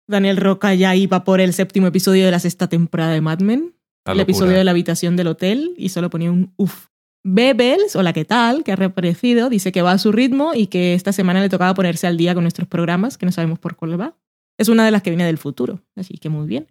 Daniel 0.06 0.36
Roca 0.36 0.74
ya 0.74 0.94
iba 0.94 1.24
por 1.24 1.40
el 1.40 1.54
séptimo 1.54 1.86
episodio 1.86 2.24
de 2.24 2.30
la 2.30 2.38
sexta 2.38 2.68
temporada 2.68 3.12
de 3.12 3.20
Mad 3.20 3.40
Men, 3.40 3.74
La 4.04 4.12
el 4.12 4.18
locura. 4.18 4.22
episodio 4.22 4.58
de 4.58 4.64
la 4.64 4.72
habitación 4.72 5.16
del 5.16 5.28
hotel, 5.28 5.74
y 5.78 5.88
solo 5.88 6.10
ponía 6.10 6.30
un 6.30 6.52
uff. 6.56 6.86
Bebels, 7.22 7.96
o 7.96 8.02
la 8.02 8.12
que 8.12 8.24
tal, 8.24 8.64
que 8.64 8.72
ha 8.72 8.76
reaparecido, 8.76 9.48
dice 9.50 9.72
que 9.72 9.82
va 9.82 9.92
a 9.92 9.98
su 9.98 10.10
ritmo 10.10 10.52
y 10.54 10.66
que 10.66 10.94
esta 10.94 11.12
semana 11.12 11.40
le 11.40 11.48
tocaba 11.48 11.74
ponerse 11.74 12.06
al 12.06 12.16
día 12.16 12.34
con 12.34 12.44
nuestros 12.44 12.66
programas, 12.66 13.18
que 13.18 13.26
no 13.26 13.32
sabemos 13.32 13.58
por 13.58 13.76
cuál 13.76 14.00
va. 14.00 14.16
Es 14.60 14.68
una 14.68 14.84
de 14.84 14.90
las 14.90 15.02
que 15.02 15.08
viene 15.08 15.24
del 15.24 15.38
futuro, 15.38 15.80
así 15.96 16.18
que 16.18 16.28
muy 16.28 16.46
bien. 16.46 16.66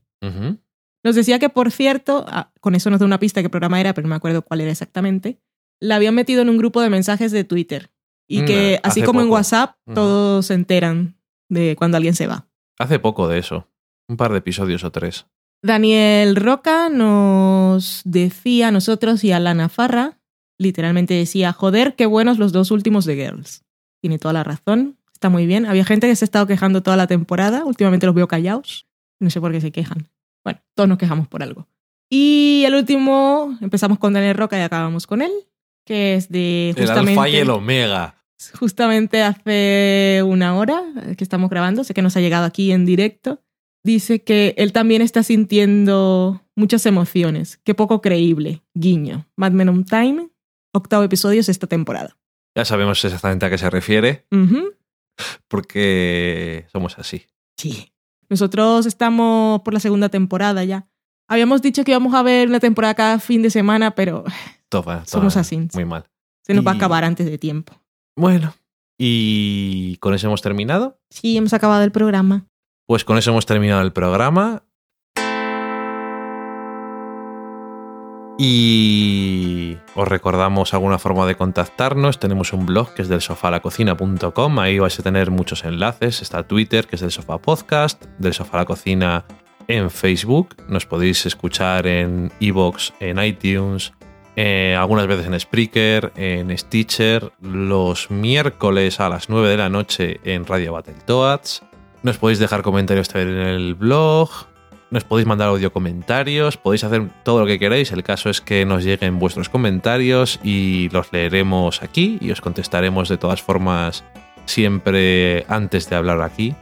Nos 1.04 1.16
decía 1.16 1.40
que, 1.40 1.50
por 1.50 1.72
cierto, 1.72 2.24
ah, 2.28 2.52
con 2.62 2.76
eso 2.76 2.92
nos 2.92 3.00
da 3.00 3.06
una 3.08 3.20
pista 3.20 3.40
de 3.40 3.46
qué 3.46 3.50
programa 3.50 3.82
era, 3.82 3.96
pero 3.96 4.06
no 4.06 4.10
me 4.10 4.16
acuerdo 4.16 4.44
cuál 4.44 4.62
era 4.62 4.70
exactamente, 4.70 5.40
la 5.82 5.96
habían 5.96 6.14
metido 6.14 6.44
en 6.44 6.50
un 6.50 6.58
grupo 6.60 6.82
de 6.82 6.92
mensajes 6.92 7.32
de 7.32 7.44
Twitter. 7.44 7.90
Y 8.28 8.44
Mm, 8.44 8.46
que, 8.46 8.80
así 8.84 9.00
hace 9.00 9.08
como 9.08 9.22
en. 9.22 9.30
WhatsApp, 9.30 9.76
todos 9.96 10.46
se 10.46 10.54
enteran 10.54 11.18
de 11.50 11.76
cuando 11.78 11.98
alguien 11.98 12.14
se 12.14 12.28
va. 12.28 12.48
Hace 12.78 13.00
poco 13.00 13.28
de 13.28 13.40
eso. 13.40 13.68
Un 14.08 14.18
par 14.18 14.32
de 14.34 14.38
episodios 14.38 14.84
o 14.84 14.92
tres. 14.92 15.26
Daniel 15.64 16.36
Roca 16.36 16.90
nos 16.90 18.04
decía 18.06 18.68
a 18.68 18.72
nosotros 18.72 19.24
y 19.24 19.32
a 19.32 19.40
Lana 19.40 19.68
Farra, 19.68 20.20
literalmente 20.60 21.16
decía, 21.16 21.54
joder, 21.54 21.96
qué 21.96 22.06
buenos 22.06 22.38
los 22.38 22.52
dos 22.52 22.70
últimos 22.70 23.06
de 23.06 23.16
Girls. 23.16 23.66
Tiene 24.00 24.20
toda 24.20 24.34
la 24.34 24.44
razón, 24.44 24.99
está 25.20 25.28
muy 25.30 25.46
bien. 25.46 25.66
Había 25.66 25.84
gente 25.84 26.08
que 26.08 26.16
se 26.16 26.24
ha 26.24 26.28
estado 26.28 26.48
quejando 26.48 26.82
toda 26.82 26.96
la 26.96 27.06
temporada, 27.06 27.66
últimamente 27.66 28.06
los 28.06 28.16
veo 28.16 28.28
callados, 28.30 28.88
no 29.20 29.30
sé 29.30 29.42
por 29.42 29.52
qué 29.52 29.60
se 29.60 29.72
quejan. 29.72 30.08
Bueno, 30.46 30.62
todos 30.76 30.88
nos 30.88 30.98
quejamos 30.98 31.28
por 31.28 31.44
algo. 31.44 31.68
Y 32.10 32.64
el 32.66 32.74
último, 32.74 33.58
empezamos 33.62 34.00
con 34.00 34.14
Daniel 34.14 34.36
Roca 34.38 34.58
y 34.58 34.62
acabamos 34.62 35.06
con 35.08 35.22
él, 35.22 35.32
que 35.86 36.16
es 36.16 36.30
de 36.30 36.70
El 36.70 36.76
justamente, 36.78 37.12
alfa 37.12 37.30
y 37.30 37.36
el 37.36 37.50
omega. 37.50 38.16
justamente 38.58 39.22
hace 39.22 40.22
una 40.26 40.56
hora 40.56 40.82
que 41.18 41.24
estamos 41.24 41.50
grabando, 41.50 41.84
sé 41.84 41.94
que 41.94 42.02
nos 42.02 42.16
ha 42.16 42.22
llegado 42.22 42.46
aquí 42.46 42.72
en 42.72 42.86
directo. 42.86 43.42
Dice 43.84 44.24
que 44.24 44.56
él 44.58 44.72
también 44.72 45.02
está 45.02 45.22
sintiendo 45.24 46.42
muchas 46.56 46.86
emociones. 46.86 47.60
Qué 47.64 47.76
poco 47.76 48.02
creíble. 48.02 48.62
Guiño. 48.74 49.28
Mad 49.36 49.52
Men 49.52 49.70
on 49.70 49.84
Time, 49.86 50.30
octavo 50.74 51.04
episodio 51.04 51.42
esta 51.42 51.68
temporada. 51.68 52.18
Ya 52.56 52.66
sabemos 52.66 53.04
exactamente 53.06 53.46
a 53.46 53.50
qué 53.50 53.58
se 53.58 53.70
refiere, 53.70 54.26
Ujú. 54.32 54.74
Porque 55.48 56.66
somos 56.72 56.98
así. 57.00 57.26
Sí. 57.58 57.92
Nosotros 58.30 58.86
estamos 58.86 59.62
por 59.62 59.74
la 59.74 59.80
segunda 59.80 60.10
temporada 60.10 60.64
ya. 60.64 60.88
Habíamos 61.28 61.62
dicho 61.62 61.84
que 61.84 61.92
íbamos 61.92 62.14
a 62.14 62.24
ver 62.24 62.48
una 62.48 62.60
temporada 62.60 62.94
cada 62.94 63.20
fin 63.20 63.42
de 63.42 63.50
semana, 63.50 63.92
pero 63.96 64.24
Toma, 64.70 65.06
Somos 65.06 65.34
toma, 65.34 65.42
así. 65.42 65.68
Muy 65.74 65.86
mal. 65.86 66.06
se 66.46 66.54
nos 66.54 66.66
va 66.66 66.72
a 66.72 66.76
acabar 66.76 67.04
antes 67.04 67.26
de 67.26 67.38
tiempo. 67.38 67.74
Bueno, 68.16 68.54
y 68.98 69.96
con 69.98 70.14
eso 70.14 70.28
hemos 70.28 70.42
terminado. 70.42 71.00
Sí, 71.10 71.38
hemos 71.38 71.54
acabado 71.54 71.84
el 71.84 71.92
programa. 71.92 72.46
Pues 72.86 73.06
con 73.06 73.18
eso 73.18 73.32
hemos 73.32 73.46
terminado 73.46 73.82
el 73.82 73.94
programa. 73.94 74.64
Y 78.42 79.76
os 79.96 80.08
recordamos 80.08 80.74
alguna 80.74 80.98
forma 80.98 81.26
de 81.26 81.36
contactarnos. 81.36 82.20
Tenemos 82.20 82.54
un 82.54 82.66
blog 82.66 82.94
que 82.94 83.02
es 83.02 83.10
del 83.10 83.20
sofalacocina.com. 83.20 84.60
Ahí 84.60 84.80
vais 84.80 84.98
a 84.98 85.04
tener 85.04 85.30
muchos 85.30 85.66
enlaces. 85.66 86.22
Está 86.22 86.44
Twitter, 86.44 86.88
que 86.88 86.96
es 86.96 87.02
del 87.02 87.12
Sofá 87.12 87.38
Podcast, 87.38 88.06
del 88.18 88.34
Sofá 88.34 88.60
la 88.60 88.66
Cocina 88.66 89.26
en 89.68 89.90
Facebook. 89.90 90.56
Nos 90.70 90.86
podéis 90.86 91.26
escuchar 91.26 91.86
en 91.86 92.32
Evox, 92.40 92.94
en 93.02 93.22
iTunes, 93.22 93.92
eh, 94.38 94.74
algunas 94.80 95.06
veces 95.06 95.28
en 95.28 95.38
Spreaker, 95.38 96.14
en 96.16 96.58
Stitcher, 96.58 97.34
los 97.42 98.10
miércoles 98.10 99.02
a 99.02 99.10
las 99.10 99.28
9 99.28 99.50
de 99.50 99.58
la 99.58 99.68
noche 99.68 100.22
en 100.24 100.46
Radio 100.46 100.72
Battletoads. 100.72 101.64
Nos 102.04 102.18
podéis 102.18 102.40
dejar 102.40 102.62
comentarios 102.62 103.10
también 103.10 103.38
en 103.38 103.48
el 103.48 103.76
blog. 103.76 104.30
Nos 104.92 105.04
podéis 105.04 105.28
mandar 105.28 105.50
audio 105.50 105.72
comentarios, 105.72 106.58
podéis 106.58 106.84
hacer 106.84 107.08
todo 107.24 107.42
lo 107.42 107.46
que 107.46 107.60
queráis. 107.60 107.92
El 107.92 108.04
caso 108.04 108.30
es 108.30 108.42
que 108.42 108.66
nos 108.66 108.84
lleguen 108.84 109.20
vuestros 109.20 109.48
comentarios 109.48 110.40
y 110.44 110.90
los 110.90 111.14
leeremos 111.14 111.84
aquí 111.84 112.18
y 112.22 112.32
os 112.32 112.42
contestaremos 112.42 113.08
de 113.08 113.18
todas 113.18 113.42
formas 113.42 114.04
siempre 114.46 115.46
antes 115.48 115.90
de 115.90 115.96
hablar 115.96 116.22
aquí, 116.22 116.56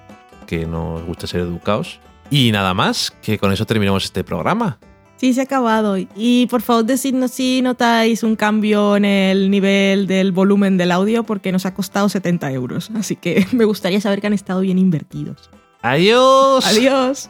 que 0.46 0.66
nos 0.66 1.04
gusta 1.04 1.26
ser 1.26 1.40
educados. 1.42 2.02
Y 2.30 2.52
nada 2.52 2.74
más, 2.74 3.12
que 3.22 3.38
con 3.38 3.54
eso 3.54 3.66
terminamos 3.66 4.04
este 4.04 4.26
programa. 4.26 4.78
Sí, 5.16 5.34
se 5.34 5.40
ha 5.40 5.44
acabado. 5.46 5.96
Y 6.16 6.48
por 6.48 6.62
favor, 6.62 6.84
decidnos 6.84 7.32
si 7.32 7.62
notáis 7.62 8.24
un 8.24 8.36
cambio 8.36 8.98
en 8.98 9.06
el 9.06 9.50
nivel 9.50 10.06
del 10.06 10.34
volumen 10.34 10.78
del 10.78 10.92
audio, 10.92 11.24
porque 11.24 11.54
nos 11.54 11.66
ha 11.66 11.74
costado 11.74 12.10
70 12.10 12.52
euros. 12.52 12.92
Así 12.96 13.16
que 13.16 13.48
me 13.54 13.64
gustaría 13.64 14.02
saber 14.02 14.20
que 14.20 14.28
han 14.28 14.34
estado 14.34 14.60
bien 14.60 14.78
invertidos. 14.78 15.50
Adiós. 15.82 16.66
Adiós. 16.68 17.30